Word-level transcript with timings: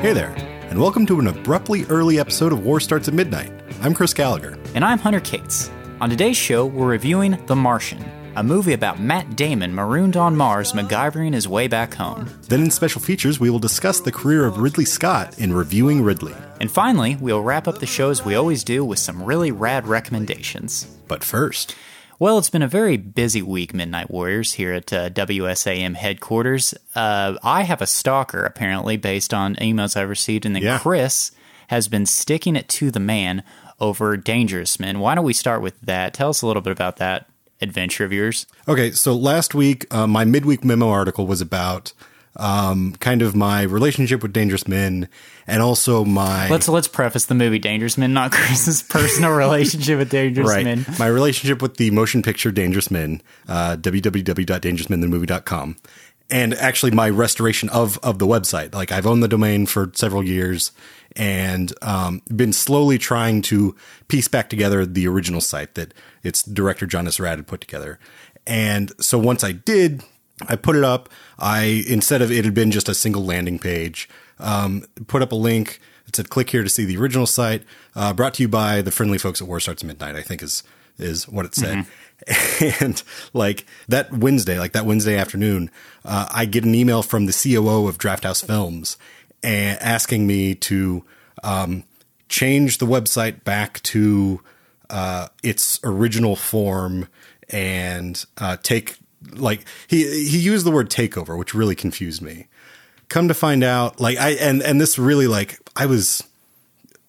Hey 0.00 0.14
there, 0.14 0.34
and 0.70 0.80
welcome 0.80 1.04
to 1.04 1.20
an 1.20 1.26
abruptly 1.26 1.84
early 1.90 2.18
episode 2.18 2.54
of 2.54 2.64
War 2.64 2.80
Starts 2.80 3.08
at 3.08 3.12
Midnight. 3.12 3.52
I'm 3.82 3.92
Chris 3.92 4.14
Gallagher. 4.14 4.58
And 4.74 4.82
I'm 4.82 4.98
Hunter 4.98 5.20
Cates. 5.20 5.70
On 6.00 6.08
today's 6.08 6.38
show, 6.38 6.64
we're 6.64 6.88
reviewing 6.88 7.38
The 7.44 7.54
Martian, 7.54 8.02
a 8.34 8.42
movie 8.42 8.72
about 8.72 8.98
Matt 8.98 9.36
Damon 9.36 9.74
marooned 9.74 10.16
on 10.16 10.34
Mars, 10.34 10.72
MacGyvering 10.72 11.34
his 11.34 11.46
way 11.46 11.68
back 11.68 11.92
home. 11.92 12.30
Then 12.48 12.62
in 12.62 12.70
special 12.70 13.02
features, 13.02 13.38
we 13.38 13.50
will 13.50 13.58
discuss 13.58 14.00
the 14.00 14.10
career 14.10 14.46
of 14.46 14.56
Ridley 14.56 14.86
Scott 14.86 15.38
in 15.38 15.52
reviewing 15.52 16.02
Ridley. 16.02 16.34
And 16.62 16.70
finally, 16.70 17.16
we'll 17.16 17.42
wrap 17.42 17.68
up 17.68 17.76
the 17.76 17.84
show 17.84 18.08
as 18.08 18.24
we 18.24 18.34
always 18.34 18.64
do 18.64 18.82
with 18.82 18.98
some 18.98 19.22
really 19.22 19.52
rad 19.52 19.86
recommendations. 19.86 20.86
But 21.08 21.22
first, 21.22 21.76
Well, 22.20 22.36
it's 22.36 22.50
been 22.50 22.60
a 22.60 22.68
very 22.68 22.98
busy 22.98 23.40
week, 23.40 23.72
Midnight 23.72 24.10
Warriors, 24.10 24.52
here 24.52 24.74
at 24.74 24.92
uh, 24.92 25.08
WSAM 25.08 25.94
headquarters. 25.94 26.74
Uh, 26.94 27.36
I 27.42 27.62
have 27.62 27.80
a 27.80 27.86
stalker, 27.86 28.44
apparently, 28.44 28.98
based 28.98 29.32
on 29.32 29.54
emails 29.56 29.96
I've 29.96 30.10
received, 30.10 30.44
and 30.44 30.54
then 30.54 30.62
Yeah. 30.62 30.78
Chris 30.78 31.30
has 31.68 31.88
been 31.88 32.04
sticking 32.04 32.56
it 32.56 32.68
to 32.68 32.90
the 32.90 33.00
man 33.00 33.42
over 33.80 34.18
Dangerous 34.18 34.78
Men. 34.78 35.00
Why 35.00 35.14
don't 35.14 35.24
we 35.24 35.32
start 35.32 35.62
with 35.62 35.80
that? 35.80 36.12
Tell 36.12 36.28
us 36.28 36.42
a 36.42 36.46
little 36.46 36.60
bit 36.60 36.72
about 36.72 36.98
that 36.98 37.26
adventure 37.62 38.04
of 38.04 38.12
yours. 38.12 38.46
Okay, 38.68 38.90
so 38.90 39.14
last 39.16 39.54
week, 39.54 39.86
uh, 39.90 40.06
my 40.06 40.26
midweek 40.26 40.62
memo 40.62 40.90
article 40.90 41.26
was 41.26 41.40
about 41.40 41.94
um, 42.36 42.94
kind 43.00 43.22
of 43.22 43.34
my 43.34 43.62
relationship 43.62 44.22
with 44.22 44.32
Dangerous 44.32 44.68
Men 44.68 45.08
and 45.46 45.62
also 45.62 46.04
my 46.04 46.48
Let's 46.48 46.68
let's 46.68 46.88
preface 46.88 47.26
the 47.26 47.34
movie 47.34 47.58
Dangerous 47.58 47.98
Men, 47.98 48.12
not 48.12 48.32
Chris's 48.32 48.82
personal 48.82 49.32
relationship 49.32 49.98
with 49.98 50.10
Dangerous 50.10 50.48
right 50.48 50.64
Men. 50.64 50.86
my 50.98 51.06
relationship 51.06 51.60
with 51.60 51.76
the 51.76 51.90
motion 51.90 52.22
picture 52.22 52.50
Dangerous 52.50 52.90
Men, 52.90 53.20
uh, 53.48 53.76
www.dangerousmenthemovie.com, 53.76 55.76
and 56.30 56.54
actually 56.54 56.92
my 56.92 57.10
restoration 57.10 57.68
of 57.70 57.98
of 58.02 58.18
the 58.18 58.26
website. 58.26 58.74
Like 58.74 58.92
I've 58.92 59.06
owned 59.06 59.22
the 59.22 59.28
domain 59.28 59.66
for 59.66 59.90
several 59.94 60.22
years 60.22 60.72
and 61.16 61.72
um, 61.82 62.22
been 62.34 62.52
slowly 62.52 62.98
trying 62.98 63.42
to 63.42 63.74
piece 64.08 64.28
back 64.28 64.48
together 64.48 64.86
the 64.86 65.08
original 65.08 65.40
site 65.40 65.74
that 65.74 65.92
its 66.22 66.42
director 66.42 66.86
John 66.86 67.06
S. 67.06 67.18
Rad 67.18 67.38
had 67.38 67.46
put 67.46 67.60
together. 67.60 67.98
And 68.46 68.92
so 69.02 69.18
once 69.18 69.44
I 69.44 69.52
did, 69.52 70.02
I 70.48 70.56
put 70.56 70.76
it 70.76 70.84
up. 70.84 71.08
I 71.38 71.84
instead 71.88 72.22
of 72.22 72.30
it 72.30 72.44
had 72.44 72.54
been 72.54 72.70
just 72.70 72.88
a 72.88 72.94
single 72.94 73.24
landing 73.24 73.58
page, 73.58 74.08
um, 74.38 74.84
put 75.06 75.22
up 75.22 75.32
a 75.32 75.36
link. 75.36 75.80
It 76.06 76.16
said, 76.16 76.30
"Click 76.30 76.50
here 76.50 76.62
to 76.62 76.68
see 76.68 76.84
the 76.84 76.96
original 76.96 77.26
site." 77.26 77.62
Uh, 77.94 78.12
brought 78.12 78.34
to 78.34 78.42
you 78.42 78.48
by 78.48 78.82
the 78.82 78.90
friendly 78.90 79.18
folks 79.18 79.40
at 79.40 79.48
War 79.48 79.60
Starts 79.60 79.84
Midnight. 79.84 80.16
I 80.16 80.22
think 80.22 80.42
is 80.42 80.62
is 80.98 81.28
what 81.28 81.46
it 81.46 81.54
said. 81.54 81.86
And 82.82 83.02
like 83.32 83.64
that 83.88 84.12
Wednesday, 84.12 84.58
like 84.58 84.72
that 84.72 84.84
Wednesday 84.84 85.16
afternoon, 85.16 85.70
uh, 86.04 86.28
I 86.30 86.44
get 86.44 86.64
an 86.66 86.74
email 86.74 87.02
from 87.02 87.24
the 87.24 87.32
COO 87.32 87.88
of 87.88 87.96
Drafthouse 87.96 88.44
Films 88.44 88.98
and 89.42 89.80
asking 89.80 90.26
me 90.26 90.54
to 90.56 91.02
um, 91.42 91.84
change 92.28 92.76
the 92.76 92.86
website 92.86 93.42
back 93.42 93.82
to 93.84 94.42
uh, 94.90 95.28
its 95.42 95.80
original 95.82 96.36
form 96.36 97.08
and 97.48 98.24
uh, 98.38 98.56
take 98.62 98.98
like 99.32 99.64
he 99.88 100.02
he 100.26 100.38
used 100.38 100.64
the 100.64 100.70
word 100.70 100.90
takeover, 100.90 101.38
which 101.38 101.54
really 101.54 101.74
confused 101.74 102.22
me. 102.22 102.46
Come 103.08 103.28
to 103.28 103.34
find 103.34 103.64
out, 103.64 104.00
like 104.00 104.18
I 104.18 104.30
and 104.30 104.62
and 104.62 104.80
this 104.80 104.98
really 104.98 105.26
like 105.26 105.58
I 105.76 105.86
was 105.86 106.22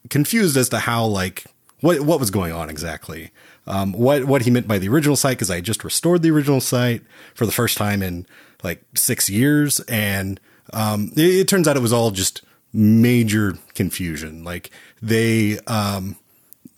confused 0.10 0.58
as 0.58 0.70
to 0.70 0.80
how 0.80 1.06
like 1.06 1.46
what 1.82 2.02
what 2.02 2.20
was 2.20 2.32
going 2.32 2.52
on 2.52 2.70
exactly. 2.70 3.32
Um, 3.68 3.94
what 3.94 4.26
what 4.26 4.42
he 4.42 4.52
meant 4.52 4.68
by 4.68 4.80
the 4.80 4.90
original 4.90 5.16
site 5.16 5.38
because 5.38 5.52
I 5.52 5.62
just 5.62 5.84
restored 5.84 6.24
the 6.24 6.32
original 6.32 6.62
site 6.62 7.04
for 7.36 7.46
the 7.46 7.52
first 7.52 7.78
time 7.78 8.02
in 8.02 8.26
like 8.64 8.84
six 8.96 9.30
years, 9.30 9.80
and 9.82 10.40
um, 10.74 11.12
it, 11.16 11.22
it 11.22 11.48
turns 11.48 11.68
out 11.68 11.78
it 11.78 11.82
was 11.82 11.94
all 11.94 12.12
just 12.12 12.42
major 12.74 13.58
confusion. 13.76 14.44
Like 14.44 14.72
they 15.02 15.60
um, 15.68 16.16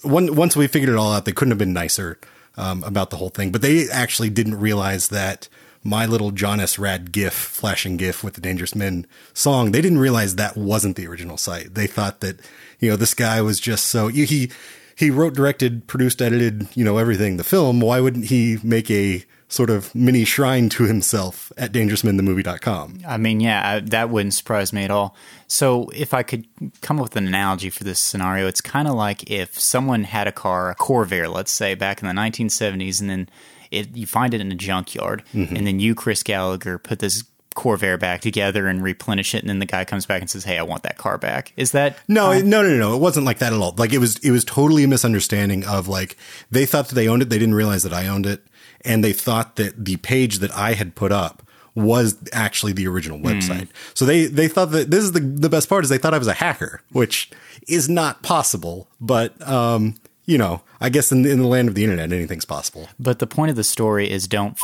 one, 0.02 0.36
once 0.36 0.56
we 0.56 0.68
figured 0.68 0.90
it 0.90 0.97
all 0.97 1.13
out, 1.13 1.25
they 1.25 1.31
couldn't 1.31 1.52
have 1.52 1.57
been 1.57 1.74
nicer 1.74 2.19
um, 2.58 2.84
about 2.84 3.09
the 3.09 3.18
whole 3.18 3.30
thing. 3.30 3.52
But 3.52 3.62
they 3.62 3.90
actually 3.90 4.30
didn't 4.30 4.59
realize 4.59 5.09
that 5.09 5.47
my 5.84 6.06
little 6.06 6.31
John 6.31 6.59
S. 6.59 6.80
Rad 6.80 7.12
GIF, 7.12 7.34
flashing 7.34 7.97
GIF 7.97 8.24
with 8.24 8.36
the 8.36 8.41
Dangerous 8.41 8.75
Men 8.75 9.06
song, 9.34 9.72
they 9.72 9.81
didn't 9.81 10.00
realize 10.00 10.36
that 10.36 10.56
wasn't 10.56 10.96
the 10.96 11.08
original 11.08 11.38
site. 11.38 11.75
They 11.75 11.88
thought 11.88 12.22
that 12.22 12.40
you 12.80 12.90
know 12.90 12.96
this 12.96 13.13
guy 13.13 13.42
was 13.42 13.59
just 13.59 13.88
so 13.88 14.08
he 14.08 14.52
he 14.96 15.09
wrote, 15.09 15.34
directed, 15.34 15.88
produced, 15.88 16.22
edited, 16.22 16.68
you 16.75 16.86
know 16.86 16.97
everything. 16.97 17.38
The 17.38 17.44
film. 17.44 17.81
Why 17.81 18.00
wouldn't 18.00 18.25
he 18.25 18.58
make 18.63 18.90
a 18.90 19.25
sort 19.53 19.69
of 19.69 19.94
mini 19.94 20.25
shrine 20.25 20.68
to 20.69 20.84
himself 20.86 21.52
at 21.58 21.72
dangerousmenthemovie.com? 21.72 23.00
I 23.08 23.18
mean, 23.18 23.40
yeah, 23.40 23.69
I, 23.69 23.80
that 23.81 24.09
wouldn't 24.09 24.34
surprise 24.34 24.74
me 24.74 24.84
at 24.84 24.91
all. 24.91 25.16
So, 25.47 25.90
if 25.94 26.14
I 26.14 26.24
could 26.24 26.46
come 26.81 26.97
up 26.97 27.03
with 27.03 27.16
an 27.16 27.28
analogy 27.28 27.69
for 27.69 27.84
this 27.84 28.00
scenario, 28.00 28.47
it's 28.47 28.62
kind 28.62 28.88
of 28.88 28.96
like 28.96 29.30
if 29.30 29.59
someone 29.59 30.03
had 30.06 30.28
a 30.28 30.31
car, 30.31 30.72
a 30.72 30.75
Corvair, 30.75 31.31
let's 31.31 31.52
say, 31.52 31.75
back 31.75 32.02
in 32.02 32.08
the 32.08 32.13
1970s, 32.13 33.00
and 33.02 33.09
then 33.09 33.30
it, 33.69 33.96
you 33.96 34.06
find 34.08 34.34
it 34.34 34.42
in 34.42 34.52
a 34.52 34.56
junkyard, 34.56 35.24
Mm-hmm. 35.34 35.56
and 35.56 35.68
then 35.68 35.80
you, 35.80 35.94
Chris 35.96 36.24
Gallagher, 36.24 36.78
put 36.80 37.00
this 37.00 37.24
Corvair 37.56 38.00
back 38.00 38.22
together 38.22 38.66
and 38.68 38.81
replenish 38.81 39.36
it, 39.36 39.42
and 39.42 39.50
then 39.50 39.59
the 39.59 39.68
guy 39.68 39.86
comes 39.86 40.08
back 40.08 40.22
and 40.22 40.30
says, 40.30 40.44
"Hey, 40.44 40.58
I 40.58 40.63
want 40.63 40.81
that 40.84 40.97
car 40.97 41.19
back." 41.19 41.53
Is 41.56 41.72
that 41.74 41.97
No, 42.08 42.31
no, 42.40 42.63
no, 42.63 42.75
no. 42.78 42.96
It 42.96 43.00
wasn't 43.00 43.28
like 43.28 43.38
that 43.40 43.53
at 43.53 43.59
all. 43.59 43.75
Like 43.78 43.94
it 43.94 44.00
was, 44.00 44.18
it 44.24 44.31
was 44.31 44.44
totally 44.44 44.84
a 44.84 44.88
misunderstanding 44.88 45.63
of 45.66 45.88
like 45.88 46.18
they 46.50 46.66
thought 46.66 46.88
that 46.90 46.96
they 46.96 47.08
owned 47.08 47.22
it. 47.22 47.30
They 47.30 47.38
didn't 47.38 47.53
realize 47.53 47.84
that 47.84 47.94
I 47.94 48.08
owned 48.08 48.25
it, 48.25 48.44
and 48.85 49.03
they 49.03 49.13
thought 49.13 49.55
that 49.57 49.85
the 49.85 49.97
page 49.97 50.39
that 50.39 50.51
I 50.55 50.73
had 50.73 50.95
put 50.95 51.11
up 51.11 51.41
was 51.75 52.17
actually 52.33 52.71
the 52.73 52.88
original 52.88 53.17
website. 53.19 53.67
So 53.95 54.05
they 54.05 54.25
they 54.25 54.47
thought 54.47 54.71
that 54.71 54.91
this 54.91 55.03
is 55.03 55.11
the 55.13 55.19
the 55.21 55.49
best 55.49 55.67
part 55.69 55.83
is 55.83 55.89
they 55.89 55.97
thought 55.97 56.13
I 56.13 56.19
was 56.19 56.27
a 56.27 56.33
hacker, 56.33 56.81
which 56.91 57.31
is 57.67 57.89
not 57.89 58.21
possible. 58.21 58.88
But 59.01 59.41
um, 59.47 59.95
you 60.25 60.38
know, 60.38 60.61
I 60.79 60.89
guess 60.89 61.11
in 61.11 61.25
in 61.25 61.39
the 61.39 61.47
land 61.47 61.69
of 61.69 61.75
the 61.75 61.83
internet, 61.83 62.11
anything's 62.11 62.45
possible. 62.45 62.89
But 62.99 63.19
the 63.19 63.27
point 63.27 63.49
of 63.49 63.55
the 63.55 63.63
story 63.63 64.09
is 64.11 64.27
don't 64.27 64.51
f- 64.51 64.61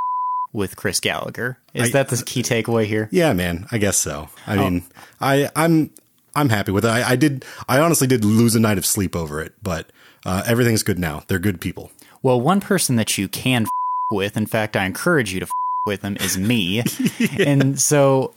with 0.54 0.76
Chris 0.76 1.00
Gallagher. 1.00 1.58
Is 1.74 1.90
I- 1.90 1.92
that 1.94 2.10
the 2.10 2.24
key 2.24 2.44
takeaway 2.44 2.86
here? 2.86 3.10
Yeah, 3.12 3.34
man. 3.34 3.66
I 3.72 3.78
guess 3.80 3.98
so. 3.98 4.30
I 4.46 4.56
mean, 4.58 4.84
I 5.20 5.50
I'm 5.56 5.90
I'm 6.36 6.50
happy 6.50 6.72
with 6.72 6.86
it. 6.86 6.90
I, 6.90 7.12
I 7.12 7.16
did. 7.16 7.44
I 7.68 7.80
honestly 7.80 8.06
did 8.06 8.24
lose 8.24 8.54
a 8.56 8.60
night 8.60 8.78
of 8.78 8.86
sleep 8.86 9.16
over 9.16 9.42
it, 9.42 9.54
but 9.64 9.92
uh, 10.28 10.44
everything's 10.46 10.84
good 10.84 11.00
now. 11.00 11.24
They're 11.28 11.40
good 11.40 11.60
people. 11.60 11.92
Well, 12.22 12.40
one 12.40 12.62
person 12.62 12.98
that 12.98 13.18
you 13.18 13.28
can 13.28 13.64
f- 13.64 13.70
with, 14.12 14.38
in 14.38 14.46
fact, 14.46 14.76
I 14.76 14.86
encourage 14.86 15.34
you 15.34 15.40
to 15.42 15.46
f- 15.46 15.52
with 15.86 16.02
them, 16.02 16.18
is 16.20 16.38
me. 16.38 16.84
And 17.40 17.80
so 17.80 18.34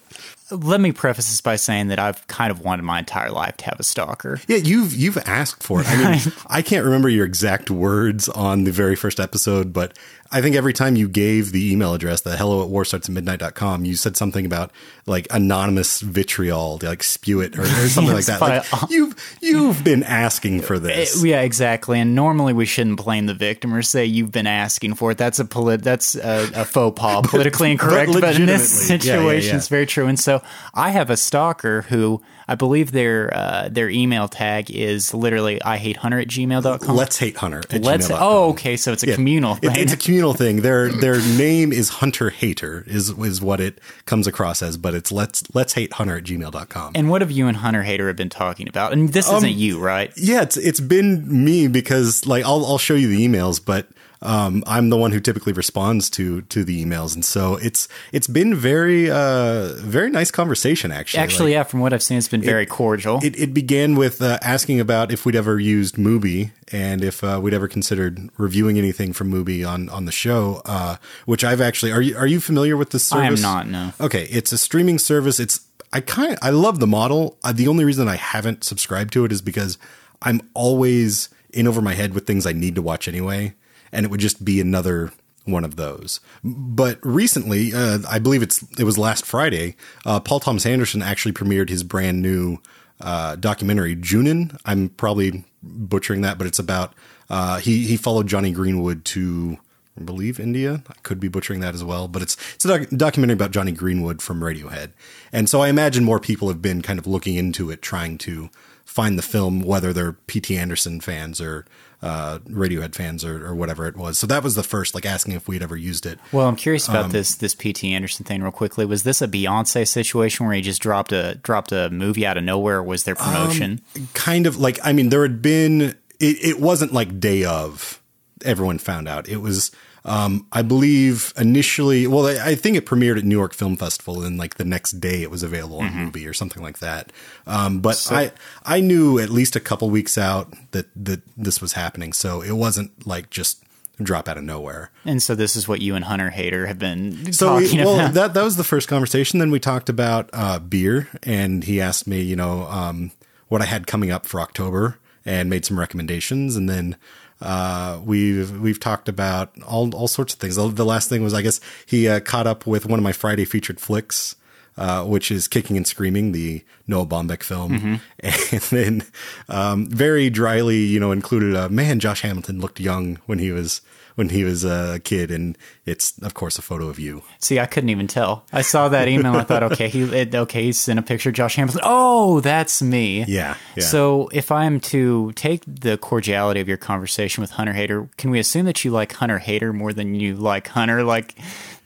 let 0.52 0.80
me 0.80 0.92
preface 0.92 1.28
this 1.28 1.40
by 1.40 1.56
saying 1.56 1.88
that 1.88 1.98
I've 1.98 2.26
kind 2.26 2.50
of 2.50 2.60
wanted 2.60 2.82
my 2.82 2.98
entire 2.98 3.30
life 3.30 3.56
to 3.58 3.64
have 3.66 3.80
a 3.80 3.82
stalker. 3.82 4.40
Yeah, 4.48 4.58
you've 4.58 4.94
you've 4.94 5.18
asked 5.18 5.62
for 5.62 5.80
it. 5.80 5.88
I 5.88 6.12
mean, 6.12 6.20
I 6.46 6.62
can't 6.62 6.84
remember 6.84 7.08
your 7.08 7.24
exact 7.26 7.70
words 7.70 8.28
on 8.28 8.64
the 8.64 8.72
very 8.72 8.96
first 8.96 9.18
episode, 9.20 9.72
but 9.72 9.98
I 10.34 10.40
think 10.40 10.56
every 10.56 10.72
time 10.72 10.96
you 10.96 11.08
gave 11.08 11.52
the 11.52 11.72
email 11.72 11.92
address, 11.92 12.22
the 12.22 12.36
hello 12.36 12.62
at 12.64 12.70
warstartsatmidnight.com, 12.70 13.84
you 13.84 13.96
said 13.96 14.16
something 14.16 14.46
about 14.46 14.70
like 15.04 15.26
anonymous 15.30 16.00
vitriol, 16.00 16.78
to, 16.78 16.86
like 16.86 17.02
spew 17.02 17.40
it 17.40 17.58
or, 17.58 17.62
or 17.62 17.66
something 17.66 18.14
like 18.14 18.24
that. 18.26 18.40
Like, 18.40 18.64
you've 18.90 19.14
you've 19.42 19.84
been 19.84 20.02
asking 20.02 20.62
for 20.62 20.78
this. 20.78 21.22
Eh, 21.22 21.28
Yeah, 21.28 21.42
exactly. 21.42 22.00
And 22.00 22.14
normally 22.14 22.54
we 22.54 22.64
shouldn't 22.64 22.96
blame 22.96 23.26
the 23.26 23.34
victim 23.34 23.74
or 23.74 23.82
say 23.82 24.06
you've 24.06 24.32
been 24.32 24.46
asking 24.46 24.94
for 24.94 25.10
it. 25.10 25.18
That's 25.18 25.38
a 25.38 25.44
polit- 25.44 25.82
that's 25.82 26.14
a, 26.14 26.50
a 26.54 26.64
faux 26.64 26.98
pas, 26.98 27.26
politically 27.28 27.72
incorrect. 27.72 28.12
But, 28.12 28.36
in 28.36 28.46
this 28.46 28.88
legitimately. 28.90 29.06
Yeah, 29.06 29.14
yeah, 29.14 29.18
situation, 29.18 29.50
yeah. 29.50 29.56
it's 29.56 29.68
very 29.68 29.86
true. 29.86 30.06
And 30.06 30.18
so 30.18 30.41
I 30.74 30.90
have 30.90 31.10
a 31.10 31.16
stalker 31.16 31.82
who 31.82 32.22
I 32.48 32.54
believe 32.54 32.92
their 32.92 33.32
uh, 33.34 33.68
their 33.70 33.88
email 33.88 34.28
tag 34.28 34.70
is 34.70 35.14
literally 35.14 35.62
I 35.62 35.76
hate 35.78 35.96
hunter 35.98 36.18
at 36.20 36.28
gmail.com. 36.28 36.96
Let's 36.96 37.18
hate 37.18 37.36
Hunter. 37.36 37.62
Let's. 37.72 38.08
gmail.com. 38.08 38.18
Oh, 38.20 38.50
okay. 38.50 38.76
So 38.76 38.92
it's 38.92 39.02
a 39.02 39.14
communal 39.14 39.56
It- 39.62 39.72
thing. 39.72 39.76
it's 39.76 39.92
a 39.92 39.96
communal 39.96 40.34
thing. 40.34 40.62
Their 40.62 40.88
their 41.04 41.18
name 41.20 41.72
is 41.72 41.88
Hunter 41.88 42.30
Hater 42.30 42.84
is 42.86 43.10
is 43.10 43.40
what 43.40 43.60
it 43.60 43.80
comes 44.06 44.26
across 44.26 44.62
as, 44.62 44.76
but 44.76 44.94
it's 44.94 45.12
let's 45.12 45.42
let's 45.54 45.74
hate 45.74 45.92
Hunter 45.94 46.16
at 46.18 46.24
gmail.com. 46.24 46.92
and 46.94 47.08
what 47.10 47.20
have 47.22 47.30
you 47.30 47.46
and 47.46 47.56
Hunter 47.58 47.82
Hater 47.82 48.06
have 48.08 48.16
been 48.16 48.28
talking 48.30 48.68
about? 48.68 48.92
And 48.92 49.10
this 49.12 49.28
Um, 49.28 49.36
isn't 49.36 49.52
you, 49.54 49.78
right? 49.80 50.12
Yeah, 50.16 50.42
it's 50.42 50.56
it's 50.56 50.80
been 50.80 51.44
me 51.44 51.68
because 51.68 52.26
like 52.26 52.44
I'll 52.44 52.64
I'll 52.66 52.78
show 52.78 52.94
you 52.94 53.08
the 53.08 53.26
emails, 53.26 53.64
but 53.64 53.88
um, 54.22 54.62
I'm 54.66 54.88
the 54.90 54.96
one 54.96 55.12
who 55.12 55.20
typically 55.20 55.52
responds 55.52 56.08
to 56.10 56.42
to 56.42 56.64
the 56.64 56.84
emails, 56.84 57.14
and 57.14 57.24
so 57.24 57.56
it's 57.56 57.88
it's 58.12 58.26
been 58.26 58.54
very 58.54 59.10
uh 59.10 59.74
very 59.76 60.10
nice 60.10 60.30
conversation 60.30 60.90
actually. 60.92 61.20
Actually, 61.22 61.50
Like, 61.50 61.54
yeah. 61.54 61.62
From 61.64 61.80
what 61.80 61.92
I've 61.92 62.02
seen, 62.02 62.18
it's 62.18 62.28
been 62.28 62.42
very 62.42 62.66
cordial. 62.66 63.20
it, 63.22 63.38
it 63.38 63.52
began 63.54 63.94
with 63.96 64.22
uh, 64.22 64.38
asking 64.42 64.80
about 64.80 65.10
if 65.12 65.24
we'd 65.26 65.36
ever 65.36 65.58
used 65.58 65.96
Mubi 65.96 66.50
and 66.70 67.02
if 67.04 67.22
uh, 67.24 67.38
we'd 67.42 67.54
ever 67.54 67.68
considered 67.68 68.30
reviewing 68.38 68.78
anything 68.78 69.12
from 69.12 69.32
Mubi 69.32 69.66
on 69.68 69.88
on 69.88 70.04
the 70.04 70.12
show. 70.12 70.62
Uh, 70.64 70.96
which 71.26 71.44
I've 71.44 71.60
actually 71.60 71.92
are 71.92 72.02
you 72.02 72.16
are 72.16 72.26
you 72.26 72.40
familiar 72.40 72.76
with 72.76 72.90
this 72.90 73.04
service? 73.04 73.44
I 73.44 73.48
am 73.60 73.68
not. 73.68 73.68
No. 73.68 73.92
Okay, 74.06 74.24
it's 74.30 74.52
a 74.52 74.58
streaming 74.58 74.98
service. 74.98 75.40
It's 75.40 75.60
I 75.92 76.00
kind 76.00 76.38
I 76.40 76.50
love 76.50 76.80
the 76.80 76.86
model. 76.86 77.38
Uh, 77.44 77.52
the 77.52 77.68
only 77.68 77.84
reason 77.84 78.08
I 78.08 78.16
haven't 78.16 78.64
subscribed 78.64 79.12
to 79.14 79.24
it 79.24 79.32
is 79.32 79.42
because 79.42 79.78
I'm 80.22 80.40
always 80.54 81.28
in 81.52 81.66
over 81.66 81.82
my 81.82 81.92
head 81.94 82.14
with 82.14 82.26
things 82.26 82.46
I 82.46 82.52
need 82.52 82.74
to 82.76 82.82
watch 82.82 83.06
anyway, 83.08 83.54
and 83.92 84.04
it 84.04 84.10
would 84.10 84.20
just 84.20 84.44
be 84.44 84.60
another 84.60 85.12
one 85.44 85.64
of 85.64 85.76
those. 85.76 86.20
But 86.44 86.98
recently, 87.02 87.72
uh, 87.74 87.98
I 88.08 88.18
believe 88.18 88.42
it's 88.42 88.62
it 88.78 88.84
was 88.84 88.98
last 88.98 89.26
Friday. 89.26 89.76
Uh, 90.06 90.20
Paul 90.20 90.40
Thomas 90.40 90.66
Anderson 90.66 91.02
actually 91.02 91.32
premiered 91.32 91.68
his 91.68 91.82
brand 91.82 92.22
new 92.22 92.58
uh, 93.00 93.36
documentary, 93.36 93.96
Junin. 93.96 94.58
I'm 94.64 94.88
probably 94.90 95.44
butchering 95.62 96.22
that, 96.22 96.38
but 96.38 96.46
it's 96.46 96.58
about 96.58 96.94
uh, 97.28 97.58
he 97.58 97.86
he 97.86 97.96
followed 97.96 98.26
Jonny 98.26 98.52
Greenwood 98.52 99.04
to 99.06 99.58
I 99.98 100.02
believe 100.02 100.40
India. 100.40 100.82
I 100.88 100.94
could 101.02 101.20
be 101.20 101.28
butchering 101.28 101.60
that 101.60 101.74
as 101.74 101.84
well, 101.84 102.08
but 102.08 102.22
it's 102.22 102.36
it's 102.54 102.64
a 102.64 102.78
doc- 102.78 102.88
documentary 102.90 103.34
about 103.34 103.50
Jonny 103.50 103.72
Greenwood 103.72 104.22
from 104.22 104.40
Radiohead, 104.40 104.92
and 105.32 105.50
so 105.50 105.60
I 105.60 105.68
imagine 105.68 106.04
more 106.04 106.20
people 106.20 106.48
have 106.48 106.62
been 106.62 106.82
kind 106.82 106.98
of 106.98 107.06
looking 107.06 107.34
into 107.34 107.70
it, 107.70 107.82
trying 107.82 108.18
to 108.18 108.48
find 108.84 109.18
the 109.18 109.22
film, 109.22 109.60
whether 109.60 109.92
they're 109.92 110.12
P.T. 110.12 110.56
Anderson 110.56 111.00
fans 111.00 111.40
or 111.40 111.64
uh, 112.02 112.40
Radiohead 112.48 112.94
fans 112.96 113.24
or, 113.24 113.46
or 113.46 113.54
whatever 113.54 113.86
it 113.86 113.96
was. 113.96 114.18
So 114.18 114.26
that 114.26 114.42
was 114.42 114.56
the 114.56 114.62
first, 114.64 114.94
like 114.94 115.06
asking 115.06 115.34
if 115.34 115.46
we'd 115.46 115.62
ever 115.62 115.76
used 115.76 116.04
it. 116.04 116.18
Well, 116.32 116.48
I'm 116.48 116.56
curious 116.56 116.88
about 116.88 117.04
Um, 117.06 117.10
this 117.12 117.36
this 117.36 117.54
P.T. 117.54 117.92
Anderson 117.94 118.24
thing 118.24 118.42
real 118.42 118.50
quickly. 118.52 118.84
Was 118.84 119.04
this 119.04 119.22
a 119.22 119.28
Beyonce 119.28 119.86
situation 119.86 120.46
where 120.46 120.54
he 120.56 120.60
just 120.62 120.82
dropped 120.82 121.12
a 121.12 121.36
dropped 121.36 121.70
a 121.72 121.88
movie 121.90 122.26
out 122.26 122.36
of 122.36 122.42
nowhere? 122.44 122.78
Or 122.78 122.82
was 122.82 123.04
there 123.04 123.14
promotion? 123.14 123.80
kind 124.14 124.46
of 124.46 124.56
like 124.56 124.78
I 124.82 124.92
mean 124.92 125.10
there 125.10 125.22
had 125.22 125.40
been 125.42 125.94
it, 126.20 126.36
it 126.44 126.60
wasn't 126.60 126.92
like 126.92 127.20
day 127.20 127.44
of 127.44 128.00
everyone 128.44 128.78
found 128.78 129.06
out 129.08 129.28
it 129.28 129.36
was 129.36 129.70
um 130.04 130.46
I 130.52 130.62
believe 130.62 131.32
initially 131.36 132.06
well 132.06 132.26
I, 132.26 132.50
I 132.50 132.54
think 132.54 132.76
it 132.76 132.86
premiered 132.86 133.18
at 133.18 133.24
New 133.24 133.36
York 133.36 133.54
Film 133.54 133.76
Festival 133.76 134.22
and 134.22 134.38
like 134.38 134.54
the 134.56 134.64
next 134.64 134.92
day 135.00 135.22
it 135.22 135.30
was 135.30 135.42
available 135.42 135.80
on 135.80 135.90
Mubi 135.90 136.28
or 136.28 136.32
something 136.32 136.62
like 136.62 136.78
that 136.78 137.12
um 137.46 137.80
but 137.80 138.06
I 138.10 138.32
I 138.64 138.80
knew 138.80 139.18
at 139.18 139.30
least 139.30 139.56
a 139.56 139.60
couple 139.60 139.90
weeks 139.90 140.18
out 140.18 140.52
that 140.72 140.86
that 140.96 141.22
this 141.36 141.60
was 141.60 141.74
happening 141.74 142.12
so 142.12 142.42
it 142.42 142.52
wasn't 142.52 143.06
like 143.06 143.30
just 143.30 143.62
drop 144.02 144.26
out 144.26 144.36
of 144.38 144.42
nowhere 144.42 144.90
and 145.04 145.22
so 145.22 145.34
this 145.34 145.54
is 145.54 145.68
what 145.68 145.80
you 145.80 145.94
and 145.94 146.04
Hunter 146.04 146.30
Hater 146.30 146.66
have 146.66 146.78
been 146.78 147.32
so 147.32 147.56
we, 147.56 147.72
well, 147.76 147.94
about. 148.00 148.14
that 148.14 148.34
that 148.34 148.42
was 148.42 148.56
the 148.56 148.64
first 148.64 148.88
conversation. 148.88 149.38
Then 149.38 149.50
we 149.50 149.60
talked 149.60 149.88
about 149.88 150.30
uh, 150.32 150.58
beer, 150.58 151.08
and 151.22 151.62
he 151.64 151.80
asked 151.80 152.06
me, 152.06 152.20
you 152.22 152.36
know, 152.36 152.62
um, 152.64 153.12
what 153.48 153.62
I 153.62 153.66
had 153.66 153.86
coming 153.86 154.10
up 154.10 154.26
for 154.26 154.40
October, 154.40 154.98
and 155.24 155.48
made 155.50 155.64
some 155.64 155.78
recommendations. 155.78 156.56
And 156.56 156.68
then 156.68 156.96
uh, 157.42 158.00
we've 158.04 158.58
we've 158.60 158.80
talked 158.80 159.08
about 159.08 159.50
all 159.62 159.94
all 159.94 160.08
sorts 160.08 160.32
of 160.32 160.40
things. 160.40 160.56
The, 160.56 160.84
last 160.84 161.08
thing 161.08 161.22
was, 161.22 161.34
I 161.34 161.42
guess, 161.42 161.60
he 161.86 162.08
uh, 162.08 162.20
caught 162.20 162.46
up 162.46 162.66
with 162.66 162.86
one 162.86 162.98
of 162.98 163.02
my 163.02 163.12
Friday 163.12 163.44
featured 163.44 163.80
flicks. 163.80 164.36
Uh, 164.74 165.04
which 165.04 165.30
is 165.30 165.48
Kicking 165.48 165.76
and 165.76 165.86
Screaming, 165.86 166.32
the 166.32 166.64
Noah 166.86 167.04
Baumbach 167.04 167.42
film, 167.42 168.00
and 168.20 168.62
then 168.70 169.04
um, 169.50 169.86
very 169.86 170.30
dryly, 170.30 170.78
you 170.78 170.98
know, 170.98 171.12
included 171.12 171.54
a 171.54 171.68
man. 171.68 172.00
Josh 172.00 172.22
Hamilton 172.22 172.58
looked 172.58 172.80
young 172.80 173.16
when 173.26 173.38
he 173.38 173.52
was 173.52 173.82
when 174.14 174.28
he 174.30 174.44
was 174.44 174.64
a 174.64 175.00
kid, 175.04 175.30
and 175.30 175.56
it's 175.86 176.14
of 176.22 176.34
course 176.34 176.58
a 176.58 176.62
photo 176.62 176.88
of 176.88 176.98
you. 176.98 177.22
See, 177.38 177.58
I 177.58 177.66
couldn't 177.66 177.90
even 177.90 178.06
tell. 178.06 178.44
I 178.52 178.62
saw 178.62 178.88
that 178.88 179.08
email. 179.08 179.34
I 179.34 179.44
thought, 179.44 179.62
okay, 179.72 179.88
he 179.88 180.02
it, 180.02 180.34
okay, 180.34 180.62
he 180.64 180.72
sent 180.72 180.98
a 180.98 181.02
picture 181.02 181.30
of 181.30 181.34
Josh 181.34 181.56
Hamilton. 181.56 181.80
Oh, 181.84 182.40
that's 182.40 182.82
me. 182.82 183.24
Yeah, 183.26 183.56
yeah. 183.76 183.84
So, 183.84 184.28
if 184.32 184.50
I 184.52 184.64
am 184.64 184.80
to 184.80 185.32
take 185.32 185.62
the 185.66 185.96
cordiality 185.98 186.60
of 186.60 186.68
your 186.68 186.76
conversation 186.76 187.40
with 187.40 187.52
Hunter 187.52 187.72
Hater, 187.72 188.08
can 188.16 188.30
we 188.30 188.38
assume 188.38 188.66
that 188.66 188.84
you 188.84 188.90
like 188.90 189.12
Hunter 189.14 189.38
Hater 189.38 189.72
more 189.72 189.92
than 189.92 190.14
you 190.14 190.36
like 190.36 190.68
Hunter? 190.68 191.02
Like 191.04 191.34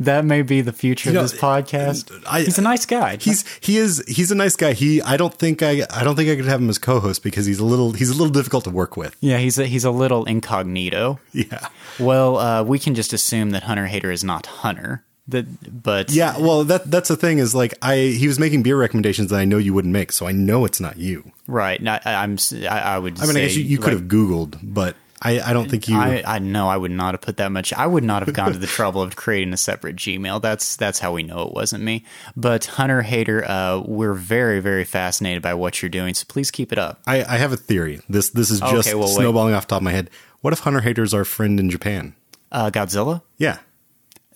that 0.00 0.24
may 0.24 0.42
be 0.42 0.60
the 0.60 0.72
future 0.72 1.10
know, 1.12 1.22
of 1.22 1.30
this 1.30 1.40
podcast. 1.40 2.10
Uh, 2.12 2.20
I- 2.28 2.42
He's 2.42 2.58
a 2.58 2.62
nice 2.62 2.84
guy. 2.86 3.16
He's 3.16 3.44
he 3.60 3.78
is 3.78 4.04
he's 4.06 4.30
a 4.30 4.34
nice 4.34 4.56
guy. 4.56 4.72
He 4.72 5.00
I 5.02 5.16
don't 5.16 5.34
think 5.34 5.62
I 5.62 5.82
I 5.90 6.04
don't 6.04 6.16
think 6.16 6.28
I 6.30 6.36
could 6.36 6.44
have 6.44 6.60
him 6.60 6.68
as 6.68 6.78
co-host 6.78 7.22
because 7.22 7.46
he's 7.46 7.58
a 7.58 7.64
little 7.64 7.92
he's 7.92 8.10
a 8.10 8.12
little 8.14 8.32
difficult 8.32 8.64
to 8.64 8.70
work 8.70 8.96
with. 8.96 9.16
yeah, 9.20 9.38
he's 9.38 9.58
a, 9.58 9.66
he's 9.66 9.84
a 9.84 9.90
little 9.90 10.24
incognito. 10.26 11.18
Yeah. 11.32 11.68
Well, 11.98 12.15
uh, 12.36 12.62
we 12.62 12.78
can 12.78 12.94
just 12.94 13.12
assume 13.12 13.50
that 13.50 13.64
Hunter 13.64 13.86
Hater 13.86 14.10
is 14.10 14.24
not 14.24 14.46
Hunter. 14.46 15.02
That, 15.28 15.82
but 15.82 16.10
Yeah, 16.12 16.38
well 16.38 16.62
that 16.64 16.88
that's 16.88 17.08
the 17.08 17.16
thing 17.16 17.38
is 17.38 17.52
like 17.52 17.74
I 17.82 17.96
he 17.96 18.28
was 18.28 18.38
making 18.38 18.62
beer 18.62 18.76
recommendations 18.78 19.30
that 19.30 19.38
I 19.40 19.44
know 19.44 19.58
you 19.58 19.74
wouldn't 19.74 19.92
make, 19.92 20.12
so 20.12 20.26
I 20.26 20.32
know 20.32 20.64
it's 20.64 20.78
not 20.80 20.98
you. 20.98 21.32
right. 21.48 21.80
I, 21.86 22.00
I'm. 22.04 22.34
s- 22.34 22.52
I, 22.52 22.78
I 22.94 22.98
would. 22.98 23.20
I 23.20 23.26
mean, 23.26 23.36
I 23.36 23.40
guess 23.40 23.56
you, 23.56 23.64
you 23.64 23.78
could 23.78 23.92
have 23.92 24.02
Googled, 24.02 24.58
but 24.62 24.94
I 25.20 25.40
I 25.40 25.52
don't 25.52 25.68
think 25.68 25.88
you 25.88 25.96
I, 25.98 26.22
I 26.24 26.38
know 26.38 26.68
I 26.68 26.76
would 26.76 26.92
not 26.92 27.14
have 27.14 27.22
put 27.22 27.38
that 27.38 27.50
much. 27.50 27.72
I 27.72 27.88
would 27.88 28.04
not 28.04 28.24
have 28.24 28.36
gone 28.36 28.52
to 28.52 28.58
the 28.58 28.68
trouble 28.68 29.02
of 29.02 29.16
creating 29.16 29.52
a 29.52 29.56
separate 29.56 29.96
Gmail. 29.96 30.40
That's 30.42 30.76
that's 30.76 31.00
how 31.00 31.12
we 31.12 31.24
know 31.24 31.42
it 31.42 31.52
wasn't 31.54 31.82
me. 31.82 32.04
But 32.36 32.66
Hunter 32.66 33.02
Hater, 33.02 33.44
uh, 33.50 33.80
we're 33.80 34.14
very 34.14 34.60
very 34.60 34.84
fascinated 34.84 35.42
by 35.42 35.54
what 35.54 35.82
you're 35.82 35.88
doing. 35.88 36.14
So 36.14 36.24
please 36.28 36.52
keep 36.52 36.70
it 36.70 36.78
up. 36.78 37.00
I, 37.04 37.24
I 37.24 37.36
have 37.38 37.50
a 37.52 37.56
theory. 37.56 37.98
This 38.08 38.30
this 38.30 38.50
is 38.52 38.62
Okay, 38.62 38.72
just 38.76 38.94
well, 38.94 39.08
wait. 39.08 39.14
snowballing 39.16 39.54
off 39.54 39.66
the 39.66 39.70
top 39.70 39.80
of 39.80 39.84
my 39.84 39.92
head. 39.92 40.08
What 40.46 40.52
if 40.52 40.60
Hunter 40.60 40.82
Hater's 40.82 41.12
our 41.12 41.24
friend 41.24 41.58
in 41.58 41.70
Japan? 41.70 42.14
Uh, 42.52 42.70
Godzilla. 42.70 43.22
Yeah. 43.36 43.58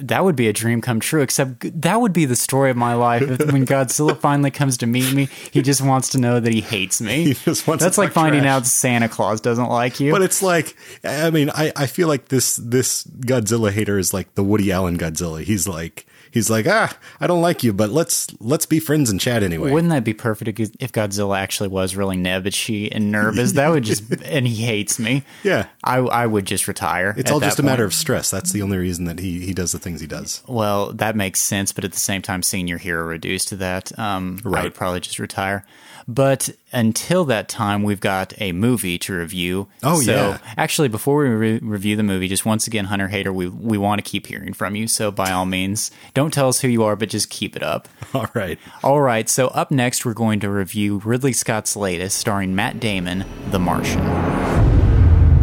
That 0.00 0.24
would 0.24 0.34
be 0.34 0.48
a 0.48 0.52
dream 0.52 0.80
come 0.80 0.98
true. 0.98 1.20
Except 1.22 1.80
that 1.82 2.00
would 2.00 2.12
be 2.12 2.24
the 2.24 2.34
story 2.34 2.68
of 2.68 2.76
my 2.76 2.94
life. 2.94 3.22
If, 3.22 3.52
when 3.52 3.64
Godzilla 3.64 4.16
finally 4.20 4.50
comes 4.50 4.76
to 4.78 4.88
meet 4.88 5.14
me, 5.14 5.28
he 5.52 5.62
just 5.62 5.80
wants 5.80 6.08
to 6.08 6.18
know 6.18 6.40
that 6.40 6.52
he 6.52 6.62
hates 6.62 7.00
me. 7.00 7.22
He 7.26 7.34
just 7.34 7.64
wants 7.68 7.84
That's 7.84 7.96
like 7.96 8.10
finding 8.10 8.40
trash. 8.40 8.50
out 8.50 8.66
Santa 8.66 9.08
Claus 9.08 9.40
doesn't 9.40 9.68
like 9.68 10.00
you. 10.00 10.10
But 10.10 10.22
it's 10.22 10.42
like, 10.42 10.76
I 11.04 11.30
mean, 11.30 11.48
I, 11.48 11.72
I 11.76 11.86
feel 11.86 12.08
like 12.08 12.26
this 12.26 12.56
this 12.56 13.04
Godzilla 13.04 13.70
hater 13.70 13.96
is 13.96 14.12
like 14.12 14.34
the 14.34 14.42
Woody 14.42 14.72
Allen 14.72 14.98
Godzilla. 14.98 15.44
He's 15.44 15.68
like, 15.68 16.06
he's 16.30 16.48
like, 16.50 16.66
ah, 16.68 16.96
I 17.20 17.26
don't 17.26 17.40
like 17.42 17.62
you, 17.64 17.72
but 17.72 17.90
let's 17.90 18.26
let's 18.40 18.66
be 18.66 18.80
friends 18.80 19.10
and 19.10 19.20
chat 19.20 19.42
anyway. 19.42 19.70
Wouldn't 19.70 19.92
that 19.92 20.04
be 20.04 20.14
perfect 20.14 20.58
if 20.58 20.92
Godzilla 20.92 21.38
actually 21.38 21.68
was 21.68 21.96
really 21.96 22.16
nebbishy 22.16 22.88
and 22.90 23.10
nervous? 23.10 23.52
That 23.52 23.68
would 23.70 23.84
just 23.84 24.10
and 24.24 24.46
he 24.46 24.64
hates 24.64 24.98
me. 24.98 25.24
Yeah. 25.42 25.66
I 25.84 25.98
I 25.98 26.26
would 26.26 26.44
just 26.46 26.68
retire. 26.68 27.14
it's 27.16 27.30
all 27.30 27.40
just 27.40 27.58
a 27.58 27.62
matter 27.62 27.84
of 27.84 27.94
stress. 27.94 28.30
That's 28.30 28.52
the 28.52 28.62
only 28.62 28.78
reason 28.78 29.04
that 29.06 29.18
he 29.18 29.40
he 29.40 29.52
does 29.52 29.72
the 29.72 29.78
things 29.78 30.00
he 30.00 30.06
does. 30.06 30.42
Well, 30.46 30.92
that 30.94 31.16
makes 31.16 31.40
sense, 31.40 31.72
but 31.72 31.84
at 31.84 31.92
the 31.92 31.98
same 32.00 32.22
time, 32.22 32.42
seeing 32.42 32.68
your 32.68 32.78
hero 32.78 33.04
reduced 33.04 33.48
to 33.48 33.56
that, 33.56 33.96
um, 33.98 34.40
I 34.44 34.48
Right. 34.48 34.64
would 34.64 34.74
probably 34.74 35.00
just 35.00 35.18
retire. 35.18 35.64
But 36.10 36.50
until 36.72 37.24
that 37.26 37.48
time, 37.48 37.84
we've 37.84 38.00
got 38.00 38.34
a 38.40 38.50
movie 38.50 38.98
to 38.98 39.14
review. 39.14 39.68
Oh, 39.84 40.00
so, 40.00 40.12
yeah. 40.12 40.38
Actually, 40.56 40.88
before 40.88 41.22
we 41.22 41.28
re- 41.28 41.58
review 41.62 41.94
the 41.94 42.02
movie, 42.02 42.26
just 42.26 42.44
once 42.44 42.66
again, 42.66 42.86
Hunter 42.86 43.06
Hater, 43.06 43.32
we 43.32 43.46
we 43.46 43.78
want 43.78 44.04
to 44.04 44.10
keep 44.10 44.26
hearing 44.26 44.52
from 44.52 44.74
you. 44.74 44.88
So 44.88 45.12
by 45.12 45.30
all 45.30 45.46
means, 45.46 45.92
don't 46.12 46.34
tell 46.34 46.48
us 46.48 46.62
who 46.62 46.68
you 46.68 46.82
are, 46.82 46.96
but 46.96 47.10
just 47.10 47.30
keep 47.30 47.54
it 47.54 47.62
up. 47.62 47.88
All 48.14 48.26
right. 48.34 48.58
All 48.82 49.00
right. 49.00 49.28
So 49.28 49.48
up 49.48 49.70
next, 49.70 50.04
we're 50.04 50.14
going 50.14 50.40
to 50.40 50.50
review 50.50 51.00
Ridley 51.04 51.32
Scott's 51.32 51.76
latest, 51.76 52.18
starring 52.18 52.56
Matt 52.56 52.80
Damon, 52.80 53.24
The 53.52 53.60
Martian. 53.60 54.00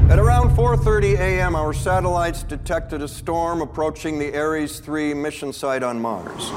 At 0.10 0.20
around 0.20 0.50
4:30 0.50 1.18
a.m., 1.18 1.56
our 1.56 1.74
satellites 1.74 2.44
detected 2.44 3.02
a 3.02 3.08
storm 3.08 3.62
approaching 3.62 4.20
the 4.20 4.38
Ares 4.38 4.82
3 4.82 5.14
mission 5.14 5.54
site 5.54 5.84
on 5.84 6.02
Mars. 6.02 6.52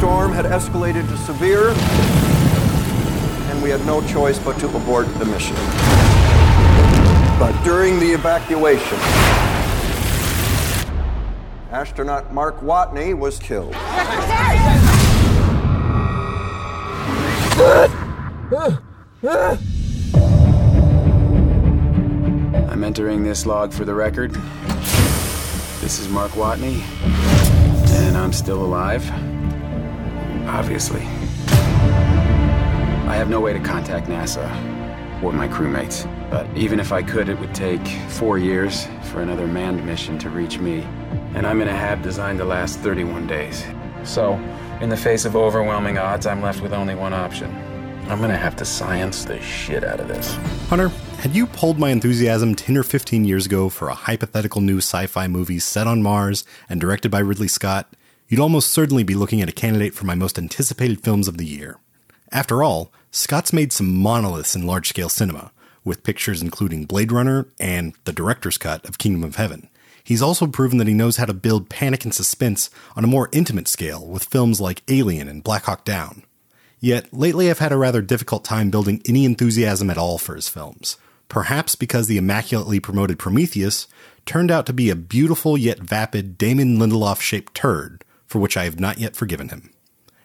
Storm 0.00 0.32
had 0.32 0.46
escalated 0.46 1.06
to 1.10 1.16
severe, 1.18 1.72
and 3.50 3.62
we 3.62 3.68
had 3.68 3.84
no 3.84 4.00
choice 4.08 4.38
but 4.38 4.58
to 4.58 4.66
abort 4.74 5.06
the 5.18 5.26
mission. 5.26 5.54
But 7.38 7.52
during 7.64 8.00
the 8.00 8.10
evacuation, 8.12 8.96
astronaut 11.70 12.32
Mark 12.32 12.60
Watney 12.60 13.12
was 13.12 13.38
killed. 13.38 13.74
I'm 22.70 22.82
entering 22.82 23.22
this 23.22 23.44
log 23.44 23.74
for 23.74 23.84
the 23.84 23.92
record. 23.92 24.32
This 25.82 25.98
is 25.98 26.08
Mark 26.08 26.30
Watney, 26.30 26.80
and 28.06 28.16
I'm 28.16 28.32
still 28.32 28.64
alive. 28.64 29.29
Obviously. 30.50 31.02
I 33.06 33.14
have 33.14 33.30
no 33.30 33.40
way 33.40 33.52
to 33.52 33.60
contact 33.60 34.08
NASA 34.08 34.48
or 35.22 35.32
my 35.32 35.46
crewmates, 35.46 36.04
but 36.28 36.46
even 36.56 36.80
if 36.80 36.92
I 36.92 37.02
could, 37.02 37.28
it 37.28 37.38
would 37.38 37.54
take 37.54 37.86
four 38.08 38.36
years 38.36 38.88
for 39.04 39.22
another 39.22 39.46
manned 39.46 39.86
mission 39.86 40.18
to 40.18 40.28
reach 40.28 40.58
me. 40.58 40.80
And 41.34 41.46
I'm 41.46 41.60
in 41.60 41.68
a 41.68 41.76
hab 41.76 42.02
designed 42.02 42.38
to 42.40 42.44
last 42.44 42.80
31 42.80 43.28
days. 43.28 43.64
So, 44.02 44.34
in 44.80 44.88
the 44.88 44.96
face 44.96 45.24
of 45.24 45.36
overwhelming 45.36 45.98
odds, 45.98 46.26
I'm 46.26 46.42
left 46.42 46.62
with 46.62 46.72
only 46.72 46.96
one 46.96 47.12
option. 47.12 47.54
I'm 48.08 48.20
gonna 48.20 48.36
have 48.36 48.56
to 48.56 48.64
science 48.64 49.24
the 49.24 49.40
shit 49.40 49.84
out 49.84 50.00
of 50.00 50.08
this. 50.08 50.34
Hunter, 50.68 50.88
had 51.18 51.36
you 51.36 51.46
pulled 51.46 51.78
my 51.78 51.90
enthusiasm 51.90 52.56
10 52.56 52.76
or 52.76 52.82
15 52.82 53.24
years 53.24 53.46
ago 53.46 53.68
for 53.68 53.88
a 53.88 53.94
hypothetical 53.94 54.60
new 54.60 54.78
sci 54.78 55.06
fi 55.06 55.28
movie 55.28 55.60
set 55.60 55.86
on 55.86 56.02
Mars 56.02 56.44
and 56.68 56.80
directed 56.80 57.10
by 57.10 57.20
Ridley 57.20 57.46
Scott, 57.46 57.94
you'd 58.30 58.40
almost 58.40 58.70
certainly 58.70 59.02
be 59.02 59.16
looking 59.16 59.42
at 59.42 59.48
a 59.48 59.52
candidate 59.52 59.92
for 59.92 60.06
my 60.06 60.14
most 60.14 60.38
anticipated 60.38 61.02
films 61.02 61.26
of 61.26 61.36
the 61.36 61.44
year. 61.44 61.78
After 62.30 62.62
all, 62.62 62.92
Scott's 63.10 63.52
made 63.52 63.72
some 63.72 63.92
monoliths 63.92 64.54
in 64.54 64.66
large 64.66 64.88
scale 64.88 65.08
cinema, 65.08 65.50
with 65.84 66.04
pictures 66.04 66.40
including 66.40 66.84
Blade 66.84 67.10
Runner 67.10 67.48
and 67.58 67.92
the 68.04 68.12
director's 68.12 68.56
cut 68.56 68.86
of 68.88 68.98
Kingdom 68.98 69.24
of 69.24 69.34
Heaven. 69.34 69.68
He's 70.04 70.22
also 70.22 70.46
proven 70.46 70.78
that 70.78 70.86
he 70.86 70.94
knows 70.94 71.16
how 71.16 71.24
to 71.24 71.34
build 71.34 71.68
panic 71.68 72.04
and 72.04 72.14
suspense 72.14 72.70
on 72.94 73.02
a 73.02 73.08
more 73.08 73.28
intimate 73.32 73.66
scale 73.66 74.06
with 74.06 74.24
films 74.24 74.60
like 74.60 74.82
Alien 74.88 75.26
and 75.26 75.42
Black 75.42 75.64
Hawk 75.64 75.84
Down. 75.84 76.22
Yet, 76.78 77.12
lately 77.12 77.50
I've 77.50 77.58
had 77.58 77.72
a 77.72 77.76
rather 77.76 78.00
difficult 78.00 78.44
time 78.44 78.70
building 78.70 79.02
any 79.08 79.24
enthusiasm 79.24 79.90
at 79.90 79.98
all 79.98 80.18
for 80.18 80.36
his 80.36 80.48
films. 80.48 80.96
Perhaps 81.28 81.74
because 81.74 82.06
the 82.06 82.16
immaculately 82.16 82.78
promoted 82.78 83.18
Prometheus 83.18 83.88
turned 84.24 84.50
out 84.50 84.66
to 84.66 84.72
be 84.72 84.88
a 84.88 84.96
beautiful 84.96 85.58
yet 85.58 85.80
vapid 85.80 86.38
Damon 86.38 86.78
Lindelof 86.78 87.20
shaped 87.20 87.54
turd, 87.54 88.04
for 88.30 88.38
which 88.38 88.56
I 88.56 88.64
have 88.64 88.78
not 88.78 88.98
yet 88.98 89.16
forgiven 89.16 89.48
him. 89.48 89.72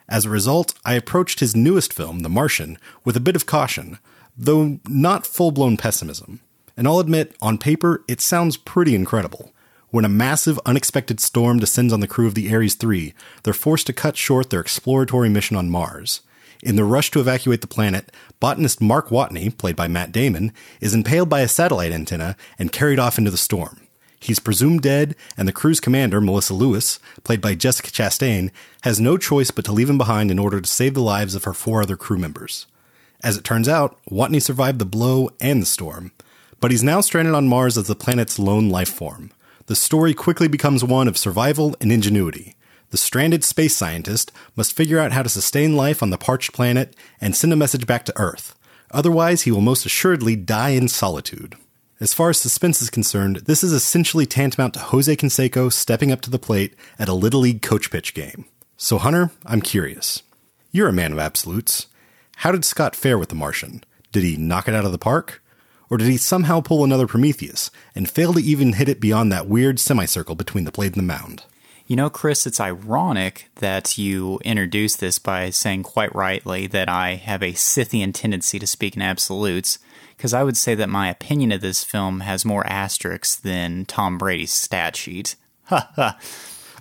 As 0.08 0.26
a 0.26 0.30
result, 0.30 0.76
I 0.86 0.94
approached 0.94 1.40
his 1.40 1.56
newest 1.56 1.92
film, 1.92 2.20
The 2.20 2.30
Martian, 2.30 2.78
with 3.04 3.18
a 3.18 3.20
bit 3.20 3.36
of 3.36 3.48
caution, 3.48 3.98
though 4.38 4.80
not 4.88 5.26
full 5.26 5.50
blown 5.50 5.76
pessimism. 5.76 6.40
And 6.78 6.88
I'll 6.88 7.00
admit, 7.00 7.36
on 7.42 7.58
paper, 7.58 8.04
it 8.08 8.22
sounds 8.22 8.58
pretty 8.58 8.94
incredible. 8.94 9.52
When 9.90 10.06
a 10.06 10.10
massive, 10.10 10.60
unexpected 10.66 11.20
storm 11.20 11.58
descends 11.58 11.92
on 11.92 12.00
the 12.00 12.08
crew 12.08 12.28
of 12.28 12.36
the 12.36 12.54
Ares 12.54 12.76
3, 12.76 13.14
they're 13.42 13.54
forced 13.54 13.88
to 13.88 13.94
cut 13.94 14.18
short 14.18 14.52
their 14.52 14.60
exploratory 14.60 15.30
mission 15.30 15.58
on 15.58 15.72
Mars. 15.72 16.22
In 16.62 16.76
the 16.76 16.84
rush 16.84 17.10
to 17.12 17.20
evacuate 17.20 17.62
the 17.62 17.68
planet, 17.68 18.12
botanist 18.40 18.82
Mark 18.82 19.10
Watney, 19.10 19.56
played 19.58 19.76
by 19.76 19.88
Matt 19.88 20.12
Damon, 20.12 20.54
is 20.80 20.94
impaled 20.94 21.30
by 21.30 21.42
a 21.42 21.48
satellite 21.48 21.92
antenna 21.92 22.36
and 22.60 22.72
carried 22.72 23.00
off 23.00 23.18
into 23.18 23.32
the 23.32 23.38
storm. 23.38 23.85
He's 24.26 24.40
presumed 24.40 24.82
dead, 24.82 25.16
and 25.38 25.48
the 25.48 25.54
crew's 25.54 25.80
commander, 25.80 26.20
Melissa 26.20 26.56
Lewis, 26.56 26.98
played 27.24 27.42
by 27.42 27.54
Jessica 27.54 27.92
Chastain, 27.92 28.50
has 28.82 29.00
no 29.00 29.18
choice 29.20 29.52
but 29.52 29.64
to 29.66 29.72
leave 29.72 29.88
him 29.88 30.00
behind 30.00 30.32
in 30.32 30.40
order 30.40 30.60
to 30.60 30.68
save 30.68 30.96
the 30.96 31.02
lives 31.02 31.36
of 31.36 31.44
her 31.44 31.54
four 31.54 31.84
other 31.84 31.96
crew 31.96 32.18
members. 32.18 32.66
As 33.24 33.38
it 33.38 33.44
turns 33.44 33.70
out, 33.70 34.00
Watney 34.10 34.42
survived 34.42 34.80
the 34.80 34.86
blow 34.86 35.30
and 35.40 35.62
the 35.62 35.68
storm, 35.68 36.12
but 36.60 36.72
he's 36.72 36.82
now 36.82 37.02
stranded 37.02 37.36
on 37.36 37.48
Mars 37.48 37.78
as 37.78 37.86
the 37.86 37.94
planet's 37.94 38.40
lone 38.40 38.68
life 38.68 38.90
form. 38.90 39.30
The 39.68 39.76
story 39.76 40.16
quickly 40.16 40.48
becomes 40.48 40.84
one 40.84 41.08
of 41.08 41.20
survival 41.20 41.76
and 41.80 41.92
ingenuity. 41.92 42.56
The 42.90 42.98
stranded 42.98 43.44
space 43.44 43.76
scientist 43.76 44.32
must 44.56 44.74
figure 44.74 44.98
out 44.98 45.12
how 45.12 45.22
to 45.22 45.30
sustain 45.30 45.76
life 45.76 46.02
on 46.02 46.10
the 46.10 46.18
parched 46.18 46.52
planet 46.52 46.96
and 47.22 47.36
send 47.36 47.54
a 47.54 47.56
message 47.56 47.86
back 47.86 48.06
to 48.06 48.20
Earth. 48.20 48.56
Otherwise, 48.90 49.44
he 49.44 49.52
will 49.52 49.62
most 49.62 49.86
assuredly 49.86 50.36
die 50.36 50.70
in 50.70 50.88
solitude. 50.88 51.56
As 51.98 52.14
far 52.14 52.30
as 52.30 52.38
suspense 52.38 52.82
is 52.82 52.90
concerned, 52.90 53.38
this 53.46 53.64
is 53.64 53.72
essentially 53.72 54.26
tantamount 54.26 54.74
to 54.74 54.82
Jose 54.82 55.16
Canseco 55.16 55.72
stepping 55.72 56.12
up 56.12 56.20
to 56.22 56.30
the 56.30 56.38
plate 56.38 56.74
at 57.00 57.08
a 57.08 57.14
Little 57.14 57.40
League 57.40 57.62
coach 57.62 57.90
pitch 57.90 58.14
game. 58.14 58.44
So, 58.76 58.98
Hunter, 58.98 59.32
I'm 59.46 59.62
curious. 59.62 60.22
You're 60.72 60.90
a 60.90 60.94
man 60.94 61.14
of 61.14 61.20
absolutes. 61.20 61.88
How 62.38 62.52
did 62.52 62.66
Scott 62.66 62.98
fare 62.98 63.18
with 63.18 63.30
The 63.30 63.36
Martian? 63.36 63.82
Did 64.12 64.24
he 64.24 64.36
knock 64.36 64.68
it 64.68 64.74
out 64.74 64.84
of 64.84 64.92
the 64.92 64.98
park? 64.98 65.42
Or 65.90 65.98
did 65.98 66.10
he 66.10 66.18
somehow 66.18 66.60
pull 66.60 66.84
another 66.84 67.08
Prometheus 67.08 67.72
and 67.96 68.10
fail 68.10 68.34
to 68.34 68.42
even 68.42 68.74
hit 68.74 68.90
it 68.90 69.00
beyond 69.00 69.32
that 69.32 69.48
weird 69.48 69.80
semicircle 69.80 70.36
between 70.36 70.66
the 70.66 70.74
plate 70.74 70.98
and 70.98 71.02
the 71.02 71.04
mound? 71.04 71.46
You 71.88 71.96
know, 71.96 72.10
Chris, 72.10 72.46
it's 72.46 72.60
ironic 72.60 73.50
that 73.56 73.98
you 73.98 74.40
introduced 74.44 75.00
this 75.00 75.18
by 75.18 75.50
saying 75.50 75.84
quite 75.84 76.14
rightly 76.14 76.68
that 76.68 76.90
I 76.90 77.16
have 77.16 77.42
a 77.42 77.54
Scythian 77.54 78.12
tendency 78.12 78.60
to 78.60 78.68
speak 78.68 78.98
in 78.98 79.02
absolutes 79.02 79.80
because 80.18 80.34
I 80.34 80.44
would 80.44 80.58
say 80.58 80.76
that 80.76 80.90
my 80.90 81.10
opinion 81.10 81.52
of 81.52 81.62
this 81.62 81.84
film 81.84 82.22
has 82.22 82.46
more 82.46 82.66
asterisks 82.68 83.36
than 83.36 83.86
Tom 83.86 84.18
Brady's 84.18 84.52
stat 84.52 84.96
sheet. 84.96 85.36
Ha 85.66 85.90
ha. 85.96 86.18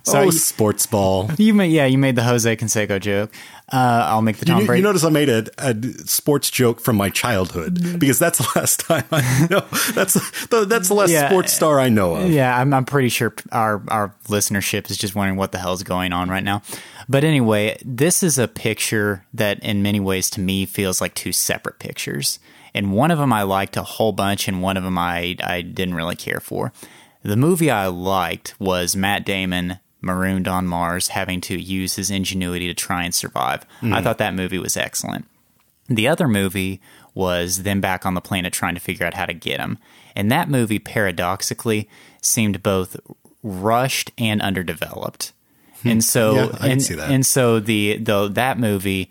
So 0.05 0.19
oh, 0.19 0.23
you, 0.25 0.31
sports 0.33 0.85
ball. 0.85 1.31
You 1.39 1.55
made, 1.55 1.71
yeah, 1.71 1.87
you 1.87 1.97
made 1.97 2.15
the 2.15 2.21
Jose 2.21 2.55
Canseco 2.57 2.99
joke. 2.99 3.33
Uh, 3.73 4.05
I'll 4.05 4.21
make 4.21 4.37
the 4.37 4.45
Tom 4.45 4.61
you, 4.61 4.67
Brady. 4.67 4.81
You 4.81 4.83
notice 4.83 5.03
I 5.03 5.09
made 5.09 5.29
a, 5.29 5.45
a, 5.57 5.75
sports 6.05 6.51
joke 6.51 6.79
from 6.79 6.95
my 6.95 7.09
childhood 7.09 7.99
because 7.99 8.19
that's 8.19 8.37
the 8.37 8.47
last 8.55 8.81
time 8.81 9.05
I 9.11 9.47
know. 9.49 9.65
That's 9.93 10.13
the, 10.49 10.65
that's 10.69 10.89
the 10.89 10.93
last 10.93 11.09
yeah, 11.09 11.27
sports 11.27 11.53
star 11.53 11.79
I 11.79 11.89
know 11.89 12.15
of. 12.17 12.29
Yeah, 12.29 12.55
I'm, 12.55 12.71
I'm 12.71 12.85
pretty 12.85 13.09
sure 13.09 13.33
our 13.51 13.81
our 13.87 14.13
listenership 14.27 14.91
is 14.91 14.97
just 14.97 15.15
wondering 15.15 15.37
what 15.37 15.51
the 15.51 15.57
hell 15.57 15.73
is 15.73 15.81
going 15.81 16.13
on 16.13 16.29
right 16.29 16.43
now. 16.43 16.61
But 17.09 17.23
anyway, 17.23 17.79
this 17.83 18.21
is 18.21 18.37
a 18.37 18.47
picture 18.47 19.25
that, 19.33 19.59
in 19.63 19.81
many 19.81 19.99
ways, 19.99 20.29
to 20.31 20.39
me, 20.39 20.67
feels 20.67 21.01
like 21.01 21.15
two 21.15 21.31
separate 21.31 21.79
pictures 21.79 22.37
and 22.75 22.91
one 22.91 23.09
of 23.09 23.17
them 23.17 23.33
I 23.33 23.41
liked 23.43 23.77
a 23.77 23.83
whole 23.83 24.11
bunch, 24.11 24.47
and 24.47 24.61
one 24.61 24.77
of 24.77 24.83
them 24.83 24.97
I 24.97 25.35
I 25.41 25.61
didn't 25.61 25.95
really 25.95 26.15
care 26.15 26.39
for. 26.39 26.71
The 27.23 27.35
movie 27.35 27.71
I 27.71 27.87
liked 27.87 28.53
was 28.59 28.95
Matt 28.95 29.25
Damon 29.25 29.79
marooned 30.01 30.47
on 30.47 30.67
Mars, 30.67 31.07
having 31.07 31.41
to 31.41 31.59
use 31.59 31.95
his 31.95 32.11
ingenuity 32.11 32.67
to 32.67 32.75
try 32.75 33.03
and 33.03 33.15
survive. 33.15 33.65
Mm. 33.81 33.93
I 33.93 34.01
thought 34.03 34.19
that 34.19 34.35
movie 34.35 34.59
was 34.59 34.77
excellent. 34.77 35.25
The 35.87 36.07
other 36.07 36.27
movie 36.27 36.81
was 37.15 37.63
them 37.63 37.81
back 37.81 38.05
on 38.05 38.13
the 38.13 38.21
planet 38.21 38.53
trying 38.53 38.75
to 38.75 38.81
figure 38.81 39.05
out 39.05 39.15
how 39.15 39.25
to 39.25 39.33
get 39.33 39.59
him. 39.59 39.79
And 40.15 40.31
that 40.31 40.49
movie, 40.49 40.79
paradoxically, 40.79 41.89
seemed 42.21 42.61
both 42.61 42.97
rushed 43.41 44.11
and 44.17 44.41
underdeveloped. 44.41 45.31
Hmm. 45.81 45.87
And 45.87 46.03
so, 46.03 46.35
yeah, 46.35 46.57
and, 46.61 46.81
that. 46.81 47.09
and 47.09 47.25
so 47.25 47.59
the, 47.59 47.97
the 47.97 48.27
that 48.29 48.59
movie 48.59 49.09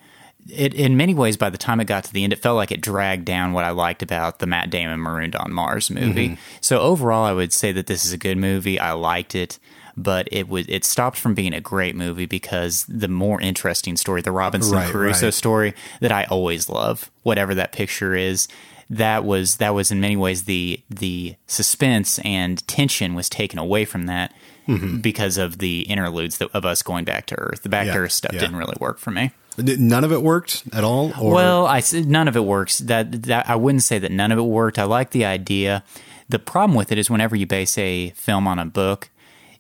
it 0.51 0.75
in 0.75 0.97
many 0.97 1.15
ways 1.15 1.37
by 1.37 1.51
the 1.51 1.59
time 1.59 1.81
it 1.81 1.87
got 1.87 2.05
to 2.05 2.13
the 2.13 2.25
end 2.25 2.33
it 2.33 2.39
felt 2.39 2.57
like 2.57 2.71
it 2.73 2.81
dragged 2.81 3.25
down 3.25 3.53
what 3.53 3.65
i 3.65 3.71
liked 3.71 4.03
about 4.03 4.39
the 4.39 4.47
matt 4.47 4.71
damon 4.71 5.01
marooned 5.01 5.37
on 5.37 5.53
mars 5.53 5.91
movie 5.91 6.31
mm-hmm. 6.31 6.41
so 6.61 6.81
overall 6.81 7.25
i 7.25 7.33
would 7.33 7.53
say 7.53 7.73
that 7.73 7.87
this 7.87 8.05
is 8.05 8.13
a 8.13 8.19
good 8.19 8.37
movie 8.37 8.79
i 8.79 8.93
liked 8.93 9.35
it 9.35 9.59
but 9.97 10.29
it 10.33 10.49
was 10.49 10.67
it 10.69 10.85
stopped 10.85 11.17
from 11.17 11.35
being 11.35 11.55
a 11.55 11.61
great 11.61 11.95
movie 11.95 12.27
because 12.27 12.85
the 12.89 13.09
more 13.09 13.41
interesting 13.41 13.97
story 13.97 14.21
the 14.21 14.33
robinson 14.33 14.77
right, 14.77 14.91
crusoe 14.91 15.27
right. 15.27 15.35
story 15.35 15.75
that 16.01 16.13
i 16.13 16.25
always 16.25 16.69
love 16.69 17.11
whatever 17.23 17.55
that 17.55 17.73
picture 17.73 18.15
is 18.15 18.49
that 18.91 19.25
was 19.25 19.57
that 19.57 19.75
was 19.75 19.91
in 19.91 20.01
many 20.01 20.17
ways 20.17 20.45
the 20.45 20.81
the 20.91 21.35
suspense 21.47 22.19
and 22.21 22.67
tension 22.69 23.15
was 23.15 23.29
taken 23.29 23.59
away 23.59 23.85
from 23.85 24.07
that 24.07 24.35
mm-hmm. 24.69 24.99
because 24.99 25.39
of 25.39 25.59
the 25.59 25.83
interludes 25.83 26.41
of 26.41 26.65
us 26.65 26.83
going 26.83 27.05
back 27.05 27.27
to 27.27 27.39
earth 27.39 27.63
the 27.63 27.69
back 27.69 27.87
yeah, 27.87 27.95
to 27.95 28.01
earth 28.01 28.13
stuff 28.13 28.33
yeah. 28.35 28.41
didn't 28.41 28.57
really 28.57 28.77
work 28.79 28.99
for 28.99 29.11
me 29.11 29.31
None 29.57 30.05
of 30.05 30.13
it 30.13 30.23
worked 30.23 30.65
at 30.73 30.85
all. 30.85 31.13
Or? 31.21 31.33
Well, 31.35 31.67
I 31.67 31.83
none 31.93 32.29
of 32.29 32.37
it 32.37 32.45
works. 32.45 32.79
That 32.79 33.23
that 33.25 33.49
I 33.49 33.57
wouldn't 33.57 33.83
say 33.83 33.99
that 33.99 34.11
none 34.11 34.33
of 34.33 34.39
it 34.39 34.43
worked. 34.43 34.79
I 34.79 34.85
like 34.85 35.11
the 35.11 35.25
idea. 35.25 35.85
The 36.29 36.39
problem 36.39 36.77
with 36.77 36.91
it 36.91 36.99
is 36.99 37.11
whenever 37.11 37.37
you 37.37 37.47
base 37.47 37.77
a 37.79 38.11
film 38.11 38.49
on 38.49 38.59
a 38.59 38.65
book, 38.65 39.11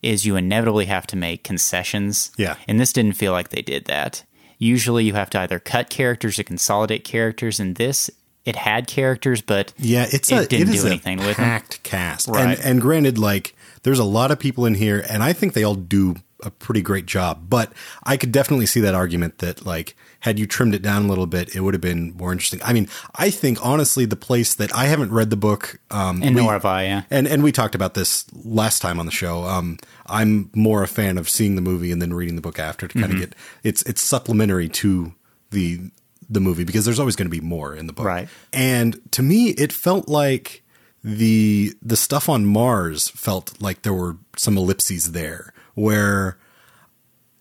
is 0.02 0.24
you 0.24 0.36
inevitably 0.36 0.86
have 0.86 1.06
to 1.08 1.16
make 1.16 1.44
concessions. 1.44 2.32
Yeah, 2.36 2.56
and 2.66 2.80
this 2.80 2.92
didn't 2.92 3.14
feel 3.14 3.32
like 3.32 3.50
they 3.50 3.62
did 3.62 3.84
that. 3.84 4.24
Usually, 4.58 5.04
you 5.04 5.14
have 5.14 5.30
to 5.30 5.40
either 5.40 5.58
cut 5.58 5.90
characters 5.90 6.38
or 6.38 6.42
consolidate 6.42 7.04
characters. 7.04 7.60
And 7.60 7.76
this, 7.76 8.10
it 8.44 8.56
had 8.56 8.86
characters, 8.86 9.42
but 9.42 9.72
yeah, 9.78 10.06
it's 10.10 10.32
it 10.32 10.44
a, 10.44 10.46
didn't 10.46 10.74
it 10.74 10.80
do 10.80 10.86
anything 10.86 11.18
with 11.18 11.36
them. 11.36 11.44
Packed 11.44 11.82
cast, 11.82 12.28
right? 12.28 12.58
And, 12.58 12.66
and 12.66 12.80
granted, 12.80 13.18
like 13.18 13.54
there's 13.82 13.98
a 13.98 14.04
lot 14.04 14.30
of 14.30 14.38
people 14.38 14.66
in 14.66 14.74
here, 14.74 15.04
and 15.08 15.22
I 15.22 15.32
think 15.32 15.52
they 15.52 15.64
all 15.64 15.74
do 15.74 16.16
a 16.44 16.50
pretty 16.50 16.82
great 16.82 17.06
job. 17.06 17.46
But 17.48 17.72
I 18.04 18.16
could 18.16 18.32
definitely 18.32 18.66
see 18.66 18.80
that 18.80 18.94
argument 18.94 19.38
that 19.38 19.64
like 19.64 19.96
had 20.20 20.38
you 20.38 20.46
trimmed 20.46 20.74
it 20.74 20.82
down 20.82 21.04
a 21.04 21.08
little 21.08 21.26
bit, 21.26 21.54
it 21.54 21.60
would 21.60 21.74
have 21.74 21.80
been 21.80 22.14
more 22.16 22.32
interesting. 22.32 22.60
I 22.64 22.72
mean, 22.72 22.88
I 23.14 23.30
think 23.30 23.58
honestly, 23.64 24.06
the 24.06 24.16
place 24.16 24.54
that 24.54 24.74
I 24.74 24.84
haven't 24.84 25.10
read 25.10 25.30
the 25.30 25.36
book, 25.36 25.80
um, 25.90 26.22
and 26.22 26.34
we, 26.34 26.42
nor 26.42 26.52
have 26.52 26.64
I, 26.64 26.84
yeah, 26.84 27.02
and 27.10 27.26
and 27.26 27.42
we 27.42 27.52
talked 27.52 27.74
about 27.74 27.94
this 27.94 28.24
last 28.44 28.80
time 28.80 28.98
on 28.98 29.06
the 29.06 29.12
show. 29.12 29.44
Um, 29.44 29.78
I'm 30.06 30.50
more 30.54 30.82
a 30.82 30.88
fan 30.88 31.18
of 31.18 31.28
seeing 31.28 31.56
the 31.56 31.62
movie 31.62 31.92
and 31.92 32.00
then 32.00 32.12
reading 32.14 32.36
the 32.36 32.42
book 32.42 32.58
after 32.58 32.86
to 32.88 32.94
kind 32.94 33.12
mm-hmm. 33.12 33.22
of 33.22 33.30
get 33.30 33.38
it's 33.62 33.82
it's 33.82 34.00
supplementary 34.00 34.68
to 34.68 35.14
the 35.50 35.80
the 36.28 36.40
movie 36.40 36.64
because 36.64 36.84
there's 36.84 36.98
always 36.98 37.16
going 37.16 37.26
to 37.26 37.30
be 37.30 37.40
more 37.40 37.74
in 37.74 37.86
the 37.86 37.92
book, 37.92 38.06
right? 38.06 38.28
And 38.52 39.00
to 39.12 39.22
me, 39.22 39.50
it 39.50 39.72
felt 39.72 40.08
like 40.08 40.62
the 41.02 41.74
the 41.82 41.96
stuff 41.96 42.28
on 42.28 42.46
Mars 42.46 43.08
felt 43.08 43.60
like 43.60 43.82
there 43.82 43.92
were 43.92 44.16
some 44.36 44.56
ellipses 44.56 45.12
there 45.12 45.53
where 45.74 46.38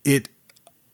it 0.03 0.29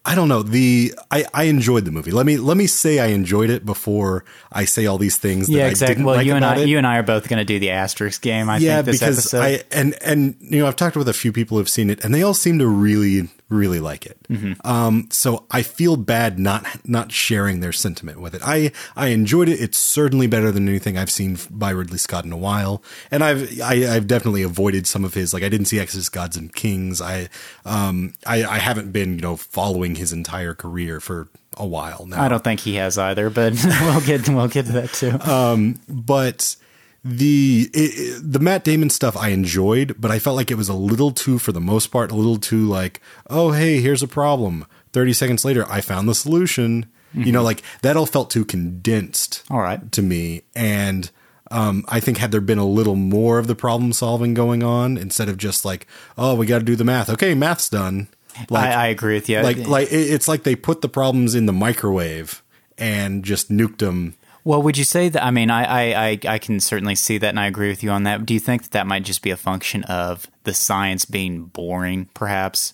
I 0.05 0.15
don't 0.15 0.27
know 0.27 0.41
the 0.41 0.93
I, 1.11 1.25
I 1.33 1.43
enjoyed 1.43 1.85
the 1.85 1.91
movie. 1.91 2.11
Let 2.11 2.25
me 2.25 2.37
let 2.37 2.57
me 2.57 2.67
say 2.67 2.99
I 2.99 3.07
enjoyed 3.07 3.49
it 3.49 3.65
before 3.65 4.23
I 4.51 4.65
say 4.65 4.85
all 4.85 4.97
these 4.97 5.17
things. 5.17 5.49
yeah, 5.49 5.67
exactly. 5.67 6.03
well, 6.03 6.15
like 6.15 6.25
you 6.25 6.35
and 6.35 6.45
I 6.45 6.59
it. 6.59 6.67
you 6.67 6.77
and 6.77 6.87
I 6.87 6.97
are 6.97 7.03
both 7.03 7.27
going 7.27 7.37
to 7.39 7.45
do 7.45 7.59
the 7.59 7.71
asterisk 7.71 8.21
game. 8.21 8.49
I 8.49 8.57
yeah, 8.57 8.77
think 8.77 8.85
this 8.85 8.99
because 8.99 9.19
episode. 9.19 9.41
I 9.41 9.63
and 9.71 9.95
and 10.01 10.35
you 10.39 10.59
know 10.59 10.67
I've 10.67 10.77
talked 10.77 10.95
with 10.95 11.09
a 11.09 11.13
few 11.13 11.31
people 11.31 11.57
who've 11.57 11.69
seen 11.69 11.89
it 11.89 12.03
and 12.03 12.13
they 12.13 12.23
all 12.23 12.33
seem 12.33 12.59
to 12.59 12.67
really 12.67 13.29
really 13.49 13.79
like 13.79 14.05
it. 14.05 14.17
Mm-hmm. 14.29 14.65
Um, 14.65 15.07
so 15.11 15.45
I 15.51 15.63
feel 15.63 15.97
bad 15.97 16.39
not 16.39 16.65
not 16.87 17.11
sharing 17.11 17.59
their 17.59 17.71
sentiment 17.71 18.21
with 18.21 18.35
it. 18.35 18.41
I 18.45 18.71
I 18.95 19.07
enjoyed 19.07 19.49
it. 19.49 19.59
It's 19.59 19.77
certainly 19.77 20.27
better 20.27 20.51
than 20.51 20.69
anything 20.69 20.97
I've 20.97 21.09
seen 21.09 21.37
by 21.49 21.71
Ridley 21.71 21.97
Scott 21.97 22.25
in 22.25 22.31
a 22.31 22.37
while, 22.37 22.83
and 23.11 23.23
I've 23.23 23.59
I, 23.61 23.75
have 23.75 23.89
i 23.89 23.93
have 23.93 24.07
definitely 24.07 24.43
avoided 24.43 24.87
some 24.87 25.03
of 25.03 25.13
his 25.15 25.33
like 25.33 25.43
I 25.43 25.49
didn't 25.49 25.65
see 25.65 25.79
Exodus 25.79 26.09
Gods 26.09 26.37
and 26.37 26.53
Kings. 26.53 27.01
I 27.01 27.29
um 27.65 28.13
I, 28.25 28.43
I 28.43 28.59
haven't 28.59 28.91
been 28.91 29.15
you 29.15 29.21
know 29.21 29.35
following 29.35 29.95
his 29.95 30.13
entire 30.13 30.53
career 30.53 30.99
for 30.99 31.27
a 31.57 31.65
while 31.65 32.05
now. 32.05 32.23
I 32.23 32.27
don't 32.29 32.43
think 32.43 32.59
he 32.59 32.75
has 32.75 32.97
either, 32.97 33.29
but 33.29 33.53
we'll 33.81 34.01
get 34.01 34.29
we'll 34.29 34.47
get 34.47 34.67
to 34.67 34.71
that 34.73 34.93
too. 34.93 35.19
Um, 35.29 35.79
but 35.87 36.55
the 37.03 37.69
it, 37.73 38.21
the 38.23 38.39
Matt 38.39 38.63
Damon 38.63 38.89
stuff 38.89 39.15
I 39.15 39.29
enjoyed, 39.29 39.95
but 39.99 40.11
I 40.11 40.19
felt 40.19 40.35
like 40.35 40.51
it 40.51 40.55
was 40.55 40.69
a 40.69 40.73
little 40.73 41.11
too, 41.11 41.39
for 41.39 41.51
the 41.51 41.61
most 41.61 41.87
part, 41.87 42.11
a 42.11 42.15
little 42.15 42.37
too 42.37 42.65
like, 42.65 43.01
oh 43.29 43.51
hey, 43.51 43.79
here's 43.79 44.03
a 44.03 44.07
problem. 44.07 44.65
Thirty 44.91 45.13
seconds 45.13 45.45
later, 45.45 45.65
I 45.69 45.81
found 45.81 46.09
the 46.09 46.15
solution. 46.15 46.87
Mm-hmm. 47.13 47.23
You 47.23 47.31
know, 47.31 47.43
like 47.43 47.63
that 47.81 47.97
all 47.97 48.05
felt 48.05 48.29
too 48.29 48.45
condensed. 48.45 49.43
All 49.49 49.59
right, 49.59 49.91
to 49.93 50.01
me, 50.01 50.43
and 50.55 51.09
um, 51.51 51.83
I 51.87 51.99
think 51.99 52.17
had 52.17 52.31
there 52.31 52.41
been 52.41 52.57
a 52.57 52.65
little 52.65 52.95
more 52.95 53.39
of 53.39 53.47
the 53.47 53.55
problem 53.55 53.93
solving 53.93 54.33
going 54.33 54.61
on 54.63 54.97
instead 54.97 55.29
of 55.29 55.37
just 55.37 55.65
like, 55.65 55.87
oh, 56.17 56.35
we 56.35 56.45
got 56.45 56.59
to 56.59 56.65
do 56.65 56.75
the 56.75 56.83
math. 56.83 57.09
Okay, 57.09 57.33
math's 57.33 57.69
done. 57.69 58.07
Like, 58.49 58.69
I, 58.69 58.85
I 58.85 58.87
agree 58.87 59.15
with 59.15 59.27
you. 59.27 59.41
Like, 59.41 59.67
like 59.67 59.87
it's 59.91 60.27
like 60.27 60.43
they 60.43 60.55
put 60.55 60.81
the 60.81 60.89
problems 60.89 61.35
in 61.35 61.45
the 61.45 61.53
microwave 61.53 62.43
and 62.77 63.23
just 63.23 63.51
nuked 63.51 63.79
them 63.79 64.15
well, 64.49 64.61
would 64.63 64.77
you 64.77 64.83
say 64.83 65.09
that? 65.09 65.23
I 65.23 65.31
mean, 65.31 65.49
I, 65.51 66.09
I, 66.11 66.19
I 66.27 66.37
can 66.39 66.59
certainly 66.59 66.95
see 66.95 67.17
that, 67.19 67.29
and 67.29 67.39
I 67.39 67.45
agree 67.47 67.69
with 67.69 67.83
you 67.83 67.91
on 67.91 68.03
that. 68.03 68.25
Do 68.25 68.33
you 68.33 68.39
think 68.39 68.63
that 68.63 68.71
that 68.71 68.87
might 68.87 69.03
just 69.03 69.21
be 69.21 69.29
a 69.29 69.37
function 69.37 69.83
of 69.85 70.25
the 70.43 70.53
science 70.53 71.05
being 71.05 71.45
boring, 71.45 72.09
perhaps? 72.13 72.73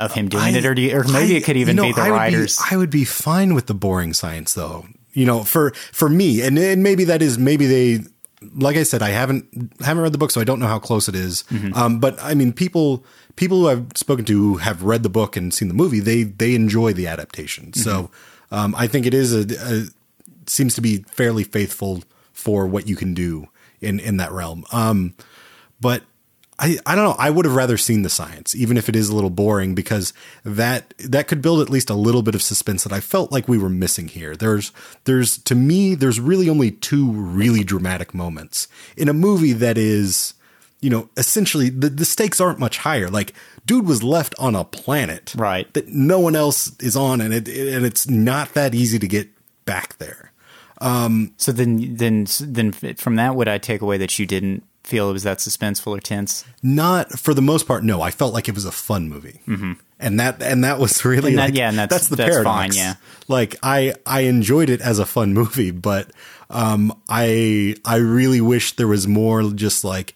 of 0.00 0.14
him 0.14 0.28
doing 0.28 0.42
I- 0.42 0.58
it, 0.58 0.64
or 0.64 0.74
do 0.74 0.82
you, 0.82 0.96
or 0.96 1.04
maybe 1.04 1.34
I- 1.34 1.38
it 1.38 1.44
could 1.44 1.56
even 1.56 1.76
you 1.76 1.82
know, 1.82 1.88
be 1.88 1.92
the 1.92 2.00
I 2.00 2.10
would 2.10 2.16
writers. 2.16 2.58
I 2.70 2.76
would 2.76 2.90
be 2.90 3.04
fine 3.04 3.54
with 3.54 3.66
the 3.66 3.74
boring 3.74 4.12
science 4.14 4.52
though. 4.54 4.86
You 5.12 5.26
know, 5.26 5.44
for 5.44 5.70
for 5.92 6.08
me, 6.08 6.40
and, 6.40 6.58
and 6.58 6.82
maybe 6.82 7.04
that 7.04 7.22
is 7.22 7.38
maybe 7.38 7.66
they. 7.66 8.00
Like 8.56 8.76
I 8.76 8.82
said, 8.82 9.02
I 9.02 9.10
haven't 9.10 9.46
haven't 9.80 10.02
read 10.02 10.10
the 10.12 10.18
book, 10.18 10.32
so 10.32 10.40
I 10.40 10.44
don't 10.44 10.58
know 10.58 10.66
how 10.66 10.80
close 10.80 11.08
it 11.08 11.14
is. 11.14 11.44
Mm-hmm. 11.50 11.74
Um, 11.74 12.00
but 12.00 12.20
I 12.20 12.34
mean, 12.34 12.52
people 12.52 13.04
people 13.36 13.60
who 13.60 13.68
I've 13.68 13.86
spoken 13.94 14.24
to 14.24 14.32
who 14.32 14.56
have 14.56 14.82
read 14.82 15.04
the 15.04 15.08
book 15.08 15.36
and 15.36 15.54
seen 15.54 15.68
the 15.68 15.74
movie, 15.74 16.00
they 16.00 16.24
they 16.24 16.56
enjoy 16.56 16.92
the 16.94 17.06
adaptation. 17.06 17.72
So 17.72 17.92
Mm-hmm. 17.92 18.54
um, 18.56 18.74
I 18.76 18.88
think 18.88 19.06
it 19.06 19.14
is 19.14 19.32
a, 19.32 19.44
a 19.64 19.84
seems 20.52 20.74
to 20.74 20.80
be 20.80 20.98
fairly 21.08 21.44
faithful 21.44 22.02
for 22.32 22.66
what 22.66 22.86
you 22.88 22.96
can 22.96 23.14
do 23.14 23.48
in 23.80 23.98
in 24.00 24.16
that 24.18 24.32
realm. 24.32 24.64
Um, 24.72 25.14
but 25.80 26.02
I, 26.58 26.78
I 26.86 26.94
don't 26.94 27.04
know. 27.04 27.16
I 27.18 27.30
would 27.30 27.44
have 27.44 27.56
rather 27.56 27.76
seen 27.76 28.02
the 28.02 28.08
science, 28.08 28.54
even 28.54 28.76
if 28.76 28.88
it 28.88 28.94
is 28.94 29.08
a 29.08 29.14
little 29.14 29.30
boring, 29.30 29.74
because 29.74 30.12
that 30.44 30.94
that 30.98 31.26
could 31.26 31.42
build 31.42 31.60
at 31.60 31.70
least 31.70 31.90
a 31.90 31.94
little 31.94 32.22
bit 32.22 32.34
of 32.36 32.42
suspense 32.42 32.84
that 32.84 32.92
I 32.92 33.00
felt 33.00 33.32
like 33.32 33.48
we 33.48 33.58
were 33.58 33.68
missing 33.70 34.06
here. 34.08 34.36
There's 34.36 34.70
there's 35.04 35.38
to 35.38 35.54
me 35.56 35.94
there's 35.96 36.20
really 36.20 36.48
only 36.48 36.70
two 36.70 37.10
really 37.10 37.64
dramatic 37.64 38.14
moments 38.14 38.68
in 38.96 39.08
a 39.08 39.12
movie 39.12 39.54
that 39.54 39.76
is, 39.76 40.34
you 40.80 40.90
know, 40.90 41.08
essentially 41.16 41.68
the, 41.70 41.88
the 41.88 42.04
stakes 42.04 42.40
aren't 42.40 42.60
much 42.60 42.78
higher. 42.78 43.08
Like 43.10 43.32
dude 43.66 43.86
was 43.86 44.02
left 44.04 44.34
on 44.38 44.54
a 44.54 44.64
planet 44.64 45.34
Right. 45.36 45.72
that 45.74 45.88
no 45.88 46.20
one 46.20 46.36
else 46.36 46.70
is 46.80 46.94
on, 46.96 47.20
and 47.20 47.34
it 47.34 47.48
and 47.48 47.84
it's 47.84 48.08
not 48.08 48.54
that 48.54 48.72
easy 48.74 48.98
to 49.00 49.08
get 49.08 49.28
back 49.64 49.98
there. 49.98 50.31
So 51.36 51.52
then, 51.52 51.96
then, 51.96 52.26
then 52.40 52.72
from 52.72 53.16
that, 53.16 53.34
would 53.36 53.48
I 53.48 53.58
take 53.58 53.80
away 53.80 53.98
that 53.98 54.18
you 54.18 54.26
didn't 54.26 54.64
feel 54.84 55.08
it 55.08 55.12
was 55.12 55.22
that 55.22 55.38
suspenseful 55.38 55.96
or 55.96 56.00
tense? 56.00 56.44
Not 56.62 57.12
for 57.18 57.34
the 57.34 57.42
most 57.42 57.66
part. 57.68 57.84
No, 57.84 58.02
I 58.02 58.10
felt 58.10 58.34
like 58.34 58.48
it 58.48 58.54
was 58.54 58.64
a 58.64 58.72
fun 58.72 59.08
movie, 59.08 59.40
mm-hmm. 59.46 59.74
and 60.00 60.18
that 60.18 60.42
and 60.42 60.64
that 60.64 60.78
was 60.78 61.04
really 61.04 61.34
that- 61.36 61.50
like, 61.50 61.54
yeah, 61.54 61.68
and 61.68 61.78
that's- 61.78 62.08
the 62.08 62.16
that's 62.16 62.30
paradox. 62.30 62.76
fine, 62.76 62.84
yeah. 62.84 62.94
like 63.28 63.56
I 63.62 63.94
I 64.04 64.22
enjoyed 64.22 64.70
it 64.70 64.80
as 64.80 64.98
a 64.98 65.06
fun 65.06 65.34
movie, 65.40 65.70
but 65.70 66.10
um, 66.50 66.92
I 67.08 67.76
I 67.84 67.96
really 67.96 68.40
wish 68.40 68.72
there 68.76 68.88
was 68.88 69.06
more 69.06 69.42
just 69.52 69.84
like 69.84 70.14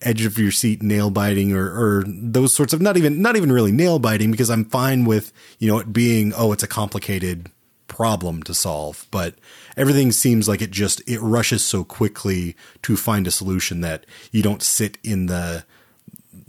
edge 0.00 0.24
of 0.24 0.38
your 0.38 0.52
seat 0.52 0.80
nail 0.80 1.10
biting 1.10 1.52
or, 1.52 1.66
or 1.66 2.04
those 2.06 2.52
sorts 2.54 2.72
of 2.72 2.80
not 2.80 2.96
even 2.96 3.20
not 3.20 3.36
even 3.36 3.50
really 3.50 3.72
nail 3.72 3.98
biting 3.98 4.30
because 4.30 4.48
I'm 4.48 4.64
fine 4.64 5.04
with 5.04 5.32
you 5.58 5.68
know 5.68 5.80
it 5.80 5.92
being 5.92 6.32
oh 6.36 6.52
it's 6.52 6.62
a 6.62 6.68
complicated 6.68 7.50
problem 7.88 8.42
to 8.42 8.54
solve 8.54 9.06
but 9.10 9.34
everything 9.76 10.12
seems 10.12 10.46
like 10.48 10.62
it 10.62 10.70
just 10.70 11.00
it 11.08 11.18
rushes 11.20 11.64
so 11.64 11.82
quickly 11.82 12.54
to 12.82 12.96
find 12.96 13.26
a 13.26 13.30
solution 13.30 13.80
that 13.80 14.04
you 14.30 14.42
don't 14.42 14.62
sit 14.62 14.98
in 15.02 15.26
the 15.26 15.64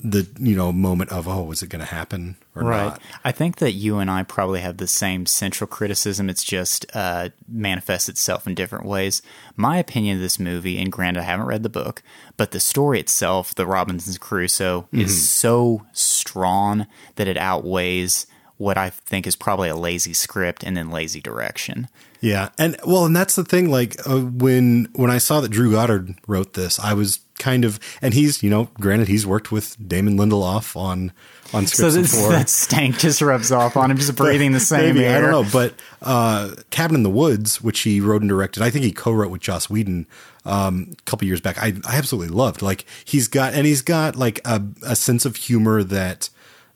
the 0.01 0.27
you 0.39 0.55
know 0.55 0.72
moment 0.72 1.12
of 1.12 1.27
oh 1.27 1.51
is 1.51 1.62
it 1.63 1.67
going 1.69 1.79
to 1.86 1.86
happen 1.93 2.36
or 2.55 2.63
not 2.89 3.01
I 3.25 3.31
think 3.34 3.58
that 3.58 3.72
you 3.74 3.98
and 4.00 4.10
I 4.12 4.24
probably 4.24 4.62
have 4.62 4.77
the 4.77 4.88
same 4.88 5.25
central 5.25 5.67
criticism. 5.67 6.29
It's 6.29 6.43
just 6.43 6.86
uh, 6.93 7.29
manifests 7.50 8.08
itself 8.10 8.48
in 8.48 8.55
different 8.55 8.86
ways. 8.86 9.22
My 9.58 9.77
opinion 9.77 10.15
of 10.17 10.22
this 10.22 10.39
movie, 10.39 10.77
and 10.77 10.91
granted, 10.91 11.22
I 11.22 11.24
haven't 11.24 11.48
read 11.48 11.63
the 11.63 11.69
book, 11.69 12.01
but 12.38 12.51
the 12.51 12.60
story 12.62 13.00
itself, 13.00 13.53
the 13.55 13.65
Robinson 13.67 14.15
Crusoe, 14.19 14.81
Mm-hmm. 14.84 15.01
is 15.01 15.29
so 15.29 15.86
strong 15.91 16.88
that 17.15 17.27
it 17.27 17.38
outweighs 17.38 18.25
what 18.59 18.77
I 18.77 18.89
think 18.89 19.25
is 19.25 19.37
probably 19.37 19.69
a 19.69 19.75
lazy 19.75 20.13
script 20.13 20.63
and 20.63 20.75
then 20.75 20.91
lazy 20.91 21.21
direction. 21.21 21.87
Yeah, 22.19 22.49
and 22.59 22.75
well, 22.85 23.05
and 23.05 23.15
that's 23.15 23.35
the 23.35 23.45
thing. 23.45 23.71
Like 23.71 23.95
uh, 24.05 24.19
when 24.19 24.89
when 24.93 25.09
I 25.09 25.17
saw 25.17 25.39
that 25.39 25.49
Drew 25.49 25.71
Goddard 25.71 26.15
wrote 26.27 26.53
this, 26.53 26.77
I 26.77 26.93
was 26.93 27.21
kind 27.39 27.63
of, 27.63 27.79
and 28.01 28.13
he's 28.13 28.43
you 28.43 28.49
know, 28.49 28.69
granted 28.73 29.07
he's 29.07 29.25
worked 29.25 29.53
with 29.53 29.77
Damon 29.87 30.17
Lindelof 30.17 30.75
on 30.75 31.13
on 31.53 31.65
So 31.67 31.89
scripts 31.89 31.95
this, 31.95 32.11
before. 32.11 32.31
that 32.33 32.49
stank 32.49 32.99
just 32.99 33.21
rubs 33.21 33.53
off 33.53 33.77
on 33.77 33.89
him, 33.89 33.97
just 33.97 34.13
breathing 34.17 34.51
the 34.51 34.59
same 34.59 34.95
Maybe, 34.95 35.05
air. 35.05 35.17
I 35.17 35.21
don't 35.21 35.31
know, 35.31 35.50
but 35.51 35.75
uh, 36.01 36.51
Cabin 36.69 36.95
in 36.95 37.03
the 37.03 37.09
Woods, 37.09 37.61
which 37.61 37.79
he 37.79 38.01
wrote 38.01 38.22
and 38.22 38.29
directed, 38.29 38.61
I 38.61 38.69
think 38.69 38.83
he 38.83 38.91
co-wrote 38.91 39.31
with 39.31 39.41
Joss 39.41 39.69
Whedon 39.69 40.05
um, 40.43 40.91
a 41.00 41.01
couple 41.03 41.25
years 41.25 41.39
back. 41.39 41.57
I, 41.57 41.74
I 41.87 41.95
absolutely 41.95 42.35
loved. 42.35 42.61
Like 42.61 42.85
he's 43.05 43.29
got, 43.29 43.53
and 43.53 43.65
he's 43.65 43.81
got 43.81 44.17
like 44.17 44.41
a, 44.43 44.61
a 44.85 44.98
sense 44.98 45.25
of 45.25 45.37
humor 45.37 45.83
that 45.83 46.29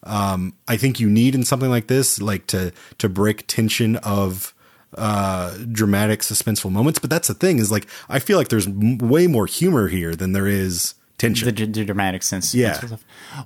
um, 0.04 0.54
I 0.68 0.78
think 0.78 1.00
you 1.00 1.10
need 1.10 1.36
in 1.36 1.44
something 1.44 1.70
like 1.70 1.88
this, 1.88 2.22
like 2.22 2.48
to 2.48 2.72
to 3.00 3.10
break 3.10 3.46
tension 3.48 3.96
of 3.98 4.54
uh 4.96 5.58
dramatic 5.72 6.20
suspenseful 6.20 6.72
moments 6.72 7.00
but 7.00 7.10
that's 7.10 7.28
the 7.28 7.34
thing 7.34 7.58
is 7.58 7.72
like 7.72 7.88
i 8.10 8.20
feel 8.20 8.38
like 8.38 8.50
there's 8.50 8.68
m- 8.68 9.00
way 9.00 9.26
more 9.26 9.48
humor 9.48 9.88
here 9.88 10.14
than 10.16 10.34
there 10.34 10.46
is 10.46 10.94
tension 11.18 11.48
the, 11.48 11.52
d- 11.52 11.66
the 11.66 11.84
dramatic 11.84 12.22
sense. 12.22 12.54
Yeah. 12.54 12.80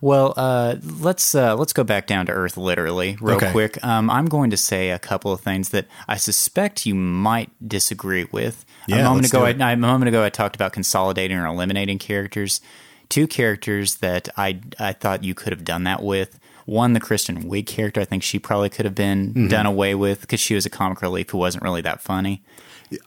Well, 0.02 0.34
uh, 0.36 0.76
let's 1.00 1.36
uh, 1.36 1.56
let's 1.56 1.72
go 1.74 1.84
back 1.84 2.08
down 2.08 2.26
to 2.26 2.32
earth, 2.32 2.58
literally, 2.58 3.18
real 3.22 3.38
Okay. 3.38 3.52
quick. 3.52 3.84
Um, 3.84 4.10
I'm 4.10 4.26
going 4.26 4.50
to 4.50 4.58
say 4.58 4.90
a 4.90 5.00
couple 5.00 5.32
of 5.32 5.42
things 5.42 5.70
that 5.70 5.86
I 6.08 6.18
suspect 6.18 6.86
you 6.86 6.96
might 6.96 7.50
disagree 7.66 8.26
with. 8.32 8.66
Yeah, 8.88 9.00
a 9.00 9.04
moment 9.04 9.28
ago, 9.28 9.46
I, 9.46 9.52
a 9.52 9.78
moment 9.78 10.10
ago, 10.10 10.24
I 10.24 10.30
talked 10.30 10.56
about 10.56 10.74
consolidating 10.74 11.38
or 11.38 11.46
eliminating 11.46 12.00
characters. 12.00 12.62
Two 13.10 13.28
characters 13.28 13.96
that 13.98 14.28
I 14.38 14.60
I 14.80 14.94
thought 14.94 15.24
you 15.24 15.36
could 15.36 15.54
have 15.54 15.64
done 15.64 15.84
that 15.84 16.02
with. 16.04 16.40
One, 16.68 16.94
the 16.94 17.00
Kristen 17.00 17.50
Wiig 17.50 17.66
character. 17.66 18.00
I 18.02 18.06
think 18.06 18.22
she 18.22 18.38
probably 18.40 18.70
could 18.70 18.86
have 18.86 18.94
been 18.94 19.30
Mm-hmm. 19.30 19.48
done 19.48 19.66
away 19.66 19.96
with 19.96 20.22
because 20.22 20.40
she 20.40 20.54
was 20.54 20.66
a 20.66 20.70
comic 20.70 21.02
relief 21.02 21.32
who 21.32 21.40
wasn't 21.40 21.64
really 21.64 21.82
that 21.82 22.00
funny. 22.02 22.44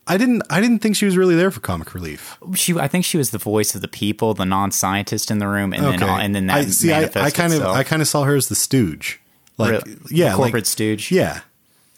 i 0.06 0.16
didn't 0.18 0.42
i 0.50 0.60
didn't 0.60 0.80
think 0.80 0.94
she 0.96 1.06
was 1.06 1.16
really 1.16 1.34
there 1.36 1.50
for 1.50 1.60
comic 1.60 1.94
relief 1.94 2.36
She, 2.54 2.74
I 2.78 2.86
think 2.88 3.04
she 3.04 3.16
was 3.16 3.30
the 3.30 3.38
voice 3.38 3.74
of 3.74 3.80
the 3.80 3.88
people, 3.88 4.34
the 4.34 4.44
non-scientist 4.44 5.30
in 5.30 5.38
the 5.38 5.46
room, 5.48 5.72
and 5.72 5.84
then 5.84 6.02
and 6.02 6.34
then 6.34 6.46
that 6.48 6.56
I 6.58 6.64
see. 6.66 6.92
I, 6.92 7.04
I 7.04 7.30
kind 7.30 7.52
itself. 7.52 7.62
of, 7.62 7.76
I 7.76 7.84
kind 7.84 8.02
of 8.02 8.08
saw 8.08 8.24
her 8.24 8.34
as 8.34 8.48
the 8.48 8.54
stooge, 8.54 9.20
like 9.58 9.82
yeah, 10.10 10.34
corporate 10.34 10.54
like- 10.64 10.66
stooge? 10.66 11.10
Yeah, 11.12 11.40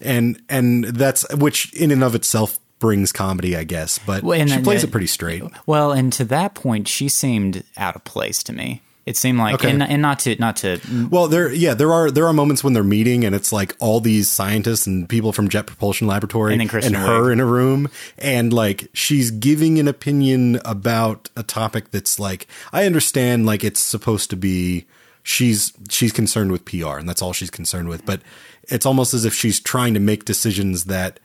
and 0.00 0.40
and 0.48 0.84
that's 0.84 1.24
which 1.34 1.72
in 1.74 1.90
and 1.90 2.02
of 2.04 2.14
itself 2.14 2.58
brings 2.80 3.12
comedy, 3.12 3.56
I 3.56 3.62
guess. 3.64 3.98
But 3.98 4.22
Well, 4.24 4.38
she 4.48 4.58
plays 4.60 4.82
that- 4.82 4.88
it 4.88 4.90
pretty 4.90 5.06
straight. 5.06 5.42
Well, 5.66 5.92
and 5.92 6.12
to 6.14 6.24
that 6.26 6.54
point, 6.54 6.88
she 6.88 7.08
seemed 7.08 7.62
out 7.76 7.94
of 7.96 8.02
place 8.04 8.42
to 8.44 8.52
me. 8.52 8.82
It 9.04 9.16
seemed 9.16 9.38
like, 9.38 9.56
Okay. 9.56 9.70
and, 9.70 9.82
and 9.82 10.00
not 10.00 10.20
to 10.20 10.36
not 10.36 10.56
to 10.58 10.78
Well, 11.10 11.26
there, 11.26 11.52
yeah, 11.52 11.74
there 11.74 11.92
are 11.92 12.08
there 12.10 12.26
are 12.28 12.32
moments 12.32 12.62
when 12.62 12.72
they're 12.72 12.84
meeting, 12.84 13.24
and 13.24 13.34
it's 13.34 13.52
like 13.52 13.74
all 13.80 13.98
these 13.98 14.30
scientists 14.30 14.86
and 14.86 15.08
people 15.08 15.32
from 15.32 15.48
Jet 15.48 15.66
Propulsion 15.66 16.06
Laboratory 16.06 16.52
And 16.52 16.60
then 16.60 16.68
Kristen 16.68 16.94
her 16.94 17.22
Wiig. 17.24 17.32
in 17.32 17.40
a 17.40 17.44
room, 17.44 17.88
and 18.18 18.52
like 18.52 18.88
she's 18.94 19.32
giving 19.32 19.80
an 19.80 19.88
opinion 19.88 20.60
about 20.64 21.30
a 21.36 21.42
topic 21.42 21.90
that's 21.90 22.20
like 22.20 22.46
I 22.72 22.86
understand, 22.86 23.44
like 23.44 23.64
it's 23.64 23.80
supposed 23.80 24.30
to 24.30 24.36
be 24.36 24.86
she's 25.24 25.72
she's 25.90 26.12
concerned 26.12 26.52
with 26.52 26.64
PR, 26.64 26.98
and 26.98 27.08
that's 27.08 27.22
all 27.22 27.32
she's 27.32 27.50
concerned 27.50 27.88
with, 27.88 28.06
but 28.06 28.22
it's 28.68 28.86
almost 28.86 29.14
as 29.14 29.24
if 29.24 29.34
she's 29.34 29.58
trying 29.58 29.94
to 29.94 30.00
make 30.00 30.24
decisions 30.24 30.84
that 30.84 31.18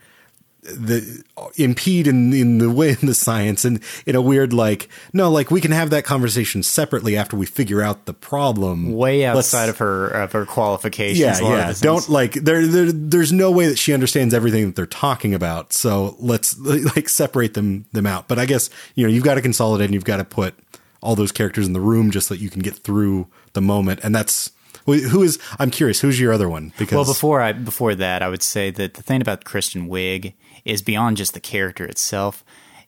the 0.68 1.22
impede 1.56 2.06
in 2.06 2.32
in 2.32 2.58
the 2.58 2.70
way 2.70 2.90
in 2.90 3.06
the 3.06 3.14
science 3.14 3.64
and 3.64 3.80
in 4.06 4.14
a 4.14 4.20
weird 4.20 4.52
like 4.52 4.88
no 5.12 5.30
like 5.30 5.50
we 5.50 5.60
can 5.60 5.70
have 5.70 5.90
that 5.90 6.04
conversation 6.04 6.62
separately 6.62 7.16
after 7.16 7.36
we 7.36 7.46
figure 7.46 7.82
out 7.82 8.06
the 8.06 8.14
problem. 8.14 8.92
Way 8.92 9.26
Let's- 9.26 9.54
outside 9.54 9.68
of 9.68 9.78
her 9.78 10.08
of 10.08 10.32
her 10.32 10.44
qualifications. 10.46 11.20
yeah 11.20 11.40
a 11.40 11.42
lot 11.42 11.70
of 11.70 11.76
yeah. 11.76 11.82
don't 11.82 12.08
like 12.08 12.34
there, 12.34 12.66
there 12.66 12.92
there's 12.92 13.32
no 13.32 13.50
way 13.50 13.66
that 13.66 13.78
she 13.78 13.92
understands 13.94 14.34
everything 14.34 14.66
that 14.66 14.76
they're 14.76 14.86
talking 14.86 15.34
about 15.34 15.72
so 15.72 16.16
let's 16.18 16.58
like 16.96 17.08
separate 17.08 17.54
them 17.54 17.86
them 17.92 18.06
out. 18.06 18.28
But 18.28 18.38
i 18.38 18.46
guess 18.46 18.70
you 18.94 19.06
know 19.06 19.12
you've 19.12 19.24
got 19.24 19.34
to 19.34 19.42
consolidate 19.42 19.86
and 19.86 19.94
you've 19.94 20.04
got 20.04 20.18
to 20.18 20.24
put 20.24 20.54
all 21.00 21.14
those 21.14 21.32
characters 21.32 21.66
in 21.66 21.72
the 21.72 21.80
room 21.80 22.10
just 22.10 22.28
so 22.28 22.34
that 22.34 22.40
you 22.40 22.50
can 22.50 22.60
get 22.60 22.74
through 22.74 23.26
the 23.52 23.60
moment 23.60 24.00
and 24.02 24.14
that's 24.14 24.50
who 24.86 25.22
is 25.22 25.38
i'm 25.58 25.70
curious 25.70 26.00
who's 26.00 26.18
your 26.18 26.32
other 26.32 26.48
one? 26.48 26.72
Because 26.78 26.96
Well, 26.96 27.04
before 27.04 27.40
I 27.42 27.52
before 27.52 27.94
that, 27.94 28.22
I 28.22 28.28
would 28.28 28.42
say 28.42 28.70
that 28.70 28.94
the 28.94 29.02
thing 29.02 29.20
about 29.20 29.44
Kristen 29.44 29.88
Wiig 29.88 30.32
is 30.68 30.82
beyond 30.82 31.16
just 31.16 31.34
the 31.34 31.40
character 31.40 31.84
itself. 31.84 32.44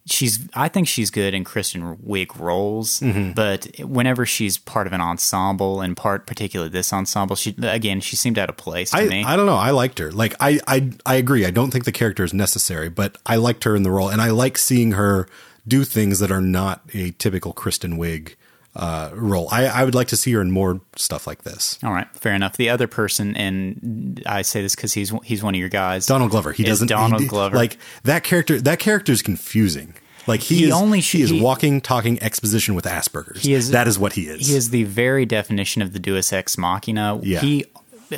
She's, 0.07 0.49
I 0.55 0.69
think 0.69 0.89
she's 0.89 1.11
good 1.11 1.35
in 1.35 1.45
Kristen 1.45 1.97
Wiig 1.99 2.39
roles, 2.39 3.01
Mm-hmm. 3.01 3.33
but 3.33 3.67
whenever 3.81 4.25
she's 4.25 4.57
part 4.57 4.87
of 4.87 4.93
an 4.95 5.01
ensemble, 5.01 5.83
and 5.83 5.95
part 5.97 6.27
particularly 6.27 6.71
this 6.71 6.93
ensemble, 6.93 7.37
she 7.37 7.55
again 7.63 8.01
she 8.01 8.17
seemed 8.17 8.39
out 8.39 8.49
of 8.49 8.57
place 8.57 8.91
to 8.93 8.97
I, 8.97 9.07
me. 9.09 9.23
I 9.25 9.37
don't 9.37 9.45
know. 9.47 9.57
I 9.57 9.71
liked 9.71 9.99
her. 9.99 10.11
Like 10.11 10.35
I, 10.41 10.59
I 10.67 10.91
I 11.05 11.17
agree. 11.17 11.45
I 11.45 11.51
don't 11.51 11.71
think 11.71 11.85
the 11.85 11.93
character 11.93 12.25
is 12.25 12.33
necessary, 12.33 12.89
but 12.89 13.19
I 13.27 13.37
liked 13.37 13.65
her 13.65 13.77
in 13.77 13.83
the 13.83 13.91
role, 13.91 14.09
and 14.09 14.23
I 14.23 14.31
like 14.31 14.57
seeing 14.57 14.93
her 14.93 15.29
do 15.69 15.85
things 15.85 16.19
that 16.19 16.33
are 16.33 16.41
not 16.41 16.81
a 16.95 17.11
typical 17.13 17.53
Kristen 17.53 17.99
Wiig 17.99 18.35
uh, 18.77 19.11
role. 19.15 19.49
I, 19.51 19.67
I 19.67 19.85
would 19.85 19.95
like 19.95 20.09
to 20.09 20.17
see 20.17 20.33
her 20.33 20.41
in 20.41 20.51
more 20.51 20.81
stuff 20.97 21.27
like 21.27 21.43
this. 21.43 21.79
All 21.83 21.93
right, 21.93 22.07
fair 22.15 22.35
enough. 22.35 22.57
The 22.57 22.69
other 22.71 22.87
person, 22.87 23.37
and 23.37 24.23
I 24.27 24.43
say 24.43 24.63
this 24.63 24.75
because 24.77 24.93
he's 24.93 25.13
he's 25.25 25.43
one 25.43 25.55
of 25.55 25.59
your 25.61 25.69
guys. 25.69 26.07
Donald 26.07 26.31
Glover. 26.31 26.53
He 26.53 26.63
doesn't. 26.65 26.89
Donald 26.89 27.23
he- 27.23 27.29
Glover. 27.29 27.57
Like 27.57 27.79
that 28.05 28.23
character. 28.25 28.61
That 28.61 28.79
character 28.79 29.13
is 29.13 29.23
confusing. 29.23 29.95
Like 30.27 30.41
he, 30.41 30.57
He 30.59 30.65
is 30.67 30.73
only 30.73 30.99
he 30.99 31.03
should- 31.03 31.21
is 31.23 31.31
he- 31.31 31.41
walking, 31.41 31.81
talking 31.81 32.23
exposition 32.23 32.75
with 32.75 32.85
Asperger's. 32.85 33.43
He 33.43 33.55
is- 33.55 33.71
that 33.71 33.89
is 33.89 33.99
what 33.99 34.13
he 34.13 34.29
is. 34.29 34.47
He 34.47 34.55
is 34.55 34.71
the 34.71 34.85
very 34.85 35.25
definition 35.27 35.81
of 35.83 35.93
the 35.93 35.99
Deus 35.99 36.33
Ex 36.33 36.57
Machina. 36.59 37.19
Yeah. 37.23 37.41
He, 37.41 37.65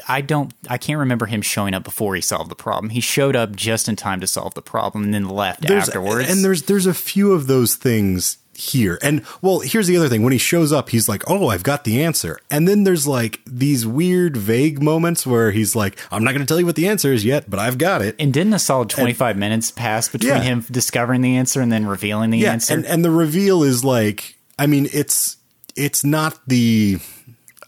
I 0.09 0.21
don't, 0.21 0.53
I 0.69 0.79
can't 0.79 0.99
remember 0.99 1.27
him 1.27 1.43
showing 1.43 1.75
up 1.75 1.85
before 1.85 2.15
he 2.15 2.21
solved 2.21 2.51
the 2.51 2.55
problem. 2.57 2.91
He 2.91 3.01
showed 3.01 3.37
up 3.37 3.55
just 3.55 3.89
in 3.89 3.97
time 3.97 4.21
to 4.21 4.27
solve 4.27 4.55
the 4.55 4.63
problem 4.63 5.05
and 5.05 5.15
then 5.15 5.29
left 5.29 5.63
There's- 5.63 5.87
afterwards. 5.89 6.29
And 6.29 6.45
there's 6.45 6.63
there's 6.65 6.87
a 6.87 6.93
few 6.95 7.33
of 7.33 7.47
those 7.47 7.77
things 7.77 8.37
here. 8.55 8.99
And 9.03 9.25
well, 9.41 9.61
here's 9.61 9.87
the 9.87 9.97
other 9.97 10.09
thing. 10.09 10.23
When 10.23 10.33
he 10.33 10.39
shows 10.39 10.73
up, 10.73 10.91
he's 10.91 11.09
like, 11.09 11.23
"Oh, 11.29 11.49
I've 11.49 11.63
got 11.63 11.85
the 11.85 12.03
answer." 12.03 12.39
And 12.51 12.69
then 12.69 12.85
there's 12.85 13.07
like 13.07 13.41
these 13.47 13.87
weird 13.87 14.37
vague 14.37 14.83
moments 14.83 15.27
where 15.27 15.51
he's 15.51 15.75
like, 15.75 15.99
"I'm 16.11 16.23
not 16.25 16.33
going 16.33 16.43
to 16.43 16.47
tell 16.47 16.61
you 16.61 16.67
what 16.67 16.77
the 16.77 16.87
answer 16.89 17.13
is 17.13 17.25
yet, 17.25 17.49
but 17.49 17.59
I've 17.59 17.79
got 17.79 18.03
it." 18.03 18.15
And 18.19 18.33
didn't 18.33 18.53
a 18.55 18.59
solid 18.59 18.91
25 18.91 19.37
minutes 19.37 19.71
pass 19.71 20.09
between 20.09 20.33
Yeah. 20.35 20.41
him 20.43 20.65
discovering 20.71 21.23
the 21.23 21.37
answer 21.37 21.61
and 21.61 21.73
then 21.73 21.87
revealing 21.87 22.31
the 22.31 22.39
yeah, 22.39 22.53
answer? 22.53 22.75
and 22.75 22.85
and 22.87 23.05
the 23.05 23.11
reveal 23.11 23.63
is 23.63 23.85
like, 23.85 24.37
I 24.59 24.67
mean, 24.67 24.89
it's 24.93 25.39
it's 25.75 26.05
not 26.05 26.39
the 26.47 26.99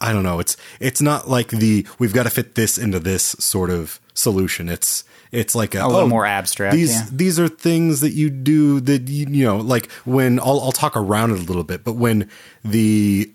I 0.00 0.12
don't 0.12 0.22
know. 0.22 0.38
It's 0.38 0.56
it's 0.80 1.00
not 1.00 1.28
like 1.30 1.48
the 1.48 1.86
we've 1.98 2.12
got 2.12 2.24
to 2.24 2.30
fit 2.30 2.54
this 2.56 2.76
into 2.78 3.00
this 3.00 3.24
sort 3.38 3.70
of 3.70 4.00
solution. 4.14 4.68
It's 4.68 5.04
it's 5.32 5.54
like 5.54 5.74
a, 5.74 5.84
A 5.84 5.86
little 5.88 6.02
oh, 6.02 6.06
more 6.06 6.24
abstract, 6.26 6.74
These 6.76 6.94
yeah. 6.94 7.06
these 7.10 7.38
are 7.40 7.48
things 7.48 8.00
that 8.00 8.12
you 8.12 8.30
do 8.30 8.80
that 8.80 9.08
you, 9.08 9.26
you 9.28 9.44
know 9.44 9.56
like 9.58 9.90
when 10.04 10.38
I'll 10.40 10.60
I'll 10.60 10.72
talk 10.72 10.96
around 10.96 11.32
it 11.32 11.40
a 11.40 11.42
little 11.42 11.64
bit, 11.64 11.84
but 11.84 11.94
when 11.94 12.28
the 12.64 13.30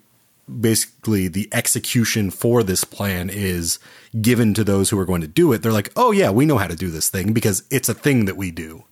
basically 0.50 1.28
the 1.28 1.48
execution 1.52 2.32
for 2.32 2.64
this 2.64 2.84
plan 2.84 3.30
is 3.30 3.80
given 4.22 4.54
to 4.56 4.64
those 4.64 4.90
who 4.90 4.98
are 5.00 5.06
going 5.06 5.22
to 5.22 5.28
do 5.28 5.54
it, 5.54 5.62
they're 5.62 5.72
like, 5.72 5.92
oh 5.96 6.12
yeah, 6.12 6.32
we 6.32 6.46
know 6.46 6.58
how 6.58 6.68
to 6.68 6.76
do 6.76 6.90
this 6.90 7.10
thing 7.10 7.34
because 7.34 7.64
it's 7.70 7.90
a 7.90 7.94
thing 7.94 8.26
that 8.26 8.36
we 8.38 8.50
do. 8.52 8.84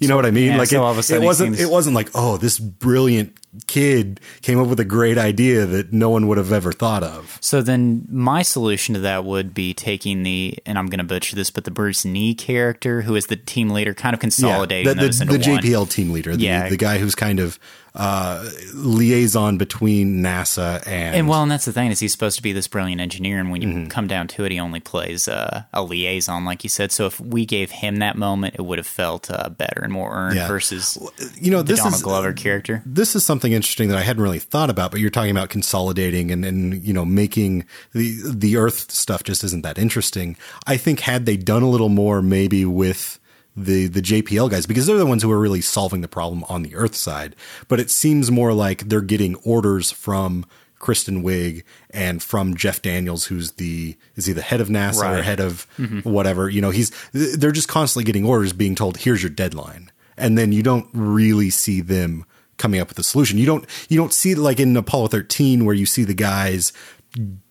You 0.00 0.08
know 0.08 0.16
what 0.16 0.26
I 0.26 0.30
mean? 0.30 0.52
Yeah, 0.52 0.58
like 0.58 0.68
so 0.68 0.76
it, 0.76 0.80
all 0.80 0.90
of 0.90 0.98
a 0.98 1.02
sudden 1.02 1.22
it 1.22 1.24
it 1.24 1.26
wasn't 1.26 1.56
seems- 1.56 1.68
it 1.68 1.72
wasn't 1.72 1.94
like, 1.94 2.08
oh, 2.14 2.36
this 2.36 2.58
brilliant 2.58 3.36
kid 3.66 4.20
came 4.42 4.60
up 4.60 4.66
with 4.68 4.80
a 4.80 4.84
great 4.84 5.18
idea 5.18 5.66
that 5.66 5.92
no 5.92 6.10
one 6.10 6.26
would 6.28 6.38
have 6.38 6.52
ever 6.52 6.72
thought 6.72 7.02
of. 7.02 7.38
So 7.40 7.62
then 7.62 8.04
my 8.10 8.42
solution 8.42 8.94
to 8.94 9.00
that 9.00 9.24
would 9.24 9.54
be 9.54 9.74
taking 9.74 10.22
the, 10.22 10.58
and 10.66 10.78
I'm 10.78 10.86
going 10.88 10.98
to 10.98 11.04
butcher 11.04 11.36
this, 11.36 11.50
but 11.50 11.64
the 11.64 11.70
Bruce 11.70 12.04
Nee 12.04 12.34
character, 12.34 13.02
who 13.02 13.14
is 13.16 13.26
the 13.26 13.36
team 13.36 13.70
leader, 13.70 13.94
kind 13.94 14.14
of 14.14 14.20
consolidating 14.20 14.96
the, 14.96 15.08
the, 15.08 15.24
the 15.24 15.50
one. 15.50 15.60
JPL 15.60 15.90
team 15.90 16.10
leader, 16.10 16.36
the, 16.36 16.42
Yeah. 16.44 16.68
the 16.68 16.76
guy 16.76 16.98
who's 16.98 17.14
kind 17.14 17.40
of 17.40 17.58
uh, 17.94 18.48
liaison 18.74 19.56
between 19.56 20.22
NASA 20.22 20.82
and, 20.86 21.14
And 21.14 21.28
well, 21.28 21.42
and 21.42 21.50
that's 21.50 21.64
the 21.64 21.72
thing 21.72 21.90
is 21.90 22.00
he's 22.00 22.12
supposed 22.12 22.36
to 22.36 22.42
be 22.42 22.52
this 22.52 22.66
brilliant 22.68 23.00
engineer, 23.00 23.38
and 23.38 23.50
when 23.50 23.62
you 23.62 23.68
Mm-hmm. 23.68 23.86
come 23.86 24.06
down 24.06 24.28
to 24.28 24.44
it, 24.44 24.52
he 24.52 24.60
only 24.60 24.80
plays 24.80 25.26
uh, 25.28 25.62
a 25.72 25.82
liaison, 25.82 26.44
like 26.44 26.62
you 26.64 26.68
said. 26.70 26.92
So 26.92 27.06
if 27.06 27.18
we 27.20 27.46
gave 27.46 27.70
him 27.70 27.96
that 27.96 28.16
moment, 28.16 28.56
it 28.58 28.62
would 28.62 28.78
have 28.78 28.86
felt 28.86 29.30
uh, 29.30 29.48
better 29.48 29.80
and 29.82 29.92
more 29.92 30.12
earned 30.12 30.36
Yeah. 30.36 30.48
versus 30.48 30.98
you 31.40 31.50
know 31.50 31.58
the 31.62 31.72
this 31.72 31.78
Donald 31.78 31.94
is 31.94 32.02
Glover 32.02 32.32
character. 32.32 32.82
this 32.84 33.14
is 33.16 33.24
something 33.24 33.52
interesting 33.52 33.88
that 33.88 33.96
I 33.98 34.02
hadn't 34.02 34.22
really 34.22 34.38
thought 34.38 34.70
about, 34.70 34.90
but 34.90 35.00
you're 35.00 35.10
talking 35.10 35.30
about 35.30 35.48
consolidating 35.48 36.30
and, 36.30 36.44
and 36.44 36.84
you 36.84 36.92
know 36.92 37.04
making 37.04 37.64
the 37.92 38.16
the 38.24 38.56
Earth 38.56 38.90
stuff 38.90 39.22
just 39.24 39.42
isn't 39.44 39.62
that 39.62 39.78
interesting. 39.78 40.36
I 40.66 40.76
think 40.76 41.00
had 41.00 41.26
they 41.26 41.36
done 41.36 41.62
a 41.62 41.70
little 41.70 41.88
more, 41.88 42.22
maybe 42.22 42.64
with 42.64 43.18
the 43.56 43.86
the 43.86 44.02
JPL 44.02 44.50
guys, 44.50 44.66
because 44.66 44.86
they're 44.86 44.96
the 44.96 45.06
ones 45.06 45.22
who 45.22 45.30
are 45.30 45.38
really 45.38 45.60
solving 45.60 46.00
the 46.00 46.08
problem 46.08 46.44
on 46.48 46.62
the 46.62 46.74
Earth 46.74 46.94
side. 46.94 47.36
But 47.68 47.80
it 47.80 47.90
seems 47.90 48.30
more 48.30 48.52
like 48.52 48.88
they're 48.88 49.00
getting 49.00 49.36
orders 49.36 49.90
from 49.90 50.46
Kristen 50.78 51.22
Wiig 51.22 51.62
and 51.90 52.22
from 52.22 52.56
Jeff 52.56 52.82
Daniels, 52.82 53.26
who's 53.26 53.52
the 53.52 53.96
is 54.16 54.26
he 54.26 54.32
the 54.32 54.42
head 54.42 54.60
of 54.60 54.68
NASA 54.68 55.18
or 55.18 55.22
head 55.22 55.40
of 55.40 55.66
whatever? 56.04 56.48
You 56.50 56.60
know, 56.60 56.70
he's 56.70 56.92
they're 57.12 57.52
just 57.52 57.68
constantly 57.68 58.04
getting 58.04 58.26
orders, 58.26 58.52
being 58.52 58.74
told, 58.74 58.98
"Here's 58.98 59.22
your 59.22 59.30
deadline," 59.30 59.90
and 60.16 60.36
then 60.36 60.52
you 60.52 60.62
don't 60.62 60.86
really 60.92 61.48
see 61.48 61.80
them 61.80 62.26
coming 62.58 62.80
up 62.80 62.88
with 62.88 62.98
a 62.98 63.02
solution. 63.02 63.38
You 63.38 63.46
don't 63.46 63.66
you 63.88 63.96
don't 63.96 64.12
see 64.12 64.34
like 64.34 64.60
in 64.60 64.76
Apollo 64.76 65.08
13 65.08 65.64
where 65.64 65.74
you 65.74 65.86
see 65.86 66.04
the 66.04 66.14
guys 66.14 66.72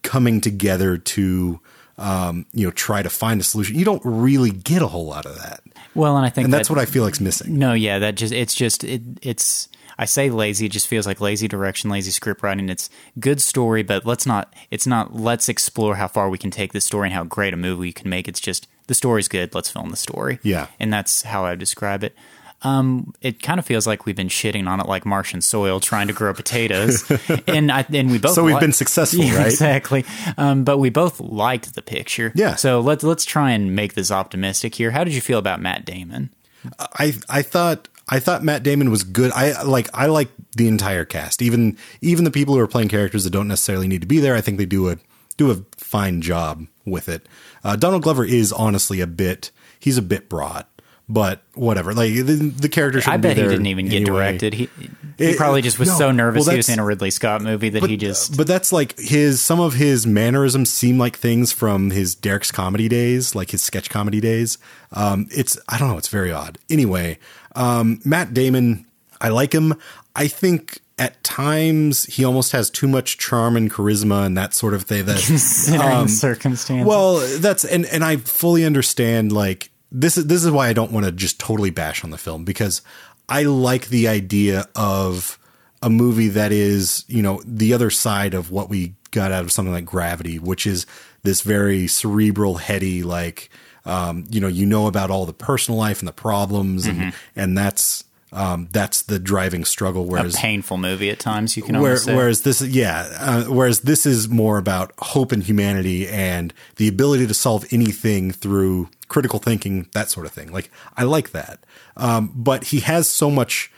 coming 0.01 0.41
together 0.41 0.97
to 0.97 1.59
um, 1.97 2.45
you 2.53 2.65
know 2.67 2.71
try 2.71 3.01
to 3.01 3.09
find 3.09 3.41
a 3.41 3.43
solution. 3.43 3.77
You 3.77 3.85
don't 3.85 4.01
really 4.03 4.51
get 4.51 4.81
a 4.81 4.87
whole 4.87 5.07
lot 5.07 5.25
of 5.25 5.37
that, 5.37 5.61
Well, 5.95 6.17
and 6.17 6.25
I 6.25 6.29
think 6.29 6.45
and 6.45 6.53
that's 6.53 6.67
that- 6.67 6.73
what 6.75 6.81
I 6.81 6.85
feel 6.85 7.03
like's 7.03 7.19
missing. 7.19 7.57
No, 7.57 7.73
yeah, 7.73 7.99
that 7.99 8.15
just 8.15 8.33
it's 8.33 8.53
just 8.53 8.83
it 8.83 9.01
it's 9.21 9.69
I 9.97 10.05
say 10.05 10.29
lazy, 10.31 10.65
it 10.65 10.71
just 10.71 10.87
feels 10.87 11.05
like 11.05 11.21
lazy 11.21 11.47
direction, 11.47 11.89
lazy 11.89 12.11
script 12.11 12.41
writing. 12.41 12.69
It's 12.69 12.89
good 13.19 13.41
story, 13.41 13.83
but 13.83 14.05
let's 14.05 14.25
not 14.25 14.53
it's 14.71 14.87
not 14.87 15.15
let's 15.15 15.49
explore 15.49 15.95
how 15.95 16.07
far 16.07 16.29
we 16.29 16.37
can 16.37 16.51
take 16.51 16.73
this 16.73 16.85
story 16.85 17.07
and 17.07 17.13
how 17.13 17.23
great 17.23 17.53
a 17.53 17.57
movie 17.57 17.79
we 17.79 17.91
can 17.93 18.09
make. 18.09 18.27
It's 18.27 18.39
just 18.41 18.67
the 18.87 18.95
story's 18.95 19.27
good, 19.27 19.53
let's 19.55 19.71
film 19.71 19.89
the 19.91 19.95
story. 19.95 20.39
Yeah. 20.43 20.67
And 20.79 20.91
that's 20.91 21.21
how 21.23 21.45
I 21.45 21.51
would 21.51 21.59
describe 21.59 22.03
it. 22.03 22.15
Um, 22.63 23.13
it 23.21 23.41
kind 23.41 23.59
of 23.59 23.65
feels 23.65 23.85
like 23.85 24.05
we've 24.05 24.15
been 24.15 24.29
shitting 24.29 24.67
on 24.67 24.79
it 24.79 24.87
like 24.87 25.05
Martian 25.05 25.41
soil, 25.41 25.79
trying 25.79 26.07
to 26.07 26.13
grow 26.13 26.33
potatoes, 26.33 27.03
and 27.47 27.71
I 27.71 27.85
and 27.91 28.09
we 28.09 28.19
both 28.19 28.33
So 28.33 28.43
we've 28.43 28.55
li- 28.55 28.61
been 28.61 28.73
successful, 28.73 29.23
Yeah, 29.23 29.37
right? 29.37 29.47
Exactly. 29.47 30.05
Um, 30.37 30.63
but 30.63 30.77
we 30.77 30.89
both 30.89 31.19
liked 31.19 31.75
the 31.75 31.81
picture. 31.81 32.31
Yeah. 32.35 32.55
So 32.55 32.79
let's 32.79 33.03
let's 33.03 33.25
try 33.25 33.51
and 33.51 33.75
make 33.75 33.93
this 33.93 34.11
optimistic 34.11 34.75
here. 34.75 34.91
How 34.91 35.03
did 35.03 35.13
you 35.13 35.21
feel 35.21 35.39
about 35.39 35.61
Matt 35.61 35.85
Damon? 35.85 36.33
I 36.79 37.13
I 37.29 37.41
thought 37.41 37.89
I 38.07 38.19
thought 38.19 38.43
Matt 38.43 38.63
Damon 38.63 38.89
was 38.91 39.03
good. 39.03 39.31
I 39.33 39.61
like 39.63 39.89
I 39.93 40.05
like 40.07 40.29
the 40.55 40.67
entire 40.67 41.05
cast, 41.05 41.41
even 41.41 41.77
even 42.01 42.23
the 42.23 42.31
people 42.31 42.55
who 42.55 42.61
are 42.61 42.67
playing 42.67 42.89
characters 42.89 43.23
that 43.23 43.31
don't 43.31 43.47
necessarily 43.47 43.87
need 43.87 44.01
to 44.01 44.07
be 44.07 44.19
there. 44.19 44.35
I 44.35 44.41
think 44.41 44.57
they 44.57 44.65
do 44.65 44.89
a 44.89 44.97
do 45.37 45.51
a 45.51 45.57
fine 45.77 46.21
job 46.21 46.67
with 46.85 47.09
it. 47.09 47.27
Uh, 47.63 47.75
Donald 47.75 48.03
Glover 48.03 48.23
is 48.25 48.51
honestly 48.53 49.01
a 49.01 49.07
bit 49.07 49.51
he's 49.79 49.97
a 49.97 50.01
bit 50.01 50.29
broad, 50.29 50.65
but 51.09 51.41
whatever. 51.53 51.93
Like 51.93 52.13
the, 52.13 52.21
the 52.55 52.69
character 52.69 53.01
should. 53.01 53.09
Be. 53.09 53.13
I 53.13 53.17
bet 53.17 53.37
he 53.37 53.43
didn't 53.43 53.65
even 53.67 53.87
get 53.87 54.05
directed. 54.05 54.53
He, 54.53 54.69
he 54.77 54.89
It- 55.17 55.37
probably 55.37 55.61
just 55.61 55.77
was 55.79 55.89
no. 55.89 55.97
so 55.97 56.11
nervous 56.11 56.45
Well, 56.45 56.51
he 56.53 56.57
was 56.57 56.69
in 56.69 56.79
a 56.79 56.85
Ridley 56.85 57.11
Scott 57.11 57.41
movie 57.41 57.69
that 57.69 57.83
he 57.83 57.97
just. 57.97 58.37
But 58.37 58.47
that's 58.47 58.71
like 58.71 58.97
his 58.97 59.41
some 59.41 59.59
of 59.59 59.73
his 59.73 60.07
mannerisms 60.07 60.69
seem 60.69 60.97
like 60.97 61.17
things 61.17 61.51
from 61.51 61.91
his 61.91 62.15
Derrick's 62.15 62.51
comedy 62.51 62.87
days, 62.87 63.35
like 63.35 63.51
his 63.51 63.61
sketch 63.61 63.89
comedy 63.89 64.21
days. 64.21 64.57
Um, 64.91 65.27
it's 65.31 65.57
I 65.69 65.77
don't 65.77 65.89
know, 65.89 65.97
it's 65.97 66.07
very 66.07 66.31
odd. 66.31 66.57
Anyway, 66.69 67.19
um, 67.55 67.99
Matt 68.05 68.33
Damon, 68.33 68.85
I 69.21 69.29
like 69.29 69.53
him. 69.53 69.75
I 70.15 70.27
think 70.27 70.79
at 70.99 71.23
times 71.23 72.03
he 72.05 72.23
almost 72.23 72.51
has 72.51 72.69
too 72.69 72.87
much 72.87 73.17
charm 73.17 73.57
and 73.57 73.71
charisma 73.71 74.25
and 74.27 74.37
that 74.37 74.53
sort 74.53 74.73
of 74.73 74.83
thing. 74.83 75.05
That. 75.05 75.19
Um, 76.79 76.85
well, 76.85 77.17
that's 77.39 77.65
and 77.65 77.85
and 77.87 78.03
I 78.03 78.17
fully 78.17 78.63
understand. 78.63 79.31
Like 79.31 79.69
this 79.93 80.17
is 80.17 80.25
this 80.25 80.43
is 80.43 80.51
why 80.51 80.67
I 80.67 80.73
don't 80.73 80.91
want 80.91 81.05
to 81.05 81.11
just 81.11 81.39
totally 81.39 81.69
bash 81.69 82.03
on 82.03 82.09
the 82.09 82.17
film 82.17 82.43
because 82.43 82.81
I 83.29 83.43
like 83.43 83.87
the 83.87 84.07
idea 84.07 84.67
of 84.75 85.39
a 85.81 85.89
movie 85.89 86.29
that 86.29 86.51
is 86.51 87.05
you 87.07 87.21
know 87.21 87.41
the 87.45 87.73
other 87.73 87.89
side 87.89 88.33
of 88.33 88.51
what 88.51 88.69
we 88.69 88.95
got 89.11 89.31
out 89.31 89.43
of 89.43 89.51
something 89.51 89.71
like 89.71 89.85
Gravity, 89.85 90.39
which 90.39 90.65
is 90.65 90.87
this 91.21 91.41
very 91.41 91.87
cerebral, 91.87 92.55
heady, 92.55 93.03
like 93.03 93.49
um, 93.85 94.25
you 94.29 94.41
know 94.41 94.47
you 94.47 94.65
know 94.65 94.87
about 94.87 95.11
all 95.11 95.25
the 95.25 95.33
personal 95.33 95.77
life 95.77 95.99
and 95.99 96.07
the 96.07 96.13
problems, 96.13 96.85
and 96.85 97.13
and 97.35 97.57
that's 97.57 98.03
um, 98.33 98.67
that's 98.71 99.03
the 99.03 99.19
driving 99.19 99.63
struggle. 99.63 100.03
a 100.03 100.07
Whereas 100.07 100.35
painful 100.35 100.77
movie 100.77 101.09
at 101.09 101.19
times, 101.19 101.55
you 101.55 101.63
can 101.63 101.79
where, 101.79 101.97
say. 101.97 102.15
whereas 102.15 102.41
this, 102.41 102.61
yeah, 102.61 103.07
uh, 103.19 103.43
whereas 103.43 103.81
this 103.81 104.05
is 104.05 104.27
more 104.27 104.57
about 104.57 104.91
hope 104.97 105.31
and 105.31 105.43
humanity 105.43 106.07
and 106.07 106.53
the 106.77 106.87
ability 106.87 107.27
to 107.27 107.33
solve 107.33 107.65
anything 107.71 108.31
through 108.31 108.89
critical 109.07 109.37
thinking, 109.37 109.87
that 109.93 110.09
sort 110.09 110.25
of 110.25 110.31
thing. 110.31 110.51
Like 110.51 110.71
I 110.97 111.03
like 111.03 111.31
that, 111.31 111.59
um, 111.95 112.31
but 112.35 112.65
he 112.65 112.79
has 112.79 113.07
so 113.07 113.29
much 113.29 113.71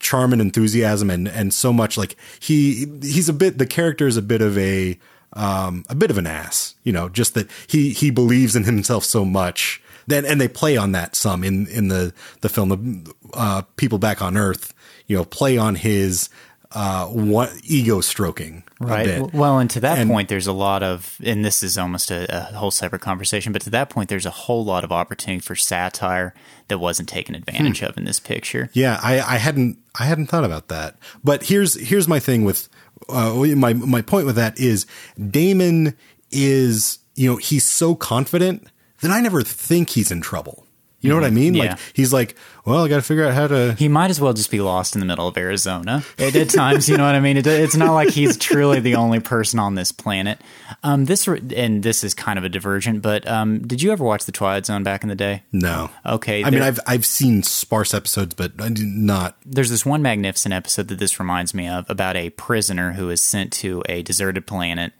charm 0.00 0.32
and 0.32 0.40
enthusiasm, 0.40 1.10
and 1.10 1.28
and 1.28 1.52
so 1.52 1.72
much 1.72 1.98
like 1.98 2.16
he 2.40 2.86
he's 3.02 3.28
a 3.28 3.34
bit 3.34 3.58
the 3.58 3.66
character 3.66 4.06
is 4.06 4.16
a 4.16 4.22
bit 4.22 4.40
of 4.40 4.56
a 4.56 4.98
um, 5.34 5.84
a 5.88 5.94
bit 5.94 6.10
of 6.10 6.18
an 6.18 6.26
ass, 6.26 6.74
you 6.82 6.92
know, 6.92 7.08
just 7.08 7.34
that 7.34 7.50
he 7.66 7.90
he 7.90 8.10
believes 8.10 8.56
in 8.56 8.64
himself 8.64 9.04
so 9.04 9.24
much. 9.24 9.82
Then 10.08 10.24
and 10.24 10.40
they 10.40 10.48
play 10.48 10.76
on 10.76 10.92
that 10.92 11.14
some 11.14 11.44
in 11.44 11.66
in 11.68 11.88
the 11.88 12.12
the 12.40 12.48
film. 12.48 12.68
The 12.70 13.14
uh, 13.34 13.62
people 13.76 13.98
back 13.98 14.20
on 14.20 14.36
Earth, 14.36 14.74
you 15.06 15.16
know, 15.16 15.24
play 15.24 15.56
on 15.58 15.76
his 15.76 16.28
uh, 16.72 17.06
what 17.06 17.52
ego 17.64 18.00
stroking 18.00 18.62
Right. 18.80 19.32
Well, 19.34 19.58
and 19.58 19.68
to 19.70 19.80
that 19.80 19.98
And- 19.98 20.08
point, 20.08 20.28
there's 20.28 20.46
a 20.46 20.52
lot 20.52 20.84
of, 20.84 21.18
and 21.24 21.44
this 21.44 21.64
is 21.64 21.76
almost 21.76 22.12
a, 22.12 22.32
a 22.52 22.56
whole 22.58 22.70
separate 22.70 23.02
conversation, 23.02 23.52
but 23.52 23.60
to 23.62 23.70
that 23.70 23.90
point, 23.90 24.08
there's 24.08 24.24
a 24.26 24.30
whole 24.30 24.64
lot 24.64 24.84
of 24.84 24.92
opportunity 24.92 25.40
for 25.40 25.56
satire 25.56 26.32
that 26.68 26.78
wasn't 26.78 27.08
taken 27.08 27.34
advantage 27.34 27.82
of 27.82 27.96
in 27.98 28.04
this 28.04 28.20
picture. 28.20 28.70
Yeah, 28.72 29.00
I, 29.02 29.14
I 29.20 29.36
hadn't 29.38 29.78
I 29.98 30.04
hadn't 30.04 30.26
thought 30.26 30.44
about 30.44 30.68
that. 30.68 30.96
But 31.24 31.44
here's 31.44 31.74
here's 31.88 32.06
my 32.06 32.20
thing 32.20 32.44
with 32.44 32.68
uh, 33.08 33.34
my 33.56 33.72
my 33.72 34.00
point 34.02 34.26
with 34.26 34.36
that 34.36 34.60
is 34.60 34.86
Damon 35.30 35.96
is 36.30 36.98
you 37.16 37.28
know 37.30 37.36
he's 37.36 37.64
so 37.64 37.94
confident 37.96 38.68
that 39.00 39.10
I 39.10 39.20
never 39.20 39.42
think 39.42 39.90
he's 39.90 40.10
in 40.10 40.20
trouble. 40.20 40.66
You 41.00 41.10
know 41.10 41.14
what 41.14 41.24
I 41.24 41.30
mean? 41.30 41.54
Yeah. 41.54 41.70
Like 41.70 41.78
he's 41.92 42.12
like, 42.12 42.34
well, 42.64 42.84
I 42.84 42.88
got 42.88 42.96
to 42.96 43.02
figure 43.02 43.24
out 43.24 43.32
how 43.32 43.46
to. 43.46 43.74
He 43.74 43.86
might 43.86 44.10
as 44.10 44.20
well 44.20 44.32
just 44.32 44.50
be 44.50 44.60
lost 44.60 44.96
in 44.96 45.00
the 45.00 45.06
middle 45.06 45.28
of 45.28 45.36
Arizona 45.36 46.02
at, 46.18 46.34
at 46.34 46.50
times. 46.50 46.88
You 46.88 46.96
know 46.96 47.04
what 47.04 47.14
I 47.14 47.20
mean? 47.20 47.36
It, 47.36 47.46
it's 47.46 47.76
not 47.76 47.92
like 47.92 48.08
he's 48.08 48.36
truly 48.36 48.80
the 48.80 48.96
only 48.96 49.20
person 49.20 49.60
on 49.60 49.76
this 49.76 49.92
planet. 49.92 50.40
Um, 50.82 51.04
this 51.04 51.28
and 51.28 51.84
this 51.84 52.02
is 52.02 52.14
kind 52.14 52.36
of 52.36 52.44
a 52.44 52.48
divergent, 52.48 53.00
but 53.00 53.28
um, 53.28 53.64
did 53.64 53.80
you 53.80 53.92
ever 53.92 54.02
watch 54.02 54.24
the 54.24 54.32
Twilight 54.32 54.66
Zone 54.66 54.82
back 54.82 55.04
in 55.04 55.08
the 55.08 55.14
day? 55.14 55.44
No. 55.52 55.88
Okay, 56.04 56.42
I 56.42 56.50
mean, 56.50 56.62
I've 56.62 56.80
I've 56.84 57.06
seen 57.06 57.44
sparse 57.44 57.94
episodes, 57.94 58.34
but 58.34 58.60
I 58.60 58.68
did 58.68 58.86
not. 58.86 59.36
There's 59.46 59.70
this 59.70 59.86
one 59.86 60.02
magnificent 60.02 60.52
episode 60.52 60.88
that 60.88 60.98
this 60.98 61.20
reminds 61.20 61.54
me 61.54 61.68
of 61.68 61.88
about 61.88 62.16
a 62.16 62.30
prisoner 62.30 62.94
who 62.94 63.08
is 63.08 63.22
sent 63.22 63.52
to 63.54 63.84
a 63.88 64.02
deserted 64.02 64.48
planet 64.48 64.92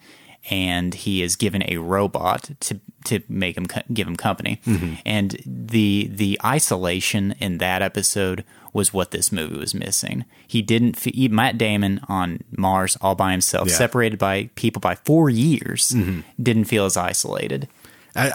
and 0.51 0.95
he 0.95 1.23
is 1.23 1.37
given 1.37 1.63
a 1.71 1.77
robot 1.79 2.51
to 2.61 2.81
to 3.05 3.21
make 3.29 3.57
him 3.57 3.67
co- 3.67 3.83
give 3.93 4.07
him 4.09 4.17
company. 4.17 4.61
And 5.07 5.37
the 5.47 6.11
the 6.13 6.39
isolation 6.45 7.35
in 7.39 7.59
that 7.59 7.81
episode 7.83 8.45
was 8.73 8.93
what 8.93 9.11
this 9.13 9.33
movie 9.33 9.57
was 9.57 9.75
missing. 9.75 10.25
He 10.47 10.61
didn't 10.63 10.97
fe- 10.97 11.29
Matt 11.29 11.57
Damon 11.59 12.01
on 12.09 12.41
Mars 12.57 12.97
all 13.01 13.15
by 13.15 13.31
himself, 13.33 13.69
Yeah. 13.69 13.75
separated 13.77 14.19
by 14.19 14.51
people 14.57 14.81
by 14.81 14.95
four 14.97 15.31
years, 15.31 15.95
didn't 16.43 16.65
feel 16.65 16.85
as 16.85 16.97
isolated. 16.97 17.67
I, 18.17 18.33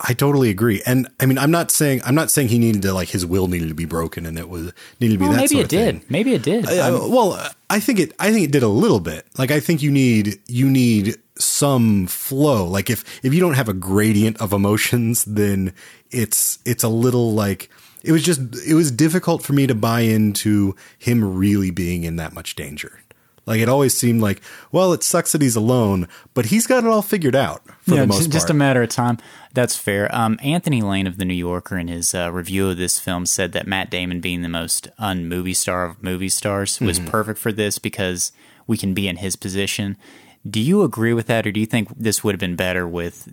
I 0.00 0.10
I 0.10 0.14
totally 0.14 0.48
agree, 0.50 0.80
and 0.86 1.08
I 1.18 1.26
mean 1.26 1.38
I'm 1.38 1.50
not 1.50 1.70
saying 1.70 2.02
I'm 2.04 2.14
not 2.14 2.30
saying 2.30 2.48
he 2.48 2.58
needed 2.58 2.82
to 2.82 2.92
like 2.92 3.08
his 3.08 3.26
will 3.26 3.48
needed 3.48 3.68
to 3.68 3.74
be 3.74 3.84
broken 3.86 4.26
and 4.26 4.38
it 4.38 4.48
was 4.48 4.72
needed 5.00 5.14
to 5.14 5.18
be 5.18 5.24
Well, 5.24 5.32
that 5.32 5.38
maybe 5.38 5.48
sort 5.48 5.60
it 5.60 5.64
of 5.64 5.68
did. 5.70 5.94
thing. 6.00 6.04
Maybe 6.08 6.34
it 6.34 6.42
did. 6.42 6.66
Uh, 6.66 7.00
well, 7.08 7.50
I 7.68 7.80
think 7.80 7.98
it. 7.98 8.12
I 8.20 8.30
think 8.32 8.44
it 8.44 8.52
did 8.52 8.62
a 8.62 8.68
little 8.68 9.00
bit. 9.00 9.26
Like 9.36 9.50
I 9.50 9.58
think 9.60 9.82
you 9.82 9.90
need 9.90 10.38
you 10.46 10.70
need 10.70 11.16
some 11.38 12.06
flow. 12.06 12.66
Like 12.66 12.90
if 12.90 13.04
if 13.24 13.34
you 13.34 13.40
don't 13.40 13.54
have 13.54 13.68
a 13.68 13.74
gradient 13.74 14.40
of 14.40 14.52
emotions, 14.52 15.24
then 15.24 15.72
it's 16.10 16.58
it's 16.64 16.84
a 16.84 16.88
little 16.88 17.32
like 17.32 17.70
it 18.02 18.12
was 18.12 18.22
just 18.22 18.40
it 18.66 18.74
was 18.74 18.90
difficult 18.90 19.42
for 19.42 19.52
me 19.52 19.66
to 19.66 19.74
buy 19.74 20.00
into 20.00 20.76
him 20.98 21.36
really 21.36 21.70
being 21.70 22.04
in 22.04 22.16
that 22.16 22.32
much 22.32 22.54
danger. 22.54 23.00
Like 23.46 23.60
it 23.60 23.68
always 23.68 23.94
seemed 23.94 24.22
like, 24.22 24.40
well, 24.72 24.94
it 24.94 25.02
sucks 25.02 25.32
that 25.32 25.42
he's 25.42 25.54
alone, 25.56 26.08
but 26.32 26.46
he's 26.46 26.66
got 26.66 26.82
it 26.82 26.88
all 26.88 27.02
figured 27.02 27.36
out 27.36 27.62
for 27.82 27.94
yeah, 27.94 28.00
the 28.02 28.06
most 28.06 28.18
just, 28.20 28.32
just 28.32 28.50
a 28.50 28.54
matter 28.54 28.82
of 28.82 28.88
time. 28.88 29.18
That's 29.52 29.76
fair. 29.76 30.12
Um, 30.14 30.38
Anthony 30.42 30.80
Lane 30.80 31.06
of 31.06 31.18
the 31.18 31.26
New 31.26 31.34
Yorker, 31.34 31.76
in 31.76 31.88
his 31.88 32.14
uh, 32.14 32.32
review 32.32 32.70
of 32.70 32.78
this 32.78 32.98
film, 32.98 33.26
said 33.26 33.52
that 33.52 33.66
Matt 33.66 33.90
Damon, 33.90 34.20
being 34.22 34.40
the 34.40 34.48
most 34.48 34.88
un-movie 34.98 35.52
star 35.52 35.84
of 35.84 36.02
movie 36.02 36.30
stars, 36.30 36.80
was 36.80 36.98
Mm-hmm. 36.98 37.10
perfect 37.10 37.38
for 37.38 37.52
this 37.52 37.78
because 37.78 38.32
we 38.66 38.78
can 38.78 38.94
be 38.94 39.08
in 39.08 39.16
his 39.16 39.36
position. 39.36 39.98
Do 40.48 40.60
you 40.60 40.82
agree 40.82 41.12
with 41.14 41.26
that, 41.28 41.46
or 41.46 41.52
do 41.52 41.60
you 41.60 41.66
think 41.66 41.88
this 41.96 42.22
would 42.22 42.34
have 42.34 42.40
been 42.40 42.56
better 42.56 42.86
with 42.86 43.32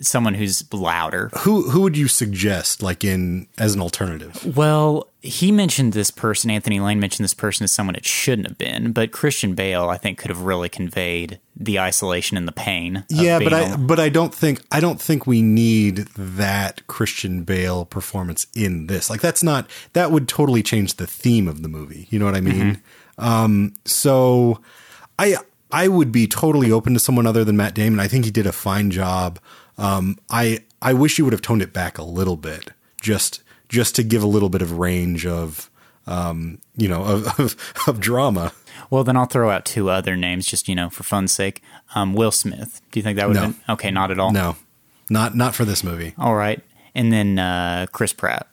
someone 0.00 0.34
who's 0.34 0.62
louder? 0.72 1.30
who 1.38 1.70
who 1.70 1.80
would 1.82 1.96
you 1.96 2.08
suggest 2.08 2.82
like 2.82 3.04
in 3.04 3.46
as 3.58 3.74
an 3.74 3.80
alternative? 3.80 4.56
Well, 4.56 5.08
he 5.22 5.50
mentioned 5.50 5.92
this 5.92 6.10
person, 6.10 6.50
Anthony 6.50 6.80
Lane 6.80 7.00
mentioned 7.00 7.24
this 7.24 7.34
person 7.34 7.64
as 7.64 7.72
someone 7.72 7.94
it 7.96 8.06
shouldn't 8.06 8.48
have 8.48 8.58
been, 8.58 8.92
but 8.92 9.12
Christian 9.12 9.54
Bale, 9.54 9.88
I 9.88 9.96
think, 9.96 10.18
could 10.18 10.30
have 10.30 10.42
really 10.42 10.68
conveyed 10.68 11.40
the 11.56 11.80
isolation 11.80 12.36
and 12.36 12.46
the 12.46 12.52
pain. 12.52 13.04
yeah, 13.08 13.38
but 13.38 13.52
I 13.52 13.76
but 13.76 13.98
I 13.98 14.08
don't 14.08 14.34
think 14.34 14.62
I 14.70 14.80
don't 14.80 15.00
think 15.00 15.26
we 15.26 15.42
need 15.42 16.08
that 16.16 16.86
Christian 16.86 17.44
Bale 17.44 17.84
performance 17.84 18.46
in 18.54 18.86
this. 18.86 19.10
Like 19.10 19.20
that's 19.20 19.42
not 19.42 19.68
that 19.94 20.10
would 20.10 20.28
totally 20.28 20.62
change 20.62 20.94
the 20.94 21.06
theme 21.06 21.48
of 21.48 21.62
the 21.62 21.68
movie. 21.68 22.06
You 22.10 22.18
know 22.18 22.24
what 22.24 22.34
I 22.34 22.40
mean? 22.40 22.82
Um, 23.18 23.74
so 23.86 24.60
I 25.18 25.36
I 25.72 25.88
would 25.88 26.12
be 26.12 26.26
totally 26.26 26.70
open 26.70 26.94
to 26.94 27.00
someone 27.00 27.26
other 27.26 27.44
than 27.44 27.56
Matt 27.56 27.74
Damon. 27.74 27.98
I 28.00 28.08
think 28.08 28.24
he 28.24 28.30
did 28.30 28.46
a 28.46 28.52
fine 28.52 28.90
job. 28.90 29.38
Um, 29.78 30.18
I 30.30 30.60
I 30.80 30.92
wish 30.92 31.16
he 31.16 31.22
would 31.22 31.32
have 31.32 31.42
toned 31.42 31.62
it 31.62 31.72
back 31.72 31.98
a 31.98 32.02
little 32.04 32.36
bit, 32.36 32.70
just 33.00 33.42
just 33.68 33.94
to 33.96 34.02
give 34.04 34.22
a 34.22 34.26
little 34.26 34.48
bit 34.48 34.62
of 34.62 34.72
range 34.78 35.26
of 35.26 35.68
um, 36.06 36.58
you 36.76 36.88
know 36.88 37.02
of, 37.04 37.26
of 37.40 37.56
of 37.86 38.00
drama. 38.00 38.52
Well, 38.90 39.02
then 39.04 39.16
I'll 39.16 39.26
throw 39.26 39.50
out 39.50 39.64
two 39.64 39.90
other 39.90 40.16
names, 40.16 40.46
just 40.46 40.68
you 40.68 40.74
know, 40.74 40.88
for 40.90 41.02
fun's 41.02 41.32
sake. 41.32 41.62
Um, 41.94 42.14
Will 42.14 42.30
Smith. 42.30 42.80
Do 42.92 43.00
you 43.00 43.02
think 43.02 43.16
that 43.16 43.26
would 43.26 43.36
have 43.36 43.48
No. 43.48 43.52
been 43.52 43.60
okay? 43.74 43.90
Not 43.90 44.10
at 44.10 44.18
all. 44.20 44.30
No, 44.32 44.56
not 45.10 45.34
not 45.34 45.54
for 45.54 45.64
this 45.64 45.82
movie. 45.82 46.14
All 46.16 46.36
right, 46.36 46.62
and 46.94 47.12
then 47.12 47.38
uh, 47.38 47.86
Chris 47.92 48.12
Pratt, 48.12 48.46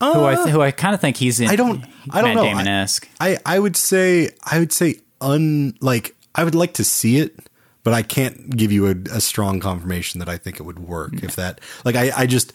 who 0.00 0.24
I 0.24 0.34
th- 0.36 0.48
who 0.48 0.62
I 0.62 0.70
kind 0.70 0.94
of 0.94 1.00
think 1.00 1.16
he's 1.18 1.38
in. 1.40 1.48
Uh, 1.48 1.52
I 1.52 1.56
don't- 1.56 1.84
I 2.10 2.20
don't 2.22 2.34
Matt 2.34 2.36
know. 2.36 2.42
Damon 2.44 2.68
esque. 2.68 3.08
I, 3.20 3.38
I 3.46 3.58
would 3.58 3.76
say 3.76 4.30
I 4.44 4.58
would 4.58 4.72
say 4.72 4.96
un 5.24 5.76
like 5.80 6.14
I 6.34 6.44
would 6.44 6.54
like 6.54 6.74
to 6.74 6.84
see 6.84 7.18
it, 7.18 7.36
but 7.82 7.94
I 7.94 8.02
can't 8.02 8.56
give 8.56 8.72
you 8.72 8.86
a, 8.86 8.94
a 9.12 9.20
strong 9.20 9.60
confirmation 9.60 10.18
that 10.18 10.28
I 10.28 10.36
think 10.36 10.60
it 10.60 10.64
would 10.64 10.78
work. 10.78 11.22
If 11.22 11.36
that 11.36 11.60
like 11.84 11.96
I, 11.96 12.12
I 12.16 12.26
just 12.26 12.52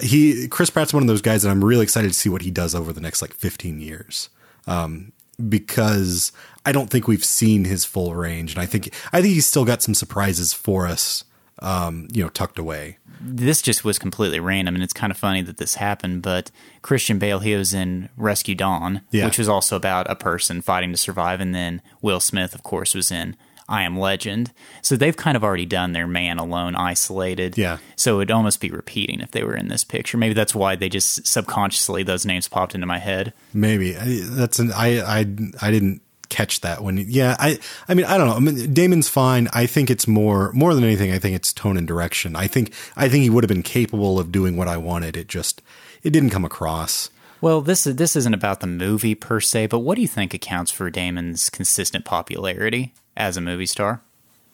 he 0.00 0.48
Chris 0.48 0.70
Pratt's 0.70 0.94
one 0.94 1.02
of 1.02 1.06
those 1.06 1.22
guys 1.22 1.42
that 1.42 1.50
I'm 1.50 1.64
really 1.64 1.82
excited 1.82 2.08
to 2.08 2.14
see 2.14 2.28
what 2.28 2.42
he 2.42 2.50
does 2.50 2.74
over 2.74 2.92
the 2.92 3.00
next 3.00 3.22
like 3.22 3.32
15 3.32 3.80
years. 3.80 4.28
Um 4.66 5.12
because 5.48 6.30
I 6.64 6.72
don't 6.72 6.88
think 6.88 7.08
we've 7.08 7.24
seen 7.24 7.64
his 7.64 7.84
full 7.84 8.14
range 8.14 8.52
and 8.52 8.62
I 8.62 8.66
think 8.66 8.92
I 9.12 9.20
think 9.20 9.34
he's 9.34 9.46
still 9.46 9.64
got 9.64 9.82
some 9.82 9.94
surprises 9.94 10.52
for 10.52 10.86
us 10.86 11.24
um 11.62 12.08
you 12.12 12.22
know 12.22 12.28
tucked 12.28 12.58
away. 12.58 12.98
This 13.24 13.62
just 13.62 13.84
was 13.84 13.98
completely 13.98 14.40
random, 14.40 14.74
and 14.74 14.82
it's 14.82 14.92
kind 14.92 15.10
of 15.10 15.16
funny 15.16 15.42
that 15.42 15.56
this 15.58 15.76
happened. 15.76 16.22
But 16.22 16.50
Christian 16.82 17.18
Bale, 17.18 17.38
he 17.38 17.54
was 17.54 17.72
in 17.72 18.08
Rescue 18.16 18.54
Dawn, 18.56 19.02
Yeah. 19.12 19.26
which 19.26 19.38
was 19.38 19.48
also 19.48 19.76
about 19.76 20.10
a 20.10 20.16
person 20.16 20.60
fighting 20.60 20.90
to 20.90 20.98
survive, 20.98 21.40
and 21.40 21.54
then 21.54 21.80
Will 22.00 22.18
Smith, 22.20 22.54
of 22.54 22.62
course, 22.64 22.94
was 22.94 23.12
in 23.12 23.36
I 23.68 23.82
Am 23.84 23.96
Legend. 23.96 24.50
So 24.82 24.96
they've 24.96 25.16
kind 25.16 25.36
of 25.36 25.44
already 25.44 25.66
done 25.66 25.92
their 25.92 26.08
man 26.08 26.38
alone, 26.38 26.74
isolated. 26.74 27.56
Yeah. 27.56 27.78
So 27.94 28.18
it'd 28.18 28.32
almost 28.32 28.60
be 28.60 28.70
repeating 28.70 29.20
if 29.20 29.30
they 29.30 29.44
were 29.44 29.54
in 29.56 29.68
this 29.68 29.84
picture. 29.84 30.18
Maybe 30.18 30.34
that's 30.34 30.54
why 30.54 30.74
they 30.74 30.88
just 30.88 31.24
subconsciously 31.26 32.02
those 32.02 32.26
names 32.26 32.48
popped 32.48 32.74
into 32.74 32.88
my 32.88 32.98
head. 32.98 33.32
Maybe 33.54 33.92
that's 33.92 34.58
an 34.58 34.72
I 34.72 35.00
I 35.00 35.18
I 35.62 35.70
didn't 35.70 36.02
catch 36.32 36.62
that 36.62 36.82
when 36.82 36.96
yeah 36.96 37.36
I 37.38 37.58
I 37.88 37.94
mean 37.94 38.06
I 38.06 38.16
don't 38.16 38.26
know. 38.26 38.34
I 38.34 38.38
mean 38.40 38.72
Damon's 38.72 39.08
fine. 39.08 39.48
I 39.52 39.66
think 39.66 39.90
it's 39.90 40.08
more 40.08 40.50
more 40.54 40.74
than 40.74 40.82
anything 40.82 41.12
I 41.12 41.18
think 41.18 41.36
it's 41.36 41.52
tone 41.52 41.76
and 41.76 41.86
direction. 41.86 42.34
I 42.34 42.46
think 42.46 42.72
I 42.96 43.08
think 43.10 43.22
he 43.22 43.30
would 43.30 43.44
have 43.44 43.48
been 43.48 43.62
capable 43.62 44.18
of 44.18 44.32
doing 44.32 44.56
what 44.56 44.66
I 44.66 44.78
wanted. 44.78 45.16
It 45.16 45.28
just 45.28 45.60
it 46.02 46.10
didn't 46.10 46.30
come 46.30 46.44
across. 46.44 47.10
Well, 47.42 47.60
this 47.60 47.84
this 47.84 48.16
isn't 48.16 48.32
about 48.34 48.60
the 48.60 48.66
movie 48.66 49.14
per 49.14 49.40
se, 49.40 49.66
but 49.66 49.80
what 49.80 49.96
do 49.96 50.00
you 50.00 50.08
think 50.08 50.32
accounts 50.32 50.70
for 50.70 50.88
Damon's 50.90 51.50
consistent 51.50 52.04
popularity 52.06 52.94
as 53.14 53.36
a 53.36 53.40
movie 53.42 53.66
star? 53.66 54.00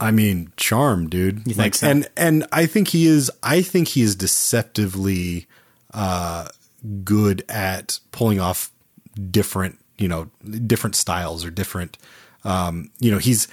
I 0.00 0.10
mean 0.10 0.52
charm 0.56 1.08
dude. 1.08 1.46
You 1.46 1.54
think 1.54 1.76
so? 1.76 1.88
and 1.88 2.08
and 2.16 2.44
I 2.50 2.66
think 2.66 2.88
he 2.88 3.06
is 3.06 3.30
I 3.42 3.62
think 3.62 3.88
he 3.88 4.02
is 4.02 4.16
deceptively 4.16 5.46
uh 5.94 6.48
good 7.04 7.44
at 7.48 8.00
pulling 8.10 8.40
off 8.40 8.72
different 9.30 9.78
you 9.98 10.08
know 10.08 10.30
different 10.66 10.96
styles 10.96 11.44
or 11.44 11.50
different 11.50 11.98
um 12.44 12.90
you 13.00 13.10
know 13.10 13.18
he's 13.18 13.48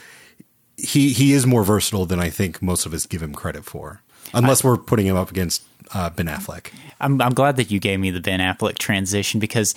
he 0.78 1.14
he 1.14 1.34
is 1.34 1.46
more 1.46 1.64
versatile 1.64 2.06
than 2.06 2.20
I 2.20 2.30
think 2.30 2.62
most 2.62 2.86
of 2.86 2.94
us 2.94 3.06
give 3.06 3.22
him 3.22 3.34
credit 3.34 3.66
for 3.66 4.02
unless 4.34 4.64
we're 4.64 4.78
putting 4.78 5.06
him 5.06 5.16
up 5.16 5.32
against 5.32 5.64
uh, 5.94 6.10
Ben 6.10 6.26
Affleck. 6.28 6.72
I'm, 7.00 7.22
I'm 7.22 7.34
glad 7.34 7.58
that 7.58 7.72
you 7.72 7.80
gave 7.80 8.00
me 8.00 8.12
the 8.12 8.20
Ben 8.20 8.40
Affleck 8.40 8.78
transition 8.78 9.40
because 9.40 9.76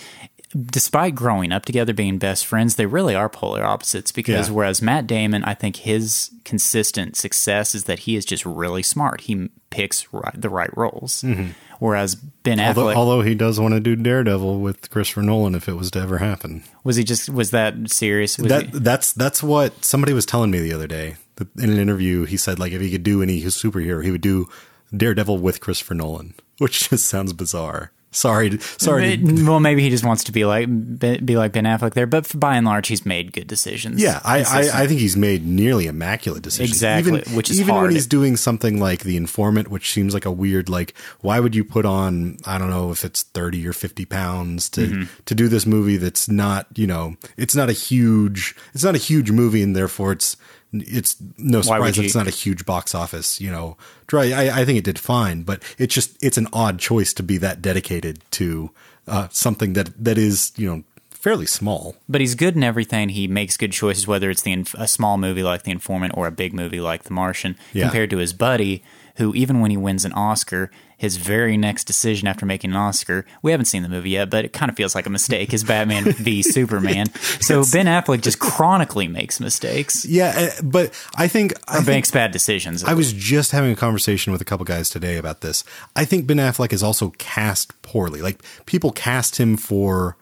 despite 0.54 1.14
growing 1.14 1.52
up 1.52 1.64
together, 1.64 1.92
being 1.92 2.18
best 2.18 2.46
friends, 2.46 2.76
they 2.76 2.86
really 2.86 3.14
are 3.14 3.28
polar 3.28 3.64
opposites. 3.64 4.12
Because 4.12 4.48
Yeah. 4.48 4.54
whereas 4.54 4.80
Matt 4.82 5.06
Damon, 5.06 5.44
I 5.44 5.54
think 5.54 5.76
his 5.76 6.30
consistent 6.44 7.16
success 7.16 7.74
is 7.74 7.84
that 7.84 8.00
he 8.00 8.16
is 8.16 8.24
just 8.24 8.44
really 8.46 8.82
smart. 8.82 9.22
He 9.22 9.50
picks 9.70 10.06
right, 10.12 10.40
the 10.40 10.48
right 10.48 10.74
roles. 10.76 11.22
Mm-hmm. 11.22 11.50
Whereas 11.78 12.16
Ben 12.16 12.58
although, 12.58 12.86
Affleck 12.86 12.96
although 12.96 13.22
he 13.22 13.36
does 13.36 13.60
want 13.60 13.74
to 13.74 13.80
do 13.80 13.94
Daredevil 13.94 14.58
with 14.60 14.90
Christopher 14.90 15.22
Nolan 15.22 15.54
if 15.54 15.68
it 15.68 15.74
was 15.74 15.92
to 15.92 16.00
ever 16.00 16.18
happen 16.18 16.64
was 16.82 16.96
he 16.96 17.04
just 17.04 17.28
was 17.30 17.52
that 17.52 17.74
serious? 17.88 18.36
Was 18.36 18.48
that 18.48 18.72
that's 18.72 19.12
that's 19.12 19.44
what 19.44 19.84
somebody 19.84 20.12
was 20.12 20.26
telling 20.26 20.50
me 20.50 20.58
the 20.58 20.72
other 20.72 20.88
day 20.88 21.14
in 21.56 21.70
an 21.70 21.78
interview 21.78 22.24
he 22.24 22.36
said 22.36 22.58
like 22.58 22.72
if 22.72 22.80
he 22.80 22.90
could 22.90 23.04
do 23.04 23.22
any 23.22 23.40
superhero 23.42 24.02
he 24.02 24.10
would 24.10 24.20
do 24.20 24.48
Daredevil 24.96 25.38
with 25.38 25.60
Christopher 25.60 25.94
Nolan 25.94 26.34
which 26.58 26.88
just 26.88 27.06
sounds 27.06 27.32
bizarre 27.32 27.92
sorry 28.10 28.58
sorry 28.58 29.16
to- 29.18 29.44
well, 29.46 29.60
maybe 29.60 29.82
he 29.82 29.90
just 29.90 30.04
wants 30.04 30.24
to 30.24 30.32
be 30.32 30.44
like 30.44 30.66
be 30.98 31.36
like 31.36 31.52
Ben 31.52 31.64
Affleck 31.64 31.94
there, 31.94 32.06
but 32.06 32.30
by 32.38 32.56
and 32.56 32.66
large, 32.66 32.88
he's 32.88 33.04
made 33.04 33.32
good 33.32 33.46
decisions. 33.46 34.00
Yeah, 34.02 34.20
I, 34.24 34.38
I, 34.40 34.82
I 34.82 34.86
think 34.86 35.00
he's 35.00 35.16
made 35.16 35.46
nearly 35.46 35.86
immaculate 35.86 36.42
decisions. 36.42 36.70
Exactly, 36.70 37.20
even, 37.20 37.36
which 37.36 37.50
is 37.50 37.60
even 37.60 37.74
when 37.74 37.90
he's 37.90 38.06
doing 38.06 38.36
something 38.36 38.80
like 38.80 39.00
The 39.04 39.16
Informant, 39.16 39.68
which 39.68 39.92
seems 39.92 40.14
like 40.14 40.24
a 40.24 40.32
weird 40.32 40.68
like. 40.68 40.94
Why 41.20 41.40
would 41.40 41.54
you 41.54 41.64
put 41.64 41.84
on 41.84 42.38
I 42.46 42.58
don't 42.58 42.70
know 42.70 42.90
if 42.90 43.04
it's 43.04 43.22
thirty 43.22 43.66
or 43.66 43.72
fifty 43.72 44.04
pounds 44.04 44.68
to 44.70 44.78
Mm-hmm. 44.88 45.02
to 45.26 45.34
do 45.34 45.48
this 45.48 45.66
movie 45.66 45.96
that's 45.98 46.28
not 46.28 46.66
you 46.76 46.86
know 46.86 47.16
it's 47.36 47.54
not 47.54 47.68
a 47.68 47.72
huge 47.72 48.54
it's 48.72 48.84
not 48.84 48.94
a 48.94 48.98
huge 48.98 49.30
movie 49.30 49.62
and 49.62 49.76
therefore 49.76 50.12
it's 50.12 50.36
it's 50.72 51.16
no 51.38 51.62
surprise 51.62 51.96
that 51.96 52.04
it's 52.04 52.14
not 52.14 52.26
a 52.26 52.30
huge 52.30 52.66
box 52.66 52.94
office 52.94 53.40
you 53.40 53.50
know 53.50 53.76
draw. 54.06 54.22
I, 54.22 54.60
I 54.60 54.64
think 54.64 54.78
it 54.78 54.84
did 54.84 54.98
fine, 54.98 55.42
but 55.42 55.62
it's 55.78 55.94
just 55.94 56.16
it's 56.22 56.36
an 56.38 56.48
odd 56.52 56.78
choice 56.78 57.12
to 57.14 57.22
be 57.22 57.38
that 57.38 57.62
dedicated 57.62 58.20
to 58.32 58.70
uh, 59.06 59.28
something 59.30 59.72
that 59.72 59.90
that 60.04 60.18
is 60.18 60.52
you 60.56 60.68
know 60.68 60.84
fairly 61.10 61.46
small. 61.46 61.96
But 62.08 62.20
he's 62.20 62.34
good 62.34 62.54
in 62.54 62.62
everything. 62.62 63.08
He 63.08 63.26
makes 63.26 63.56
good 63.56 63.72
choices, 63.72 64.06
whether 64.06 64.30
it's 64.30 64.42
the 64.42 64.52
inf- 64.52 64.74
a 64.74 64.86
small 64.86 65.18
movie 65.18 65.42
like 65.42 65.64
The 65.64 65.72
Informant 65.72 66.12
or 66.16 66.26
a 66.26 66.30
big 66.30 66.52
movie 66.54 66.80
like 66.80 67.02
The 67.04 67.12
Martian, 67.12 67.56
Yeah. 67.72 67.84
compared 67.86 68.10
to 68.10 68.18
his 68.18 68.32
buddy, 68.32 68.84
who 69.16 69.34
even 69.34 69.60
when 69.60 69.70
he 69.72 69.76
wins 69.76 70.04
an 70.04 70.12
Oscar, 70.12 70.70
his 70.98 71.16
very 71.16 71.56
next 71.56 71.84
decision 71.84 72.26
after 72.26 72.44
making 72.44 72.70
an 72.70 72.76
Oscar, 72.76 73.24
we 73.40 73.52
haven't 73.52 73.66
seen 73.66 73.84
the 73.84 73.88
movie 73.88 74.10
yet, 74.10 74.28
but 74.28 74.44
it 74.44 74.52
kind 74.52 74.68
of 74.68 74.76
feels 74.76 74.96
like 74.96 75.06
a 75.06 75.10
mistake, 75.10 75.54
is 75.54 75.62
Batman 75.62 76.04
v 76.12 76.42
Superman. 76.42 77.06
So 77.40 77.62
Ben 77.72 77.86
Affleck 77.86 78.20
just 78.20 78.40
chronically 78.40 79.06
makes 79.06 79.38
mistakes 79.38 80.04
Yeah, 80.04 80.34
uh, 80.36 80.62
but 80.62 80.92
I 81.16 81.28
think 81.28 81.54
I 81.68 81.80
makes 81.84 82.10
bad 82.10 82.32
decisions. 82.32 82.82
I 82.82 82.94
was 82.94 83.12
just 83.12 83.52
having 83.52 83.70
a 83.70 83.76
conversation 83.76 84.32
with 84.32 84.42
a 84.42 84.44
couple 84.44 84.64
guys 84.64 84.90
today 84.90 85.16
about 85.16 85.40
this. 85.40 85.62
I 85.94 86.04
think 86.04 86.26
Ben 86.26 86.38
Affleck 86.38 86.72
is 86.72 86.82
also 86.82 87.10
cast 87.18 87.80
poorly. 87.82 88.20
Like 88.20 88.42
people 88.66 88.90
cast 88.90 89.38
him 89.38 89.56
for 89.56 90.16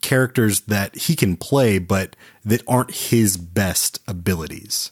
characters 0.00 0.62
that 0.62 0.96
he 0.96 1.14
can 1.14 1.36
play, 1.36 1.78
but 1.78 2.16
that 2.44 2.62
aren't 2.66 2.92
his 2.92 3.36
best 3.36 4.00
abilities. 4.08 4.90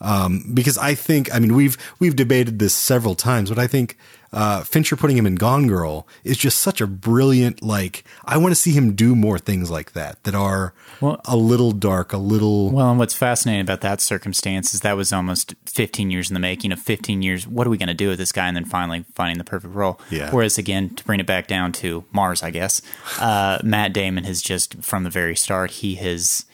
Um, 0.00 0.50
because 0.54 0.78
I 0.78 0.94
think, 0.94 1.34
I 1.34 1.38
mean, 1.38 1.54
we've 1.54 1.76
we've 1.98 2.16
debated 2.16 2.58
this 2.58 2.74
several 2.74 3.14
times, 3.14 3.50
but 3.50 3.58
I 3.58 3.66
think 3.66 3.98
uh, 4.32 4.62
Fincher 4.62 4.94
putting 4.94 5.16
him 5.16 5.26
in 5.26 5.34
Gone 5.34 5.66
Girl 5.66 6.06
is 6.22 6.36
just 6.36 6.58
such 6.58 6.80
a 6.80 6.86
brilliant. 6.86 7.62
Like, 7.62 8.04
I 8.24 8.36
want 8.38 8.52
to 8.52 8.54
see 8.54 8.70
him 8.70 8.94
do 8.94 9.16
more 9.16 9.38
things 9.38 9.70
like 9.70 9.92
that 9.92 10.22
that 10.22 10.34
are 10.36 10.72
Well- 11.00 11.20
a 11.24 11.36
little 11.36 11.72
dark, 11.72 12.12
a 12.12 12.16
little. 12.18 12.70
Well, 12.70 12.90
and 12.90 12.98
what's 12.98 13.14
fascinating 13.14 13.62
about 13.62 13.80
that 13.80 14.00
circumstance 14.00 14.72
is 14.72 14.80
that 14.82 14.96
was 14.96 15.12
almost 15.12 15.54
15 15.66 16.10
years 16.12 16.30
in 16.30 16.34
the 16.34 16.40
making 16.40 16.70
of 16.70 16.78
15 16.78 17.22
years. 17.22 17.46
What 17.46 17.66
are 17.66 17.70
we 17.70 17.76
going 17.78 17.88
to 17.88 17.94
do 17.94 18.08
with 18.08 18.18
this 18.18 18.30
guy? 18.30 18.46
And 18.46 18.56
then 18.56 18.64
finally 18.64 19.04
finding 19.14 19.38
the 19.38 19.44
perfect 19.44 19.74
role. 19.74 20.00
Yeah. 20.10 20.30
Whereas, 20.30 20.58
again, 20.58 20.90
to 20.94 21.04
bring 21.04 21.18
it 21.18 21.26
back 21.26 21.48
down 21.48 21.72
to 21.72 22.04
Mars, 22.12 22.42
I 22.42 22.50
guess, 22.50 22.80
uh, 23.18 23.58
Matt 23.64 23.92
Damon 23.92 24.24
has 24.24 24.42
just, 24.42 24.82
from 24.82 25.02
the 25.02 25.10
very 25.10 25.34
start, 25.34 25.70
he 25.72 25.96
has 25.96 26.46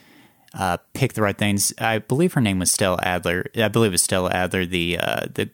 uh, 0.54 0.78
picked 0.94 1.14
the 1.14 1.20
right 1.22 1.36
things. 1.36 1.74
I 1.78 1.98
believe 1.98 2.32
her 2.32 2.40
name 2.40 2.58
was 2.58 2.72
Stella 2.72 2.98
Adler. 3.02 3.50
I 3.54 3.68
believe 3.68 3.90
it 3.90 3.92
was 3.92 4.02
Stella 4.02 4.30
Adler, 4.30 4.64
the, 4.64 4.98
uh, 4.98 5.26
the, 5.34 5.50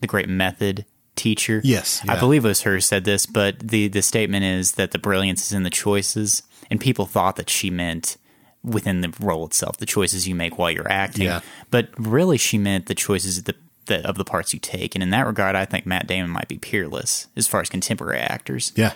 the 0.00 0.06
great 0.06 0.28
method 0.28 0.84
teacher. 1.16 1.60
Yes, 1.64 2.00
I 2.08 2.18
believe 2.18 2.44
it 2.44 2.48
was 2.48 2.62
her 2.62 2.74
who 2.74 2.80
said 2.80 3.04
this, 3.04 3.26
but 3.26 3.58
the, 3.60 3.88
the 3.88 4.02
statement 4.02 4.44
is 4.44 4.72
that 4.72 4.90
the 4.90 4.98
brilliance 4.98 5.46
is 5.46 5.52
in 5.52 5.62
the 5.62 5.70
choices. 5.70 6.42
And 6.70 6.80
people 6.80 7.04
thought 7.04 7.36
that 7.36 7.50
she 7.50 7.68
meant 7.68 8.16
within 8.64 9.02
the 9.02 9.14
role 9.20 9.44
itself, 9.46 9.76
the 9.76 9.86
choices 9.86 10.26
you 10.26 10.34
make 10.34 10.56
while 10.56 10.70
you're 10.70 10.90
acting. 10.90 11.26
Yeah. 11.26 11.40
But 11.70 11.90
really, 11.98 12.38
she 12.38 12.56
meant 12.56 12.86
the 12.86 12.94
choices 12.94 13.38
of 13.38 13.44
the, 13.44 13.54
the 13.84 14.08
of 14.08 14.16
the 14.16 14.24
parts 14.24 14.54
you 14.54 14.58
take. 14.58 14.94
And 14.94 15.02
in 15.02 15.10
that 15.10 15.26
regard, 15.26 15.56
I 15.56 15.66
think 15.66 15.84
Matt 15.84 16.06
Damon 16.06 16.30
might 16.30 16.48
be 16.48 16.56
peerless 16.56 17.28
as 17.36 17.46
far 17.46 17.60
as 17.60 17.68
contemporary 17.68 18.18
actors. 18.18 18.72
Yeah, 18.74 18.94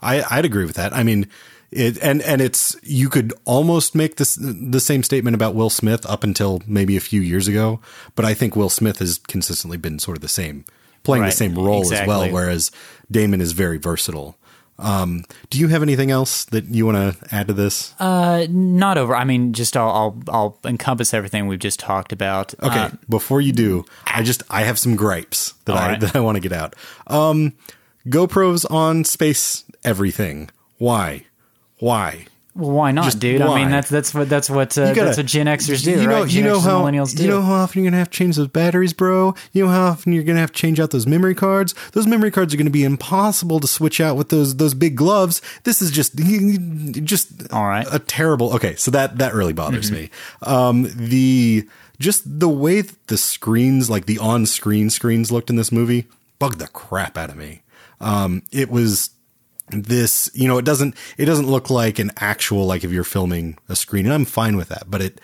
I, 0.00 0.24
I'd 0.30 0.46
agree 0.46 0.64
with 0.64 0.76
that. 0.76 0.94
I 0.94 1.02
mean, 1.02 1.28
it, 1.70 1.98
and 2.02 2.22
and 2.22 2.40
it's 2.40 2.74
you 2.82 3.10
could 3.10 3.34
almost 3.44 3.94
make 3.94 4.16
this 4.16 4.38
the 4.40 4.80
same 4.80 5.02
statement 5.02 5.34
about 5.34 5.54
Will 5.54 5.70
Smith 5.70 6.06
up 6.06 6.24
until 6.24 6.62
maybe 6.66 6.96
a 6.96 7.00
few 7.00 7.20
years 7.20 7.46
ago, 7.46 7.80
but 8.14 8.24
I 8.24 8.32
think 8.32 8.56
Will 8.56 8.70
Smith 8.70 8.98
has 8.98 9.18
consistently 9.18 9.76
been 9.76 9.98
sort 9.98 10.16
of 10.16 10.22
the 10.22 10.28
same, 10.28 10.64
playing 11.02 11.24
the 11.24 11.30
same 11.32 11.54
role 11.54 11.90
as 11.92 12.06
well. 12.06 12.30
Whereas 12.30 12.70
Damon 13.10 13.40
is 13.40 13.52
very 13.52 13.78
versatile. 13.78 14.36
Um, 14.78 15.24
do 15.50 15.58
you 15.58 15.68
have 15.68 15.82
anything 15.82 16.10
else 16.10 16.46
that 16.46 16.64
you 16.64 16.86
want 16.86 16.96
to 16.96 17.34
add 17.34 17.48
to 17.48 17.52
this? 17.52 17.94
Uh, 18.00 18.46
not 18.48 18.96
over. 18.96 19.14
I 19.14 19.24
mean, 19.24 19.52
just 19.52 19.76
I'll 19.76 19.90
I'll, 19.90 20.22
I'll 20.28 20.58
encompass 20.64 21.12
everything 21.12 21.46
we've 21.46 21.58
just 21.58 21.78
talked 21.80 22.12
about. 22.12 22.54
Okay, 22.62 22.78
Uh, 22.78 22.90
before 23.08 23.42
you 23.42 23.52
do, 23.52 23.84
I 24.06 24.22
just 24.22 24.42
I 24.48 24.62
have 24.62 24.78
some 24.78 24.96
gripes 24.96 25.52
that 25.66 25.76
I 25.76 25.88
right. 25.90 26.00
that 26.00 26.16
I 26.16 26.20
want 26.20 26.36
to 26.36 26.40
get 26.40 26.52
out. 26.52 26.74
Um, 27.08 27.52
GoPros 28.06 28.64
on 28.70 29.04
space 29.04 29.64
everything. 29.84 30.48
Why? 30.78 31.26
Why? 31.78 32.24
Well, 32.54 32.70
why 32.72 32.90
not, 32.90 33.04
just 33.04 33.20
dude? 33.20 33.40
I 33.40 33.54
mean, 33.54 33.70
that's 33.70 33.88
that's 33.88 34.12
what 34.12 34.28
that's 34.28 34.50
what 34.50 34.76
uh, 34.76 34.92
gotta- 34.92 35.04
that's 35.06 35.16
what 35.18 35.26
Gen 35.26 35.46
Xers 35.46 35.84
do, 35.84 35.92
you 35.92 36.06
know, 36.08 36.20
right? 36.22 36.22
you 36.22 36.42
Gen 36.42 36.44
know 36.44 36.58
Xers 36.58 36.62
how 36.64 36.82
millennials 36.82 37.16
do. 37.16 37.22
you 37.22 37.28
know 37.28 37.42
how 37.42 37.52
often 37.54 37.82
you're 37.82 37.90
gonna 37.90 37.98
have 38.00 38.10
to 38.10 38.16
change 38.18 38.36
those 38.36 38.48
batteries, 38.48 38.92
bro. 38.92 39.34
You 39.52 39.64
know 39.64 39.70
how 39.70 39.86
often 39.86 40.12
you're 40.12 40.24
gonna 40.24 40.40
have 40.40 40.50
to 40.52 40.58
change 40.58 40.80
out 40.80 40.90
those 40.90 41.06
memory 41.06 41.34
cards. 41.34 41.74
Those 41.92 42.06
memory 42.06 42.30
cards 42.30 42.52
are 42.52 42.56
gonna 42.56 42.70
be 42.70 42.84
impossible 42.84 43.60
to 43.60 43.66
switch 43.68 44.00
out 44.00 44.16
with 44.16 44.30
those 44.30 44.56
those 44.56 44.74
big 44.74 44.96
gloves. 44.96 45.40
This 45.64 45.80
is 45.80 45.90
just 45.90 46.16
just 47.04 47.52
All 47.52 47.64
right. 47.66 47.86
a 47.90 47.98
terrible. 47.98 48.52
Okay, 48.54 48.74
so 48.76 48.90
that 48.90 49.18
that 49.18 49.34
really 49.34 49.52
bothers 49.52 49.90
Mm-hmm. 49.90 49.94
me. 50.02 50.10
Um, 50.42 50.88
the 50.94 51.68
just 51.98 52.40
the 52.40 52.48
way 52.48 52.80
that 52.80 53.06
the 53.08 53.16
screens, 53.18 53.88
like 53.90 54.06
the 54.06 54.18
on 54.18 54.46
screen 54.46 54.90
screens, 54.90 55.30
looked 55.30 55.50
in 55.50 55.56
this 55.56 55.70
movie, 55.70 56.06
bugged 56.38 56.58
the 56.58 56.66
crap 56.68 57.16
out 57.18 57.30
of 57.30 57.36
me. 57.36 57.62
Um, 58.00 58.42
it 58.50 58.70
was 58.70 59.10
this 59.72 60.30
you 60.34 60.48
know 60.48 60.58
it 60.58 60.64
doesn't 60.64 60.94
it 61.16 61.26
doesn't 61.26 61.46
look 61.46 61.70
like 61.70 61.98
an 61.98 62.10
actual 62.16 62.66
like 62.66 62.84
if 62.84 62.90
you're 62.90 63.04
filming 63.04 63.56
a 63.68 63.76
screen 63.76 64.06
and 64.06 64.14
i'm 64.14 64.24
fine 64.24 64.56
with 64.56 64.68
that 64.68 64.84
but 64.88 65.00
it 65.00 65.20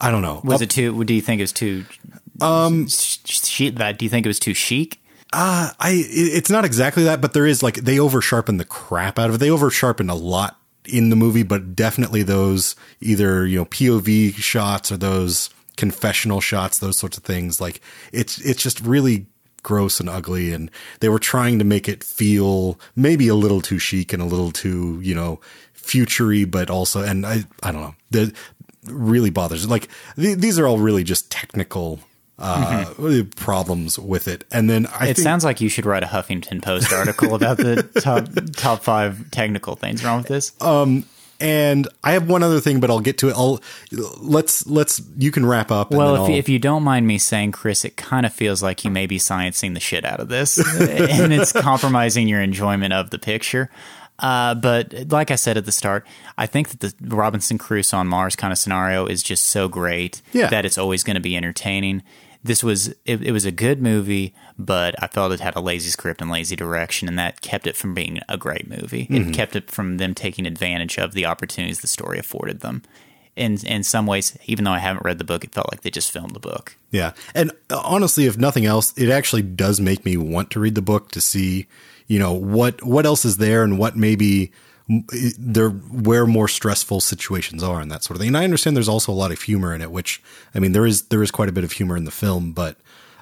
i 0.00 0.10
don't 0.10 0.22
know 0.22 0.40
was 0.44 0.60
it 0.60 0.70
too? 0.70 1.04
Do 1.04 1.14
you 1.14 1.22
think 1.22 1.40
it 1.40 1.44
was 1.44 1.52
too? 1.52 1.84
Um, 2.40 2.88
chic, 2.88 3.76
that 3.76 3.98
do 3.98 4.04
you 4.04 4.10
think 4.10 4.26
it 4.26 4.28
was 4.28 4.40
too 4.40 4.54
chic? 4.54 5.00
uh, 5.32 5.70
i 5.80 6.04
it's 6.08 6.50
not 6.50 6.64
exactly 6.64 7.04
that 7.04 7.20
but 7.20 7.32
there 7.32 7.46
is 7.46 7.62
like 7.62 7.76
they 7.76 7.98
over 7.98 8.20
sharpen 8.20 8.56
the 8.56 8.64
crap 8.64 9.18
out 9.18 9.28
of 9.28 9.36
it 9.36 9.38
they 9.38 9.50
over 9.50 9.70
sharpen 9.70 10.08
a 10.08 10.14
lot 10.14 10.58
in 10.86 11.10
the 11.10 11.16
movie 11.16 11.42
but 11.42 11.74
definitely 11.74 12.22
those 12.22 12.76
either 13.00 13.46
you 13.46 13.58
know 13.58 13.64
pov 13.64 14.34
shots 14.34 14.92
or 14.92 14.96
those 14.96 15.50
confessional 15.76 16.40
shots 16.40 16.78
those 16.78 16.96
sorts 16.96 17.16
of 17.16 17.24
things 17.24 17.60
like 17.60 17.80
it's 18.12 18.38
it's 18.38 18.62
just 18.62 18.80
really 18.80 19.26
gross 19.64 19.98
and 19.98 20.08
ugly 20.08 20.52
and 20.52 20.70
they 21.00 21.08
were 21.08 21.18
trying 21.18 21.58
to 21.58 21.64
make 21.64 21.88
it 21.88 22.04
feel 22.04 22.78
maybe 22.94 23.26
a 23.26 23.34
little 23.34 23.60
too 23.60 23.80
chic 23.80 24.12
and 24.12 24.22
a 24.22 24.26
little 24.26 24.52
too 24.52 25.00
you 25.02 25.14
know 25.14 25.40
futury 25.72 26.44
but 26.44 26.70
also 26.70 27.02
and 27.02 27.26
i 27.26 27.42
i 27.64 27.72
don't 27.72 27.80
know 27.82 27.94
that 28.12 28.32
really 28.86 29.30
bothers 29.30 29.68
like 29.68 29.88
th- 30.16 30.38
these 30.38 30.58
are 30.58 30.66
all 30.66 30.78
really 30.78 31.02
just 31.02 31.30
technical 31.30 31.98
uh 32.38 32.84
problems 33.36 33.98
with 33.98 34.26
it 34.28 34.44
and 34.52 34.68
then 34.68 34.86
i 34.86 34.88
Mm-hmm. 34.90 35.02
It 35.04 35.06
think 35.16 35.24
sounds 35.24 35.44
like 35.44 35.60
you 35.60 35.68
should 35.68 35.86
write 35.86 36.02
a 36.02 36.06
Huffington 36.06 36.62
Post 36.62 36.92
article 36.92 37.34
about 37.34 37.56
the 37.58 37.82
top 38.02 38.28
top 38.56 38.82
five 38.82 39.30
technical 39.30 39.76
things 39.76 40.04
wrong 40.04 40.18
with 40.18 40.28
this. 40.28 40.52
And 41.40 41.88
i 42.04 42.12
have 42.12 42.28
one 42.28 42.42
other 42.42 42.60
thing 42.60 42.80
but 42.80 42.90
i'll 42.90 43.00
get 43.00 43.18
to 43.18 43.28
it 43.28 43.34
i'll 43.36 43.60
let's 44.18 44.66
let's 44.66 45.02
you 45.18 45.30
can 45.30 45.44
wrap 45.46 45.70
up 45.70 45.90
Well, 45.90 46.14
if 46.14 46.20
I'll- 46.22 46.30
if 46.30 46.48
you 46.48 46.58
don't 46.58 46.82
mind 46.82 47.06
me 47.06 47.18
saying, 47.18 47.52
Chris, 47.52 47.84
it 47.84 47.96
kind 47.96 48.24
of 48.26 48.32
feels 48.32 48.62
like 48.62 48.84
you 48.84 48.90
may 48.90 49.06
be 49.06 49.18
sciencing 49.18 49.74
the 49.74 49.80
shit 49.80 50.04
out 50.04 50.20
of 50.20 50.28
this, 50.28 50.58
and 50.80 51.32
it's 51.32 51.52
compromising 51.52 52.28
your 52.28 52.40
enjoyment 52.40 52.92
of 52.92 53.10
the 53.10 53.18
picture. 53.18 53.70
Uh, 54.18 54.54
but 54.54 54.94
like 55.10 55.30
I 55.30 55.34
said 55.34 55.56
at 55.56 55.64
the 55.64 55.72
start, 55.72 56.06
I 56.38 56.46
think 56.46 56.68
that 56.70 56.80
the 56.80 57.16
Robinson 57.16 57.58
Crusoe 57.58 57.96
on 57.98 58.06
Mars 58.06 58.36
kind 58.36 58.52
of 58.52 58.58
scenario 58.58 59.06
is 59.06 59.22
just 59.22 59.44
so 59.44 59.66
great 59.68 60.22
Yeah. 60.32 60.46
that 60.48 60.64
it's 60.64 60.78
always 60.78 61.02
going 61.02 61.14
to 61.16 61.20
be 61.20 61.36
entertaining. 61.36 62.02
This 62.44 62.62
was 62.62 62.88
it, 63.06 63.22
it 63.22 63.32
was 63.32 63.46
a 63.46 63.50
good 63.50 63.80
movie, 63.80 64.34
but 64.58 64.94
I 65.02 65.06
felt 65.06 65.32
it 65.32 65.40
had 65.40 65.56
a 65.56 65.60
lazy 65.60 65.88
script 65.88 66.20
and 66.20 66.30
lazy 66.30 66.54
direction, 66.54 67.08
and 67.08 67.18
that 67.18 67.40
kept 67.40 67.66
it 67.66 67.74
from 67.74 67.94
being 67.94 68.20
a 68.28 68.36
great 68.36 68.68
movie. 68.68 69.06
Mm-hmm. 69.06 69.30
It 69.30 69.34
kept 69.34 69.56
it 69.56 69.70
from 69.70 69.96
them 69.96 70.14
taking 70.14 70.46
advantage 70.46 70.98
of 70.98 71.12
the 71.12 71.24
opportunities 71.24 71.80
the 71.80 71.86
story 71.86 72.18
afforded 72.18 72.60
them. 72.60 72.82
In 73.34 73.56
in 73.66 73.82
some 73.82 74.06
ways, 74.06 74.36
even 74.44 74.64
though 74.64 74.72
I 74.72 74.78
haven't 74.78 75.04
read 75.04 75.16
the 75.16 75.24
book, 75.24 75.42
it 75.42 75.54
felt 75.54 75.72
like 75.72 75.80
they 75.80 75.90
just 75.90 76.12
filmed 76.12 76.34
the 76.34 76.40
book. 76.40 76.76
Yeah. 76.90 77.14
And 77.34 77.50
uh, 77.70 77.80
honestly, 77.82 78.26
if 78.26 78.36
nothing 78.36 78.66
else, 78.66 78.96
it 78.98 79.08
actually 79.08 79.42
does 79.42 79.80
make 79.80 80.04
me 80.04 80.16
want 80.18 80.50
to 80.50 80.60
read 80.60 80.74
the 80.74 80.82
book 80.82 81.10
to 81.12 81.22
see, 81.22 81.66
you 82.06 82.18
know, 82.18 82.34
what 82.34 82.84
what 82.84 83.06
else 83.06 83.24
is 83.24 83.38
there 83.38 83.64
and 83.64 83.78
what 83.78 83.96
maybe 83.96 84.52
there 85.38 85.70
where 85.70 86.26
more 86.26 86.48
stressful 86.48 87.00
situations 87.00 87.62
are 87.62 87.80
and 87.80 87.90
that 87.90 88.04
sort 88.04 88.16
of 88.16 88.20
thing. 88.20 88.28
And 88.28 88.36
I 88.36 88.44
understand 88.44 88.76
there's 88.76 88.88
also 88.88 89.12
a 89.12 89.14
lot 89.14 89.32
of 89.32 89.40
humor 89.40 89.74
in 89.74 89.80
it, 89.80 89.90
which 89.90 90.22
I 90.54 90.58
mean 90.58 90.72
there 90.72 90.86
is 90.86 91.04
there 91.04 91.22
is 91.22 91.30
quite 91.30 91.48
a 91.48 91.52
bit 91.52 91.64
of 91.64 91.72
humor 91.72 91.96
in 91.96 92.04
the 92.04 92.10
film, 92.10 92.52
but 92.52 92.76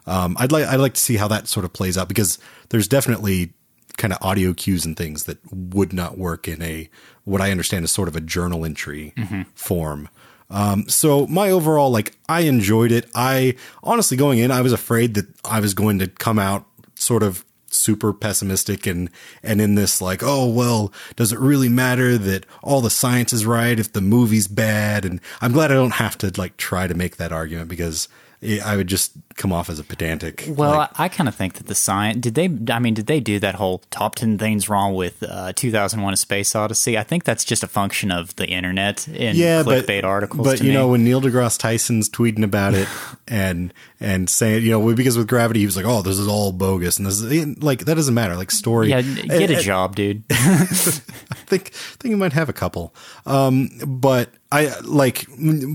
um, 0.06 0.36
I'd 0.38 0.52
like 0.52 0.66
I'd 0.66 0.80
like 0.80 0.94
to 0.94 1.00
see 1.00 1.16
how 1.16 1.28
that 1.28 1.46
sort 1.48 1.64
of 1.64 1.72
plays 1.72 1.96
out 1.96 2.08
because 2.08 2.38
there's 2.70 2.88
definitely 2.88 3.52
kind 3.96 4.12
of 4.12 4.18
audio 4.22 4.52
cues 4.54 4.84
and 4.84 4.96
things 4.96 5.24
that 5.24 5.38
would 5.52 5.92
not 5.92 6.18
work 6.18 6.48
in 6.48 6.62
a 6.62 6.88
what 7.24 7.40
I 7.40 7.50
understand 7.50 7.84
is 7.84 7.92
sort 7.92 8.08
of 8.08 8.16
a 8.16 8.20
journal 8.20 8.64
entry 8.64 9.12
form. 9.54 10.08
Um, 10.50 10.88
so 10.88 11.26
my 11.28 11.50
overall, 11.50 11.90
like, 11.90 12.14
I 12.28 12.40
enjoyed 12.40 12.92
it. 12.92 13.08
I 13.14 13.54
honestly 13.82 14.16
going 14.16 14.38
in, 14.38 14.50
I 14.50 14.60
was 14.60 14.72
afraid 14.72 15.14
that 15.14 15.26
I 15.44 15.60
was 15.60 15.72
going 15.72 15.98
to 16.00 16.08
come 16.08 16.38
out 16.38 16.66
sort 16.94 17.22
of 17.22 17.44
super 17.72 18.12
pessimistic 18.12 18.86
and, 18.86 19.10
and 19.42 19.60
in 19.60 19.74
this 19.74 20.00
like, 20.00 20.22
oh, 20.22 20.46
well, 20.48 20.92
does 21.16 21.32
it 21.32 21.38
really 21.38 21.68
matter 21.68 22.18
that 22.18 22.46
all 22.62 22.80
the 22.80 22.90
science 22.90 23.32
is 23.32 23.46
right 23.46 23.78
if 23.78 23.92
the 23.92 24.00
movie's 24.00 24.48
bad? 24.48 25.04
And 25.04 25.20
I'm 25.40 25.52
glad 25.52 25.70
I 25.70 25.74
don't 25.74 25.92
have 25.92 26.18
to 26.18 26.32
like 26.36 26.56
try 26.56 26.86
to 26.86 26.94
make 26.94 27.16
that 27.16 27.32
argument 27.32 27.68
because 27.68 28.08
I 28.42 28.76
would 28.76 28.88
just 28.88 29.12
come 29.36 29.52
off 29.52 29.70
as 29.70 29.78
a 29.78 29.84
pedantic. 29.84 30.44
Well, 30.48 30.72
like, 30.72 30.98
I, 30.98 31.04
I 31.04 31.08
kind 31.08 31.28
of 31.28 31.34
think 31.34 31.54
that 31.54 31.66
the 31.68 31.76
science 31.76 32.18
did 32.18 32.34
they. 32.34 32.50
I 32.72 32.80
mean, 32.80 32.94
did 32.94 33.06
they 33.06 33.20
do 33.20 33.38
that 33.38 33.54
whole 33.54 33.78
top 33.90 34.16
ten 34.16 34.36
things 34.36 34.68
wrong 34.68 34.94
with 34.94 35.22
uh, 35.22 35.52
2001: 35.54 36.12
A 36.12 36.16
Space 36.16 36.56
Odyssey? 36.56 36.98
I 36.98 37.04
think 37.04 37.22
that's 37.22 37.44
just 37.44 37.62
a 37.62 37.68
function 37.68 38.10
of 38.10 38.34
the 38.36 38.48
internet 38.48 39.06
and 39.06 39.36
yeah, 39.36 39.62
clickbait 39.62 40.02
but, 40.02 40.04
articles. 40.04 40.46
But 40.46 40.60
you 40.60 40.68
me. 40.68 40.74
know, 40.74 40.88
when 40.88 41.04
Neil 41.04 41.20
deGrasse 41.20 41.58
Tyson's 41.58 42.10
tweeting 42.10 42.42
about 42.42 42.74
it 42.74 42.88
and 43.28 43.72
and 44.00 44.28
saying, 44.28 44.64
you 44.64 44.70
know, 44.72 44.94
because 44.94 45.16
with 45.16 45.28
Gravity, 45.28 45.60
he 45.60 45.66
was 45.66 45.76
like, 45.76 45.86
"Oh, 45.86 46.02
this 46.02 46.18
is 46.18 46.26
all 46.26 46.50
bogus," 46.50 46.98
and 46.98 47.06
this 47.06 47.20
is 47.20 47.62
like 47.62 47.84
that 47.84 47.94
doesn't 47.94 48.14
matter. 48.14 48.34
Like 48.34 48.50
story, 48.50 48.90
yeah, 48.90 49.02
get 49.02 49.50
a 49.50 49.60
job, 49.60 49.94
dude. 49.94 50.24
I 50.30 50.34
think 50.66 51.68
I 51.68 51.96
think 52.00 52.10
you 52.10 52.16
might 52.16 52.32
have 52.32 52.48
a 52.48 52.52
couple. 52.52 52.92
Um, 53.24 53.70
but 53.86 54.30
I 54.50 54.78
like 54.80 55.26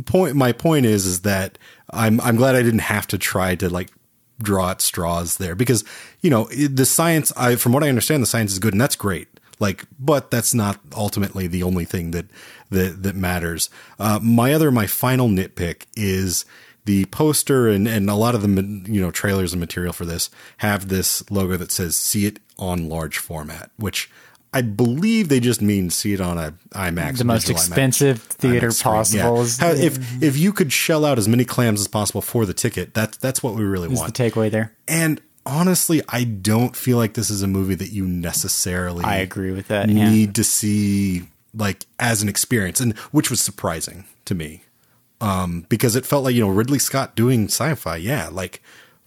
point. 0.05 0.35
My 0.35 0.51
point 0.51 0.85
is 0.85 1.05
is 1.05 1.21
that 1.21 1.57
I'm 1.91 2.19
I'm 2.21 2.35
glad 2.35 2.55
I 2.55 2.63
didn't 2.63 2.79
have 2.79 3.07
to 3.07 3.17
try 3.17 3.55
to 3.55 3.69
like 3.69 3.89
draw 4.39 4.71
at 4.71 4.81
straws 4.81 5.37
there 5.37 5.55
because 5.55 5.83
you 6.21 6.29
know 6.29 6.45
the 6.45 6.85
science. 6.85 7.31
I 7.35 7.55
from 7.55 7.71
what 7.71 7.83
I 7.83 7.89
understand, 7.89 8.23
the 8.23 8.27
science 8.27 8.51
is 8.51 8.59
good 8.59 8.73
and 8.73 8.81
that's 8.81 8.95
great. 8.95 9.27
Like, 9.59 9.85
but 9.99 10.29
that's 10.29 10.53
not 10.53 10.79
ultimately 10.95 11.47
the 11.47 11.63
only 11.63 11.85
thing 11.85 12.11
that 12.11 12.27
that 12.69 13.03
that 13.03 13.15
matters. 13.15 13.69
Uh, 13.99 14.19
my 14.21 14.53
other 14.53 14.71
my 14.71 14.87
final 14.87 15.27
nitpick 15.27 15.85
is 15.95 16.45
the 16.85 17.05
poster 17.05 17.67
and, 17.67 17.87
and 17.87 18.09
a 18.09 18.15
lot 18.15 18.35
of 18.35 18.41
the 18.41 18.49
you 18.91 19.01
know 19.01 19.11
trailers 19.11 19.53
and 19.53 19.59
material 19.59 19.93
for 19.93 20.05
this 20.05 20.29
have 20.57 20.87
this 20.87 21.29
logo 21.31 21.57
that 21.57 21.71
says 21.71 21.95
"See 21.95 22.25
it 22.25 22.39
on 22.57 22.89
large 22.89 23.17
format," 23.17 23.71
which 23.77 24.09
I 24.53 24.61
believe 24.61 25.29
they 25.29 25.39
just 25.39 25.61
mean 25.61 25.89
see 25.89 26.13
it 26.13 26.21
on 26.21 26.37
a 26.37 26.53
IMAX, 26.71 27.17
The 27.17 27.25
most 27.25 27.41
digital 27.47 27.55
IMAX. 27.61 27.67
expensive 27.67 28.21
theater 28.21 28.69
IMAX 28.69 28.83
possible 28.83 29.45
yeah. 29.45 29.51
How- 29.59 29.71
if 29.71 30.23
if 30.23 30.37
you 30.37 30.53
could 30.53 30.71
shell 30.71 31.05
out 31.05 31.17
as 31.17 31.27
many 31.27 31.45
clams 31.45 31.79
as 31.81 31.87
possible 31.87 32.21
for 32.21 32.45
the 32.45 32.53
ticket, 32.53 32.93
that's 32.93 33.17
that's 33.17 33.43
what 33.43 33.55
we 33.55 33.63
really 33.63 33.87
want. 33.89 34.07
is 34.09 34.13
the 34.13 34.31
takeaway 34.31 34.49
there. 34.49 34.73
and 34.87 35.21
honestly, 35.45 36.01
I 36.09 36.23
don't 36.25 36.75
feel 36.75 36.97
like 36.97 37.13
this 37.13 37.29
is 37.29 37.41
a 37.41 37.47
movie 37.47 37.75
that 37.75 37.91
you 37.91 38.05
necessarily 38.05 39.03
I 39.05 39.17
agree 39.17 39.51
with 39.51 39.67
that. 39.69 39.89
Yeah. 39.89 40.09
need 40.09 40.35
to 40.35 40.43
see 40.43 41.27
like 41.53 41.85
as 41.99 42.21
an 42.21 42.29
experience, 42.29 42.79
and 42.79 42.97
which 43.11 43.29
was 43.29 43.41
surprising 43.41 44.05
to 44.25 44.35
me 44.35 44.63
um, 45.21 45.65
because 45.69 45.95
it 45.95 46.05
felt 46.05 46.23
like 46.23 46.35
you 46.35 46.41
know 46.41 46.49
Ridley 46.49 46.79
Scott 46.79 47.15
doing 47.15 47.45
sci-fi. 47.45 47.95
Yeah, 47.97 48.29
like 48.31 48.61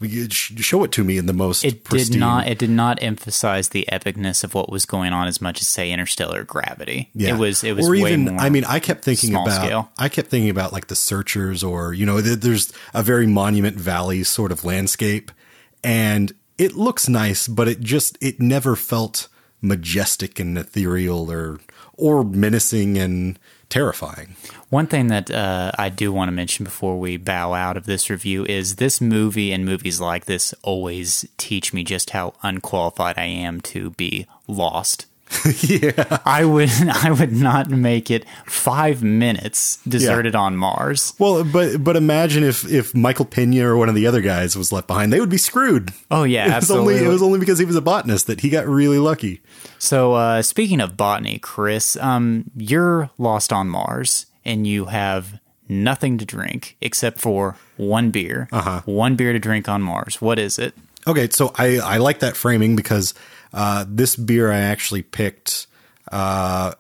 show 0.08 0.82
it 0.84 0.92
to 0.92 1.04
me 1.04 1.18
in 1.18 1.26
the 1.26 1.32
most 1.32 1.64
It 1.64 1.84
pristine. 1.84 2.12
did 2.14 2.20
not. 2.20 2.48
It 2.48 2.58
did 2.58 2.70
not 2.70 3.02
emphasize 3.02 3.68
the 3.68 3.86
epicness 3.92 4.42
of 4.42 4.54
what 4.54 4.70
was 4.70 4.86
going 4.86 5.12
on 5.12 5.28
as 5.28 5.40
much 5.40 5.60
as 5.60 5.68
say 5.68 5.92
Interstellar 5.92 6.44
Gravity. 6.44 7.10
Yeah. 7.14 7.34
It 7.34 7.38
was. 7.38 7.62
It 7.62 7.76
was 7.76 7.86
or 7.86 7.92
way 7.92 7.98
even. 7.98 8.24
more. 8.24 8.38
I 8.40 8.48
mean, 8.48 8.64
I 8.64 8.78
kept 8.78 9.04
thinking 9.04 9.34
about. 9.34 9.50
scale. 9.50 9.90
I 9.98 10.08
kept 10.08 10.28
thinking 10.28 10.50
about 10.50 10.72
like 10.72 10.86
the 10.86 10.94
Searchers, 10.96 11.62
or 11.62 11.92
you 11.92 12.06
know, 12.06 12.20
there's 12.20 12.72
a 12.94 13.02
very 13.02 13.26
Monument 13.26 13.76
Valley 13.76 14.24
sort 14.24 14.52
of 14.52 14.64
landscape, 14.64 15.30
and 15.84 16.32
it 16.56 16.74
looks 16.74 17.08
nice, 17.08 17.46
but 17.48 17.68
it 17.68 17.80
just 17.80 18.16
it 18.22 18.40
never 18.40 18.76
felt 18.76 19.28
majestic 19.60 20.40
and 20.40 20.56
ethereal, 20.56 21.30
or 21.30 21.60
or 21.94 22.24
menacing 22.24 22.96
and 22.96 23.38
terrifying. 23.70 24.36
One 24.68 24.86
thing 24.86 25.06
that 25.06 25.30
uh, 25.30 25.72
I 25.78 25.88
do 25.88 26.12
want 26.12 26.28
to 26.28 26.32
mention 26.32 26.64
before 26.64 26.98
we 26.98 27.16
bow 27.16 27.54
out 27.54 27.76
of 27.76 27.86
this 27.86 28.10
review 28.10 28.44
is 28.44 28.76
this 28.76 29.00
movie 29.00 29.52
and 29.52 29.64
movies 29.64 30.00
like 30.00 30.26
this 30.26 30.52
always 30.62 31.26
teach 31.38 31.72
me 31.72 31.82
just 31.84 32.10
how 32.10 32.34
unqualified 32.42 33.16
I 33.16 33.24
am 33.24 33.60
to 33.62 33.90
be 33.90 34.26
lost. 34.46 35.06
yeah, 35.62 36.18
I 36.24 36.44
would 36.44 36.70
I 36.88 37.10
would 37.10 37.32
not 37.32 37.70
make 37.70 38.10
it 38.10 38.24
five 38.46 39.02
minutes 39.02 39.78
deserted 39.86 40.34
on 40.34 40.56
Mars. 40.56 41.14
Well, 41.18 41.44
but 41.44 41.82
but 41.82 41.96
imagine 41.96 42.42
if 42.42 42.70
if 42.70 42.94
Michael 42.94 43.24
Pena 43.24 43.66
or 43.66 43.76
one 43.76 43.88
of 43.88 43.94
the 43.94 44.06
other 44.06 44.20
guys 44.20 44.56
was 44.56 44.72
left 44.72 44.86
behind, 44.86 45.12
they 45.12 45.20
would 45.20 45.30
be 45.30 45.38
screwed. 45.38 45.90
Oh 46.10 46.24
yeah, 46.24 46.42
It 46.44 46.46
was 46.46 46.54
absolutely. 46.54 46.94
only 46.94 47.06
it 47.06 47.08
was 47.08 47.22
only 47.22 47.38
because 47.38 47.58
he 47.58 47.64
was 47.64 47.76
a 47.76 47.80
botanist 47.80 48.26
that 48.26 48.40
he 48.40 48.50
got 48.50 48.66
really 48.66 48.98
lucky. 48.98 49.40
So, 49.78 50.14
uh, 50.14 50.42
speaking 50.42 50.80
of 50.80 50.96
botany, 50.96 51.38
Chris, 51.38 51.96
um, 51.96 52.50
you're 52.56 53.10
lost 53.16 53.52
on 53.52 53.68
Mars 53.68 54.26
and 54.44 54.66
you 54.66 54.86
have 54.86 55.38
nothing 55.68 56.18
to 56.18 56.24
drink 56.24 56.76
except 56.80 57.20
for 57.20 57.56
one 57.76 58.10
beer. 58.10 58.48
Uh-huh. 58.52 58.82
One 58.84 59.16
beer 59.16 59.32
to 59.32 59.38
drink 59.38 59.68
on 59.68 59.80
Mars. 59.80 60.20
What 60.20 60.38
is 60.38 60.58
it? 60.58 60.74
Okay, 61.06 61.28
so 61.30 61.52
I 61.56 61.78
I 61.78 61.96
like 61.96 62.18
that 62.18 62.36
framing 62.36 62.76
because 62.76 63.14
uh, 63.52 63.84
this 63.88 64.16
beer 64.16 64.50
I 64.50 64.58
actually 64.58 65.02
picked 65.02 65.66
uh, 66.12 66.72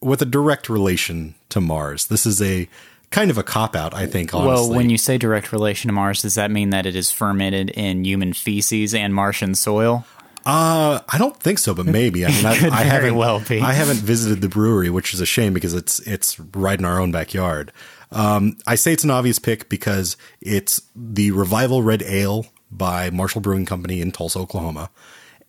with 0.00 0.22
a 0.22 0.26
direct 0.26 0.68
relation 0.68 1.34
to 1.50 1.60
Mars. 1.60 2.06
This 2.06 2.26
is 2.26 2.40
a 2.42 2.68
kind 3.10 3.30
of 3.30 3.38
a 3.38 3.42
cop 3.42 3.74
out, 3.74 3.94
I 3.94 4.06
think. 4.06 4.34
Honestly, 4.34 4.68
Well, 4.68 4.76
when 4.76 4.90
you 4.90 4.98
say 4.98 5.18
direct 5.18 5.52
relation 5.52 5.88
to 5.88 5.94
Mars, 5.94 6.22
does 6.22 6.34
that 6.34 6.50
mean 6.50 6.70
that 6.70 6.86
it 6.86 6.94
is 6.94 7.10
fermented 7.10 7.70
in 7.70 8.04
human 8.04 8.32
feces 8.32 8.94
and 8.94 9.14
Martian 9.14 9.54
soil? 9.54 10.04
Uh, 10.46 11.00
I 11.08 11.18
don't 11.18 11.36
think 11.36 11.58
so, 11.58 11.74
but 11.74 11.86
maybe. 12.00 12.24
I 12.24 12.30
mean, 12.30 12.46
I, 12.46 12.52
I 12.52 12.82
haven't. 12.82 13.16
well 13.16 13.40
be. 13.40 13.60
I 13.60 13.72
haven't 13.72 13.98
visited 13.98 14.40
the 14.40 14.48
brewery, 14.48 14.88
which 14.90 15.12
is 15.14 15.20
a 15.20 15.26
shame 15.26 15.52
because 15.52 15.74
it's 15.74 15.98
it's 16.00 16.38
right 16.40 16.78
in 16.78 16.84
our 16.84 17.00
own 17.00 17.12
backyard. 17.12 17.72
Um, 18.10 18.56
I 18.66 18.74
say 18.76 18.92
it's 18.94 19.04
an 19.04 19.10
obvious 19.10 19.38
pick 19.38 19.68
because 19.68 20.16
it's 20.40 20.80
the 20.96 21.30
Revival 21.32 21.82
Red 21.82 22.02
Ale 22.02 22.46
by 22.70 23.10
Marshall 23.10 23.42
Brewing 23.42 23.66
Company 23.66 24.00
in 24.00 24.12
Tulsa, 24.12 24.38
Oklahoma, 24.38 24.88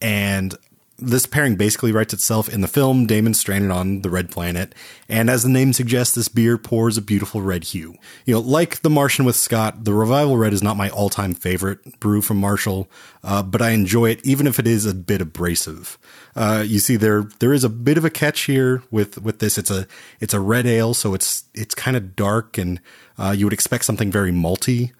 and 0.01 0.55
this 1.01 1.25
pairing 1.25 1.55
basically 1.55 1.91
writes 1.91 2.13
itself 2.13 2.49
in 2.49 2.61
the 2.61 2.67
film. 2.67 3.05
Damon 3.05 3.33
stranded 3.33 3.71
on 3.71 4.01
the 4.01 4.09
red 4.09 4.29
planet, 4.29 4.75
and 5.07 5.29
as 5.29 5.43
the 5.43 5.49
name 5.49 5.73
suggests, 5.73 6.13
this 6.13 6.27
beer 6.27 6.57
pours 6.57 6.97
a 6.97 7.01
beautiful 7.01 7.41
red 7.41 7.63
hue. 7.63 7.95
You 8.25 8.35
know, 8.35 8.39
like 8.41 8.81
The 8.81 8.89
Martian 8.89 9.25
with 9.25 9.35
Scott, 9.35 9.85
the 9.85 9.93
Revival 9.93 10.37
Red 10.37 10.53
is 10.53 10.63
not 10.63 10.77
my 10.77 10.89
all-time 10.89 11.33
favorite 11.33 11.99
brew 11.99 12.21
from 12.21 12.37
Marshall, 12.37 12.89
uh, 13.23 13.43
but 13.43 13.61
I 13.61 13.69
enjoy 13.71 14.09
it 14.09 14.25
even 14.25 14.47
if 14.47 14.59
it 14.59 14.67
is 14.67 14.85
a 14.85 14.93
bit 14.93 15.21
abrasive. 15.21 15.97
Uh, 16.35 16.63
you 16.67 16.79
see, 16.79 16.95
there 16.95 17.23
there 17.39 17.53
is 17.53 17.63
a 17.63 17.69
bit 17.69 17.97
of 17.97 18.05
a 18.05 18.09
catch 18.09 18.41
here 18.41 18.83
with 18.91 19.21
with 19.21 19.39
this. 19.39 19.57
It's 19.57 19.71
a 19.71 19.87
it's 20.19 20.33
a 20.33 20.39
red 20.39 20.65
ale, 20.65 20.93
so 20.93 21.13
it's 21.13 21.45
it's 21.53 21.75
kind 21.75 21.95
of 21.95 22.15
dark, 22.15 22.57
and 22.57 22.81
uh, 23.17 23.33
you 23.37 23.45
would 23.45 23.53
expect 23.53 23.85
something 23.85 24.11
very 24.11 24.31
malty 24.31 24.91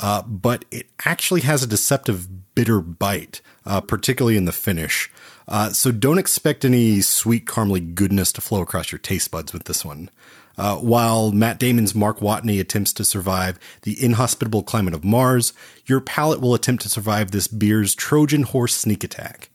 uh, 0.00 0.22
but 0.22 0.64
it 0.70 0.88
actually 1.04 1.40
has 1.42 1.62
a 1.62 1.66
deceptive 1.66 2.54
bitter 2.54 2.80
bite, 2.80 3.40
uh, 3.68 3.80
particularly 3.80 4.36
in 4.36 4.46
the 4.46 4.52
finish. 4.52 5.10
Uh, 5.46 5.70
so 5.70 5.92
don't 5.92 6.18
expect 6.18 6.64
any 6.64 7.00
sweet 7.00 7.46
caramely 7.46 7.94
goodness 7.94 8.32
to 8.32 8.40
flow 8.40 8.60
across 8.60 8.90
your 8.90 8.98
taste 8.98 9.30
buds 9.30 9.52
with 9.52 9.64
this 9.64 9.84
one. 9.84 10.10
Uh, 10.56 10.76
while 10.76 11.30
Matt 11.30 11.60
Damon's 11.60 11.94
Mark 11.94 12.18
Watney 12.18 12.60
attempts 12.60 12.92
to 12.94 13.04
survive 13.04 13.60
the 13.82 14.02
inhospitable 14.02 14.64
climate 14.64 14.92
of 14.92 15.04
Mars, 15.04 15.52
your 15.86 16.00
palate 16.00 16.40
will 16.40 16.54
attempt 16.54 16.82
to 16.82 16.88
survive 16.88 17.30
this 17.30 17.46
beer's 17.46 17.94
Trojan 17.94 18.42
horse 18.42 18.74
sneak 18.74 19.04
attack. 19.04 19.50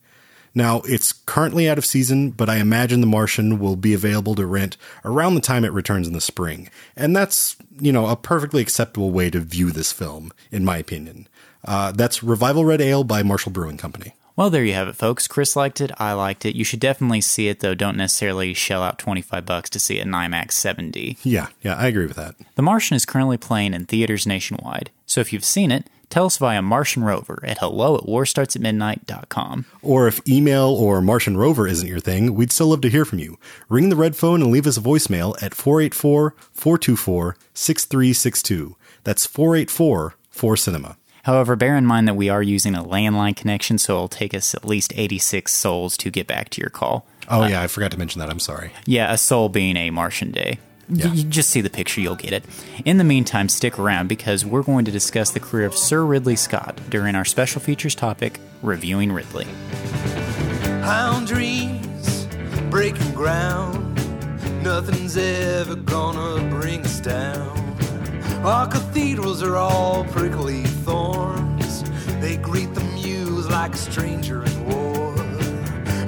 Now, 0.55 0.81
it's 0.85 1.11
currently 1.11 1.67
out 1.67 1.79
of 1.79 1.85
season, 1.85 2.29
but 2.29 2.49
I 2.49 2.57
imagine 2.57 3.01
The 3.01 3.07
Martian 3.07 3.59
will 3.59 3.75
be 3.75 3.93
available 3.93 4.35
to 4.35 4.45
rent 4.45 4.77
around 5.03 5.35
the 5.35 5.41
time 5.41 5.65
it 5.65 5.73
returns 5.73 6.07
in 6.07 6.13
the 6.13 6.21
spring. 6.21 6.69
And 6.95 7.15
that's, 7.15 7.57
you 7.79 7.91
know, 7.91 8.07
a 8.07 8.15
perfectly 8.15 8.61
acceptable 8.61 9.09
way 9.09 9.31
to 9.31 9.39
view 9.39 9.71
this 9.71 9.91
film, 9.91 10.31
in 10.51 10.63
my 10.63 10.77
opinion. 10.77 11.27
Uh, 11.65 11.91
that's 11.91 12.23
Revival 12.23 12.65
Red 12.65 12.81
Ale 12.81 13.03
by 13.03 13.23
Marshall 13.23 13.51
Brewing 13.51 13.77
Company. 13.77 14.13
Well, 14.35 14.49
there 14.49 14.65
you 14.65 14.73
have 14.73 14.87
it, 14.87 14.95
folks. 14.95 15.27
Chris 15.27 15.55
liked 15.55 15.79
it. 15.79 15.91
I 15.99 16.13
liked 16.13 16.43
it. 16.43 16.55
You 16.55 16.63
should 16.63 16.79
definitely 16.79 17.21
see 17.21 17.49
it, 17.49 17.59
though. 17.59 17.75
Don't 17.75 17.97
necessarily 17.97 18.55
shell 18.55 18.81
out 18.81 18.97
25 18.97 19.45
bucks 19.45 19.69
to 19.71 19.79
see 19.79 19.99
it 19.99 20.07
in 20.07 20.11
IMAX 20.11 20.53
7D. 20.53 21.19
Yeah, 21.23 21.47
yeah, 21.61 21.75
I 21.75 21.85
agree 21.85 22.07
with 22.07 22.15
that. 22.15 22.35
The 22.55 22.63
Martian 22.63 22.95
is 22.95 23.05
currently 23.05 23.37
playing 23.37 23.75
in 23.75 23.85
theaters 23.85 24.25
nationwide. 24.25 24.89
So 25.05 25.21
if 25.21 25.31
you've 25.31 25.45
seen 25.45 25.71
it, 25.71 25.87
tell 26.09 26.25
us 26.25 26.37
via 26.37 26.63
Martian 26.63 27.03
Rover 27.03 27.41
at 27.43 27.59
hello 27.59 27.95
at 27.95 28.05
warstartsatmidnight.com. 28.05 29.65
Or 29.83 30.07
if 30.07 30.27
email 30.27 30.69
or 30.69 30.99
Martian 30.99 31.37
Rover 31.37 31.67
isn't 31.67 31.87
your 31.87 31.99
thing, 31.99 32.33
we'd 32.33 32.51
still 32.51 32.67
love 32.67 32.81
to 32.81 32.89
hear 32.89 33.05
from 33.05 33.19
you. 33.19 33.37
Ring 33.69 33.89
the 33.89 33.95
red 33.95 34.15
phone 34.15 34.41
and 34.41 34.51
leave 34.51 34.65
us 34.65 34.77
a 34.77 34.81
voicemail 34.81 35.35
at 35.43 35.53
484 35.53 36.33
424 36.51 37.37
6362. 37.53 38.75
That's 39.03 39.27
484 39.27 40.15
4 40.31 40.57
Cinema. 40.57 40.97
However, 41.23 41.55
bear 41.55 41.77
in 41.77 41.85
mind 41.85 42.07
that 42.07 42.15
we 42.15 42.29
are 42.29 42.43
using 42.43 42.75
a 42.75 42.83
landline 42.83 43.35
connection, 43.35 43.77
so 43.77 43.95
it'll 43.95 44.07
take 44.09 44.33
us 44.33 44.53
at 44.53 44.65
least 44.65 44.93
86 44.95 45.53
sols 45.53 45.97
to 45.97 46.11
get 46.11 46.27
back 46.27 46.49
to 46.49 46.61
your 46.61 46.69
call. 46.69 47.05
Oh, 47.29 47.43
uh, 47.43 47.47
yeah, 47.47 47.61
I 47.61 47.67
forgot 47.67 47.91
to 47.91 47.97
mention 47.97 48.19
that. 48.19 48.29
I'm 48.29 48.39
sorry. 48.39 48.71
Yeah, 48.85 49.11
a 49.11 49.17
sol 49.17 49.47
being 49.47 49.77
a 49.77 49.89
Martian 49.89 50.31
day. 50.31 50.59
Yeah. 50.89 51.13
You 51.13 51.23
just 51.23 51.49
see 51.49 51.61
the 51.61 51.69
picture, 51.69 52.01
you'll 52.01 52.15
get 52.15 52.33
it. 52.33 52.43
In 52.83 52.97
the 52.97 53.05
meantime, 53.05 53.47
stick 53.47 53.79
around 53.79 54.07
because 54.09 54.45
we're 54.45 54.63
going 54.63 54.83
to 54.83 54.91
discuss 54.91 55.31
the 55.31 55.39
career 55.39 55.65
of 55.65 55.77
Sir 55.77 56.03
Ridley 56.05 56.35
Scott 56.35 56.77
during 56.89 57.15
our 57.15 57.23
special 57.23 57.61
features 57.61 57.95
topic, 57.95 58.39
Reviewing 58.61 59.13
Ridley. 59.13 59.47
Pound 60.81 61.29
trees, 61.29 62.27
breaking 62.69 63.13
ground. 63.13 63.79
Nothing's 64.61 65.15
ever 65.15 65.75
gonna 65.75 66.49
bring 66.49 66.81
us 66.81 66.99
down. 66.99 67.62
Our 68.43 68.67
cathedrals 68.67 69.41
are 69.41 69.55
all 69.55 70.03
prickly 70.03 70.63
thorns. 70.83 71.81
They 72.19 72.35
greet 72.35 72.73
the 72.73 72.83
muse 72.83 73.47
like 73.47 73.73
a 73.73 73.77
stranger 73.77 74.43
in 74.43 74.65
war. 74.65 75.15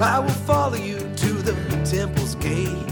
I 0.02 0.18
will 0.18 0.28
follow 0.44 0.76
you 0.76 0.98
to 0.98 1.32
the 1.32 1.54
temple's 1.86 2.34
gate. 2.34 2.90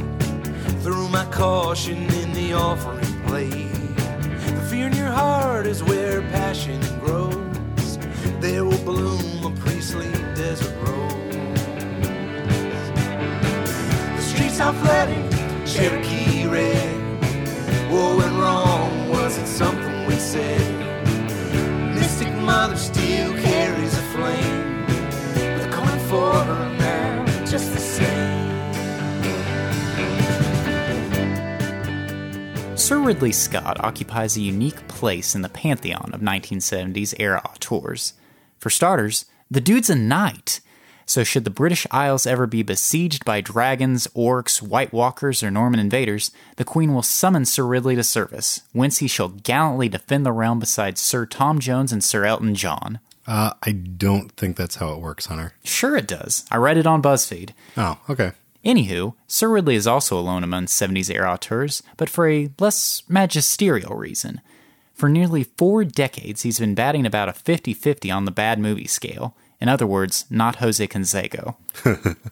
Through 0.83 1.11
my 1.11 1.27
caution 1.27 2.05
in 2.15 2.33
the 2.33 2.55
offering 2.55 3.23
plate. 3.25 3.97
The 3.97 4.67
fear 4.71 4.87
in 4.87 4.97
your 4.97 5.13
heart 5.13 5.67
is 5.67 5.85
where 5.85 6.23
passion 6.31 6.81
grows. 7.01 7.99
There 8.41 8.65
will 8.65 8.83
bloom 8.83 9.45
a 9.45 9.55
priestly 9.61 10.11
desert 10.35 10.75
rose. 10.87 11.35
The 14.17 14.23
streets 14.23 14.59
are 14.59 14.73
flooding, 14.73 15.31
Cherokee 15.67 16.47
red. 16.47 16.95
What 17.91 18.17
went 18.17 18.37
wrong? 18.37 18.74
Said? 20.35 21.95
Mystic 21.95 22.33
Mother 22.35 22.77
still 22.77 23.33
carries 23.35 23.95
a 23.95 24.03
flame. 24.15 24.85
They're 25.35 25.71
coming 25.71 26.01
for 26.09 26.33
her 26.33 26.77
now, 26.77 27.25
just 27.47 27.73
the 27.73 27.79
same. 27.79 28.51
Sir 32.77 32.99
Ridley 32.99 33.31
Scott 33.31 33.77
occupies 33.79 34.37
a 34.37 34.41
unique 34.41 34.89
place 34.89 35.37
in 35.37 35.43
the 35.43 35.49
pantheon 35.49 36.11
of 36.13 36.21
1970s 36.21 37.15
era 37.21 37.41
auteurs. 37.45 38.15
For 38.59 38.71
starters, 38.71 39.27
the 39.49 39.61
dude's 39.61 39.89
a 39.89 39.95
knight. 39.95 40.61
So, 41.07 41.23
should 41.25 41.45
the 41.45 41.51
British 41.51 41.87
Isles 41.91 42.27
ever 42.27 42.47
be 42.47 42.63
besieged 42.63 43.25
by 43.25 43.41
dragons, 43.41 44.07
orcs, 44.17 44.63
White 44.63 44.93
Walkers, 44.93 45.43
or 45.43 45.51
Norman 45.51 45.81
invaders, 45.81 46.31
the 46.57 46.65
Queen 46.65 46.95
will 46.95 47.03
summon 47.03 47.45
Sir 47.45 47.65
Ridley 47.65 47.95
to 47.97 48.03
service, 48.03 48.63
whence 48.73 48.99
he 48.99 49.09
shall 49.09 49.29
gallantly 49.29 49.89
defend 49.89 50.25
the 50.25 50.33
realm 50.33 50.59
beside 50.59 50.97
Sir 50.99 51.27
Tom 51.27 51.59
Jones 51.59 51.93
and 51.93 52.03
Sir 52.03 52.25
Elton 52.25 52.55
John. 52.55 53.01
Uh, 53.27 53.53
I 53.63 53.73
don't 53.73 54.33
think 54.33 54.57
that's 54.57 54.77
how 54.77 54.93
it 54.93 55.01
works, 55.01 55.27
Hunter. 55.27 55.55
Sure, 55.63 55.97
it 55.97 56.07
does. 56.07 56.45
I 56.51 56.57
read 56.57 56.77
it 56.77 56.87
on 56.87 57.03
BuzzFeed. 57.03 57.51
Oh, 57.77 57.99
okay. 58.09 58.33
Anywho, 58.65 59.15
Sir 59.27 59.49
Ridley 59.51 59.75
is 59.75 59.87
also 59.87 60.19
alone 60.19 60.43
among 60.43 60.67
70s 60.67 61.15
era 61.15 61.33
auteurs, 61.33 61.83
but 61.97 62.09
for 62.09 62.29
a 62.29 62.51
less 62.59 63.03
magisterial 63.09 63.95
reason. 63.95 64.41
For 64.95 65.09
nearly 65.09 65.45
four 65.45 65.85
decades, 65.85 66.43
he's 66.43 66.61
been 66.61 66.75
batting 66.75 67.05
about 67.05 67.29
a 67.29 67.33
50 67.33 67.75
50 67.75 68.11
on 68.11 68.25
the 68.25 68.31
bad 68.31 68.59
movie 68.59 68.87
scale. 68.87 69.37
In 69.61 69.69
other 69.69 69.87
words, 69.87 70.27
not 70.29 70.57
Jose 70.57 70.87
Canseco. 70.89 71.57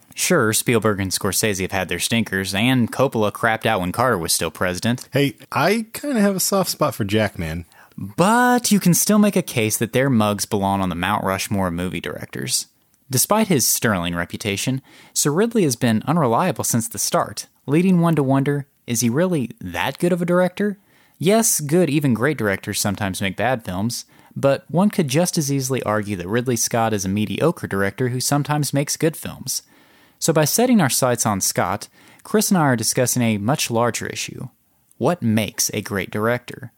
sure, 0.15 0.53
Spielberg 0.53 1.01
and 1.01 1.11
Scorsese 1.11 1.63
have 1.63 1.73
had 1.73 1.89
their 1.89 1.99
stinkers, 1.99 2.55
and 2.55 2.93
Coppola 2.93 3.33
crapped 3.33 3.65
out 3.67 3.81
when 3.81 3.93
Carter 3.93 4.19
was 4.19 4.33
still 4.33 4.51
president, 4.51 5.09
Hey, 5.13 5.37
I 5.51 5.87
kind 5.93 6.17
of 6.17 6.23
have 6.23 6.37
a 6.37 6.41
soft 6.41 6.71
spot 6.71 6.95
for 6.95 7.05
Jackman. 7.05 7.65
but 7.97 8.71
you 8.73 8.81
can 8.81 8.95
still 8.95 9.19
make 9.19 9.37
a 9.37 9.43
case 9.43 9.77
that 9.79 9.93
their 9.93 10.11
mugs 10.11 10.47
belong 10.47 10.81
on 10.81 10.89
the 10.89 10.95
Mount 10.95 11.25
Rushmore 11.25 11.69
of 11.69 11.75
movie 11.75 12.01
directors. 12.01 12.67
Despite 13.11 13.49
his 13.49 13.67
sterling 13.67 14.15
reputation, 14.15 14.81
Sir 15.13 15.31
Ridley 15.31 15.65
has 15.65 15.77
been 15.77 16.03
unreliable 16.07 16.65
since 16.65 16.89
the 16.89 16.99
start, 16.99 17.47
leading 17.67 18.01
one 18.01 18.17
to 18.17 18.23
wonder 18.23 18.67
is 18.87 19.01
he 19.01 19.09
really 19.09 19.51
that 19.61 19.99
good 19.99 20.13
of 20.13 20.21
a 20.21 20.27
director? 20.27 20.77
Yes, 21.19 21.61
good, 21.61 21.89
even 21.89 22.15
great 22.15 22.37
directors 22.37 22.81
sometimes 22.81 23.21
make 23.23 23.37
bad 23.37 23.65
films, 23.65 24.07
but 24.35 24.65
one 24.69 24.91
could 24.91 25.09
just 25.09 25.37
as 25.37 25.53
easily 25.53 25.83
argue 25.83 26.17
that 26.17 26.29
Ridley 26.29 26.57
Scott 26.57 26.93
is 26.93 27.05
a 27.05 27.09
mediocre 27.09 27.67
director 27.67 28.09
who 28.09 28.21
sometimes 28.21 28.73
makes 28.73 28.97
good 28.97 29.17
films. 29.17 29.63
So, 30.19 30.33
by 30.33 30.45
setting 30.45 30.81
our 30.81 30.91
sights 30.91 31.27
on 31.27 31.41
Scott, 31.41 31.89
Chris 32.23 32.51
and 32.51 32.59
I 32.59 32.63
are 32.63 32.77
discussing 32.77 33.23
a 33.23 33.39
much 33.39 33.71
larger 33.71 34.07
issue. 34.07 34.49
What 34.97 35.23
makes 35.23 35.71
a 35.75 35.83
great 35.83 36.11
director? 36.11 36.73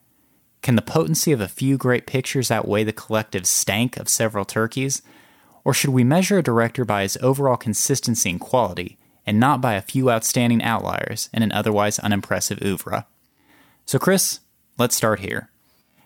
Can 0.61 0.75
the 0.75 0.81
potency 0.81 1.31
of 1.31 1.41
a 1.41 1.47
few 1.47 1.77
great 1.77 2.07
pictures 2.07 2.49
outweigh 2.49 2.83
the 2.83 2.91
collective 2.91 3.45
stank 3.45 3.97
of 3.97 4.09
several 4.09 4.45
turkeys? 4.45 5.03
Or 5.63 5.73
should 5.73 5.91
we 5.91 6.03
measure 6.03 6.39
a 6.39 6.43
director 6.43 6.85
by 6.85 7.03
his 7.03 7.17
overall 7.21 7.57
consistency 7.57 8.31
and 8.31 8.39
quality, 8.39 8.97
and 9.27 9.39
not 9.39 9.61
by 9.61 9.75
a 9.75 9.81
few 9.81 10.09
outstanding 10.09 10.63
outliers 10.63 11.29
in 11.31 11.43
an 11.43 11.51
otherwise 11.51 11.99
unimpressive 11.99 12.59
oeuvre? 12.63 13.05
So, 13.85 13.99
Chris, 13.99 14.39
let's 14.77 14.95
start 14.95 15.19
here. 15.19 15.51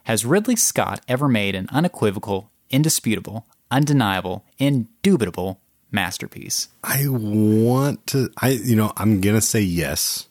Has 0.09 0.25
Ridley 0.25 0.55
Scott 0.55 1.01
ever 1.07 1.27
made 1.27 1.53
an 1.53 1.67
unequivocal, 1.71 2.49
indisputable, 2.71 3.45
undeniable, 3.69 4.43
indubitable 4.57 5.59
masterpiece? 5.91 6.69
I 6.83 7.07
want 7.07 8.07
to. 8.07 8.31
I 8.41 8.49
you 8.49 8.75
know 8.75 8.91
I'm 8.97 9.21
gonna 9.21 9.39
say 9.39 9.61
yes. 9.61 10.27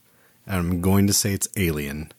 I'm 0.49 0.81
going 0.81 1.07
to 1.07 1.12
say 1.12 1.33
it's 1.33 1.47
Alien, 1.57 2.11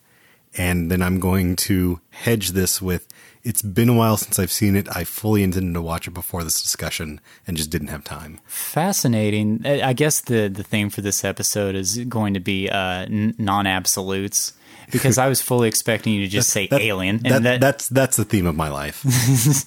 and 0.57 0.89
then 0.89 1.01
I'm 1.01 1.19
going 1.19 1.57
to 1.67 1.99
hedge 2.11 2.51
this 2.51 2.81
with 2.81 3.09
it's 3.43 3.61
been 3.61 3.89
a 3.89 3.93
while 3.93 4.15
since 4.15 4.39
I've 4.39 4.53
seen 4.53 4.77
it. 4.77 4.87
I 4.95 5.03
fully 5.03 5.43
intended 5.43 5.73
to 5.73 5.81
watch 5.81 6.07
it 6.07 6.11
before 6.11 6.45
this 6.45 6.61
discussion 6.61 7.19
and 7.45 7.57
just 7.57 7.69
didn't 7.69 7.89
have 7.89 8.05
time. 8.05 8.39
Fascinating. 8.45 9.63
I 9.65 9.89
I 9.89 9.91
guess 9.91 10.21
the, 10.21 10.47
the 10.47 10.63
theme 10.63 10.89
for 10.89 11.01
this 11.01 11.25
episode 11.25 11.75
is 11.75 11.97
going 12.05 12.33
to 12.35 12.39
be 12.39 12.69
uh, 12.69 13.01
n- 13.01 13.35
non 13.37 13.67
absolutes 13.67 14.53
because 14.91 15.17
I 15.17 15.27
was 15.27 15.41
fully 15.41 15.67
expecting 15.67 16.13
you 16.13 16.21
to 16.21 16.27
just 16.27 16.49
say 16.49 16.67
That- 16.67 16.81
alien. 16.81 17.17
that- 17.19 17.31
And 17.31 17.45
that, 17.45 17.61
that's 17.61 17.87
that's 17.89 18.17
the 18.17 18.25
theme 18.25 18.45
of 18.45 18.55
my 18.55 18.69
life. 18.69 19.03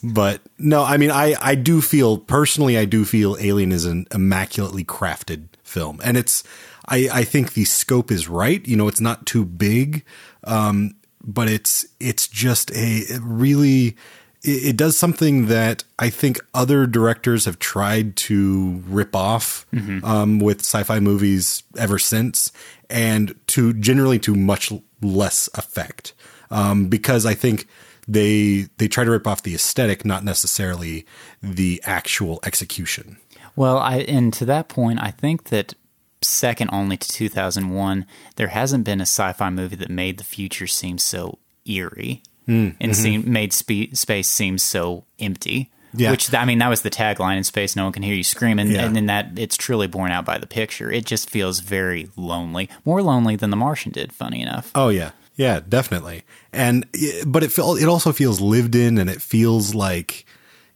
but 0.02 0.40
no, 0.58 0.82
I 0.84 0.96
mean, 0.96 1.10
I 1.10 1.34
I 1.40 1.54
do 1.54 1.80
feel 1.80 2.18
personally, 2.18 2.76
I 2.78 2.84
do 2.84 3.04
feel 3.04 3.36
Alien 3.40 3.72
is 3.72 3.84
an 3.84 4.06
immaculately 4.14 4.84
crafted 4.84 5.44
film, 5.62 6.00
and 6.04 6.16
it's 6.16 6.42
I 6.88 7.08
I 7.12 7.24
think 7.24 7.54
the 7.54 7.64
scope 7.64 8.10
is 8.10 8.28
right. 8.28 8.66
You 8.66 8.76
know, 8.76 8.88
it's 8.88 9.00
not 9.00 9.26
too 9.26 9.44
big, 9.44 10.04
um, 10.44 10.94
but 11.24 11.48
it's 11.48 11.86
it's 12.00 12.28
just 12.28 12.70
a 12.72 13.04
really. 13.20 13.96
It 14.44 14.74
it 14.74 14.76
does 14.76 14.98
something 14.98 15.46
that 15.46 15.84
I 16.00 16.10
think 16.10 16.40
other 16.52 16.84
directors 16.84 17.44
have 17.44 17.60
tried 17.60 18.16
to 18.26 18.82
rip 18.88 19.14
off 19.14 19.66
um, 20.02 20.40
with 20.40 20.62
sci-fi 20.62 20.98
movies 20.98 21.62
ever 21.78 21.96
since, 22.00 22.50
and 22.90 23.36
to 23.54 23.72
generally 23.74 24.18
to 24.18 24.34
much 24.34 24.72
less 25.02 25.48
effect 25.54 26.14
um, 26.50 26.88
because 26.88 27.26
I 27.26 27.34
think 27.34 27.66
they 28.08 28.68
they 28.78 28.88
try 28.88 29.04
to 29.04 29.10
rip 29.10 29.26
off 29.26 29.42
the 29.42 29.54
aesthetic, 29.54 30.04
not 30.04 30.24
necessarily 30.24 31.06
the 31.42 31.80
actual 31.84 32.40
execution. 32.44 33.18
well, 33.56 33.78
I 33.78 33.98
and 33.98 34.32
to 34.34 34.44
that 34.46 34.68
point, 34.68 35.00
I 35.02 35.10
think 35.10 35.44
that 35.44 35.74
second 36.20 36.70
only 36.72 36.96
to 36.96 37.08
2001, 37.08 38.06
there 38.36 38.48
hasn't 38.48 38.84
been 38.84 39.00
a 39.00 39.02
sci 39.02 39.32
fi 39.32 39.50
movie 39.50 39.76
that 39.76 39.90
made 39.90 40.18
the 40.18 40.24
future 40.24 40.66
seem 40.66 40.98
so 40.98 41.38
eerie 41.64 42.22
Mm, 42.48 42.74
and 42.80 42.92
mm-hmm. 42.92 43.02
seem, 43.02 43.32
made 43.32 43.52
spe- 43.52 43.94
space 43.94 44.28
seem 44.28 44.58
so 44.58 45.04
empty. 45.18 45.70
Yeah. 45.94 46.10
Which 46.10 46.32
I 46.34 46.44
mean, 46.44 46.58
that 46.58 46.68
was 46.68 46.82
the 46.82 46.90
tagline 46.90 47.36
in 47.36 47.44
space. 47.44 47.76
No 47.76 47.84
one 47.84 47.92
can 47.92 48.02
hear 48.02 48.14
you 48.14 48.24
scream, 48.24 48.58
and, 48.58 48.70
Yeah. 48.70 48.84
and 48.84 48.96
then 48.96 49.06
that 49.06 49.32
it's 49.36 49.56
truly 49.56 49.86
borne 49.86 50.10
out 50.10 50.24
by 50.24 50.38
the 50.38 50.46
picture. 50.46 50.90
It 50.90 51.04
just 51.04 51.28
feels 51.28 51.60
very 51.60 52.08
lonely, 52.16 52.68
more 52.84 53.02
lonely 53.02 53.36
than 53.36 53.50
The 53.50 53.56
Martian 53.56 53.92
did. 53.92 54.12
Funny 54.12 54.40
enough. 54.40 54.70
Oh 54.74 54.88
yeah, 54.88 55.10
yeah, 55.36 55.60
definitely. 55.68 56.22
And 56.52 56.86
but 57.26 57.42
it 57.42 57.52
it 57.58 57.88
also 57.88 58.12
feels 58.12 58.40
lived 58.40 58.74
in, 58.74 58.96
and 58.98 59.10
it 59.10 59.20
feels 59.20 59.74
like 59.74 60.24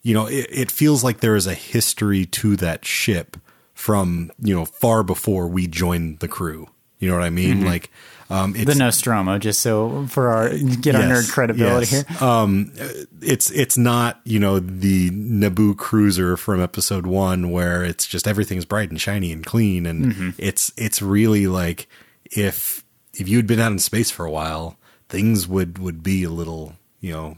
you 0.02 0.12
know 0.14 0.26
it, 0.26 0.46
it 0.50 0.70
feels 0.70 1.02
like 1.02 1.20
there 1.20 1.36
is 1.36 1.46
a 1.46 1.54
history 1.54 2.26
to 2.26 2.56
that 2.56 2.84
ship 2.84 3.36
from 3.74 4.30
you 4.38 4.54
know 4.54 4.64
far 4.64 5.02
before 5.02 5.48
we 5.48 5.66
joined 5.66 6.18
the 6.18 6.28
crew. 6.28 6.68
You 6.98 7.08
know 7.10 7.14
what 7.14 7.24
I 7.24 7.30
mean? 7.30 7.58
Mm-hmm. 7.58 7.66
Like 7.66 7.90
um, 8.28 8.54
it's 8.56 8.64
the 8.64 8.74
Nostromo, 8.74 9.38
just 9.38 9.60
so 9.60 10.06
for 10.08 10.28
our 10.28 10.48
get 10.56 10.94
our 10.94 11.02
nerd 11.02 11.30
credibility 11.30 11.86
yes. 11.94 12.06
here. 12.06 12.28
Um, 12.28 12.72
it's 13.20 13.50
it's 13.50 13.78
not 13.78 14.20
you 14.24 14.38
know 14.40 14.58
the 14.58 15.10
Naboo 15.10 15.76
cruiser 15.76 16.36
from 16.36 16.60
episode 16.60 17.06
one 17.06 17.50
where 17.50 17.84
it's 17.84 18.06
just 18.06 18.26
everything's 18.26 18.64
bright 18.64 18.90
and 18.90 19.00
shiny 19.00 19.32
and 19.32 19.44
clean, 19.44 19.86
and 19.86 20.06
Mm-hmm. 20.06 20.30
it's 20.38 20.72
it's 20.76 21.00
really 21.00 21.46
like 21.46 21.88
if 22.24 22.84
if 23.14 23.28
you 23.28 23.36
had 23.36 23.46
been 23.46 23.60
out 23.60 23.72
in 23.72 23.78
space 23.78 24.10
for 24.10 24.26
a 24.26 24.30
while, 24.30 24.76
things 25.08 25.46
would 25.48 25.78
would 25.78 26.02
be 26.02 26.24
a 26.24 26.30
little 26.30 26.74
you 27.00 27.12
know 27.12 27.36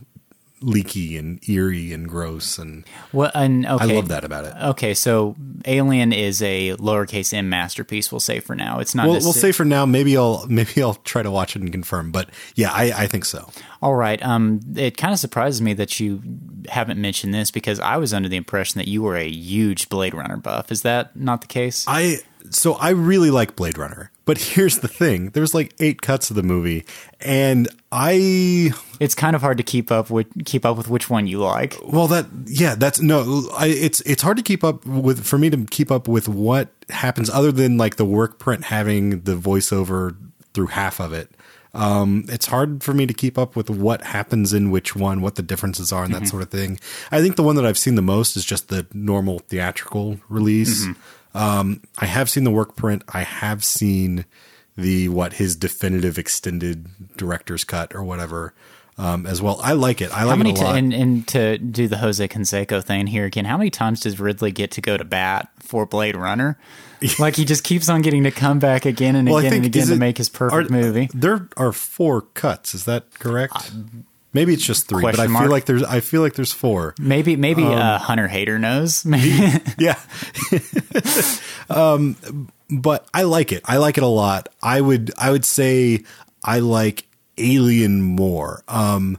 leaky 0.60 1.16
and 1.16 1.46
eerie 1.48 1.92
and 1.92 2.08
gross, 2.08 2.58
and 2.58 2.84
Well, 3.12 3.30
and 3.34 3.66
okay, 3.66 3.92
I 3.92 3.96
love 3.96 4.08
that 4.08 4.24
about 4.24 4.44
it. 4.44 4.54
Okay, 4.70 4.94
so 4.94 5.36
Alien 5.64 6.12
is 6.12 6.42
a 6.42 6.76
lowercase 6.76 7.32
m 7.32 7.48
masterpiece. 7.48 8.10
We'll 8.12 8.20
say 8.20 8.40
for 8.40 8.54
now, 8.54 8.80
it's 8.80 8.94
not. 8.94 9.06
We'll, 9.06 9.20
we'll 9.20 9.32
say 9.32 9.52
for 9.52 9.64
now. 9.64 9.86
Maybe 9.86 10.16
I'll 10.16 10.46
maybe 10.48 10.82
I'll 10.82 10.94
try 10.94 11.22
to 11.22 11.30
watch 11.30 11.56
it 11.56 11.62
and 11.62 11.72
confirm. 11.72 12.10
But 12.10 12.30
yeah, 12.54 12.70
I, 12.72 12.92
I 13.04 13.06
think 13.06 13.24
so. 13.24 13.50
All 13.80 13.94
right. 13.94 14.22
Um, 14.22 14.60
it 14.76 14.96
kind 14.96 15.12
of 15.12 15.20
surprises 15.20 15.62
me 15.62 15.72
that 15.74 16.00
you 16.00 16.22
haven't 16.68 17.00
mentioned 17.00 17.32
this 17.32 17.50
because 17.50 17.80
I 17.80 17.96
was 17.96 18.12
under 18.12 18.28
the 18.28 18.36
impression 18.36 18.78
that 18.78 18.88
you 18.88 19.02
were 19.02 19.16
a 19.16 19.28
huge 19.28 19.88
Blade 19.88 20.14
Runner 20.14 20.36
buff. 20.36 20.72
Is 20.72 20.82
that 20.82 21.16
not 21.16 21.40
the 21.40 21.46
case? 21.46 21.84
I 21.86 22.18
so 22.50 22.74
I 22.74 22.90
really 22.90 23.30
like 23.30 23.56
Blade 23.56 23.78
Runner, 23.78 24.10
but 24.28 24.36
here's 24.36 24.80
the 24.80 24.88
thing: 24.88 25.30
there's 25.30 25.54
like 25.54 25.72
eight 25.80 26.02
cuts 26.02 26.28
of 26.28 26.36
the 26.36 26.42
movie, 26.42 26.84
and 27.18 27.66
I 27.90 28.72
it's 29.00 29.14
kind 29.14 29.34
of 29.34 29.40
hard 29.40 29.56
to 29.56 29.62
keep 29.62 29.90
up 29.90 30.10
with 30.10 30.26
keep 30.44 30.66
up 30.66 30.76
with 30.76 30.90
which 30.90 31.08
one 31.08 31.26
you 31.26 31.38
like. 31.38 31.78
well 31.82 32.08
that 32.08 32.26
yeah 32.44 32.74
that's 32.74 33.00
no 33.00 33.48
I 33.56 33.68
it's 33.68 34.02
it's 34.02 34.20
hard 34.20 34.36
to 34.36 34.42
keep 34.42 34.62
up 34.62 34.84
with 34.84 35.24
for 35.24 35.38
me 35.38 35.48
to 35.48 35.64
keep 35.64 35.90
up 35.90 36.08
with 36.08 36.28
what 36.28 36.68
happens 36.90 37.30
other 37.30 37.50
than 37.50 37.78
like 37.78 37.96
the 37.96 38.04
work 38.04 38.38
print 38.38 38.64
having 38.64 39.22
the 39.22 39.34
voiceover 39.34 40.14
through 40.52 40.66
half 40.66 41.00
of 41.00 41.14
it. 41.14 41.30
Um, 41.72 42.24
it's 42.28 42.46
hard 42.46 42.82
for 42.82 42.92
me 42.92 43.06
to 43.06 43.14
keep 43.14 43.38
up 43.38 43.56
with 43.56 43.70
what 43.70 44.02
happens 44.02 44.52
in 44.52 44.70
which 44.70 44.94
one, 44.96 45.22
what 45.22 45.36
the 45.36 45.42
differences 45.42 45.92
are, 45.92 46.04
and 46.04 46.12
that 46.12 46.26
sort 46.26 46.42
of 46.42 46.50
thing. 46.50 46.80
I 47.10 47.20
think 47.20 47.36
the 47.36 47.42
one 47.42 47.56
that 47.56 47.64
I've 47.64 47.78
seen 47.78 47.94
the 47.94 48.02
most 48.02 48.36
is 48.36 48.44
just 48.44 48.68
the 48.68 48.86
normal 48.92 49.38
theatrical 49.38 50.18
release. 50.28 50.86
Um, 51.34 51.82
I 51.98 52.06
have 52.06 52.28
seen 52.30 52.44
the 52.44 52.50
work 52.50 52.76
print. 52.76 53.02
I 53.08 53.22
have 53.22 53.64
seen 53.64 54.24
the 54.76 55.08
what 55.08 55.34
his 55.34 55.56
definitive 55.56 56.18
extended 56.18 56.86
director's 57.16 57.64
cut 57.64 57.94
or 57.94 58.02
whatever 58.02 58.54
um, 58.96 59.26
as 59.26 59.40
well. 59.42 59.60
I 59.62 59.72
like 59.72 60.00
it. 60.00 60.10
I 60.12 60.24
like 60.24 60.30
How 60.30 60.36
many 60.36 60.50
it 60.50 60.58
a 60.60 60.64
lot. 60.64 60.76
and, 60.76 60.92
and 60.92 61.28
to 61.28 61.58
do 61.58 61.86
the 61.88 61.98
Jose 61.98 62.26
Canseco 62.28 62.82
thing 62.82 63.06
here 63.06 63.24
again? 63.24 63.44
How 63.44 63.56
many 63.56 63.70
times 63.70 64.00
does 64.00 64.18
Ridley 64.18 64.50
get 64.52 64.70
to 64.72 64.80
go 64.80 64.96
to 64.96 65.04
bat 65.04 65.48
for 65.60 65.84
Blade 65.86 66.16
Runner? 66.16 66.58
like 67.20 67.36
he 67.36 67.44
just 67.44 67.62
keeps 67.62 67.88
on 67.88 68.02
getting 68.02 68.24
to 68.24 68.30
come 68.32 68.58
back 68.58 68.84
again 68.84 69.14
and 69.14 69.28
Well, 69.28 69.36
I 69.38 69.42
again 69.42 69.52
and 69.58 69.66
again 69.66 69.86
to 69.88 69.92
it- 69.94 69.98
make 69.98 70.18
his 70.18 70.28
perfect 70.28 70.70
are- 70.70 70.72
movie. 70.72 71.08
There 71.14 71.48
are 71.56 71.72
four 71.72 72.22
cuts. 72.22 72.74
Is 72.74 72.84
that 72.86 73.18
correct? 73.18 73.70
Maybe 74.38 74.54
it's 74.54 74.64
just 74.64 74.86
three, 74.86 75.02
but 75.02 75.18
I 75.18 75.26
question 75.26 75.42
feel 75.42 75.50
like 75.50 75.64
there's. 75.64 75.82
I 75.82 75.98
feel 75.98 76.22
like 76.22 76.34
there's 76.34 76.52
four. 76.52 76.94
Maybe 77.00 77.34
maybe 77.34 77.64
Um, 77.64 77.72
uh, 77.72 77.98
Hunter 77.98 78.28
Hater 78.28 78.56
knows. 78.56 79.04
yeah. 79.78 79.98
um, 81.68 82.14
but 82.70 83.08
I 83.12 83.24
like 83.24 83.50
it. 83.50 83.62
I 83.64 83.78
like 83.78 83.98
it 83.98 84.04
a 84.04 84.06
lot. 84.06 84.48
I 84.62 84.80
would 84.80 85.10
I 85.18 85.32
would 85.32 85.44
say 85.44 86.04
I 86.44 86.60
like 86.60 87.08
Alien 87.36 88.00
more. 88.00 88.62
Um, 88.68 89.18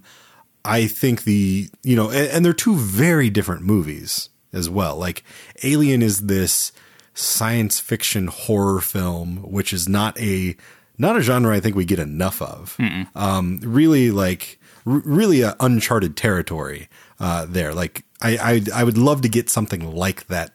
I 0.64 0.88
think 0.88 1.26
the 1.26 1.70
you 1.84 1.98
know, 1.98 2.10
and, 2.12 2.32
and 2.32 2.46
they're 2.46 2.54
two 2.54 2.78
very 2.78 3.30
different 3.30 3.64
movies 3.64 4.30
as 4.54 4.70
well. 4.70 4.96
Like 4.96 5.26
Alien 5.64 6.02
is 6.02 6.28
this 6.28 6.72
science 7.14 7.82
fiction 7.82 8.28
horror 8.28 8.80
film, 8.80 9.40
which 9.52 9.74
is 9.74 9.90
not 9.90 10.18
a 10.18 10.56
not 10.98 11.18
a 11.18 11.22
genre 11.22 11.54
I 11.54 11.60
think 11.60 11.76
we 11.76 11.84
get 11.84 12.00
enough 12.00 12.42
of. 12.42 12.78
Um, 13.16 13.60
really 13.64 14.12
like 14.12 14.59
r- 14.86 15.02
really 15.06 15.42
a 15.42 15.56
uncharted 15.60 16.16
territory 16.18 16.90
uh, 17.20 17.46
there. 17.48 17.74
Like 17.74 18.04
I, 18.22 18.38
I 18.38 18.82
I 18.82 18.84
would 18.84 18.98
love 18.98 19.22
to 19.22 19.30
get 19.30 19.50
something 19.50 19.96
like 19.96 20.28
that 20.28 20.54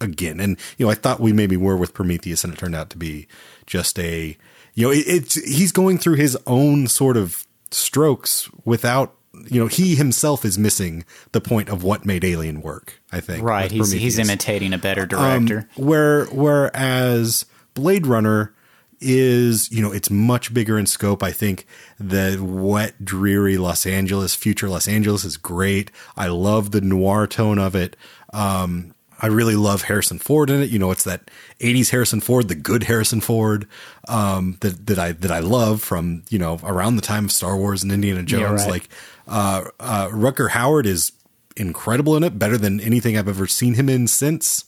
again. 0.00 0.40
And 0.40 0.58
you 0.78 0.86
know, 0.86 0.90
I 0.92 0.94
thought 0.94 1.20
we 1.20 1.32
maybe 1.32 1.56
were 1.56 1.76
with 1.76 1.94
Prometheus, 1.94 2.44
and 2.44 2.52
it 2.52 2.58
turned 2.58 2.74
out 2.74 2.90
to 2.90 2.98
be 2.98 3.26
just 3.66 3.98
a 3.98 4.36
you 4.74 4.86
know, 4.86 4.90
it, 4.92 5.04
it's 5.06 5.34
he's 5.34 5.72
going 5.72 5.98
through 5.98 6.16
his 6.16 6.36
own 6.46 6.86
sort 6.88 7.16
of 7.16 7.46
strokes 7.70 8.48
without 8.64 9.14
you 9.50 9.60
know 9.60 9.66
he 9.66 9.96
himself 9.96 10.44
is 10.44 10.56
missing 10.58 11.04
the 11.32 11.40
point 11.40 11.68
of 11.68 11.82
what 11.82 12.04
made 12.06 12.24
Alien 12.24 12.60
work. 12.62 13.00
I 13.10 13.20
think 13.20 13.42
Right. 13.44 13.70
He's 13.70 13.90
he's 13.90 14.18
imitating 14.18 14.72
a 14.72 14.78
better 14.78 15.02
Um, 15.16 15.46
director. 15.46 15.68
where 15.76 16.26
whereas 16.26 17.44
Blade 17.74 18.06
Runner 18.06 18.53
is, 19.04 19.70
you 19.70 19.82
know, 19.82 19.92
it's 19.92 20.10
much 20.10 20.52
bigger 20.52 20.78
in 20.78 20.86
scope. 20.86 21.22
I 21.22 21.30
think 21.30 21.66
the 22.00 22.38
wet, 22.42 23.04
dreary 23.04 23.56
Los 23.58 23.86
Angeles, 23.86 24.34
future 24.34 24.68
Los 24.68 24.88
Angeles 24.88 25.24
is 25.24 25.36
great. 25.36 25.90
I 26.16 26.28
love 26.28 26.70
the 26.70 26.80
noir 26.80 27.26
tone 27.26 27.58
of 27.58 27.74
it. 27.74 27.96
Um, 28.32 28.94
I 29.20 29.28
really 29.28 29.54
love 29.54 29.82
Harrison 29.82 30.18
Ford 30.18 30.50
in 30.50 30.60
it. 30.60 30.70
You 30.70 30.78
know, 30.78 30.90
it's 30.90 31.04
that 31.04 31.30
'80s 31.60 31.90
Harrison 31.90 32.20
Ford, 32.20 32.48
the 32.48 32.54
good 32.54 32.84
Harrison 32.84 33.20
Ford 33.20 33.68
um, 34.08 34.56
that 34.60 34.86
that 34.86 34.98
I 34.98 35.12
that 35.12 35.30
I 35.30 35.38
love 35.38 35.82
from 35.82 36.24
you 36.30 36.38
know 36.38 36.58
around 36.62 36.96
the 36.96 37.02
time 37.02 37.26
of 37.26 37.32
Star 37.32 37.56
Wars 37.56 37.82
and 37.82 37.92
Indiana 37.92 38.22
Jones. 38.22 38.62
right. 38.62 38.70
Like 38.70 38.88
uh, 39.28 39.64
uh, 39.78 40.08
Rutger 40.08 40.50
Hauer 40.50 40.84
is 40.84 41.12
incredible 41.56 42.16
in 42.16 42.24
it, 42.24 42.38
better 42.38 42.58
than 42.58 42.80
anything 42.80 43.16
I've 43.16 43.28
ever 43.28 43.46
seen 43.46 43.74
him 43.74 43.88
in 43.88 44.08
since. 44.08 44.64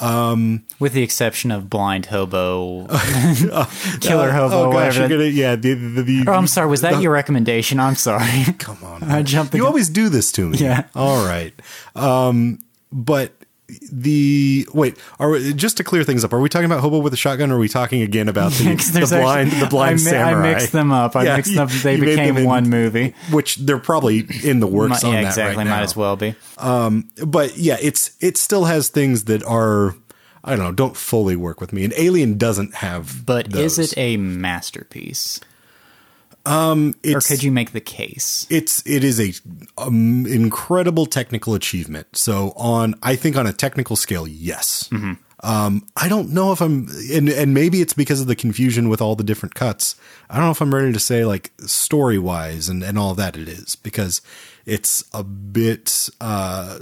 With 0.00 0.92
the 0.92 1.02
exception 1.02 1.50
of 1.50 1.68
Blind 1.68 2.06
Hobo, 2.06 2.86
Killer 4.00 4.30
Hobo, 4.30 4.68
oh 4.68 4.72
gosh, 4.72 4.96
whatever. 4.96 5.08
gonna 5.08 5.24
yeah. 5.24 5.56
The, 5.56 5.74
the, 5.74 6.02
the, 6.02 6.24
oh, 6.28 6.32
I'm 6.32 6.46
sorry. 6.46 6.68
Was 6.68 6.82
that 6.82 7.02
your 7.02 7.12
recommendation? 7.12 7.80
I'm 7.80 7.96
sorry. 7.96 8.44
Come 8.58 8.78
on, 8.84 9.02
I 9.10 9.22
jumped 9.22 9.54
You 9.54 9.66
always 9.66 9.88
do 9.88 10.08
this 10.08 10.32
to 10.32 10.48
me. 10.48 10.58
Yeah. 10.58 10.84
All 10.94 11.26
right. 11.26 11.52
Um, 11.94 12.60
but 12.92 13.32
the 13.92 14.66
wait, 14.72 14.96
are 15.18 15.30
we, 15.30 15.52
just 15.52 15.76
to 15.76 15.84
clear 15.84 16.02
things 16.04 16.24
up? 16.24 16.32
Are 16.32 16.40
we 16.40 16.48
talking 16.48 16.66
about 16.66 16.80
Hobo 16.80 16.98
with 16.98 17.12
a 17.12 17.16
shotgun? 17.16 17.50
or 17.50 17.56
Are 17.56 17.58
we 17.58 17.68
talking 17.68 18.02
again 18.02 18.28
about 18.28 18.52
the, 18.52 18.64
'Cause 18.76 18.92
the 18.92 19.00
blind 19.16 19.48
actually- 19.48 19.60
the 19.60 19.66
blind 19.66 19.90
I, 19.90 19.94
mi- 19.94 19.98
samurai? 20.00 20.48
I 20.48 20.52
mixed 20.54 20.72
them 20.72 20.92
up. 20.92 21.16
I 21.16 21.24
Yeah, 21.24 21.36
mixed 21.36 21.54
them 21.54 21.68
up. 21.68 21.70
They 21.82 21.96
became 22.00 22.34
them 22.34 22.38
in- 22.38 22.44
one 22.48 22.68
movie. 22.70 23.14
Which 23.30 23.56
they're 23.56 23.78
probably 23.78 24.26
in 24.42 24.60
the 24.60 24.66
works 24.66 25.02
yeah, 25.04 25.12
that 25.12 25.24
exactly. 25.26 25.56
right 25.64 25.70
Might 25.70 25.82
as 25.82 25.94
well 25.96 26.16
be. 26.16 26.34
Um, 26.56 27.10
but 27.26 27.56
yeah, 27.58 27.76
it's 27.80 28.12
it 28.20 28.36
still 28.36 28.64
has 28.64 28.88
things 28.88 29.24
that 29.24 29.42
are 29.44 29.94
I 30.44 30.50
don't 30.56 30.60
know, 30.64 30.72
don't 30.72 30.96
fully 30.96 31.36
work 31.36 31.60
with 31.60 31.72
me. 31.72 31.84
And 31.84 31.92
Alien 31.96 32.38
doesn't 32.38 32.76
have. 32.76 33.26
But 33.26 33.54
is 33.54 33.78
it 33.78 33.92
a 33.98 34.16
masterpiece, 34.16 35.40
Um, 36.48 36.94
It's, 37.02 37.26
could 37.28 37.42
you 37.42 37.52
make 37.52 37.72
the 37.72 37.80
case? 37.80 38.46
it's 38.48 38.82
it 38.86 39.04
is 39.04 39.20
a 39.20 39.32
um, 39.76 40.26
incredible 40.26 41.06
technical 41.06 41.54
achievement. 41.54 42.16
So 42.16 42.52
on, 42.56 42.94
I 43.02 43.16
think 43.16 43.36
on 43.36 43.46
a 43.46 43.52
technical 43.52 43.96
scale, 43.96 44.26
yes. 44.26 44.88
Um, 45.40 45.86
I 45.96 46.08
don't 46.08 46.30
know 46.32 46.50
if 46.52 46.60
I'm, 46.60 46.88
and 47.12 47.28
and 47.28 47.54
maybe 47.54 47.80
it's 47.80 47.92
because 47.92 48.20
of 48.20 48.26
the 48.26 48.34
confusion 48.34 48.88
with 48.88 49.00
all 49.00 49.14
the 49.14 49.22
different 49.22 49.54
cuts. 49.54 49.94
I 50.28 50.36
don't 50.36 50.46
know 50.46 50.50
if 50.50 50.60
I'm 50.60 50.74
ready 50.74 50.92
to 50.92 50.98
say 50.98 51.24
like 51.24 51.52
story 51.66 52.18
wise 52.18 52.68
and 52.68 52.82
and 52.82 52.98
all 52.98 53.14
that 53.14 53.36
it 53.36 53.48
is 53.48 53.76
because 53.76 54.20
it's 54.66 55.04
a 55.12 55.22
bit 55.22 56.08
uh, 56.20 56.80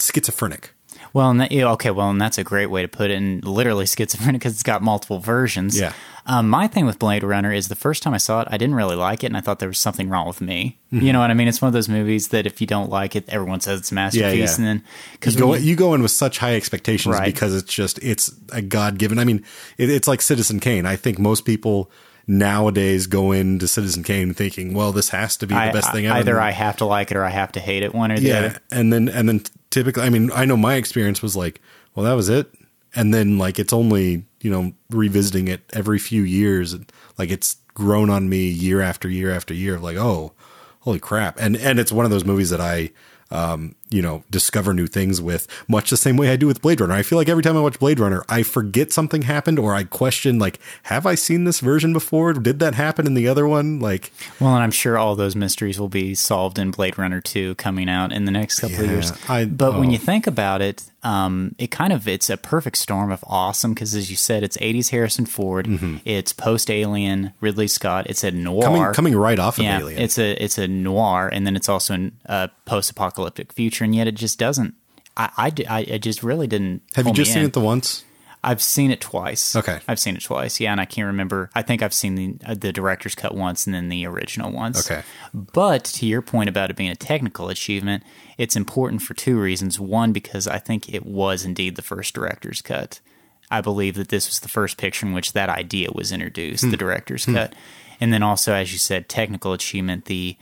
schizophrenic. 0.00 0.72
Well, 1.12 1.30
and 1.30 1.40
that, 1.40 1.52
okay, 1.52 1.90
well, 1.92 2.10
and 2.10 2.20
that's 2.20 2.38
a 2.38 2.44
great 2.44 2.66
way 2.66 2.82
to 2.82 2.88
put 2.88 3.10
it. 3.10 3.14
And 3.14 3.44
literally 3.44 3.86
schizophrenic 3.86 4.40
because 4.40 4.54
it's 4.54 4.62
got 4.62 4.82
multiple 4.82 5.18
versions. 5.18 5.78
Yeah. 5.78 5.92
Um, 6.28 6.48
my 6.48 6.66
thing 6.66 6.86
with 6.86 6.98
Blade 6.98 7.22
Runner 7.22 7.52
is 7.52 7.68
the 7.68 7.76
first 7.76 8.02
time 8.02 8.12
I 8.12 8.16
saw 8.18 8.40
it, 8.40 8.48
I 8.50 8.56
didn't 8.56 8.74
really 8.74 8.96
like 8.96 9.22
it, 9.22 9.28
and 9.28 9.36
I 9.36 9.40
thought 9.40 9.60
there 9.60 9.68
was 9.68 9.78
something 9.78 10.08
wrong 10.08 10.26
with 10.26 10.40
me. 10.40 10.78
You 10.90 11.12
know 11.12 11.20
what 11.20 11.30
I 11.30 11.34
mean? 11.34 11.46
It's 11.46 11.62
one 11.62 11.68
of 11.68 11.72
those 11.72 11.88
movies 11.88 12.28
that 12.28 12.46
if 12.46 12.60
you 12.60 12.66
don't 12.66 12.90
like 12.90 13.14
it, 13.14 13.28
everyone 13.28 13.60
says 13.60 13.80
it's 13.80 13.92
a 13.92 13.94
masterpiece, 13.94 14.50
yeah. 14.50 14.56
and 14.56 14.66
then 14.66 14.84
because 15.12 15.36
go, 15.36 15.54
you 15.54 15.76
go 15.76 15.94
in 15.94 16.02
with 16.02 16.10
such 16.10 16.38
high 16.38 16.56
expectations 16.56 17.14
Right. 17.14 17.26
because 17.26 17.54
it's 17.54 17.72
just 17.72 17.98
it's 18.02 18.30
a 18.52 18.60
God 18.62 18.98
given. 18.98 19.18
I 19.18 19.24
mean, 19.24 19.44
it, 19.78 19.88
it's 19.88 20.08
like 20.08 20.20
Citizen 20.20 20.58
Kane. 20.58 20.84
I 20.86 20.96
think 20.96 21.18
most 21.18 21.44
people 21.44 21.90
nowadays 22.26 23.06
go 23.06 23.32
into 23.32 23.68
Citizen 23.68 24.02
Kane 24.02 24.34
thinking, 24.34 24.74
"Well, 24.74 24.92
this 24.92 25.10
has 25.10 25.36
to 25.38 25.46
be 25.46 25.54
the 25.54 25.60
I, 25.60 25.72
best 25.72 25.92
thing 25.92 26.06
ever." 26.06 26.18
either 26.18 26.40
I 26.40 26.50
have 26.50 26.76
to 26.78 26.84
like 26.84 27.10
it 27.10 27.16
or 27.16 27.24
I 27.24 27.30
have 27.30 27.52
to 27.52 27.60
hate 27.60 27.82
it, 27.82 27.94
one 27.94 28.10
or 28.12 28.18
the 28.18 28.28
yeah, 28.28 28.38
other. 28.38 28.58
and 28.72 28.92
then 28.92 29.08
and 29.08 29.28
then 29.28 29.42
typically, 29.70 30.02
I 30.02 30.10
mean, 30.10 30.30
I 30.34 30.44
know 30.44 30.56
my 30.56 30.74
experience 30.74 31.22
was 31.22 31.36
like, 31.36 31.60
"Well, 31.94 32.04
that 32.06 32.14
was 32.14 32.28
it," 32.28 32.52
and 32.96 33.14
then 33.14 33.38
like 33.38 33.60
it's 33.60 33.72
only 33.72 34.24
you 34.40 34.50
know 34.50 34.72
revisiting 34.90 35.46
it 35.46 35.60
every 35.72 35.98
few 35.98 36.22
years, 36.22 36.74
like 37.18 37.30
it's 37.30 37.56
grown 37.74 38.10
on 38.10 38.28
me 38.28 38.48
year 38.48 38.80
after 38.80 39.08
year 39.08 39.30
after 39.30 39.54
year 39.54 39.76
of 39.76 39.82
like, 39.84 39.96
oh, 39.96 40.32
holy 40.80 40.98
crap, 40.98 41.38
and 41.38 41.56
and 41.56 41.78
it's 41.78 41.92
one 41.92 42.04
of 42.04 42.10
those 42.10 42.24
movies 42.24 42.50
that 42.50 42.60
I. 42.60 42.90
Um, 43.30 43.74
you 43.90 44.02
know, 44.02 44.24
discover 44.30 44.74
new 44.74 44.86
things 44.86 45.20
with 45.20 45.46
much 45.68 45.90
the 45.90 45.96
same 45.96 46.16
way 46.16 46.30
I 46.30 46.36
do 46.36 46.46
with 46.46 46.60
Blade 46.60 46.80
Runner. 46.80 46.94
I 46.94 47.02
feel 47.02 47.18
like 47.18 47.28
every 47.28 47.42
time 47.42 47.56
I 47.56 47.60
watch 47.60 47.78
Blade 47.78 48.00
Runner, 48.00 48.24
I 48.28 48.42
forget 48.42 48.92
something 48.92 49.22
happened 49.22 49.58
or 49.58 49.74
I 49.74 49.84
question 49.84 50.38
like, 50.38 50.58
have 50.84 51.06
I 51.06 51.14
seen 51.14 51.44
this 51.44 51.60
version 51.60 51.92
before? 51.92 52.32
Did 52.32 52.58
that 52.58 52.74
happen 52.74 53.06
in 53.06 53.14
the 53.14 53.28
other 53.28 53.46
one? 53.46 53.78
Like, 53.78 54.12
Well, 54.40 54.54
and 54.54 54.62
I'm 54.64 54.70
sure 54.72 54.98
all 54.98 55.14
those 55.14 55.36
mysteries 55.36 55.78
will 55.78 55.88
be 55.88 56.14
solved 56.14 56.58
in 56.58 56.70
Blade 56.72 56.98
Runner 56.98 57.20
2 57.20 57.54
coming 57.56 57.88
out 57.88 58.12
in 58.12 58.24
the 58.24 58.32
next 58.32 58.58
couple 58.58 58.80
of 58.80 58.90
years. 58.90 59.12
I- 59.28 59.44
but 59.44 59.78
when 59.78 59.88
oh. 59.88 59.92
you 59.92 59.98
think 59.98 60.26
about 60.26 60.60
it, 60.62 60.82
um, 61.02 61.54
it 61.58 61.70
kind 61.70 61.92
of 61.92 62.08
it's 62.08 62.28
a 62.28 62.36
perfect 62.36 62.76
storm 62.78 63.12
of 63.12 63.22
awesome 63.28 63.74
because, 63.74 63.94
as 63.94 64.10
you 64.10 64.16
said, 64.16 64.42
it's 64.42 64.56
80s 64.56 64.90
Harrison 64.90 65.24
Ford, 65.24 65.68
it's 66.04 66.32
post 66.32 66.68
Alien 66.68 67.32
Ridley 67.40 67.68
Scott, 67.68 68.08
it's 68.08 68.24
a 68.24 68.32
noir 68.32 68.64
Mm-hmm. 68.64 68.74
coming 68.74 68.92
coming 68.94 69.16
right 69.16 69.38
off 69.38 69.58
of 69.58 69.64
yeah, 69.64 69.78
Alien. 69.78 70.00
it's 70.02 70.18
a 70.18 70.32
it's 70.42 70.58
a 70.58 70.66
noir, 70.66 71.28
and 71.32 71.46
then 71.46 71.54
it's 71.54 71.68
also 71.68 72.10
a 72.24 72.50
post 72.64 72.90
apocalyptic 72.90 73.52
future, 73.52 73.75
and 73.84 73.94
yet 73.94 74.06
it 74.06 74.14
just 74.14 74.38
doesn't. 74.38 74.74
I, 75.16 75.52
I, 75.68 75.86
I- 75.94 75.98
just 75.98 76.22
really 76.22 76.46
didn't. 76.46 76.82
have 76.94 77.06
you 77.06 77.12
just 77.12 77.32
seen 77.32 77.42
in. 77.42 77.48
it 77.48 77.52
the 77.52 77.60
once? 77.60 78.04
I've 78.44 78.62
seen 78.62 78.92
it 78.92 79.00
twice. 79.00 79.56
Okay. 79.56 79.80
I've 79.88 79.98
seen 79.98 80.14
it 80.14 80.22
twice. 80.22 80.60
Yeah, 80.60 80.70
and 80.70 80.80
I 80.80 80.84
can't 80.84 81.06
remember. 81.06 81.50
I 81.54 81.62
think 81.62 81.82
I've 81.82 81.94
seen 81.94 82.14
the 82.14 82.36
uh, 82.46 82.54
the 82.54 82.72
director's 82.72 83.16
cut 83.16 83.34
once 83.34 83.66
and 83.66 83.74
then 83.74 83.88
the 83.88 84.06
original 84.06 84.52
once. 84.52 84.88
Okay. 84.88 85.02
But 85.34 85.84
to 85.84 86.06
your 86.06 86.22
point 86.22 86.48
about 86.48 86.70
it 86.70 86.76
being 86.76 86.90
a 86.90 86.94
technical 86.96 87.48
achievement, 87.48 88.04
it's 88.38 88.54
important 88.54 89.02
for 89.02 89.14
two 89.14 89.40
reasons. 89.40 89.80
One, 89.80 90.12
because 90.12 90.46
I 90.46 90.58
think 90.58 90.92
it 90.92 91.04
was 91.04 91.44
indeed 91.44 91.74
the 91.74 91.82
first 91.82 92.14
director's 92.14 92.62
cut. 92.62 93.00
I 93.50 93.60
believe 93.62 93.94
that 93.96 94.10
this 94.10 94.28
was 94.28 94.40
the 94.40 94.48
first 94.48 94.76
picture 94.76 95.06
in 95.06 95.12
which 95.12 95.32
that 95.32 95.48
idea 95.48 95.88
was 95.92 96.12
introduced, 96.12 96.70
the 96.70 96.76
director's 96.76 97.24
cut. 97.26 97.54
And 98.00 98.12
then 98.12 98.22
also, 98.22 98.52
as 98.52 98.72
you 98.72 98.78
said, 98.78 99.08
technical 99.08 99.52
achievement, 99.54 100.04
the 100.04 100.36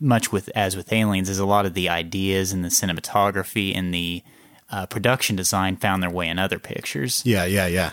much 0.00 0.30
with 0.32 0.48
as 0.54 0.76
with 0.76 0.92
aliens 0.92 1.28
is 1.28 1.38
a 1.38 1.46
lot 1.46 1.66
of 1.66 1.74
the 1.74 1.88
ideas 1.88 2.52
and 2.52 2.64
the 2.64 2.68
cinematography 2.68 3.76
and 3.76 3.92
the 3.92 4.22
uh, 4.70 4.86
production 4.86 5.36
design 5.36 5.76
found 5.76 6.02
their 6.02 6.10
way 6.10 6.28
in 6.28 6.38
other 6.38 6.58
pictures. 6.58 7.22
Yeah, 7.24 7.44
yeah, 7.44 7.66
yeah. 7.66 7.90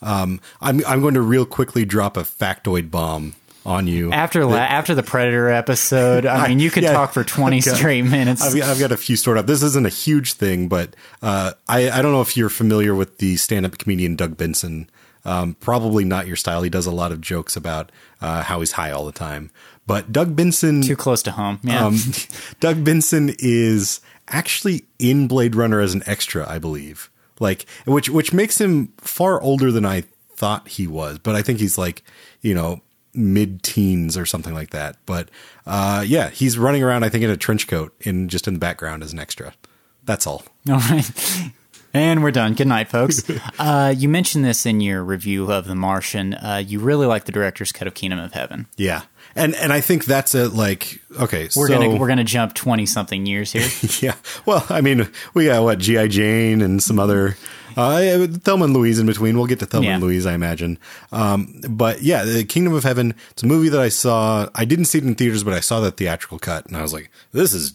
Um, 0.00 0.40
I'm 0.60 0.84
I'm 0.86 1.00
going 1.00 1.14
to 1.14 1.20
real 1.20 1.46
quickly 1.46 1.84
drop 1.84 2.16
a 2.16 2.22
factoid 2.22 2.90
bomb 2.90 3.34
on 3.64 3.86
you. 3.86 4.10
After 4.12 4.44
la- 4.44 4.56
after 4.56 4.94
the 4.94 5.02
Predator 5.04 5.48
episode, 5.48 6.26
I 6.26 6.48
mean, 6.48 6.58
you 6.58 6.70
could 6.74 6.82
Yeah. 6.82 6.92
talk 6.92 7.12
for 7.12 7.22
twenty 7.22 7.58
Okay. 7.58 7.70
straight 7.70 8.02
minutes. 8.02 8.42
I've, 8.42 8.56
got- 8.56 8.68
I've 8.68 8.80
got 8.80 8.90
a 8.92 8.96
few 8.96 9.16
stored 9.16 9.38
up. 9.38 9.46
This 9.46 9.62
isn't 9.62 9.86
a 9.86 9.90
huge 9.90 10.32
thing, 10.34 10.68
but 10.68 10.96
uh, 11.22 11.52
I 11.68 11.88
I 11.90 12.02
don't 12.02 12.12
know 12.12 12.20
if 12.22 12.36
you're 12.36 12.48
familiar 12.48 12.94
with 12.94 13.18
the 13.18 13.36
stand-up 13.36 13.78
comedian 13.78 14.16
Doug 14.16 14.36
Benson. 14.36 14.90
Um, 15.24 15.54
probably 15.60 16.04
not 16.04 16.26
your 16.26 16.34
style. 16.34 16.62
He 16.62 16.70
does 16.70 16.86
a 16.86 16.90
lot 16.90 17.12
of 17.12 17.20
jokes 17.20 17.54
about 17.54 17.92
uh, 18.20 18.42
how 18.42 18.58
he's 18.58 18.72
high 18.72 18.90
all 18.90 19.06
the 19.06 19.12
time. 19.12 19.52
But 19.86 20.12
Doug 20.12 20.36
Benson, 20.36 20.82
Too 20.82 20.96
close 20.96 21.22
to 21.24 21.32
home. 21.32 21.58
Yeah. 21.62 21.86
um, 21.86 21.96
Doug 22.60 22.84
Benson 22.84 23.34
is 23.38 24.00
actually 24.28 24.84
in 24.98 25.26
Blade 25.28 25.54
Runner 25.54 25.80
as 25.80 25.92
an 25.94 26.02
extra, 26.06 26.48
I 26.48 26.58
believe. 26.58 27.10
Like, 27.40 27.66
which 27.84 28.08
which 28.08 28.32
makes 28.32 28.60
him 28.60 28.92
far 28.98 29.40
older 29.40 29.72
than 29.72 29.84
I 29.84 30.04
thought 30.34 30.68
he 30.68 30.86
was. 30.86 31.18
But 31.18 31.34
I 31.34 31.42
think 31.42 31.58
he's 31.58 31.76
like, 31.76 32.02
you 32.40 32.54
know, 32.54 32.80
mid 33.14 33.62
teens 33.62 34.16
or 34.16 34.24
something 34.24 34.54
like 34.54 34.70
that. 34.70 34.96
But 35.06 35.28
uh, 35.66 36.04
yeah, 36.06 36.30
he's 36.30 36.56
running 36.58 36.82
around. 36.84 37.04
I 37.04 37.08
think 37.08 37.24
in 37.24 37.30
a 37.30 37.36
trench 37.36 37.66
coat, 37.66 37.92
in 38.00 38.28
just 38.28 38.46
in 38.46 38.54
the 38.54 38.60
background 38.60 39.02
as 39.02 39.12
an 39.12 39.18
extra. 39.18 39.54
That's 40.04 40.26
all. 40.26 40.44
All 40.68 40.76
right. 40.78 41.10
And 41.94 42.22
we're 42.22 42.30
done. 42.30 42.54
Good 42.54 42.68
night, 42.68 42.88
folks. 42.88 43.22
Uh, 43.58 43.94
you 43.96 44.08
mentioned 44.08 44.44
this 44.44 44.66
in 44.66 44.80
your 44.80 45.04
review 45.04 45.52
of 45.52 45.66
The 45.66 45.74
Martian. 45.76 46.34
Uh, 46.34 46.62
you 46.66 46.80
really 46.80 47.06
like 47.06 47.26
the 47.26 47.32
director's 47.32 47.70
cut 47.70 47.86
of 47.86 47.94
Kingdom 47.94 48.18
of 48.18 48.32
Heaven. 48.32 48.66
Yeah, 48.76 49.02
and 49.36 49.54
and 49.54 49.72
I 49.72 49.80
think 49.80 50.04
that's 50.04 50.34
a 50.34 50.48
like 50.48 51.00
okay. 51.20 51.44
We're 51.56 51.68
so, 51.68 51.78
gonna 51.78 51.96
we're 51.96 52.08
gonna 52.08 52.24
jump 52.24 52.54
twenty 52.54 52.86
something 52.86 53.26
years 53.26 53.52
here. 53.52 53.68
Yeah. 54.02 54.14
Well, 54.46 54.64
I 54.68 54.80
mean, 54.80 55.08
we 55.34 55.46
got 55.46 55.62
what 55.62 55.78
GI 55.78 56.08
Jane 56.08 56.60
and 56.62 56.82
some 56.82 56.98
other 56.98 57.36
uh, 57.76 58.26
Thelma 58.26 58.64
and 58.66 58.74
Louise 58.74 58.98
in 58.98 59.06
between. 59.06 59.36
We'll 59.36 59.46
get 59.46 59.58
to 59.60 59.66
Thelma 59.66 59.86
Yeah. 59.86 59.94
and 59.94 60.02
Louise, 60.02 60.26
I 60.26 60.34
imagine. 60.34 60.78
Um, 61.10 61.60
but 61.68 62.02
yeah, 62.02 62.24
the 62.24 62.44
Kingdom 62.44 62.74
of 62.74 62.84
Heaven. 62.84 63.14
It's 63.30 63.42
a 63.42 63.46
movie 63.46 63.68
that 63.70 63.80
I 63.80 63.88
saw. 63.88 64.48
I 64.54 64.64
didn't 64.64 64.84
see 64.86 64.98
it 64.98 65.04
in 65.04 65.14
theaters, 65.14 65.44
but 65.44 65.54
I 65.54 65.60
saw 65.60 65.80
the 65.80 65.90
theatrical 65.90 66.38
cut, 66.38 66.66
and 66.66 66.76
I 66.76 66.82
was 66.82 66.92
like, 66.92 67.10
"This 67.32 67.52
is 67.54 67.74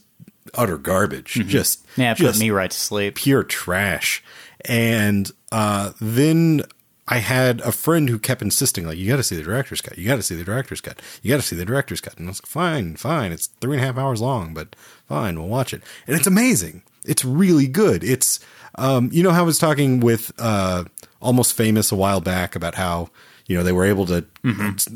utter 0.53 0.77
garbage. 0.77 1.33
Just 1.47 1.83
Mm-hmm. 1.87 2.01
Yeah, 2.01 2.13
put 2.13 2.23
just 2.23 2.39
me 2.39 2.51
right 2.51 2.69
to 2.69 2.77
sleep. 2.79 3.15
pure 3.15 3.43
trash." 3.43 4.23
And 4.65 5.31
uh, 5.51 5.91
then 6.01 6.61
I 7.07 7.19
had 7.19 7.61
a 7.61 7.71
friend 7.71 8.09
who 8.09 8.19
kept 8.19 8.41
insisting, 8.41 8.85
like, 8.85 8.97
you 8.97 9.07
got 9.07 9.15
to 9.17 9.23
see 9.23 9.35
the 9.37 9.43
director's 9.43 9.79
cut. 9.81 9.97
You 9.97 10.05
got 10.07 10.17
to 10.17 10.23
see 10.23 10.35
the 10.35 10.43
director's 10.43 10.81
cut. 10.81 11.01
You 11.21 11.29
got 11.29 11.37
to 11.37 11.41
see 11.47 11.55
the 11.55 11.63
director's 11.65 12.01
cut. 12.01 12.17
And 12.17 12.27
I 12.27 12.31
was 12.31 12.41
like, 12.41 12.47
fine, 12.47 12.95
fine. 12.97 13.31
It's 13.31 13.47
three 13.61 13.77
and 13.77 13.83
a 13.83 13.85
half 13.87 13.97
hours 13.97 14.19
long, 14.21 14.53
but 14.53 14.75
fine, 15.07 15.39
we'll 15.39 15.47
watch 15.47 15.73
it. 15.73 15.81
And 16.05 16.17
it's 16.17 16.27
amazing. 16.27 16.83
it's 17.05 17.23
really 17.23 17.67
good. 17.67 18.03
It's 18.03 18.39
um, 18.75 19.09
you 19.13 19.23
know 19.23 19.31
how 19.31 19.39
I 19.39 19.45
was 19.45 19.57
talking 19.57 20.01
with 20.01 20.31
uh, 20.37 20.83
almost 21.21 21.53
famous 21.53 21.91
a 21.91 21.95
while 21.95 22.19
back 22.21 22.55
about 22.55 22.75
how 22.75 23.09
you 23.47 23.57
know 23.57 23.63
they 23.63 23.71
were 23.71 23.85
able 23.85 24.05
to 24.07 24.25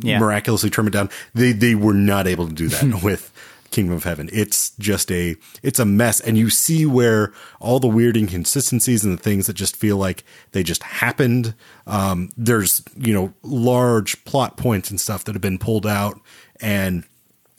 Yeah. 0.02 0.20
miraculously 0.20 0.70
trim 0.70 0.88
it 0.88 0.92
down. 0.94 1.10
They 1.34 1.54
they 1.54 1.74
were 1.76 1.94
not 1.94 2.28
able 2.28 2.46
to 2.48 2.54
do 2.54 2.68
that 2.68 3.02
with 3.04 3.32
Kingdom 3.72 3.96
of 3.96 4.04
Heaven. 4.04 4.30
It's 4.32 4.72
just 4.78 5.12
a 5.12 5.36
it's 5.64 5.80
a 5.80 5.86
mess, 5.86 6.20
and 6.20 6.38
you 6.38 6.50
see 6.50 6.86
where 6.86 7.34
all 7.60 7.80
the 7.80 7.88
weird 7.88 8.18
inconsistencies 8.18 9.04
and 9.04 9.18
the 9.18 9.22
things 9.22 9.48
that 9.48 9.54
just 9.54 9.76
feel 9.76 9.98
like 9.98 10.24
they 10.52 10.62
just 10.62 10.84
happened. 10.84 11.56
Um, 11.88 12.30
there's 12.38 12.84
you 12.98 13.14
know 13.14 13.34
large 13.42 14.24
plot 14.26 14.58
points 14.58 14.92
and 14.92 15.00
stuff 15.00 15.24
that 15.24 15.34
have 15.34 15.42
been 15.42 15.58
pulled 15.58 15.88
out, 15.88 16.20
and 16.60 17.06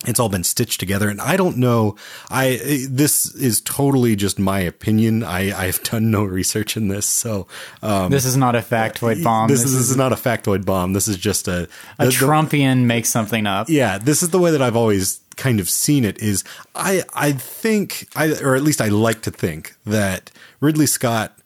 it's 0.07 0.18
all 0.18 0.28
been 0.28 0.42
stitched 0.44 0.80
together 0.80 1.09
and 1.09 1.20
i 1.20 1.36
don't 1.36 1.57
know 1.57 1.94
i 2.30 2.59
this 2.88 3.32
is 3.36 3.61
totally 3.61 4.16
just 4.16 4.38
my 4.38 4.59
opinion 4.61 5.22
i 5.22 5.53
i've 5.57 5.82
done 5.84 6.11
no 6.11 6.24
research 6.24 6.76
in 6.76 6.88
this 6.88 7.07
so 7.07 7.46
um 7.82 8.11
This 8.11 8.24
is 8.24 8.36
not 8.36 8.55
a 8.57 8.61
factoid 8.61 9.22
bomb. 9.22 9.48
this, 9.48 9.62
is, 9.62 9.72
this 9.76 9.88
is 9.90 9.96
not 9.96 10.12
a 10.12 10.16
factoid 10.16 10.64
bomb 10.64 10.92
this 10.92 11.07
is 11.09 11.16
just 11.16 11.46
a 11.48 11.68
a 11.98 12.07
the- 12.07 12.11
the- 12.11 12.11
Trumpian 12.11 12.84
makes 12.84 13.09
something 13.11 13.46
up. 13.46 13.68
yeah 13.68 13.98
this 13.98 14.22
is 14.22 14.30
the 14.30 14.38
way 14.40 14.50
that 14.50 14.61
i've 14.62 14.76
always 14.76 15.20
kind 15.36 15.61
of 15.61 15.68
seen 15.70 16.05
it 16.05 16.18
is 16.18 16.44
i 16.74 17.03
i 17.14 17.32
think 17.32 18.09
i 18.16 18.32
or 18.42 18.55
at 18.57 18.62
least 18.62 18.80
i 18.80 18.88
like 18.88 19.22
to 19.22 19.30
think 19.30 19.74
that 19.86 20.30
ridley 20.61 20.86
scott 20.86 21.38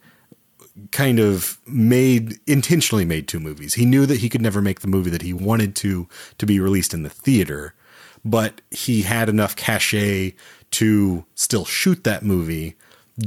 kind 0.93 1.19
of 1.19 1.59
made 1.67 2.39
intentionally 2.47 3.05
made 3.07 3.27
two 3.27 3.41
movies. 3.41 3.75
He 3.75 3.87
knew 3.87 4.05
that 4.05 4.19
he 4.21 4.29
could 4.29 4.43
never 4.43 4.61
make 4.61 4.81
the 4.81 4.87
movie 4.89 5.09
that 5.09 5.23
he 5.23 5.33
wanted 5.33 5.75
to 5.77 6.07
to 6.37 6.45
be 6.45 6.61
released 6.61 6.93
in 6.93 7.03
the 7.03 7.09
theater, 7.09 7.73
but 8.27 8.61
he 8.71 9.03
had 9.03 9.29
enough 9.29 9.55
cachet 9.55 10.35
to 10.73 11.25
still 11.35 11.65
shoot 11.65 12.05
that 12.05 12.25
movie, 12.25 12.75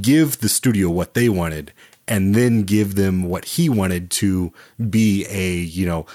give 0.02 0.42
the 0.42 0.50
studio 0.50 0.90
what 0.90 1.14
they 1.14 1.30
wanted, 1.30 1.72
and 2.08 2.36
then 2.36 2.64
give 2.64 2.96
them 2.96 3.24
what 3.24 3.46
he 3.46 3.70
wanted 3.70 4.12
to 4.12 4.52
be 4.90 5.26
a, 5.30 5.56
you 5.56 5.86
know, 5.86 6.06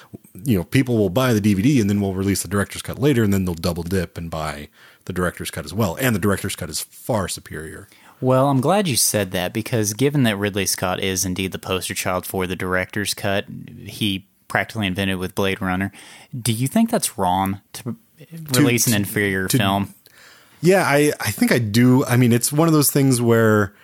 you 0.45 0.59
know, 0.59 0.64
people 0.64 0.99
will 0.99 1.09
buy 1.09 1.32
the 1.32 1.41
DVD 1.41 1.80
and 1.80 1.89
then 1.89 2.01
we'll 2.01 2.14
release 2.14 2.43
the 2.43 2.49
director's 2.49 2.82
cut 2.82 2.99
later 2.99 3.22
and 3.22 3.32
then 3.32 3.45
they'll 3.45 3.55
double 3.55 3.85
dip 3.85 4.18
and 4.18 4.30
buy 4.30 4.68
the 5.07 5.12
director's 5.12 5.51
cut 5.51 5.64
as 5.64 5.72
well. 5.72 5.97
And 6.01 6.14
the 6.14 6.20
director's 6.20 6.57
cut 6.57 6.68
is 6.68 6.80
far 6.80 7.26
superior. 7.28 7.89
Well, 8.20 8.49
I'm 8.49 8.61
glad 8.61 8.89
you 8.89 8.97
said 8.97 9.30
that 9.30 9.53
because 9.53 9.93
given 9.93 10.24
that 10.24 10.37
Ridley 10.37 10.66
Scott 10.66 11.01
is 11.01 11.24
indeed 11.24 11.53
the 11.53 11.59
poster 11.59 11.95
child 11.95 12.26
for 12.26 12.47
the 12.47 12.57
director's 12.57 13.14
cut, 13.14 13.47
he 13.87 14.26
practically 14.49 14.87
invented 14.87 15.18
with 15.18 15.35
Blade 15.35 15.61
Runner. 15.61 15.93
Do 16.37 16.53
you 16.53 16.68
think 16.68 16.91
that's 16.91 17.16
wrong 17.18 17.61
to 17.74 17.97
release 18.56 18.86
an 18.86 18.94
inferior 18.94 19.48
to- 19.48 19.58
film? 19.58 19.94
Yeah, 20.60 20.84
I, 20.86 21.12
I 21.20 21.30
think 21.30 21.52
I 21.52 21.58
do. 21.58 22.04
I 22.06 22.16
mean, 22.16 22.32
it's 22.32 22.50
one 22.50 22.68
of 22.68 22.74
those 22.74 22.90
things 22.90 23.20
where, 23.20 23.74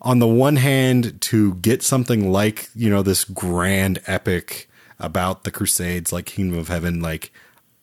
on 0.00 0.20
the 0.20 0.26
one 0.26 0.56
hand, 0.56 1.20
to 1.22 1.54
get 1.56 1.82
something 1.82 2.32
like, 2.32 2.70
you 2.74 2.88
know, 2.88 3.02
this 3.02 3.24
grand 3.24 4.00
epic 4.06 4.70
about 4.98 5.44
the 5.44 5.50
Crusades, 5.50 6.14
like 6.14 6.24
Kingdom 6.24 6.58
of 6.58 6.68
Heaven, 6.68 7.02
like, 7.02 7.30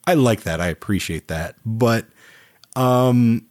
I 0.08 0.16
like 0.16 0.42
that. 0.42 0.60
I 0.60 0.68
appreciate 0.68 1.28
that. 1.28 1.56
But, 1.66 2.08
um, 2.76 3.46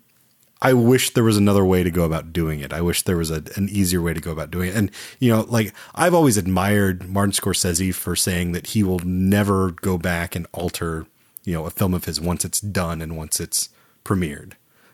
I 0.60 0.72
wish 0.72 1.10
there 1.10 1.22
was 1.22 1.36
another 1.36 1.64
way 1.64 1.84
to 1.84 1.90
go 1.90 2.04
about 2.04 2.32
doing 2.32 2.60
it. 2.60 2.72
I 2.72 2.80
wish 2.80 3.02
there 3.02 3.18
was 3.18 3.30
a, 3.30 3.44
an 3.56 3.68
easier 3.70 4.00
way 4.00 4.14
to 4.14 4.20
go 4.20 4.32
about 4.32 4.50
doing 4.50 4.70
it. 4.70 4.74
And, 4.74 4.90
you 5.20 5.30
know, 5.30 5.42
like 5.42 5.72
I've 5.94 6.14
always 6.14 6.36
admired 6.36 7.08
Martin 7.08 7.32
Scorsese 7.32 7.94
for 7.94 8.16
saying 8.16 8.52
that 8.52 8.68
he 8.68 8.82
will 8.82 9.00
never 9.00 9.72
go 9.72 9.98
back 9.98 10.34
and 10.34 10.46
alter, 10.52 11.06
you 11.46 11.54
know, 11.54 11.64
a 11.64 11.70
film 11.70 11.94
of 11.94 12.04
his 12.04 12.20
once 12.20 12.44
it's 12.44 12.60
done 12.60 13.00
and 13.00 13.16
once 13.16 13.40
it's 13.40 13.70
premiered. 14.04 14.52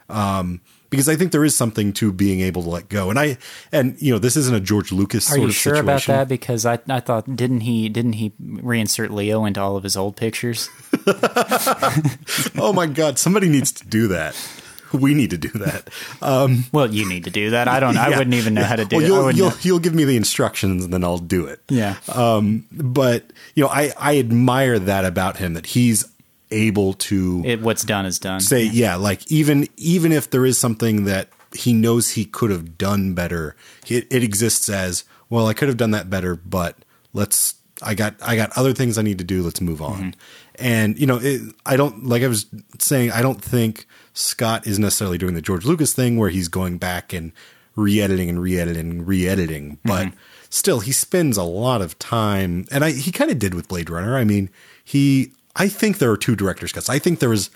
Um, 0.09 0.61
because 0.91 1.09
I 1.09 1.17
think 1.17 1.33
there 1.33 1.45
is 1.45 1.57
something 1.57 1.95
to 1.95 2.13
being 2.13 2.41
able 2.41 2.63
to 2.65 2.69
let 2.69 2.91
go. 2.91 3.09
And 3.09 3.19
I, 3.19 3.39
and, 3.73 4.01
you 4.01 4.13
know, 4.13 4.19
this 4.19 4.37
isn't 4.37 4.55
a 4.55 4.61
George 4.61 4.93
Lucas 4.93 5.27
Are 5.29 5.37
sort 5.37 5.41
you 5.41 5.47
of 5.47 5.55
sure 5.55 5.75
situation. 5.77 6.13
about 6.13 6.19
that? 6.19 6.29
Because 6.29 6.67
I, 6.67 6.79
I 6.87 7.01
thought 7.01 7.35
didn't 7.35 7.61
he 7.61 7.89
didn't 7.89 8.13
he 8.13 8.35
reinsert 8.43 9.09
Leo 9.09 9.47
into 9.47 9.61
all 9.61 9.79
of 9.79 9.85
his 9.85 9.97
old 9.97 10.17
pictures? 10.17 10.69
Oh 12.59 12.75
my 12.75 12.87
God, 12.87 13.19
somebody 13.19 13.49
needs 13.49 13.73
to 13.73 13.87
do 13.87 14.07
that. 14.09 14.37
We 14.93 15.15
need 15.15 15.31
to 15.31 15.39
do 15.39 15.49
that. 15.49 15.89
Um, 16.21 16.67
Well, 16.73 16.93
you 16.93 17.09
need 17.09 17.25
to 17.25 17.31
do 17.31 17.51
that. 17.51 17.67
I 17.67 17.81
don't. 17.81 17.97
I 17.97 18.11
wouldn't 18.11 18.35
even 18.35 18.53
know 18.53 18.61
yeah. 18.61 18.67
how 18.67 18.77
to 18.77 18.85
do 18.85 18.97
well, 18.97 19.05
it. 19.05 19.09
You'll, 19.09 19.25
wouldn't 19.25 19.39
you'll, 19.39 19.53
you'll 19.63 19.79
give 19.79 19.95
me 19.95 20.05
the 20.05 20.17
instructions 20.17 20.85
and 20.85 20.93
then 20.93 21.03
I'll 21.03 21.17
do 21.17 21.47
it. 21.47 21.61
Yeah. 21.71 21.97
Um, 22.15 22.67
but 22.71 23.33
you 23.55 23.65
know, 23.65 23.71
I, 23.71 23.93
I 23.99 24.19
admire 24.19 24.79
that 24.79 25.07
about 25.07 25.39
him 25.39 25.55
that 25.55 25.67
he's 25.67 26.05
able 26.53 26.93
to 26.95 27.43
It, 27.45 27.61
what's 27.63 27.85
done 27.85 28.07
is 28.07 28.19
done. 28.19 28.41
say, 28.41 28.65
yeah, 28.65 28.95
like 28.97 29.31
even 29.33 29.67
even 29.77 30.13
if 30.13 30.31
there 30.31 30.45
is 30.47 30.59
something 30.59 31.05
that 31.07 31.29
he 31.55 31.73
knows 31.73 32.11
he 32.11 32.25
could 32.25 32.51
have 32.51 32.79
done 32.79 33.15
better, 33.15 33.57
it, 33.89 34.07
it 34.11 34.23
exists 34.23 34.69
as 34.69 35.05
well. 35.31 35.47
I 35.49 35.55
could 35.55 35.69
have 35.69 35.77
done 35.77 35.91
that 35.93 36.09
better, 36.11 36.37
but 36.37 36.77
let's. 37.13 37.55
I 37.85 37.95
got 37.95 38.15
I 38.23 38.37
got 38.37 38.57
other 38.57 38.73
things 38.73 38.97
I 38.97 39.03
need 39.03 39.19
to 39.19 39.25
do. 39.25 39.43
Let's 39.43 39.61
move 39.61 39.83
on. 39.83 39.99
Mm-hmm. 39.99 40.11
And 40.65 40.99
you 41.01 41.07
know, 41.07 41.19
it, 41.21 41.41
I 41.67 41.77
don't 41.77 42.05
like 42.05 42.23
I 42.23 42.29
was 42.29 42.47
saying. 42.79 43.11
I 43.11 43.23
don't 43.23 43.43
think 43.43 43.87
Scott 44.13 44.69
is 44.69 44.79
necessarily 44.79 45.19
doing 45.19 45.35
the 45.35 45.43
George 45.43 45.65
Lucas 45.65 45.93
thing 45.93 46.17
where 46.17 46.29
he's 46.31 46.47
going 46.47 46.79
back 46.79 47.13
and 47.13 47.33
re-editing 47.75 48.29
and 48.29 48.41
re-editing 48.41 48.91
and 48.91 49.07
re-editing, 49.09 49.79
but 49.85 50.09
Mm-hmm. 50.09 50.17
still, 50.51 50.81
he 50.81 50.93
spends 50.93 51.37
a 51.39 51.43
lot 51.43 51.81
of 51.83 51.99
time, 51.99 52.67
and 52.71 52.85
I 52.85 52.93
he 52.93 53.11
kind 53.11 53.31
of 53.33 53.39
did 53.41 53.53
with 53.55 53.67
Blade 53.67 53.91
Runner. 53.91 54.17
I 54.17 54.23
mean, 54.25 54.49
he. 54.85 55.33
I 55.57 55.69
think 55.69 55.99
there 55.99 56.11
are 56.11 56.17
two 56.17 56.35
director's 56.37 56.73
cuts. 56.73 56.89
I 56.89 56.99
think 56.99 57.19
there 57.21 57.29
was. 57.29 57.51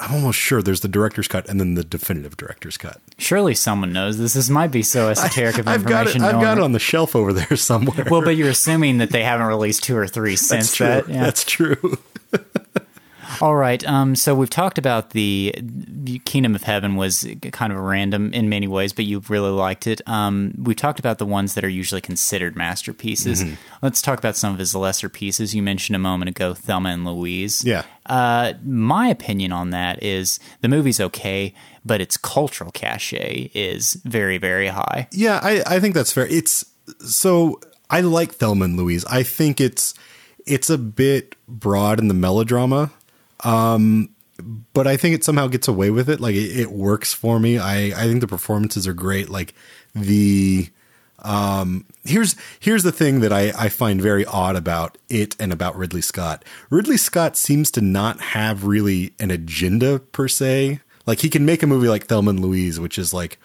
I'm 0.00 0.14
almost 0.14 0.38
sure 0.38 0.62
there's 0.62 0.80
the 0.82 0.88
director's 0.88 1.26
cut 1.26 1.48
and 1.48 1.58
then 1.58 1.74
the 1.74 1.82
definitive 1.82 2.36
director's 2.36 2.76
cut. 2.76 3.00
Surely 3.18 3.54
someone 3.56 3.92
knows 3.92 4.16
this. 4.16 4.32
This 4.34 4.48
might 4.48 4.68
be 4.70 4.84
so 4.84 5.08
esoteric 5.08 5.58
of 5.58 5.66
I've 5.68 5.84
got 5.84 6.06
it. 6.06 6.14
information. 6.14 6.22
I've 6.24 6.34
no 6.36 6.40
got 6.40 6.48
one- 6.50 6.58
it 6.58 6.64
on 6.66 6.72
the 6.72 6.78
shelf 6.78 7.16
over 7.16 7.32
there 7.32 7.56
somewhere. 7.56 8.06
Well, 8.08 8.22
but 8.22 8.36
you're 8.36 8.48
assuming 8.48 8.98
that 8.98 9.10
they 9.10 9.24
haven't 9.24 9.46
released 9.48 9.82
two 9.82 9.96
or 9.96 10.06
three 10.06 10.32
that's 10.36 10.46
since 10.46 10.74
true. 10.76 10.86
that. 10.86 11.08
Yeah. 11.08 11.24
That's 11.24 11.42
true. 11.44 11.98
All 13.40 13.54
right. 13.54 13.86
Um, 13.86 14.16
so 14.16 14.34
we've 14.34 14.50
talked 14.50 14.78
about 14.78 15.10
the 15.10 15.54
Kingdom 16.24 16.54
of 16.54 16.62
Heaven 16.62 16.96
was 16.96 17.26
kind 17.52 17.72
of 17.72 17.78
random 17.78 18.32
in 18.32 18.48
many 18.48 18.66
ways, 18.66 18.92
but 18.92 19.04
you 19.04 19.22
really 19.28 19.50
liked 19.50 19.86
it. 19.86 20.00
Um, 20.06 20.54
we've 20.58 20.76
talked 20.76 20.98
about 20.98 21.18
the 21.18 21.26
ones 21.26 21.54
that 21.54 21.64
are 21.64 21.68
usually 21.68 22.00
considered 22.00 22.56
masterpieces. 22.56 23.44
Mm-hmm. 23.44 23.54
Let's 23.82 24.02
talk 24.02 24.18
about 24.18 24.36
some 24.36 24.52
of 24.52 24.58
his 24.58 24.74
lesser 24.74 25.08
pieces. 25.08 25.54
You 25.54 25.62
mentioned 25.62 25.96
a 25.96 26.00
moment 26.00 26.30
ago 26.30 26.54
Thelma 26.54 26.90
and 26.90 27.04
Louise. 27.04 27.64
Yeah. 27.64 27.84
Uh, 28.06 28.54
my 28.64 29.08
opinion 29.08 29.52
on 29.52 29.70
that 29.70 30.02
is 30.02 30.40
the 30.60 30.68
movie's 30.68 31.00
okay, 31.00 31.54
but 31.84 32.00
its 32.00 32.16
cultural 32.16 32.70
cachet 32.70 33.50
is 33.54 33.94
very, 34.04 34.38
very 34.38 34.68
high. 34.68 35.08
Yeah, 35.12 35.40
I, 35.42 35.62
I 35.66 35.80
think 35.80 35.94
that's 35.94 36.12
fair. 36.12 36.26
It's 36.26 36.64
so 37.06 37.60
I 37.90 38.00
like 38.00 38.32
Thelma 38.32 38.64
and 38.64 38.76
Louise. 38.76 39.04
I 39.06 39.22
think 39.22 39.60
it's 39.60 39.94
it's 40.46 40.70
a 40.70 40.78
bit 40.78 41.36
broad 41.46 42.00
in 42.00 42.08
the 42.08 42.14
melodrama, 42.14 42.90
um, 43.44 44.10
but 44.72 44.86
I 44.86 44.96
think 44.96 45.14
it 45.14 45.24
somehow 45.24 45.48
gets 45.48 45.66
away 45.68 45.90
with 45.90 46.08
it. 46.08 46.20
Like 46.20 46.34
it, 46.34 46.58
it 46.60 46.70
works 46.72 47.12
for 47.12 47.38
me. 47.40 47.58
I 47.58 47.86
I 47.86 48.06
think 48.06 48.20
the 48.20 48.26
performances 48.28 48.86
are 48.86 48.92
great. 48.94 49.28
Like 49.28 49.54
the 49.94 50.68
um 51.20 51.84
here's 52.04 52.36
here's 52.60 52.84
the 52.84 52.92
thing 52.92 53.20
that 53.20 53.32
I, 53.32 53.52
I 53.58 53.68
find 53.68 54.00
very 54.00 54.24
odd 54.24 54.54
about 54.54 54.96
it 55.08 55.34
and 55.40 55.52
about 55.52 55.76
Ridley 55.76 56.00
Scott. 56.02 56.44
Ridley 56.70 56.96
Scott 56.96 57.36
seems 57.36 57.70
to 57.72 57.80
not 57.80 58.20
have 58.20 58.64
really 58.64 59.12
an 59.18 59.30
agenda 59.32 59.98
per 59.98 60.28
se. 60.28 60.80
Like 61.06 61.20
he 61.20 61.28
can 61.28 61.44
make 61.44 61.62
a 61.62 61.66
movie 61.66 61.88
like 61.88 62.06
Thelma 62.06 62.30
and 62.30 62.40
Louise, 62.40 62.78
which 62.78 62.98
is 62.98 63.12
like 63.12 63.38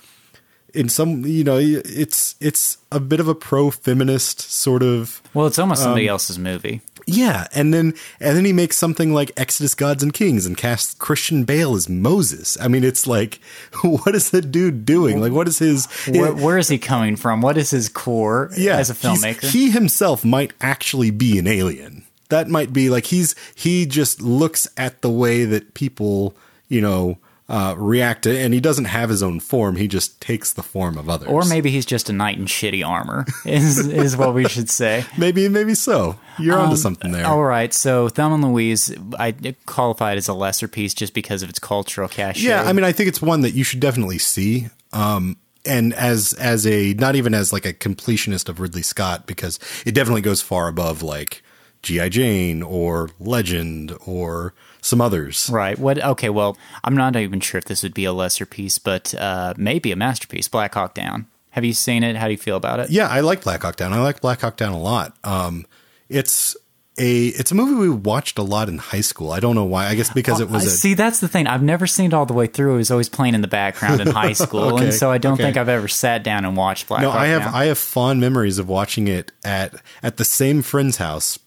in 0.75 0.89
some 0.89 1.25
you 1.25 1.43
know 1.43 1.57
it's 1.59 2.35
it's 2.39 2.77
a 2.91 2.99
bit 2.99 3.19
of 3.19 3.27
a 3.27 3.33
pro 3.35 3.71
feminist 3.71 4.41
sort 4.41 4.83
of 4.83 5.21
Well, 5.33 5.47
it's 5.47 5.57
almost 5.57 5.81
Um, 5.81 5.85
somebody 5.85 6.07
else's 6.07 6.37
movie. 6.37 6.81
Yeah, 7.06 7.47
and 7.54 7.74
then 7.74 7.93
and 8.20 8.38
then 8.38 8.45
he 8.45 8.54
makes 8.54 8.78
something 8.78 9.14
like 9.14 9.32
Exodus 9.38 9.76
Gods 9.76 10.04
and 10.04 10.14
Kings 10.14 10.45
and 10.45 10.58
casts 10.58 10.93
Christian 10.95 11.43
Bale 11.43 11.76
as 11.76 11.89
Moses. 11.89 12.58
I 12.60 12.68
mean, 12.68 12.84
it's 12.84 13.08
like, 13.08 13.39
what 13.84 14.16
is 14.16 14.32
the 14.32 14.41
dude 14.41 14.86
doing? 14.86 15.20
Like, 15.20 15.32
what 15.32 15.47
is 15.47 15.60
his? 15.60 15.86
Where, 16.08 16.34
where 16.34 16.58
is 16.58 16.70
he 16.70 16.78
coming 16.78 17.16
from? 17.16 17.41
What 17.41 17.58
is 17.58 17.72
his 17.72 17.89
core 17.89 18.51
yeah, 18.58 18.78
as 18.78 18.89
a 18.89 18.93
filmmaker? 18.93 19.49
he 19.49 19.70
himself 19.70 20.24
might 20.24 20.54
actually 20.62 21.12
be 21.12 21.38
an 21.38 21.47
alien. 21.47 22.06
That 22.30 22.47
might 22.47 22.74
be 22.74 22.89
like 22.89 23.06
he's 23.06 23.36
he 23.56 23.86
just 23.86 24.22
looks 24.22 24.68
at 24.78 25.01
the 25.01 25.10
way 25.10 25.45
that 25.45 25.74
people 25.74 26.36
you 26.68 26.82
know 26.82 27.18
uh, 27.54 27.76
react 27.78 28.24
to, 28.24 28.36
and 28.36 28.51
he 28.51 28.60
doesn't 28.60 28.86
have 28.86 29.10
his 29.10 29.22
own 29.22 29.39
form. 29.39 29.76
He 29.76 29.88
just 29.88 30.20
takes 30.20 30.54
the 30.54 30.64
form 30.64 30.97
of 30.97 31.08
others. 31.08 31.30
Or 31.30 31.45
maybe 31.45 31.70
he's 31.70 31.86
just 31.86 32.10
a 32.10 32.14
knight 32.14 32.39
in 32.39 32.45
shitty 32.45 32.84
armor, 32.84 33.28
is 33.45 33.78
is 33.88 34.18
what 34.18 34.34
we 34.34 34.47
should 34.47 34.72
say. 34.72 35.06
maybe 35.20 35.47
maybe 35.47 35.76
so. 35.76 36.18
You're 36.39 36.58
onto 36.58 36.76
something 36.76 37.12
there. 37.12 37.28
All 37.28 37.43
right, 37.43 37.72
so 37.72 38.10
Thelma 38.10 38.36
and 38.36 38.43
Louise, 38.43 38.91
I 39.20 39.36
qualify 39.68 40.14
it 40.14 40.18
as 40.18 40.28
a 40.28 40.34
lesser 40.34 40.68
piece 40.68 40.95
just 40.95 41.14
because 41.14 41.43
of 41.43 41.49
its 41.49 41.60
cultural 41.60 42.08
cachet. 42.08 42.41
Yeah, 42.41 42.64
I 42.64 42.74
mean, 42.74 42.84
I 42.84 42.91
think 42.91 43.08
it's 43.08 43.22
one 43.22 43.41
that 43.41 43.51
you 43.51 43.64
should 43.64 43.80
definitely 43.80 44.18
see. 44.18 44.70
Um, 44.91 45.38
and 45.64 45.93
as 45.93 46.34
as 46.34 46.66
a 46.66 46.95
not 46.95 47.16
even 47.16 47.36
as 47.36 47.54
like 47.54 47.68
a 47.68 47.74
completionist 47.74 48.49
of 48.49 48.60
Ridley 48.62 48.82
Scott, 48.82 49.28
because 49.28 49.60
it 49.86 49.93
definitely 49.93 50.22
goes 50.22 50.41
far 50.41 50.68
above 50.68 51.04
like 51.04 51.43
G.I. 51.84 52.10
Jane 52.10 52.64
or 52.64 53.12
Legend 53.20 53.95
or 54.08 54.56
some 54.84 55.01
others. 55.01 55.49
Right. 55.51 55.79
What? 55.79 56.03
Okay. 56.03 56.29
Well, 56.29 56.57
I'm 56.84 56.95
not 56.95 57.15
even 57.15 57.39
sure 57.39 57.57
if 57.57 57.65
this 57.65 57.81
would 57.81 57.93
be 57.93 58.05
a 58.05 58.13
lesser 58.13 58.45
piece, 58.45 58.77
but 58.77 59.15
uh, 59.15 59.53
maybe 59.57 59.91
a 59.91 59.95
masterpiece. 59.95 60.47
Black 60.47 60.73
Hawk 60.75 60.93
Down. 60.93 61.25
Have 61.51 61.63
you 61.63 61.73
seen 61.73 62.03
it? 62.03 62.15
How 62.15 62.25
do 62.25 62.31
you 62.31 62.38
feel 62.38 62.57
about 62.57 62.79
it? 62.79 62.89
Yeah, 62.89 63.07
I 63.07 63.21
like 63.21 63.43
Black 63.43 63.61
Hawk 63.61 63.75
Down. 63.75 63.93
I 63.93 64.01
like 64.01 64.21
Black 64.21 64.41
Hawk 64.41 64.57
Down 64.57 64.73
a 64.73 64.79
lot. 64.79 65.15
Um, 65.23 65.65
it's 66.09 66.55
a 66.97 67.27
it's 67.27 67.51
a 67.51 67.55
movie 67.55 67.73
we 67.73 67.89
watched 67.89 68.37
a 68.37 68.43
lot 68.43 68.69
in 68.69 68.77
high 68.77 69.01
school. 69.01 69.31
I 69.31 69.39
don't 69.39 69.55
know 69.55 69.63
why. 69.63 69.87
I 69.87 69.95
guess 69.95 70.13
because 70.13 70.39
it 70.39 70.49
was 70.49 70.65
a 70.65 70.69
see, 70.69 70.93
that's 70.93 71.19
the 71.19 71.27
thing. 71.27 71.47
I've 71.47 71.63
never 71.63 71.87
seen 71.87 72.07
it 72.07 72.13
all 72.13 72.25
the 72.25 72.33
way 72.33 72.45
through. 72.45 72.75
It 72.75 72.77
was 72.77 72.91
always 72.91 73.09
playing 73.09 73.33
in 73.33 73.41
the 73.41 73.47
background 73.47 73.99
in 73.99 74.07
high 74.07 74.33
school, 74.33 74.75
Okay, 74.75 74.85
and 74.85 74.93
so 74.93 75.09
I 75.09 75.17
don't 75.17 75.33
okay. 75.33 75.43
think 75.43 75.57
I've 75.57 75.69
ever 75.69 75.87
sat 75.87 76.23
down 76.23 76.45
and 76.45 76.55
watched 76.55 76.87
Black 76.87 77.01
no. 77.01 77.09
Hawk 77.09 77.21
I 77.21 77.27
have 77.27 77.41
Down. 77.43 77.53
I 77.53 77.65
have 77.65 77.77
fond 77.79 78.21
memories 78.21 78.59
of 78.59 78.69
watching 78.69 79.07
it 79.07 79.31
at 79.43 79.73
at 80.03 80.17
the 80.17 80.25
same 80.25 80.61
friend's 80.61 80.97
house 80.97 81.39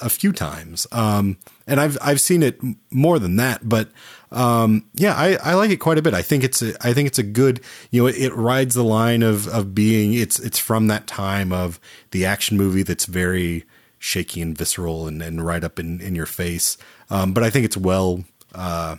a 0.00 0.08
few 0.08 0.32
times. 0.32 0.86
Um, 0.92 1.38
and 1.66 1.80
I've 1.80 1.98
I've 2.00 2.20
seen 2.20 2.42
it 2.42 2.60
more 2.90 3.18
than 3.18 3.36
that, 3.36 3.68
but 3.68 3.88
um, 4.30 4.84
yeah, 4.94 5.14
I, 5.14 5.36
I 5.42 5.54
like 5.54 5.70
it 5.70 5.76
quite 5.76 5.98
a 5.98 6.02
bit. 6.02 6.14
I 6.14 6.22
think 6.22 6.44
it's 6.44 6.62
a, 6.62 6.74
I 6.86 6.92
think 6.92 7.06
it's 7.08 7.18
a 7.18 7.24
good 7.24 7.60
you 7.90 8.02
know 8.02 8.06
it, 8.06 8.16
it 8.16 8.34
rides 8.34 8.74
the 8.74 8.84
line 8.84 9.22
of 9.22 9.48
of 9.48 9.74
being 9.74 10.14
it's 10.14 10.38
it's 10.38 10.58
from 10.58 10.86
that 10.86 11.06
time 11.06 11.52
of 11.52 11.80
the 12.12 12.26
action 12.26 12.56
movie 12.56 12.82
that's 12.82 13.06
very 13.06 13.64
shaky 14.04 14.42
and 14.42 14.56
visceral 14.56 15.06
and, 15.08 15.22
and 15.22 15.44
right 15.44 15.64
up 15.64 15.78
in, 15.78 15.98
in 16.00 16.14
your 16.14 16.26
face. 16.26 16.76
Um, 17.08 17.32
but 17.32 17.42
I 17.42 17.48
think 17.48 17.64
it's 17.64 17.76
well 17.76 18.22
uh, 18.54 18.96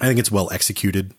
I 0.00 0.06
think 0.06 0.18
it's 0.18 0.32
well 0.32 0.50
executed 0.52 1.14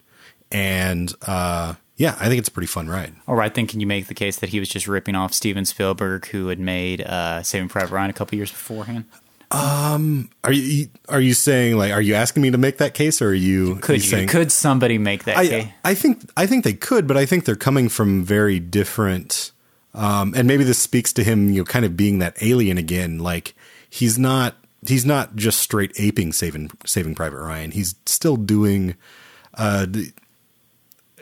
and 0.52 1.14
uh, 1.26 1.76
yeah, 1.96 2.16
I 2.20 2.28
think 2.28 2.40
it's 2.40 2.50
a 2.50 2.52
pretty 2.52 2.68
fun 2.68 2.88
ride. 2.90 3.16
All 3.28 3.36
right, 3.36 3.54
then 3.54 3.66
can 3.66 3.80
you 3.80 3.88
make 3.88 4.08
the 4.08 4.14
case 4.14 4.38
that 4.40 4.50
he 4.50 4.60
was 4.60 4.68
just 4.70 4.88
ripping 4.88 5.16
off 5.16 5.34
Steven 5.34 5.64
Spielberg, 5.66 6.26
who 6.28 6.48
had 6.48 6.60
made 6.60 7.02
uh, 7.02 7.42
Saving 7.44 7.70
Private 7.70 7.94
Ryan 7.94 8.10
a 8.10 8.14
couple 8.14 8.36
years 8.36 8.52
beforehand? 8.52 9.06
Um, 9.52 10.30
Are 10.44 10.52
you 10.52 10.88
are 11.10 11.22
you 11.22 11.36
saying 11.36 11.78
like 11.78 11.92
are 11.92 12.02
you 12.02 12.16
asking 12.16 12.42
me 12.42 12.50
to 12.50 12.58
make 12.58 12.80
that 12.80 12.96
case 12.96 13.22
or 13.22 13.30
are 13.30 13.34
you 13.36 13.76
Could 13.76 13.98
you? 13.98 14.10
saying 14.10 14.28
Could 14.28 14.52
somebody 14.52 14.98
make 14.98 15.26
that 15.26 15.36
case? 15.38 15.68
I 15.84 15.92
I 15.92 15.94
think 15.94 16.28
I 16.36 16.48
think 16.48 16.64
they 16.64 16.74
could, 16.74 17.08
but 17.08 17.18
I 17.18 17.28
think 17.28 17.46
they're 17.46 17.56
coming 17.56 17.88
from 17.88 18.24
very 18.24 18.60
different 18.60 19.52
um 19.94 20.34
and 20.36 20.48
maybe 20.48 20.64
this 20.64 20.80
speaks 20.80 21.14
to 21.14 21.24
him, 21.24 21.50
you 21.50 21.62
know, 21.62 21.66
kind 21.66 21.86
of 21.86 21.98
being 21.98 22.20
that 22.20 22.42
alien 22.42 22.78
again. 22.78 23.20
Like 23.20 23.56
he's 23.90 24.18
not 24.18 24.56
he's 24.88 25.06
not 25.06 25.36
just 25.36 25.60
straight 25.60 25.92
aping 25.98 26.34
saving 26.34 26.72
saving 26.86 27.16
Private 27.16 27.40
Ryan. 27.42 27.72
He's 27.72 27.96
still 28.06 28.38
doing 28.38 28.96
uh 29.56 29.88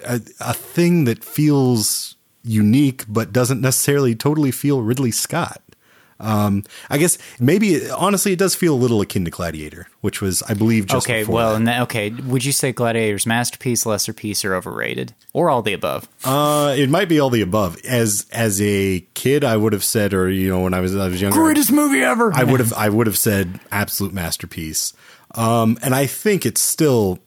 a, 0.04 0.22
a 0.40 0.54
thing 0.54 1.06
that 1.06 1.24
feels 1.24 2.16
unique 2.44 3.06
but 3.08 3.32
doesn't 3.32 3.62
necessarily 3.62 4.16
totally 4.16 4.52
feel 4.52 4.82
Ridley 4.82 5.12
Scott. 5.12 5.62
Um, 6.22 6.64
I 6.90 6.98
guess 6.98 7.18
maybe 7.40 7.90
honestly, 7.90 8.32
it 8.32 8.40
does 8.40 8.56
feel 8.56 8.76
a 8.76 8.78
little 8.78 9.02
akin 9.02 9.26
to 9.26 9.32
Gladiator, 9.32 9.88
which 10.02 10.22
was, 10.22 10.44
I 10.44 10.54
believe, 10.54 10.86
just 10.86 11.08
okay, 11.08 11.24
well, 11.24 11.56
and 11.56 11.68
that, 11.68 11.82
okay, 11.84 12.12
would 12.12 12.46
you 12.46 12.52
say 12.52 12.72
Gladiator's 12.72 13.26
masterpiece, 13.26 13.86
lesser 13.86 14.14
piece, 14.14 14.46
or 14.46 14.56
overrated, 14.56 15.14
or 15.34 15.50
all 15.50 15.62
the 15.62 15.74
above? 15.74 16.08
Uh, 16.24 16.76
it 16.78 16.90
might 16.90 17.10
be 17.10 17.20
all 17.20 17.32
the 17.32 17.42
above. 17.42 17.78
As 17.86 18.28
as 18.32 18.62
a 18.62 19.02
kid, 19.16 19.44
I 19.44 19.58
would 19.58 19.74
have 19.74 19.84
said, 19.84 20.14
or 20.14 20.30
you 20.30 20.50
know, 20.50 20.62
when 20.62 20.74
I 20.74 20.80
was 20.80 20.96
I 20.96 21.08
was 21.08 21.22
younger, 21.22 21.42
greatest 21.42 21.72
movie 21.72 22.02
ever. 22.02 22.32
I 22.34 22.44
would 22.44 22.60
have 22.60 22.74
I 22.74 22.90
would 22.90 23.08
have 23.08 23.18
said 23.18 23.60
absolute 23.72 24.14
masterpiece. 24.14 24.94
Um, 25.34 25.78
and 25.82 25.96
I 25.96 26.06
think 26.06 26.46
it's 26.46 26.62
still 26.62 27.20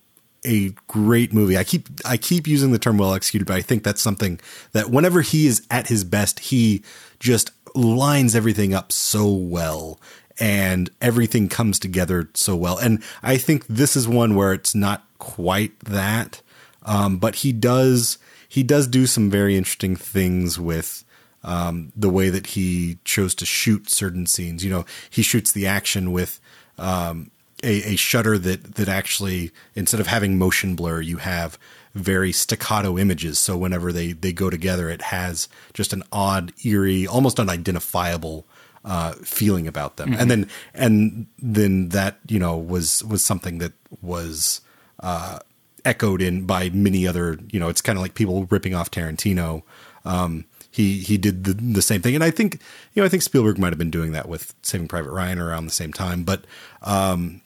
a 0.47 0.70
great 0.86 1.32
movie. 1.32 1.57
I 1.57 1.64
keep 1.64 1.88
I 2.05 2.16
keep 2.16 2.47
using 2.47 2.72
the 2.72 2.78
term 2.78 2.99
well 2.99 3.14
executed, 3.14 3.47
but 3.47 3.57
I 3.57 3.62
think 3.62 3.82
that's 3.82 4.03
something 4.03 4.38
that 4.72 4.90
whenever 4.90 5.22
he 5.22 5.47
is 5.47 5.66
at 5.70 5.88
his 5.88 6.05
best, 6.05 6.38
he 6.38 6.82
just 7.18 7.51
lines 7.75 8.35
everything 8.35 8.72
up 8.72 8.93
so 8.93 9.31
well 9.31 9.99
and 10.39 10.91
everything 11.01 11.49
comes 11.49 11.79
together 11.79 12.29
so 12.35 12.57
well. 12.57 12.79
And 12.79 13.03
I 13.22 13.37
think 13.37 13.66
this 13.66 13.97
is 13.97 14.09
one 14.09 14.35
where 14.35 14.53
it's 14.53 14.75
not 14.75 15.05
quite 15.18 15.79
that. 15.81 16.41
Um, 16.85 17.18
but 17.18 17.37
he 17.37 17.53
does 17.53 18.18
he 18.49 18.62
does 18.62 18.87
do 18.87 19.07
some 19.07 19.31
very 19.31 19.57
interesting 19.57 19.97
things 19.97 20.61
with 20.61 21.05
um, 21.43 21.93
the 21.97 22.11
way 22.11 22.31
that 22.31 22.49
he 22.49 22.99
chose 23.05 23.35
to 23.37 23.47
shoot 23.47 23.91
certain 23.91 24.27
scenes. 24.27 24.64
You 24.64 24.70
know, 24.70 24.85
he 25.11 25.22
shoots 25.22 25.51
the 25.51 25.66
action 25.66 26.12
with 26.12 26.41
um, 26.79 27.31
a, 27.62 27.95
a 27.95 27.97
shutter 27.97 28.39
that 28.39 28.75
that 28.75 28.89
actually 28.89 29.51
instead 29.75 30.01
of 30.01 30.07
having 30.07 30.39
motion 30.39 30.77
blur, 30.77 31.01
you 31.01 31.18
have 31.18 31.59
very 31.95 32.32
staccato 32.32 32.99
images. 32.99 33.38
So 33.38 33.57
whenever 33.57 33.92
they 33.92 34.12
they 34.12 34.32
go 34.32 34.51
together, 34.51 34.88
it 34.88 35.03
has 35.03 35.49
just 35.72 35.92
an 35.92 36.03
odd, 36.12 36.53
eerie, 36.64 37.07
almost 37.07 37.38
unidentifiable 37.38 38.47
uh, 38.84 39.12
feeling 39.22 39.66
about 39.66 39.97
them. 39.97 40.14
And 40.14 40.30
then 40.30 40.49
and 40.74 41.26
then 41.38 41.90
that 41.90 42.18
you 42.28 42.38
know 42.38 42.57
was 42.57 43.03
was 43.05 43.24
something 43.24 43.59
that 43.59 43.72
was 44.03 44.61
uh, 45.01 45.38
echoed 45.84 46.20
in 46.20 46.47
by 46.47 46.70
many 46.70 47.07
other. 47.07 47.38
You 47.51 47.61
know, 47.61 47.68
it's 47.68 47.80
kind 47.80 47.97
of 47.97 48.03
like 48.03 48.14
people 48.14 48.47
ripping 48.47 48.74
off 48.74 48.90
Tarantino. 48.90 49.62
Um, 50.05 50.45
he 50.70 50.99
he 50.99 51.16
did 51.16 51.45
the, 51.45 51.55
the 51.55 51.82
same 51.82 52.03
thing, 52.03 52.14
and 52.14 52.24
I 52.24 52.30
think 52.30 52.61
you 52.92 53.01
know 53.01 53.07
I 53.07 53.09
think 53.09 53.22
Spielberg 53.22 53.59
might 53.59 53.70
have 53.70 53.78
been 53.78 53.90
doing 53.90 54.12
that 54.12 54.28
with 54.28 54.55
Saving 54.62 54.88
Private 54.88 55.12
Ryan 55.12 55.38
around 55.38 55.66
the 55.66 55.72
same 55.72 55.92
time, 55.92 56.24
but. 56.24 56.45
Um, 56.82 57.40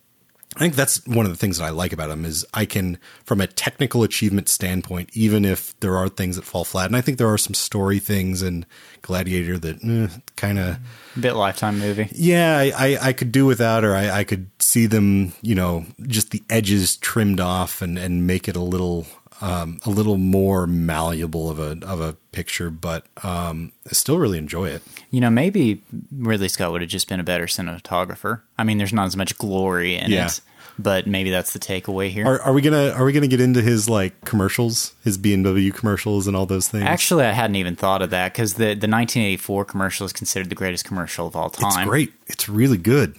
I 0.57 0.61
think 0.61 0.77
that's 0.77 1.07
one 1.07 1.27
of 1.27 1.31
the 1.31 1.37
things 1.37 1.59
that 1.59 1.65
I 1.65 1.71
like 1.71 1.93
about 1.93 2.11
him 2.11 2.25
is 2.25 2.45
I 2.55 2.65
can, 2.65 2.99
from 3.25 3.41
a 3.41 3.47
technical 3.47 4.03
achievement 4.03 4.49
standpoint, 4.49 5.11
even 5.13 5.45
if 5.45 5.79
there 5.81 5.97
are 5.97 6.09
things 6.09 6.37
that 6.37 6.45
fall 6.45 6.65
flat, 6.65 6.87
and 6.87 6.97
I 6.97 7.01
think 7.03 7.19
there 7.19 7.31
are 7.33 7.39
some 7.39 7.55
story 7.55 7.99
things 7.99 8.43
in 8.43 8.65
Gladiator 9.03 9.59
that 9.59 9.85
eh, 9.85 10.19
kind 10.37 10.59
of, 10.59 10.79
Bit 11.21 11.35
lifetime 11.35 11.79
movie. 11.79 12.09
yeah, 12.13 12.57
I, 12.57 12.73
I, 12.77 12.99
I 13.09 13.13
could 13.13 13.31
do 13.31 13.45
without, 13.45 13.85
or 13.85 13.95
I, 13.95 14.11
I 14.11 14.25
could 14.25 14.51
see 14.59 14.87
them, 14.87 15.33
you 15.43 15.55
know, 15.55 15.85
just 16.07 16.31
the 16.31 16.43
edges 16.49 16.97
trimmed 16.97 17.41
off 17.41 17.83
and, 17.83 17.99
and 17.99 18.27
make 18.27 18.49
it 18.49 18.57
a 18.57 18.63
little, 18.63 19.07
um, 19.41 19.79
a 19.85 19.91
little 19.91 20.17
more 20.17 20.67
malleable 20.67 21.51
of 21.51 21.59
a 21.59 21.79
of 21.87 22.01
a 22.01 22.15
picture, 22.33 22.71
but 22.71 23.07
um, 23.23 23.73
I 23.87 23.93
still 23.93 24.19
really 24.19 24.39
enjoy 24.39 24.69
it. 24.69 24.83
You 25.11 25.21
know, 25.21 25.31
maybe 25.31 25.83
Ridley 26.13 26.49
Scott 26.49 26.73
would 26.73 26.81
have 26.81 26.91
just 26.91 27.09
been 27.09 27.21
a 27.21 27.25
better 27.25 27.47
cinematographer. 27.47 28.43
I 28.59 28.65
mean, 28.65 28.79
there's 28.79 28.93
not 28.93 29.07
as 29.07 29.17
much 29.17 29.37
glory 29.39 29.97
in 29.97 30.11
Yeah. 30.11 30.27
it, 30.27 30.41
but 30.79 31.07
maybe 31.07 31.31
that's 31.31 31.53
the 31.53 31.59
takeaway 31.59 32.11
here. 32.11 32.27
Are, 32.27 32.41
are 32.43 32.53
we 32.53 32.63
gonna 32.63 32.91
are 32.91 33.05
we 33.05 33.13
gonna 33.13 33.27
get 33.29 33.41
into 33.41 33.63
his 33.63 33.89
like 33.89 34.21
commercials, 34.25 34.95
his 35.05 35.17
BMW 35.19 35.73
commercials, 35.75 36.27
and 36.27 36.37
all 36.37 36.47
those 36.47 36.69
things? 36.69 36.85
Actually, 36.85 37.25
I 37.25 37.33
hadn't 37.33 37.57
even 37.57 37.77
thought 37.77 38.03
of 38.03 38.11
that 38.11 38.33
because 38.33 38.55
the, 38.55 38.67
the 38.75 38.89
1984 38.89 39.65
commercial 39.65 40.07
is 40.07 40.13
considered 40.13 40.49
the 40.49 40.55
greatest 40.55 40.85
commercial 40.85 41.27
of 41.27 41.37
all 41.37 41.51
time. 41.51 41.69
It's 41.81 41.89
great. 41.89 42.13
It's 42.27 42.49
really 42.49 42.79
good. 42.79 43.17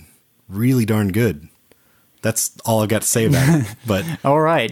Really 0.48 0.86
darn 0.86 1.12
good. 1.12 1.48
That's 2.22 2.52
all 2.66 2.82
I've 2.82 2.90
got 2.90 3.02
to 3.04 3.08
say 3.08 3.26
about 3.26 3.62
it. 3.62 3.76
But 3.88 4.06
All 4.26 4.40
right. 4.40 4.72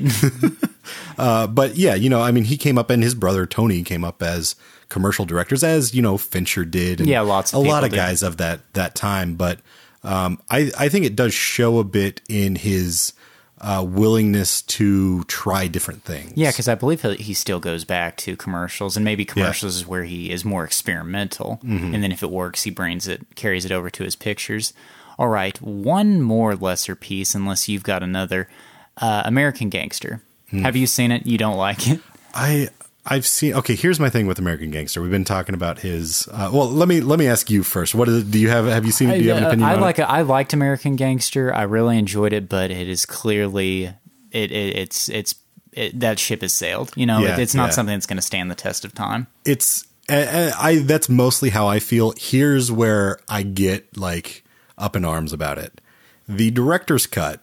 uh, 1.17 1.47
but 1.47 1.75
yeah, 1.75 1.95
you 1.95 2.09
know, 2.09 2.21
I 2.21 2.31
mean, 2.31 2.43
he 2.43 2.57
came 2.57 2.77
up 2.77 2.89
and 2.89 3.01
his 3.01 3.15
brother 3.15 3.45
Tony 3.45 3.83
came 3.83 4.03
up 4.03 4.21
as 4.21 4.55
commercial 4.89 5.25
directors, 5.25 5.63
as 5.63 5.93
you 5.93 6.01
know, 6.01 6.17
Fincher 6.17 6.65
did. 6.65 6.99
And 6.99 7.09
Yeah, 7.09 7.21
lots 7.21 7.53
of 7.53 7.63
a 7.63 7.67
lot 7.67 7.83
of 7.83 7.89
did. 7.91 7.95
guys 7.95 8.23
of 8.23 8.37
that 8.37 8.61
that 8.73 8.95
time. 8.95 9.35
But 9.35 9.59
um, 10.03 10.39
I 10.49 10.71
I 10.77 10.89
think 10.89 11.05
it 11.05 11.15
does 11.15 11.33
show 11.33 11.79
a 11.79 11.83
bit 11.83 12.21
in 12.29 12.55
his 12.55 13.13
uh, 13.59 13.83
willingness 13.87 14.61
to 14.61 15.23
try 15.23 15.67
different 15.67 16.03
things. 16.03 16.33
yeah, 16.35 16.51
because 16.51 16.67
I 16.67 16.75
believe 16.75 17.01
he 17.01 17.15
he 17.15 17.33
still 17.33 17.59
goes 17.59 17.85
back 17.85 18.17
to 18.17 18.35
commercials, 18.35 18.95
and 18.95 19.03
maybe 19.03 19.25
commercials 19.25 19.75
is 19.77 19.87
where 19.87 20.03
he 20.03 20.31
is 20.31 20.45
more 20.45 20.63
experimental. 20.63 21.59
Mm-hmm. 21.63 21.93
And 21.93 22.03
then 22.03 22.11
if 22.11 22.21
it 22.21 22.29
works, 22.29 22.63
he 22.63 22.69
brings 22.71 23.07
it, 23.07 23.25
carries 23.35 23.65
it 23.65 23.71
over 23.71 23.89
to 23.89 24.03
his 24.03 24.15
pictures. 24.15 24.73
All 25.19 25.27
right, 25.29 25.59
one 25.61 26.21
more 26.21 26.55
lesser 26.55 26.95
piece, 26.95 27.33
unless 27.35 27.67
you've 27.67 27.83
got 27.83 28.03
another. 28.03 28.47
Uh, 28.97 29.23
American 29.25 29.69
Gangster. 29.69 30.21
Hmm. 30.49 30.59
Have 30.63 30.75
you 30.75 30.87
seen 30.87 31.11
it? 31.11 31.25
You 31.27 31.37
don't 31.37 31.57
like 31.57 31.87
it? 31.87 31.99
I 32.33 32.69
I've 33.05 33.25
seen. 33.25 33.53
Okay, 33.53 33.75
here's 33.75 33.99
my 33.99 34.09
thing 34.09 34.27
with 34.27 34.37
American 34.39 34.69
Gangster. 34.71 35.01
We've 35.01 35.11
been 35.11 35.23
talking 35.23 35.55
about 35.55 35.79
his. 35.79 36.27
Uh, 36.31 36.49
well, 36.51 36.69
let 36.69 36.87
me 36.87 37.01
let 37.01 37.19
me 37.19 37.27
ask 37.27 37.49
you 37.49 37.63
first. 37.63 37.95
What 37.95 38.09
is? 38.09 38.23
Do 38.23 38.37
you 38.39 38.49
have? 38.49 38.65
Have 38.65 38.85
you 38.85 38.91
seen? 38.91 39.09
it? 39.09 39.19
Do 39.19 39.23
you 39.23 39.29
have 39.29 39.37
an 39.39 39.43
opinion? 39.45 39.69
I 39.69 39.75
on 39.75 39.81
like 39.81 39.99
it? 39.99 40.03
I 40.03 40.21
liked 40.21 40.53
American 40.53 40.95
Gangster. 40.95 41.53
I 41.53 41.63
really 41.63 41.97
enjoyed 41.97 42.33
it, 42.33 42.49
but 42.49 42.69
it 42.71 42.87
is 42.87 43.05
clearly 43.05 43.85
it, 44.31 44.51
it 44.51 44.75
it's 44.75 45.09
it's 45.09 45.35
it, 45.71 45.99
that 45.99 46.19
ship 46.19 46.41
has 46.41 46.53
sailed. 46.53 46.91
You 46.95 47.05
know, 47.05 47.19
Yeah, 47.19 47.33
it, 47.33 47.39
it's 47.39 47.55
not 47.55 47.67
yeah. 47.67 47.71
something 47.71 47.95
that's 47.95 48.07
going 48.07 48.17
to 48.17 48.21
stand 48.23 48.51
the 48.51 48.55
test 48.55 48.83
of 48.83 48.93
time. 48.93 49.27
it's 49.45 49.85
I, 50.09 50.51
I 50.57 50.75
that's 50.79 51.07
mostly 51.09 51.49
how 51.49 51.67
I 51.67 51.79
feel. 51.79 52.13
Here's 52.17 52.71
where 52.71 53.19
I 53.29 53.43
get 53.43 53.97
like 53.97 54.43
up 54.77 54.95
in 54.95 55.03
arms 55.05 55.33
about 55.33 55.57
it. 55.57 55.81
The 56.27 56.51
director's 56.51 57.07
cut. 57.07 57.41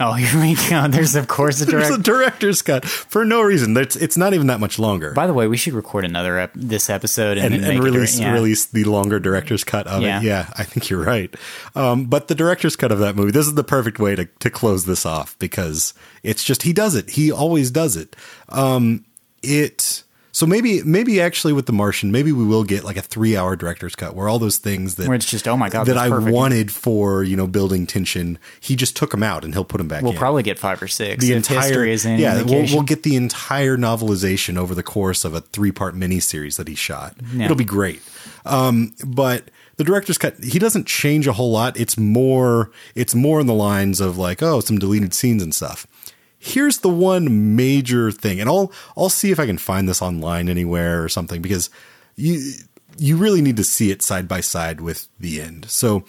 Oh, 0.00 0.12
here 0.14 0.40
we 0.40 0.54
go. 0.70 0.88
There's 0.88 1.14
of 1.14 1.28
course 1.28 1.60
a 1.60 1.64
There's 1.66 1.90
a 1.90 1.98
director's 1.98 2.62
cut 2.62 2.84
for 2.84 3.24
no 3.24 3.42
reason. 3.42 3.76
It's 3.76 3.94
it's 3.94 4.16
not 4.16 4.32
even 4.34 4.46
that 4.48 4.58
much 4.58 4.78
longer. 4.78 5.12
By 5.12 5.26
the 5.26 5.34
way, 5.34 5.46
we 5.46 5.56
should 5.58 5.74
record 5.74 6.04
another 6.04 6.38
ep- 6.38 6.52
this 6.54 6.88
episode 6.90 7.36
and, 7.38 7.54
and, 7.54 7.64
and 7.64 7.74
it 7.78 7.80
release 7.82 8.16
direct- 8.16 8.28
yeah. 8.28 8.32
release 8.32 8.64
the 8.66 8.84
longer 8.84 9.20
director's 9.20 9.64
cut 9.64 9.86
of 9.86 10.02
Yeah. 10.02 10.18
it. 10.20 10.24
Yeah, 10.24 10.50
I 10.56 10.64
think 10.64 10.88
you're 10.90 11.04
right. 11.04 11.32
Um, 11.76 12.06
but 12.06 12.28
the 12.28 12.34
director's 12.34 12.74
cut 12.74 12.90
of 12.90 12.98
that 13.00 13.16
movie, 13.16 13.32
this 13.32 13.46
is 13.46 13.54
the 13.54 13.64
perfect 13.64 13.98
way 13.98 14.16
to 14.16 14.24
to 14.24 14.50
close 14.50 14.86
this 14.86 15.04
off 15.06 15.38
because 15.38 15.92
it's 16.22 16.42
just 16.42 16.62
he 16.62 16.72
does 16.72 16.94
it. 16.94 17.10
He 17.10 17.30
always 17.30 17.70
does 17.70 17.94
it. 17.96 18.16
Um, 18.48 19.04
it 19.42 20.04
So 20.34 20.46
maybe 20.46 20.82
maybe 20.82 21.20
actually 21.20 21.52
with 21.52 21.66
The 21.66 21.74
Martian, 21.74 22.10
maybe 22.10 22.32
we 22.32 22.44
will 22.44 22.64
get 22.64 22.84
like 22.84 22.96
a 22.96 23.02
three 23.02 23.36
hour 23.36 23.54
director's 23.54 23.94
cut 23.94 24.14
where 24.16 24.30
all 24.30 24.38
those 24.38 24.56
things 24.56 24.94
that 24.94 25.06
Where 25.06 25.14
it's 25.14 25.30
just, 25.30 25.46
oh 25.46 25.58
my 25.58 25.68
God, 25.68 25.86
that 25.86 25.98
I 25.98 26.08
perfect. 26.08 26.32
wanted 26.32 26.70
for 26.72 27.22
you 27.22 27.36
know 27.36 27.46
building 27.46 27.86
tension, 27.86 28.38
he 28.58 28.74
just 28.74 28.96
took 28.96 29.10
them 29.10 29.22
out 29.22 29.44
and 29.44 29.52
he'll 29.52 29.64
put 29.64 29.78
them 29.78 29.88
back. 29.88 30.00
In. 30.00 30.04
We'll 30.04 30.14
in. 30.14 30.18
probably 30.18 30.42
get 30.42 30.58
five 30.58 30.82
or 30.82 30.88
six. 30.88 31.22
the 31.22 31.34
entire 31.34 31.84
is 31.84 32.06
any 32.06 32.22
yeah. 32.22 32.42
We'll, 32.42 32.64
we'll 32.72 32.82
get 32.82 33.02
the 33.02 33.14
entire 33.14 33.76
novelization 33.76 34.56
over 34.56 34.74
the 34.74 34.82
course 34.82 35.26
of 35.26 35.34
a 35.34 35.42
three 35.42 35.70
part 35.70 35.94
miniseries 35.94 36.56
that 36.56 36.66
he 36.66 36.74
shot. 36.74 37.14
Yeah. 37.34 37.44
It'll 37.44 37.56
be 37.56 37.64
great. 37.64 38.00
Um, 38.46 38.94
but 39.06 39.50
the 39.76 39.84
director's 39.84 40.16
cut 40.16 40.42
he 40.42 40.58
doesn't 40.58 40.86
change 40.86 41.26
a 41.26 41.34
whole 41.34 41.52
lot. 41.52 41.78
It's 41.78 41.98
more 41.98 42.70
it's 42.94 43.14
more 43.14 43.38
in 43.38 43.46
the 43.46 43.54
lines 43.54 44.00
of 44.00 44.16
like 44.16 44.42
oh 44.42 44.60
some 44.60 44.78
deleted 44.78 45.12
scenes 45.12 45.42
and 45.42 45.54
stuff. 45.54 45.86
Here's 46.44 46.78
the 46.78 46.88
one 46.88 47.54
major 47.56 48.10
thing, 48.10 48.40
and 48.40 48.48
I'll 48.48 48.72
I'll 48.96 49.08
see 49.08 49.30
if 49.30 49.38
I 49.38 49.46
can 49.46 49.58
find 49.58 49.88
this 49.88 50.02
online 50.02 50.48
anywhere 50.48 51.02
or 51.02 51.08
something 51.08 51.40
because 51.40 51.70
you 52.16 52.52
you 52.98 53.16
really 53.16 53.40
need 53.40 53.56
to 53.58 53.64
see 53.64 53.90
it 53.92 54.02
side 54.02 54.26
by 54.26 54.40
side 54.40 54.80
with 54.80 55.06
the 55.20 55.40
end. 55.40 55.66
So 55.70 56.04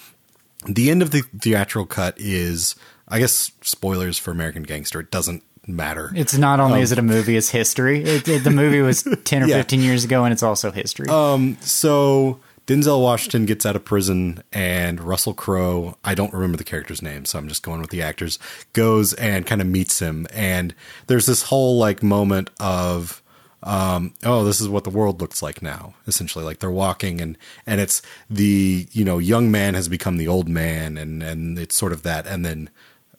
the 0.68 0.90
end 0.90 1.02
of 1.04 1.12
the 1.12 1.22
theatrical 1.40 1.86
cut 1.86 2.16
is 2.18 2.76
I 3.08 3.20
guess 3.20 3.52
spoilers 3.62 4.18
for 4.18 4.32
American 4.32 4.64
Gangster. 4.64 5.00
It 5.00 5.12
doesn't 5.12 5.44
matter. 5.68 6.12
It's 6.16 6.36
not 6.38 6.60
only 6.60 6.82
is 6.82 6.92
it 6.92 6.98
a 6.98 7.04
movie, 7.04 7.38
it's 7.38 7.50
history. 7.50 8.04
It, 8.04 8.28
it- 8.28 8.44
the 8.44 8.50
movie 8.52 8.82
was 8.82 9.04
10 9.24 9.44
or. 9.44 9.46
Yeah. 9.48 9.58
15 9.58 9.82
years 9.82 10.04
ago, 10.04 10.24
and 10.24 10.34
it's 10.34 10.44
also 10.44 10.72
history. 10.72 11.08
Um, 11.10 11.58
So 11.62 12.40
Denzel 12.66 13.01
Washington 13.01 13.45
gets 13.45 13.66
out 13.66 13.76
of 13.76 13.84
prison, 13.84 14.41
and 14.53 15.01
Russell 15.01 15.34
Crowe, 15.34 15.97
I 16.03 16.16
don't 16.16 16.34
remember 16.34 16.55
the 16.57 16.64
character's 16.64 17.01
name, 17.01 17.26
so 17.26 17.38
I'm 17.38 17.49
just 17.49 17.64
going 17.64 17.82
with 17.82 17.89
the 17.89 18.01
actors, 18.01 18.39
goes 18.72 19.14
and 19.14 19.45
kind 19.45 19.59
of 19.59 19.68
meets 19.68 19.99
him. 19.99 20.28
And 20.32 20.74
there's 21.07 21.26
this 21.26 21.43
whole 21.43 21.78
like 21.78 22.01
moment 22.01 22.49
of, 22.61 23.22
um, 23.64 24.14
oh, 24.24 24.45
this 24.45 24.61
is 24.61 24.70
what 24.70 24.86
the 24.86 24.89
world 24.89 25.20
looks 25.20 25.41
like 25.41 25.61
now. 25.61 25.93
Essentially, 26.07 26.45
like 26.45 26.59
they're 26.59 26.72
walking, 26.72 27.20
and 27.20 27.38
and 27.66 27.82
it's 27.82 28.01
the 28.30 28.88
you 28.91 29.03
know 29.03 29.18
young 29.18 29.51
man 29.51 29.74
has 29.74 29.89
become 29.89 30.18
the 30.18 30.28
old 30.30 30.47
man, 30.47 30.97
and 30.97 31.22
and 31.22 31.59
it's 31.59 31.76
sort 31.76 31.91
of 31.91 32.03
that, 32.03 32.26
and 32.26 32.45
then 32.45 32.70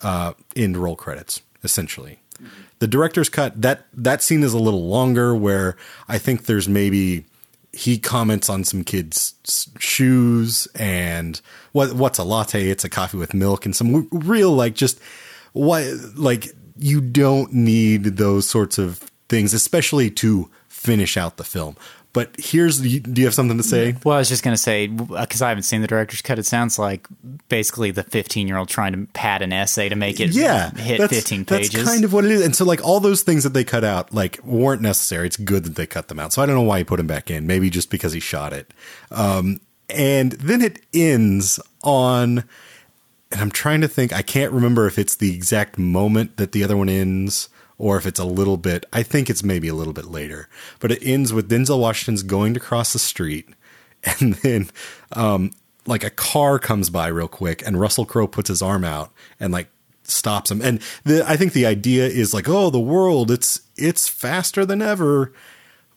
uh, 0.00 0.32
end 0.56 0.76
roll 0.78 0.96
credits 0.96 1.42
essentially. 1.62 2.18
The 2.78 2.86
director's 2.86 3.28
cut 3.28 3.60
that 3.60 3.86
that 3.94 4.22
scene 4.22 4.42
is 4.42 4.52
a 4.52 4.58
little 4.58 4.86
longer, 4.86 5.34
where 5.34 5.76
I 6.08 6.18
think 6.18 6.44
there's 6.44 6.68
maybe 6.68 7.24
he 7.74 7.98
comments 7.98 8.48
on 8.48 8.64
some 8.64 8.84
kids' 8.84 9.34
shoes 9.78 10.68
and 10.74 11.40
what 11.72 11.92
what's 11.94 12.18
a 12.18 12.24
latte? 12.24 12.68
It's 12.68 12.84
a 12.84 12.88
coffee 12.88 13.16
with 13.16 13.34
milk 13.34 13.66
and 13.66 13.74
some 13.74 14.08
real 14.10 14.52
like 14.52 14.74
just 14.74 15.00
what 15.52 15.84
like 16.14 16.48
you 16.76 17.00
don't 17.00 17.52
need 17.52 18.04
those 18.04 18.48
sorts 18.48 18.78
of 18.78 18.98
things, 19.28 19.54
especially 19.54 20.10
to 20.10 20.50
finish 20.68 21.16
out 21.16 21.36
the 21.36 21.44
film. 21.44 21.76
But 22.14 22.36
here's 22.38 22.78
the, 22.78 23.00
do 23.00 23.20
you 23.20 23.26
have 23.26 23.34
something 23.34 23.56
to 23.56 23.64
say? 23.64 23.96
well, 24.04 24.14
I 24.14 24.18
was 24.18 24.28
just 24.28 24.44
going 24.44 24.54
to 24.54 24.62
say, 24.62 24.86
because 24.86 25.42
I 25.42 25.48
haven't 25.48 25.64
seen 25.64 25.80
the 25.80 25.88
director's 25.88 26.22
cut, 26.22 26.38
it 26.38 26.46
sounds 26.46 26.78
like 26.78 27.08
basically 27.48 27.90
the 27.90 28.04
15 28.04 28.46
year 28.46 28.56
old 28.56 28.68
trying 28.68 28.92
to 28.92 29.12
pad 29.12 29.42
an 29.42 29.52
essay 29.52 29.88
to 29.88 29.96
make 29.96 30.20
it 30.20 30.30
yeah, 30.30 30.70
hit 30.70 31.00
that's, 31.00 31.12
15 31.12 31.42
that's 31.42 31.70
kind 31.84 32.04
of 32.04 32.12
what 32.12 32.24
it 32.24 32.30
is. 32.30 32.44
And 32.46 32.54
so, 32.54 32.64
like 32.64 32.84
all 32.84 33.00
those 33.00 33.22
things 33.22 33.42
that 33.42 33.52
they 33.52 33.64
cut 33.64 33.82
out, 33.82 34.14
like 34.14 34.38
weren't 34.44 34.80
necessary. 34.80 35.26
It's 35.26 35.36
good 35.36 35.64
that 35.64 35.74
they 35.74 35.86
cut 35.86 36.06
them 36.06 36.20
out. 36.20 36.32
So 36.32 36.40
I 36.40 36.46
don't 36.46 36.54
know 36.54 36.62
why 36.62 36.78
he 36.78 36.84
put 36.84 37.00
him 37.00 37.08
back 37.08 37.32
in. 37.32 37.48
Maybe 37.48 37.68
just 37.68 37.90
because 37.90 38.12
he 38.12 38.20
shot 38.20 38.52
it. 38.52 38.72
Um, 39.10 39.60
and 39.90 40.32
then 40.32 40.62
it 40.62 40.80
ends 40.94 41.58
on, 41.82 42.44
and 43.32 43.40
I'm 43.40 43.50
trying 43.50 43.80
to 43.80 43.88
think. 43.88 44.12
I 44.12 44.22
can't 44.22 44.52
remember 44.52 44.86
if 44.86 45.00
it's 45.00 45.16
the 45.16 45.34
exact 45.34 45.78
moment 45.78 46.36
that 46.36 46.52
the 46.52 46.62
other 46.62 46.76
one 46.76 46.88
ends. 46.88 47.48
Or 47.76 47.96
if 47.96 48.06
it's 48.06 48.20
a 48.20 48.24
little 48.24 48.56
bit, 48.56 48.84
I 48.92 49.02
think 49.02 49.28
it's 49.28 49.42
maybe 49.42 49.68
a 49.68 49.74
little 49.74 49.92
bit 49.92 50.06
later, 50.06 50.48
but 50.78 50.92
it 50.92 51.02
ends 51.02 51.32
with 51.32 51.50
Denzel 51.50 51.80
Washington's 51.80 52.22
going 52.22 52.54
to 52.54 52.60
cross 52.60 52.92
the 52.92 52.98
street, 52.98 53.48
and 54.20 54.34
then 54.34 54.70
um, 55.12 55.50
like 55.86 56.04
a 56.04 56.10
car 56.10 56.58
comes 56.58 56.90
by 56.90 57.08
real 57.08 57.28
quick, 57.28 57.66
and 57.66 57.80
Russell 57.80 58.06
Crowe 58.06 58.26
puts 58.26 58.48
his 58.48 58.62
arm 58.62 58.84
out 58.84 59.12
and 59.40 59.52
like 59.52 59.68
stops 60.04 60.50
him. 60.50 60.62
And 60.62 60.80
the, 61.04 61.24
I 61.28 61.36
think 61.36 61.52
the 61.52 61.66
idea 61.66 62.06
is 62.06 62.32
like, 62.34 62.48
oh, 62.48 62.70
the 62.70 62.80
world, 62.80 63.30
it's 63.30 63.62
it's 63.76 64.08
faster 64.08 64.64
than 64.64 64.80
ever, 64.80 65.32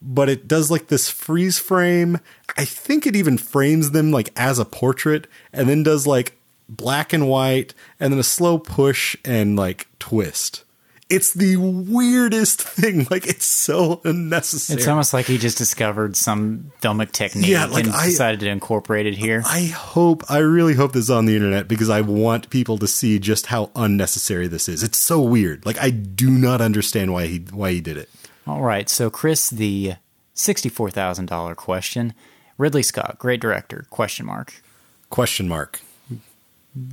but 0.01 0.29
it 0.29 0.47
does 0.47 0.71
like 0.71 0.87
this 0.87 1.09
freeze 1.09 1.59
frame. 1.59 2.19
I 2.57 2.65
think 2.65 3.05
it 3.05 3.15
even 3.15 3.37
frames 3.37 3.91
them 3.91 4.11
like 4.11 4.29
as 4.35 4.59
a 4.59 4.65
portrait, 4.65 5.27
and 5.53 5.69
then 5.69 5.83
does 5.83 6.07
like 6.07 6.37
black 6.69 7.13
and 7.13 7.27
white, 7.27 7.73
and 7.99 8.11
then 8.11 8.19
a 8.19 8.23
slow 8.23 8.57
push 8.57 9.15
and 9.23 9.55
like 9.55 9.87
twist. 9.99 10.63
It's 11.09 11.33
the 11.33 11.55
weirdest 11.57 12.61
thing. 12.61 13.07
Like 13.11 13.27
it's 13.27 13.45
so 13.45 14.01
unnecessary. 14.03 14.77
it's 14.79 14.87
almost 14.87 15.13
like 15.13 15.25
he 15.25 15.37
just 15.37 15.57
discovered 15.57 16.17
some 16.17 16.71
filmic 16.81 17.11
technique 17.13 17.47
Yeah, 17.47 17.65
like 17.65 17.85
and 17.85 17.93
I- 17.93 18.07
decided 18.07 18.41
to 18.41 18.49
incorporate 18.49 19.05
it 19.05 19.15
here. 19.15 19.41
I 19.45 19.65
hope, 19.67 20.29
I 20.29 20.39
really 20.39 20.73
hope 20.73 20.91
this 20.91 21.03
is 21.03 21.09
on 21.09 21.25
the 21.25 21.35
internet 21.35 21.67
because 21.69 21.89
I 21.89 22.01
want 22.01 22.49
people 22.49 22.77
to 22.79 22.87
see 22.87 23.19
just 23.19 23.45
how 23.45 23.71
unnecessary 23.75 24.47
this 24.47 24.67
is. 24.67 24.83
It's 24.83 24.97
so 24.97 25.21
weird. 25.21 25.65
Like 25.65 25.79
I 25.81 25.89
do 25.91 26.29
not 26.29 26.59
understand 26.61 27.13
why 27.13 27.27
he 27.27 27.37
why 27.51 27.71
he 27.71 27.79
did 27.81 27.95
it. 27.97 28.09
All 28.45 28.61
right, 28.61 28.89
so 28.89 29.09
Chris, 29.09 29.49
the 29.49 29.93
sixty-four 30.33 30.89
thousand 30.91 31.27
dollar 31.27 31.55
question: 31.55 32.13
Ridley 32.57 32.83
Scott, 32.83 33.15
great 33.19 33.39
director? 33.39 33.85
Question 33.89 34.25
mark. 34.25 34.61
Question 35.09 35.47
mark. 35.47 35.79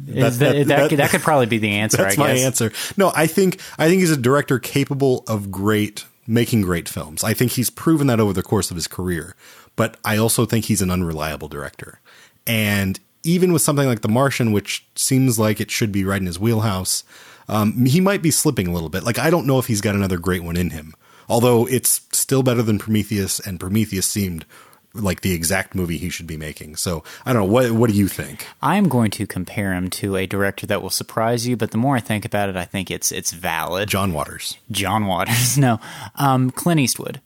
That, 0.07 0.33
that- 0.35 0.67
that, 0.69 0.91
that- 0.97 1.11
could, 1.11 1.21
probably 1.21 1.47
be 1.47 1.59
the 1.59 1.71
answer. 1.77 1.99
That's 1.99 2.19
I 2.19 2.21
my 2.21 2.31
answer. 2.31 2.73
No, 2.97 3.13
I 3.15 3.27
think 3.27 3.61
I 3.79 3.89
think 3.89 4.01
he's 4.01 4.11
a 4.11 4.17
director 4.17 4.59
capable 4.59 5.25
of 5.27 5.51
great 5.51 6.05
making 6.27 6.63
great 6.63 6.89
films. 6.89 7.23
I 7.23 7.35
think 7.35 7.53
he's 7.53 7.71
proven 7.71 8.07
that 8.07 8.21
over 8.21 8.33
the 8.33 8.43
course 8.43 8.71
of 8.71 8.77
his 8.77 8.87
career. 8.89 9.35
But 9.77 9.97
I 10.05 10.17
also 10.17 10.47
think 10.47 10.67
he's 10.67 10.81
an 10.83 10.91
unreliable 10.91 11.49
director. 11.49 12.01
And 12.47 12.99
even 13.25 13.53
with 13.53 13.63
something 13.63 13.87
like 13.87 14.03
The 14.03 14.09
Martian, 14.09 14.53
which 14.53 14.87
seems 14.95 15.39
like 15.39 15.61
it 15.61 15.71
should 15.71 15.91
be 15.93 16.05
right 16.05 16.21
in 16.21 16.27
his 16.27 16.39
wheelhouse, 16.39 17.03
um, 17.49 17.85
he 17.87 18.01
might 18.01 18.23
be 18.23 18.31
slipping 18.31 18.67
a 18.69 18.73
little 18.73 18.89
bit. 18.89 19.03
Like 19.03 19.19
I 19.19 19.31
don't 19.31 19.47
know 19.47 19.59
if 19.59 19.67
he's 19.67 19.81
got 19.81 19.95
another 19.95 20.19
great 20.19 20.43
one 20.45 20.57
in 20.57 20.71
him. 20.71 20.95
Although 21.29 21.67
it's 21.67 22.03
still 22.13 22.43
better 22.43 22.63
than 22.63 22.79
Prometheus, 22.79 23.41
and 23.41 23.59
Prometheus 23.59 24.07
seemed 24.07 24.45
like 24.95 25.21
the 25.23 25.33
exact 25.33 25.75
movie 25.75 25.99
he 25.99 26.09
should 26.09 26.27
be 26.27 26.37
making. 26.37 26.77
So 26.77 27.03
I 27.27 27.33
don't 27.33 27.43
know. 27.43 27.53
What 27.53 27.73
what 27.73 27.91
do 27.91 27.97
you 27.97 28.09
think? 28.09 28.47
I 28.63 28.77
am 28.77 28.89
going 28.89 29.11
to 29.13 29.27
compare 29.27 29.75
him 29.75 29.91
to 29.91 30.17
a 30.17 30.27
director 30.27 30.67
that 30.67 30.83
will 30.83 30.91
surprise 30.91 31.47
you, 31.47 31.57
but 31.57 31.73
the 31.73 31.79
more 31.79 31.97
I 31.97 32.01
think 32.01 32.25
about 32.25 32.49
it, 32.49 32.57
I 32.57 32.65
think 32.65 32.91
it's 32.91 33.13
it's 33.13 33.33
valid. 33.33 33.89
John 33.89 34.13
Waters. 34.13 34.57
John 34.71 35.07
Waters, 35.07 35.59
no, 35.59 35.81
um, 36.17 36.51
Clint 36.51 36.81
Eastwood, 36.81 37.21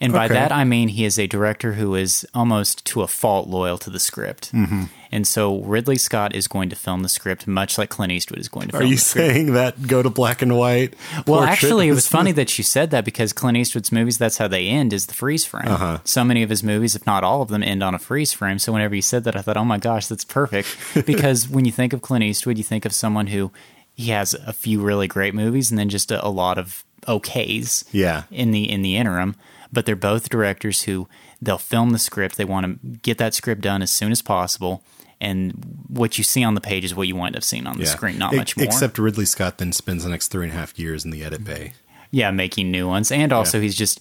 and 0.00 0.12
by 0.12 0.24
Okay. 0.26 0.34
that 0.34 0.52
I 0.52 0.64
mean 0.64 0.88
he 0.88 1.04
is 1.04 1.18
a 1.18 1.26
director 1.26 1.74
who 1.74 1.94
is 1.94 2.26
almost 2.34 2.84
to 2.86 3.02
a 3.02 3.06
fault 3.06 3.48
loyal 3.48 3.78
to 3.78 3.90
the 3.90 3.98
script, 3.98 4.52
mm-hmm. 4.52 4.84
and 5.12 5.26
so 5.26 5.60
Ridley 5.60 5.96
Scott 5.96 6.34
is 6.34 6.48
going 6.48 6.70
to 6.70 6.76
film 6.76 7.02
the 7.02 7.08
script 7.08 7.46
much 7.46 7.76
like 7.76 7.90
Clint 7.90 8.12
Eastwood 8.12 8.38
is 8.38 8.48
going 8.48 8.68
to. 8.68 8.76
Are 8.76 8.82
you 8.82 8.96
the 8.96 9.00
script. 9.00 9.30
saying 9.30 9.52
that 9.52 9.86
go 9.86 10.02
to 10.02 10.10
black 10.10 10.40
and 10.42 10.56
white? 10.56 10.94
Well, 11.26 11.40
actually, 11.40 11.88
it 11.88 11.92
was 11.92 12.08
funny 12.08 12.32
that 12.32 12.56
you 12.56 12.64
said 12.64 12.90
that 12.90 13.04
because 13.04 13.32
Clint 13.32 13.58
Eastwood's 13.58 13.92
movies, 13.92 14.18
that's 14.18 14.38
how 14.38 14.48
they 14.48 14.68
end, 14.68 14.92
is 14.92 15.06
the 15.06 15.14
freeze 15.14 15.44
frame. 15.44 15.68
Uh-huh. 15.68 15.98
So 16.04 16.24
many 16.24 16.42
of 16.42 16.50
his 16.50 16.62
movies, 16.62 16.96
if 16.96 17.06
not 17.06 17.22
all 17.22 17.42
of 17.42 17.48
them, 17.48 17.62
end 17.62 17.82
on 17.82 17.94
a 17.94 17.98
freeze 17.98 18.32
frame. 18.32 18.58
So 18.58 18.72
whenever 18.72 18.94
you 18.94 19.02
said 19.02 19.24
that, 19.24 19.36
I 19.36 19.42
thought, 19.42 19.56
oh 19.56 19.64
my 19.64 19.78
gosh, 19.78 20.06
that's 20.06 20.24
perfect. 20.24 20.76
because 21.06 21.48
when 21.48 21.64
you 21.64 21.72
think 21.72 21.92
of 21.92 22.02
Clint 22.02 22.24
Eastwood, 22.24 22.58
you 22.58 22.64
think 22.64 22.84
of 22.84 22.92
someone 22.92 23.28
who 23.28 23.52
he 23.94 24.10
has 24.10 24.32
a 24.34 24.52
few 24.52 24.80
really 24.80 25.06
great 25.06 25.34
movies 25.34 25.70
and 25.70 25.78
then 25.78 25.90
just 25.90 26.10
a, 26.10 26.24
a 26.26 26.28
lot 26.28 26.56
of 26.56 26.84
okays. 27.06 27.84
Yeah. 27.92 28.24
In 28.30 28.50
the 28.50 28.70
in 28.70 28.82
the 28.82 28.96
interim, 28.96 29.36
but 29.72 29.86
they're 29.86 29.96
both 29.96 30.28
directors 30.28 30.82
who 30.82 31.08
they'll 31.40 31.58
film 31.58 31.90
the 31.90 31.98
script. 31.98 32.36
They 32.36 32.44
want 32.44 32.66
to 32.82 32.88
get 32.98 33.18
that 33.18 33.34
script 33.34 33.60
done 33.62 33.82
as 33.82 33.90
soon 33.90 34.12
as 34.12 34.22
possible. 34.22 34.82
And 35.20 35.84
what 35.88 36.16
you 36.18 36.24
see 36.24 36.42
on 36.42 36.54
the 36.54 36.60
page 36.62 36.84
is 36.84 36.94
what 36.94 37.06
you 37.08 37.14
wind 37.16 37.36
up 37.36 37.42
seeing 37.42 37.66
on 37.66 37.76
the 37.76 37.84
Yeah. 37.84 37.90
screen, 37.90 38.18
not 38.18 38.32
E- 38.32 38.36
much 38.36 38.56
more. 38.56 38.64
Except 38.64 38.98
Ridley 38.98 39.26
Scott 39.26 39.58
then 39.58 39.72
spends 39.72 40.04
the 40.04 40.10
next 40.10 40.28
three 40.28 40.46
and 40.46 40.54
a 40.54 40.56
half 40.58 40.78
years 40.78 41.04
in 41.04 41.10
the 41.10 41.22
edit 41.22 41.44
bay. 41.44 41.74
Yeah, 42.10 42.30
making 42.32 42.70
new 42.72 42.88
ones. 42.88 43.12
And 43.12 43.32
also, 43.32 43.60
he's 43.60 43.76
just 43.76 44.00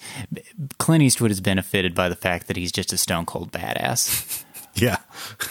Clint 0.79 1.03
Eastwood 1.03 1.29
has 1.29 1.41
benefited 1.41 1.93
by 1.93 2.09
the 2.09 2.15
fact 2.15 2.47
that 2.47 2.57
he's 2.57 2.71
just 2.71 2.91
a 2.93 2.97
stone 2.97 3.25
cold 3.25 3.51
badass. 3.51 4.43
Yeah. 4.75 4.97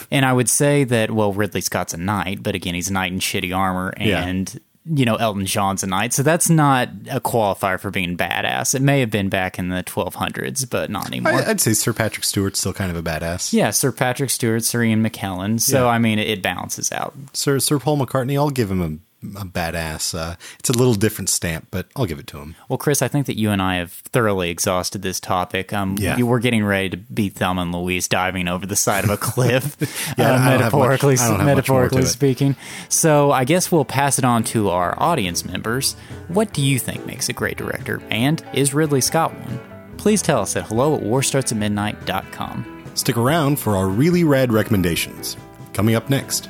and 0.09 0.25
I 0.25 0.33
would 0.33 0.49
say 0.49 0.85
that, 0.85 1.11
well, 1.11 1.33
Ridley 1.33 1.61
Scott's 1.61 1.93
a 1.93 1.97
knight, 1.97 2.41
but 2.41 2.55
again, 2.55 2.73
he's 2.73 2.89
a 2.89 2.93
knight 2.93 3.11
in 3.11 3.19
shitty 3.19 3.55
armor. 3.55 3.93
Yeah. 3.99 4.23
And, 4.25 4.59
you 4.91 5.05
know, 5.05 5.15
Elton 5.15 5.45
John's 5.45 5.83
a 5.83 5.87
knight. 5.87 6.13
So 6.13 6.23
that's 6.23 6.49
not 6.49 6.89
a 7.11 7.21
qualifier 7.21 7.79
for 7.79 7.91
being 7.91 8.17
badass. 8.17 8.73
It 8.73 8.81
may 8.81 8.99
have 9.01 9.11
been 9.11 9.29
back 9.29 9.59
in 9.59 9.69
the 9.69 9.83
1200s, 9.83 10.69
but 10.69 10.89
not 10.89 11.07
anymore. 11.07 11.33
I, 11.33 11.51
I'd 11.51 11.61
say 11.61 11.73
Sir 11.73 11.93
Patrick 11.93 12.23
Stewart's 12.23 12.59
still 12.59 12.73
kind 12.73 12.89
of 12.89 12.97
a 12.97 13.03
badass. 13.03 13.53
yeah, 13.53 13.69
Sir 13.71 13.91
Patrick 13.91 14.29
Stewart, 14.29 14.63
Sir 14.63 14.83
Ian 14.83 15.03
McKellen. 15.03 15.59
So, 15.61 15.83
Yeah. 15.85 15.89
I 15.89 15.99
mean, 15.99 16.17
it, 16.19 16.27
it 16.27 16.41
balances 16.41 16.91
out. 16.91 17.13
Sir 17.33 17.59
Sir 17.59 17.79
Paul 17.79 17.97
McCartney, 17.97 18.37
I'll 18.37 18.49
give 18.49 18.71
him 18.71 19.01
a, 19.23 19.45
badass. 19.45 20.17
Uh, 20.17 20.35
it's 20.59 20.69
a 20.69 20.73
little 20.73 20.93
different 20.93 21.29
stamp, 21.29 21.67
but 21.71 21.87
I'll 21.95 22.05
give 22.05 22.19
it 22.19 22.27
to 22.27 22.37
him. 22.39 22.55
Well, 22.69 22.77
Chris, 22.77 23.01
I 23.01 23.07
think 23.07 23.25
that 23.27 23.37
you 23.37 23.49
and 23.51 23.61
I 23.61 23.75
have 23.75 23.91
thoroughly 23.91 24.49
exhausted 24.49 25.01
this 25.01 25.19
topic. 25.19 25.73
Um, 25.73 25.95
Yeah. 25.99 26.17
you 26.17 26.25
were 26.25 26.39
getting 26.39 26.63
ready 26.63 26.89
to 26.89 26.97
be 26.97 27.29
Thelma 27.29 27.61
and 27.63 27.71
Louise 27.73 28.07
diving 28.07 28.47
over 28.47 28.65
the 28.65 28.75
side 28.75 29.03
of 29.03 29.09
a 29.09 29.17
cliff, 29.17 29.75
Yeah, 30.17 30.31
uh, 30.33 30.37
I 30.37 30.37
don't 30.37 30.39
have 30.41 30.49
much- 30.49 30.59
metaphorically, 30.59 31.13
I 31.15 31.27
don't 31.27 31.27
have 31.37 31.37
much 31.39 31.45
metaphorically 31.55 32.01
it. 32.03 32.07
speaking. 32.07 32.55
So 32.89 33.31
I 33.31 33.43
guess 33.43 33.71
we'll 33.71 33.85
pass 33.85 34.17
it 34.19 34.25
on 34.25 34.43
to 34.45 34.69
our 34.69 34.95
audience 35.01 35.43
members. 35.45 35.93
What 36.27 36.53
do 36.53 36.61
you 36.61 36.79
think 36.79 37.05
makes 37.05 37.29
a 37.29 37.33
great 37.33 37.57
director, 37.57 38.01
and 38.09 38.43
is 38.53 38.73
Ridley 38.73 39.01
Scott 39.01 39.33
one? 39.33 39.59
please 39.97 40.21
tell 40.21 40.39
us 40.41 40.55
at 40.55 40.65
hello 40.65 40.95
at 40.95 41.01
warstartsatmidnight.com. 41.03 42.83
Stick 42.95 43.17
around 43.17 43.59
for 43.59 43.75
our 43.75 43.87
really 43.87 44.23
rad 44.23 44.51
recommendations. 44.53 45.35
Coming 45.73 45.95
up 45.95 46.09
next. 46.09 46.49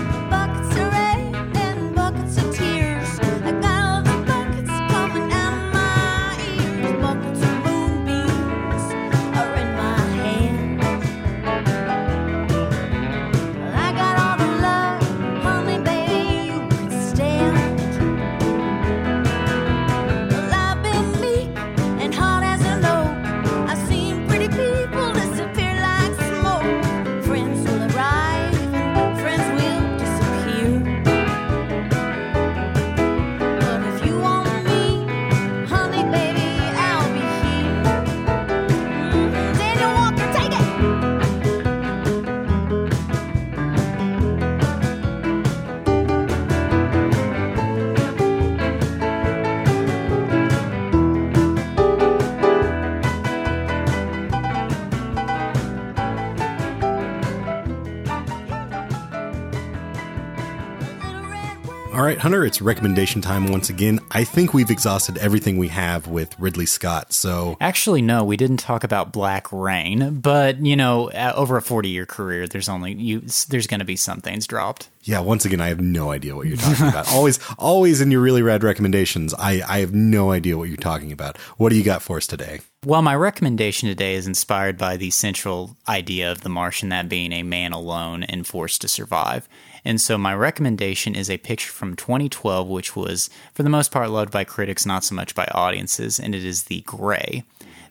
Hunter, 62.21 62.45
it's 62.45 62.61
recommendation 62.61 63.19
time 63.19 63.47
once 63.47 63.71
again. 63.71 63.99
I 64.11 64.25
think 64.25 64.53
we've 64.53 64.69
exhausted 64.69 65.17
everything 65.17 65.57
we 65.57 65.69
have 65.69 66.05
with 66.05 66.39
Ridley 66.39 66.67
Scott. 66.67 67.13
So, 67.13 67.57
Actually, 67.59 68.03
no, 68.03 68.23
we 68.23 68.37
didn't 68.37 68.57
talk 68.57 68.83
about 68.83 69.11
Black 69.11 69.51
Rain, 69.51 70.19
but 70.19 70.63
you 70.63 70.75
know, 70.75 71.09
over 71.09 71.57
a 71.57 71.63
forty-year 71.63 72.05
career, 72.05 72.47
there's 72.47 72.69
only 72.69 72.93
you. 72.93 73.21
There's 73.49 73.65
going 73.65 73.79
to 73.79 73.87
be 73.87 73.95
some 73.95 74.21
things 74.21 74.45
dropped. 74.45 74.87
yeah, 75.01 75.19
once 75.19 75.45
again, 75.45 75.61
I 75.61 75.69
have 75.69 75.81
no 75.81 76.11
idea 76.11 76.35
what 76.35 76.45
you're 76.45 76.57
talking 76.57 76.89
about. 76.89 77.11
always, 77.11 77.39
always 77.57 78.01
in 78.01 78.11
your 78.11 78.21
really 78.21 78.43
rad 78.43 78.63
recommendations, 78.63 79.33
I, 79.33 79.63
I 79.67 79.79
have 79.79 79.95
no 79.95 80.29
idea 80.29 80.59
what 80.59 80.67
you're 80.69 80.77
talking 80.77 81.11
about. 81.11 81.39
What 81.57 81.69
do 81.69 81.75
you 81.75 81.83
got 81.83 82.03
for 82.03 82.17
us 82.17 82.27
today? 82.27 82.61
Well, 82.85 83.01
my 83.01 83.15
recommendation 83.15 83.89
today 83.89 84.13
is 84.13 84.27
inspired 84.27 84.77
by 84.77 84.97
the 84.97 85.09
central 85.09 85.75
idea 85.89 86.31
of 86.31 86.41
the 86.41 86.49
Martian, 86.49 86.89
that 86.89 87.09
being 87.09 87.31
a 87.33 87.41
man 87.41 87.73
alone 87.73 88.21
and 88.21 88.45
forced 88.45 88.81
to 88.81 88.87
survive. 88.87 89.49
And 89.83 89.99
so, 89.99 90.17
my 90.17 90.33
recommendation 90.35 91.15
is 91.15 91.29
a 91.29 91.37
picture 91.37 91.71
from 91.71 91.95
2012, 91.95 92.67
which 92.67 92.95
was, 92.95 93.29
for 93.53 93.63
the 93.63 93.69
most 93.69 93.91
part, 93.91 94.09
loved 94.09 94.31
by 94.31 94.43
critics, 94.43 94.85
not 94.85 95.03
so 95.03 95.15
much 95.15 95.33
by 95.33 95.45
audiences, 95.51 96.19
and 96.19 96.35
it 96.35 96.45
is 96.45 96.63
The 96.65 96.81
Grey. 96.81 97.43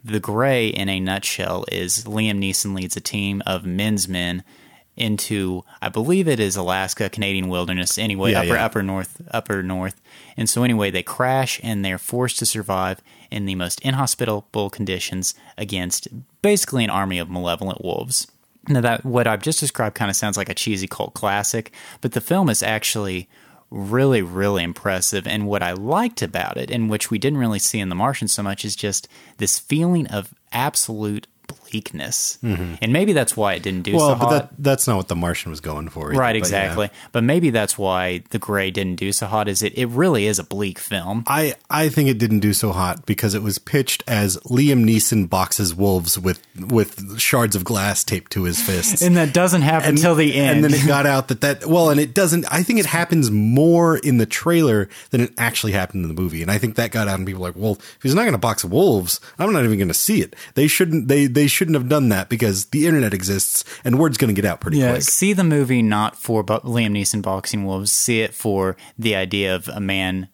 The 0.05 0.21
Grey, 0.21 0.69
in 0.69 0.89
a 0.89 1.01
nutshell, 1.01 1.65
is 1.71 2.05
Liam 2.05 2.39
Neeson 2.39 2.75
leads 2.75 2.97
a 2.97 3.01
team 3.01 3.43
of 3.45 3.67
men's 3.67 4.09
men 4.09 4.45
into, 4.97 5.63
I 5.81 5.89
believe 5.89 6.29
it 6.29 6.39
is 6.41 6.57
Alaska, 6.57 7.09
Canadian 7.09 7.49
wilderness, 7.49 7.99
anyway, 7.99 8.33
Yeah, 8.33 8.41
upper 8.41 8.55
yeah. 8.55 8.65
upper 8.65 8.83
north, 8.83 9.21
upper 9.31 9.63
north. 9.63 10.01
And 10.37 10.49
so 10.49 10.63
anyway, 10.63 10.91
they 10.91 11.03
crash 11.03 11.59
and 11.63 11.85
they're 11.85 11.99
forced 11.99 12.39
to 12.41 12.47
survive 12.47 13.01
in 13.31 13.47
the 13.47 13.55
most 13.55 13.81
inhospitable 13.81 14.71
conditions 14.71 15.35
against 15.57 16.09
basically 16.43 16.85
an 16.85 16.91
army 16.91 17.19
of 17.19 17.31
malevolent 17.31 17.83
wolves. 17.83 18.27
Now 18.69 18.81
that 18.81 19.05
what 19.05 19.27
I've 19.27 19.43
just 19.43 19.61
described 19.61 19.95
kind 19.95 20.11
of 20.11 20.17
sounds 20.17 20.37
like 20.37 20.49
a 20.49 20.55
cheesy 20.55 20.87
cult 20.87 21.15
classic, 21.15 21.73
but 22.01 22.13
the 22.13 22.21
film 22.21 22.49
is 22.49 22.63
actually 22.63 23.29
really 23.71 24.21
really 24.21 24.63
impressive. 24.63 25.27
And 25.27 25.47
what 25.47 25.63
I 25.63 25.73
liked 25.73 26.23
about 26.23 26.57
it 26.57 26.71
and 26.71 26.91
which 26.91 27.11
we 27.11 27.19
didn't 27.19 27.39
really 27.39 27.59
see 27.59 27.79
in 27.79 27.89
The 27.89 27.95
Martian 27.95 28.29
so 28.29 28.43
much 28.43 28.65
is 28.65 28.77
just 28.77 29.09
this 29.39 29.59
feeling 29.59 30.07
of 30.09 30.35
absolute 30.53 31.27
bleakness. 31.71 32.39
And 32.43 32.93
maybe 32.93 33.13
that's 33.13 33.37
why 33.37 33.55
it 33.55 33.63
didn't 33.63 33.83
do 33.83 33.91
Mm-hmm. 33.91 33.99
Well, 33.99 34.15
so 34.15 34.19
but 34.21 34.29
hot. 34.29 34.31
that, 34.31 34.63
that's 34.63 34.87
not 34.87 34.97
what 34.97 35.09
the 35.09 35.17
Martian 35.17 35.51
was 35.51 35.61
going 35.61 35.89
for. 35.89 36.11
either, 36.11 36.21
Right, 36.21 36.33
but 36.33 36.37
exactly. 36.37 36.87
yeah. 36.93 37.09
But 37.13 37.25
maybe 37.25 37.51
that's 37.51 37.77
why 37.77 38.23
The 38.31 38.39
Grey 38.39 38.71
didn't 38.71 38.97
do 38.97 39.11
so 39.13 39.27
hot. 39.27 39.49
Is 39.49 39.63
it? 39.63 39.77
It 39.77 39.87
really 39.89 40.27
is 40.27 40.39
a 40.39 40.45
bleak 40.45 40.79
film. 40.79 41.25
I, 41.27 41.55
I 41.69 41.89
think 41.89 42.09
it 42.09 42.19
didn't 42.19 42.41
do 42.41 42.53
so 42.53 42.71
hot 42.73 43.05
because 43.07 43.35
it 43.35 43.43
was 43.43 43.59
pitched 43.59 44.05
as 44.07 44.37
Liam 44.39 44.85
Neeson 44.85 45.29
boxes 45.29 45.75
wolves 45.75 46.19
with 46.19 46.41
with 46.57 47.19
shards 47.19 47.57
of 47.57 47.65
glass 47.65 48.05
taped 48.05 48.31
to 48.33 48.45
his 48.45 48.61
fists. 48.63 49.03
And 49.03 49.17
that 49.17 49.35
doesn't 49.35 49.63
happen 49.63 49.91
until 49.91 50.15
the 50.15 50.35
end. 50.35 50.65
And 50.65 50.65
then 50.65 50.75
it 50.75 50.87
got 50.87 51.07
out 51.07 51.29
that 51.29 51.41
that 51.41 51.67
well, 51.67 51.91
and 51.91 51.99
it 51.99 52.15
doesn't. 52.15 52.45
I 52.53 52.63
think 52.63 52.79
it 52.79 52.87
happens 52.87 53.31
more 53.31 53.97
in 53.99 54.19
the 54.19 54.27
trailer 54.27 54.89
than 55.11 55.21
it 55.23 55.33
actually 55.39 55.73
happened 55.73 56.05
in 56.05 56.15
the 56.15 56.21
movie. 56.21 56.43
And 56.43 56.51
I 56.51 56.59
think 56.59 56.77
that 56.77 56.91
got 56.93 57.09
out, 57.09 57.19
and 57.19 57.27
people 57.27 57.43
were 57.43 57.49
like, 57.49 57.57
well, 57.57 57.73
if 57.75 57.99
he's 58.03 58.15
not 58.15 58.23
going 58.23 58.33
to 58.33 58.39
box 58.39 58.65
wolves, 58.65 59.21
I'm 59.39 59.53
not 59.53 59.65
even 59.65 59.79
going 59.79 59.89
to 59.89 59.95
see 59.95 60.21
it. 60.21 60.37
They 60.55 60.67
shouldn't. 60.67 61.09
They 61.09 61.27
they 61.27 61.47
shouldn't 61.61 61.77
have 61.77 61.91
done 61.91 62.09
that 62.09 62.31
because 62.31 62.65
the 62.67 62.87
internet 62.87 63.13
exists 63.13 63.67
and 63.85 63.99
word's 63.99 64.17
going 64.17 64.35
to 64.35 64.43
get 64.43 64.51
out 64.51 64.63
pretty 64.63 64.79
yeah, 64.79 64.93
quick. 64.93 65.03
see 65.03 65.35
the 65.35 65.45
movie 65.45 65.83
not 65.83 66.17
for 66.17 66.43
Liam 66.43 66.93
Neeson 66.93 67.21
boxing 67.21 67.67
wolves. 67.67 67.93
See 67.93 68.23
it 68.23 68.33
for 68.33 68.79
the 68.99 69.15
idea 69.15 69.55
of 69.55 69.69
a 69.69 69.79
man 69.79 70.29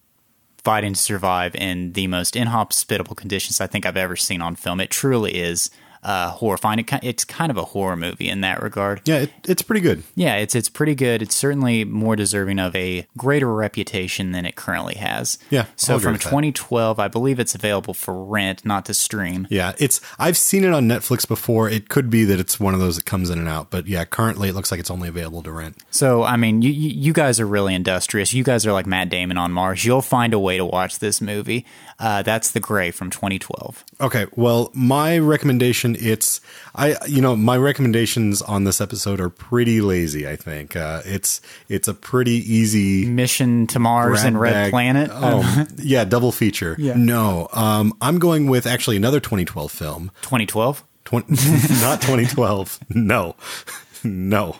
fighting 0.55 0.93
to 0.93 0.99
survive 0.99 1.53
in 1.55 1.91
the 1.91 2.07
most 2.07 2.37
inhospitable 2.37 3.13
conditions 3.13 3.59
I 3.59 3.67
think 3.67 3.85
I've 3.85 3.97
ever 3.97 4.15
seen 4.15 4.41
on 4.41 4.55
film. 4.55 4.79
It 4.79 4.89
truly 4.89 5.35
is 5.35 5.69
uh, 6.03 6.31
horrifying. 6.31 6.79
It, 6.79 6.91
it's 7.03 7.25
kind 7.25 7.49
of 7.51 7.57
a 7.57 7.63
horror 7.65 7.95
movie 7.95 8.29
in 8.29 8.41
that 8.41 8.61
regard. 8.61 9.01
Yeah, 9.05 9.19
it, 9.19 9.31
it's 9.47 9.61
pretty 9.61 9.81
good. 9.81 10.03
Yeah, 10.15 10.35
it's 10.35 10.55
it's 10.55 10.69
pretty 10.69 10.95
good. 10.95 11.21
It's 11.21 11.35
certainly 11.35 11.83
more 11.85 12.15
deserving 12.15 12.59
of 12.59 12.75
a 12.75 13.05
greater 13.17 13.53
reputation 13.53 14.31
than 14.31 14.45
it 14.45 14.55
currently 14.55 14.95
has. 14.95 15.37
Yeah, 15.49 15.65
So 15.75 15.99
from 15.99 16.13
with 16.13 16.21
that. 16.23 16.29
2012, 16.29 16.99
I 16.99 17.07
believe 17.07 17.39
it's 17.39 17.55
available 17.55 17.93
for 17.93 18.23
rent, 18.23 18.65
not 18.65 18.85
to 18.85 18.93
stream. 18.93 19.47
Yeah, 19.49 19.73
it's 19.77 20.01
I've 20.19 20.37
seen 20.37 20.63
it 20.63 20.73
on 20.73 20.87
Netflix 20.87 21.27
before. 21.27 21.69
It 21.69 21.89
could 21.89 22.09
be 22.09 22.23
that 22.25 22.39
it's 22.39 22.59
one 22.59 22.73
of 22.73 22.79
those 22.79 22.95
that 22.97 23.05
comes 23.05 23.29
in 23.29 23.39
and 23.39 23.47
out, 23.47 23.69
but 23.69 23.87
yeah, 23.87 24.05
currently 24.05 24.49
it 24.49 24.55
looks 24.55 24.71
like 24.71 24.79
it's 24.79 24.91
only 24.91 25.09
available 25.09 25.43
to 25.43 25.51
rent. 25.51 25.77
So 25.91 26.23
I 26.23 26.37
mean, 26.37 26.61
you 26.61 26.71
you 26.71 26.89
you 26.89 27.13
guys 27.13 27.39
are 27.39 27.45
really 27.47 27.73
industrious. 27.75 28.33
You 28.33 28.43
guys 28.43 28.65
are 28.65 28.71
like 28.73 28.85
Matt 28.85 29.09
Damon 29.09 29.37
on 29.37 29.51
Mars. 29.51 29.85
You'll 29.85 30.01
find 30.01 30.33
a 30.33 30.39
way 30.39 30.57
to 30.57 30.65
watch 30.65 30.99
this 30.99 31.21
movie. 31.21 31.65
Uh, 31.99 32.21
that's 32.21 32.51
The 32.51 32.59
Grey 32.59 32.91
from 32.91 33.09
2012. 33.09 33.83
Okay, 34.01 34.27
well, 34.35 34.69
my 34.73 35.17
recommendation 35.17 35.95
it's 35.99 36.41
I 36.75 36.95
you 37.07 37.21
know 37.21 37.35
my 37.35 37.57
recommendations 37.57 38.41
on 38.43 38.65
this 38.65 38.79
episode 38.79 39.19
are 39.19 39.29
pretty 39.29 39.81
lazy. 39.81 40.27
I 40.27 40.35
think 40.35 40.75
uh, 40.75 41.01
it's 41.05 41.41
it's 41.69 41.87
a 41.87 41.95
pretty 41.95 42.35
easy 42.53 43.05
Mission 43.07 43.65
to 43.67 43.79
Mars 43.79 44.23
and 44.23 44.39
Red 44.39 44.53
bag- 44.53 44.71
Planet. 44.71 45.09
Oh, 45.11 45.65
yeah, 45.77 46.05
double 46.05 46.31
feature. 46.31 46.75
Yeah. 46.77 46.93
No, 46.95 47.47
um, 47.53 47.93
I'm 47.99 48.19
going 48.19 48.47
with 48.47 48.67
actually 48.67 48.97
another 48.97 49.19
2012 49.19 49.71
film. 49.71 50.11
2012. 50.21 50.83
20, 51.05 51.31
not 51.81 52.01
2012. 52.01 52.79
No, 52.89 53.35
no. 54.03 54.57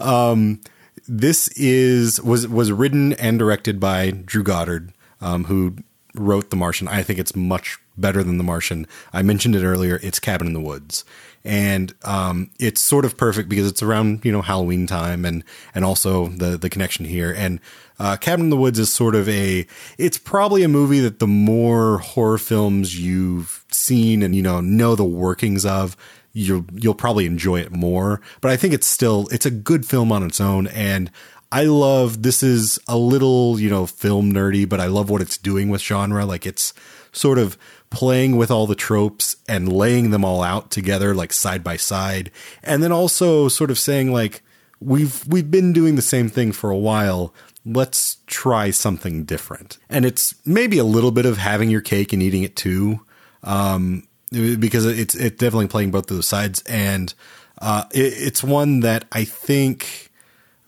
Um, 0.00 0.60
this 1.06 1.48
is 1.48 2.20
was 2.22 2.48
was 2.48 2.72
written 2.72 3.12
and 3.12 3.38
directed 3.38 3.78
by 3.78 4.10
Drew 4.10 4.42
Goddard, 4.42 4.92
um, 5.20 5.44
who 5.44 5.76
wrote 6.14 6.50
The 6.50 6.56
Martian. 6.56 6.88
I 6.88 7.02
think 7.02 7.18
it's 7.18 7.36
much 7.36 7.78
better 7.96 8.22
than 8.22 8.38
The 8.38 8.44
Martian. 8.44 8.86
I 9.12 9.22
mentioned 9.22 9.56
it 9.56 9.64
earlier. 9.64 10.00
It's 10.02 10.18
Cabin 10.18 10.46
in 10.46 10.52
the 10.52 10.60
Woods, 10.60 11.04
and 11.44 11.94
um, 12.04 12.50
it's 12.58 12.80
sort 12.80 13.04
of 13.04 13.16
perfect 13.16 13.48
because 13.48 13.66
it's 13.66 13.82
around 13.82 14.24
you 14.24 14.32
know 14.32 14.42
Halloween 14.42 14.86
time, 14.86 15.24
and 15.24 15.44
and 15.74 15.84
also 15.84 16.28
the 16.28 16.56
the 16.56 16.70
connection 16.70 17.04
here 17.04 17.32
and. 17.36 17.60
Uh, 18.02 18.16
Cabin 18.16 18.46
in 18.46 18.50
the 18.50 18.56
Woods 18.56 18.78
is 18.78 18.90
sort 18.90 19.14
of 19.14 19.28
a. 19.28 19.66
It's 19.98 20.16
probably 20.16 20.62
a 20.62 20.68
movie 20.68 21.00
that 21.00 21.18
the 21.18 21.26
more 21.26 21.98
horror 21.98 22.38
films 22.38 22.98
you've 22.98 23.62
seen 23.70 24.22
and 24.22 24.34
you 24.34 24.40
know 24.40 24.62
know 24.62 24.94
the 24.94 25.04
workings 25.04 25.66
of, 25.66 25.98
you'll 26.32 26.64
you'll 26.72 26.94
probably 26.94 27.26
enjoy 27.26 27.60
it 27.60 27.72
more. 27.72 28.20
But 28.40 28.50
I 28.50 28.56
think 28.56 28.74
it's 28.74 28.86
still 28.86 29.28
it's 29.30 29.46
a 29.46 29.50
good 29.50 29.86
film 29.86 30.12
on 30.12 30.22
its 30.22 30.40
own, 30.40 30.66
and 30.68 31.10
I 31.52 31.64
love 31.64 32.22
this 32.22 32.42
is 32.42 32.78
a 32.86 32.96
little 32.96 33.58
you 33.58 33.70
know 33.70 33.86
film 33.86 34.32
nerdy, 34.32 34.68
but 34.68 34.80
I 34.80 34.86
love 34.86 35.10
what 35.10 35.22
it's 35.22 35.36
doing 35.36 35.68
with 35.68 35.82
genre. 35.82 36.24
Like 36.24 36.46
it's 36.46 36.72
sort 37.12 37.38
of 37.38 37.58
playing 37.90 38.36
with 38.36 38.50
all 38.50 38.68
the 38.68 38.76
tropes 38.76 39.36
and 39.48 39.72
laying 39.72 40.10
them 40.10 40.24
all 40.24 40.42
out 40.42 40.70
together 40.70 41.12
like 41.14 41.32
side 41.32 41.64
by 41.64 41.76
side, 41.76 42.30
and 42.62 42.82
then 42.82 42.92
also 42.92 43.48
sort 43.48 43.70
of 43.70 43.78
saying 43.78 44.12
like 44.12 44.42
we've 44.80 45.26
we've 45.26 45.50
been 45.50 45.72
doing 45.72 45.96
the 45.96 46.02
same 46.02 46.28
thing 46.28 46.52
for 46.52 46.70
a 46.70 46.78
while. 46.78 47.34
Let's 47.64 48.18
try 48.26 48.70
something 48.70 49.24
different. 49.24 49.76
And 49.90 50.06
it's 50.06 50.34
maybe 50.46 50.78
a 50.78 50.84
little 50.84 51.10
bit 51.10 51.26
of 51.26 51.36
having 51.36 51.68
your 51.68 51.82
cake 51.82 52.12
and 52.12 52.22
eating 52.22 52.42
it 52.42 52.56
too 52.56 53.00
um 53.42 54.06
because 54.30 54.84
it's 54.86 55.14
it's 55.14 55.36
definitely 55.36 55.66
playing 55.66 55.90
both 55.90 56.06
those 56.06 56.28
sides. 56.28 56.62
And 56.66 57.12
uh 57.60 57.84
it, 57.92 58.14
it's 58.16 58.42
one 58.42 58.80
that 58.80 59.04
i 59.12 59.24
think 59.24 60.09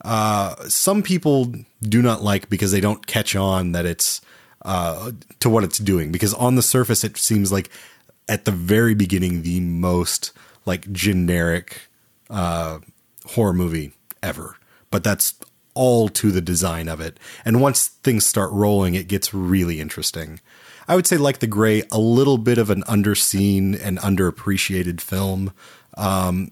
uh 0.03 0.55
some 0.67 1.01
people 1.01 1.53
do 1.81 2.01
not 2.01 2.23
like 2.23 2.49
because 2.49 2.71
they 2.71 2.81
don't 2.81 3.07
catch 3.07 3.35
on 3.35 3.71
that 3.71 3.85
it's 3.85 4.21
uh, 4.65 5.11
to 5.41 5.49
what 5.49 5.65
it's 5.65 5.77
doing 5.77 6.09
because 6.09 6.33
on 6.35 6.55
the 6.55 6.61
surface 6.61 7.03
it 7.03 7.17
seems 7.17 7.51
like 7.51 7.69
at 8.29 8.45
the 8.45 8.51
very 8.51 8.93
beginning 8.93 9.41
the 9.41 9.59
most 9.59 10.31
like 10.65 10.91
generic 10.91 11.89
uh, 12.29 12.79
horror 13.25 13.53
movie 13.53 13.91
ever, 14.21 14.57
but 14.89 15.03
that's 15.03 15.35
all 15.73 16.07
to 16.07 16.31
the 16.31 16.41
design 16.41 16.87
of 16.87 17.01
it. 17.01 17.19
And 17.45 17.61
once 17.61 17.87
things 17.87 18.25
start 18.25 18.51
rolling, 18.51 18.95
it 18.95 19.07
gets 19.07 19.33
really 19.33 19.79
interesting. 19.79 20.39
I 20.87 20.95
would 20.95 21.07
say, 21.07 21.17
like 21.17 21.39
The 21.39 21.47
Grey, 21.47 21.83
a 21.91 21.99
little 21.99 22.37
bit 22.37 22.57
of 22.57 22.69
an 22.69 22.83
underseen 22.83 23.79
and 23.81 23.97
underappreciated 23.99 25.01
film. 25.01 25.53
Um, 25.95 26.51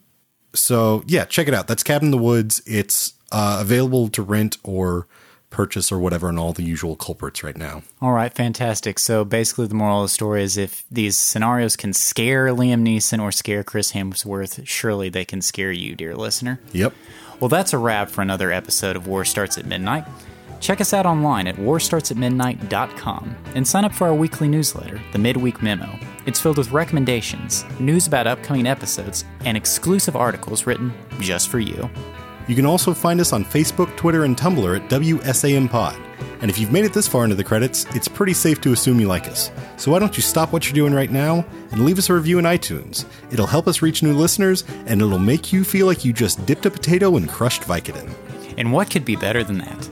so 0.54 1.04
yeah, 1.08 1.26
check 1.26 1.48
it 1.48 1.54
out. 1.54 1.68
That's 1.68 1.84
Cabin 1.84 2.08
in 2.08 2.12
the 2.12 2.18
Woods. 2.18 2.62
It's 2.66 3.14
uh, 3.32 3.58
available 3.60 4.10
to 4.10 4.22
rent 4.22 4.58
or 4.64 5.08
purchase 5.52 5.92
or 5.92 6.00
whatever 6.00 6.30
and 6.30 6.40
all 6.40 6.54
the 6.54 6.64
usual 6.64 6.96
culprits 6.96 7.44
right 7.44 7.58
now. 7.58 7.84
All 8.02 8.14
right, 8.14 8.34
fantastic. 8.34 8.98
So 8.98 9.24
basically, 9.24 9.68
the 9.68 9.76
moral 9.76 10.02
of 10.02 10.06
the 10.06 10.10
story 10.10 10.44
is 10.44 10.58
if 10.58 10.84
these 10.90 11.18
scenarios 11.18 11.76
can 11.76 11.94
scare 11.94 12.48
Liam 12.48 12.82
Neeson 12.82 13.22
or 13.22 13.32
scare 13.32 13.64
Chris 13.64 13.92
Hemsworth, 13.92 14.66
surely 14.66 15.10
they 15.10 15.26
can 15.26 15.42
scare 15.42 15.72
you, 15.72 15.96
dear 15.96 16.16
listener. 16.16 16.60
Yep. 16.72 16.94
Well, 17.40 17.50
that's 17.50 17.74
a 17.74 17.78
wrap 17.78 18.10
for 18.10 18.22
another 18.22 18.52
episode 18.52 18.96
of 18.96 19.08
War 19.08 19.26
Starts 19.26 19.58
at 19.58 19.66
Midnight. 19.66 20.06
Check 20.60 20.80
us 20.80 20.94
out 20.94 21.08
online 21.08 21.48
at 21.48 21.56
warstartsatmidnight.com 21.56 23.36
and 23.56 23.68
sign 23.68 23.84
up 23.84 23.94
for 23.94 24.08
our 24.08 24.14
weekly 24.14 24.48
newsletter, 24.48 25.02
the 25.12 25.18
Midweek 25.18 25.64
Memo. 25.64 26.00
It's 26.28 26.40
filled 26.40 26.60
with 26.60 26.72
recommendations, 26.72 27.66
news 27.80 28.06
about 28.06 28.28
upcoming 28.28 28.68
episodes, 28.68 29.26
and 29.44 29.58
exclusive 29.58 30.16
articles 30.16 30.68
written 30.68 30.94
just 31.20 31.50
for 31.50 31.60
you. 31.60 31.90
You 32.48 32.56
can 32.56 32.66
also 32.66 32.94
find 32.94 33.20
us 33.20 33.34
on 33.34 33.46
Facebook, 33.46 33.96
Twitter, 33.98 34.26
and 34.26 34.38
Tumblr 34.38 34.76
at 34.76 34.90
WSAM 34.90 35.70
Pod. 35.70 35.96
And 36.42 36.50
if 36.50 36.58
you've 36.58 36.72
made 36.72 36.86
it 36.86 36.94
this 36.94 37.08
far 37.08 37.24
into 37.24 37.36
the 37.36 37.44
credits, 37.44 37.86
it's 37.96 38.08
pretty 38.08 38.34
safe 38.34 38.60
to 38.62 38.74
assume 38.74 39.00
you 39.00 39.08
like 39.08 39.28
us. 39.28 39.52
So 39.78 39.92
why 39.92 40.00
don't 40.00 40.18
you 40.18 40.24
stop 40.24 40.52
what 40.52 40.66
you're 40.66 40.74
doing 40.74 40.94
right 40.94 41.12
now 41.12 41.46
and 41.72 41.86
leave 41.86 42.00
us 42.00 42.10
a 42.10 42.14
review 42.14 42.40
in 42.40 42.46
iTunes? 42.46 43.06
It'll 43.32 43.48
help 43.48 43.68
us 43.68 43.82
reach 43.82 44.02
new 44.02 44.14
listeners, 44.14 44.64
and 44.88 45.02
it'll 45.02 45.20
make 45.20 45.54
you 45.54 45.64
feel 45.64 45.86
like 45.86 46.04
you 46.04 46.14
just 46.14 46.44
dipped 46.46 46.66
a 46.66 46.72
potato 46.72 47.16
in 47.16 47.28
crushed 47.28 47.62
Vicodin. 47.62 48.12
And 48.58 48.74
what 48.74 48.90
could 48.90 49.06
be 49.06 49.16
better 49.16 49.44
than 49.44 49.60
that? 49.60 49.90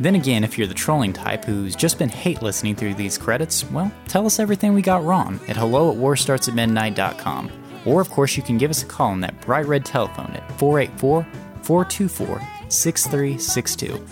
Then 0.00 0.14
again, 0.14 0.44
if 0.44 0.56
you're 0.56 0.68
the 0.68 0.74
trolling 0.74 1.12
type 1.12 1.44
who's 1.44 1.74
just 1.74 1.98
been 1.98 2.08
hate 2.08 2.42
listening 2.42 2.76
through 2.76 2.94
these 2.94 3.18
credits, 3.18 3.68
well, 3.70 3.92
tell 4.06 4.24
us 4.26 4.38
everything 4.38 4.74
we 4.74 4.82
got 4.82 5.04
wrong 5.04 5.40
at 5.48 5.56
hello 5.56 5.90
at 5.90 5.98
warstartsatmidnight.com. 5.98 7.50
Or, 7.84 8.00
of 8.00 8.10
course, 8.10 8.36
you 8.36 8.42
can 8.42 8.58
give 8.58 8.70
us 8.70 8.82
a 8.82 8.86
call 8.86 9.10
on 9.10 9.20
that 9.20 9.40
bright 9.40 9.66
red 9.66 9.84
telephone 9.84 10.30
at 10.34 10.58
484 10.58 11.26
424 11.68 12.40
6362. 12.70 14.02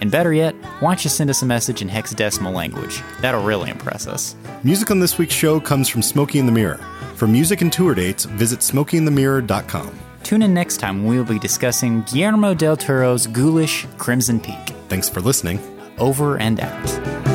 And 0.00 0.10
better 0.10 0.32
yet, 0.32 0.52
why 0.80 0.90
don't 0.90 1.04
you 1.04 1.10
send 1.10 1.30
us 1.30 1.42
a 1.42 1.46
message 1.46 1.80
in 1.80 1.88
hexadecimal 1.88 2.52
language? 2.52 3.02
That'll 3.20 3.44
really 3.44 3.70
impress 3.70 4.08
us. 4.08 4.34
Music 4.64 4.90
on 4.90 4.98
this 4.98 5.16
week's 5.16 5.32
show 5.32 5.60
comes 5.60 5.88
from 5.88 6.02
Smokey 6.02 6.40
in 6.40 6.46
the 6.46 6.52
Mirror. 6.52 6.80
For 7.14 7.28
music 7.28 7.60
and 7.60 7.72
tour 7.72 7.94
dates, 7.94 8.24
visit 8.24 8.58
smokeyinthemirror.com. 8.58 9.96
Tune 10.24 10.42
in 10.42 10.52
next 10.52 10.78
time 10.78 11.04
when 11.04 11.14
we'll 11.14 11.24
be 11.24 11.38
discussing 11.38 12.02
Guillermo 12.02 12.52
del 12.52 12.76
Toro's 12.76 13.28
ghoulish 13.28 13.86
Crimson 13.96 14.40
Peak. 14.40 14.74
Thanks 14.88 15.08
for 15.08 15.20
listening. 15.20 15.60
Over 15.98 16.38
and 16.38 16.58
out. 16.58 17.33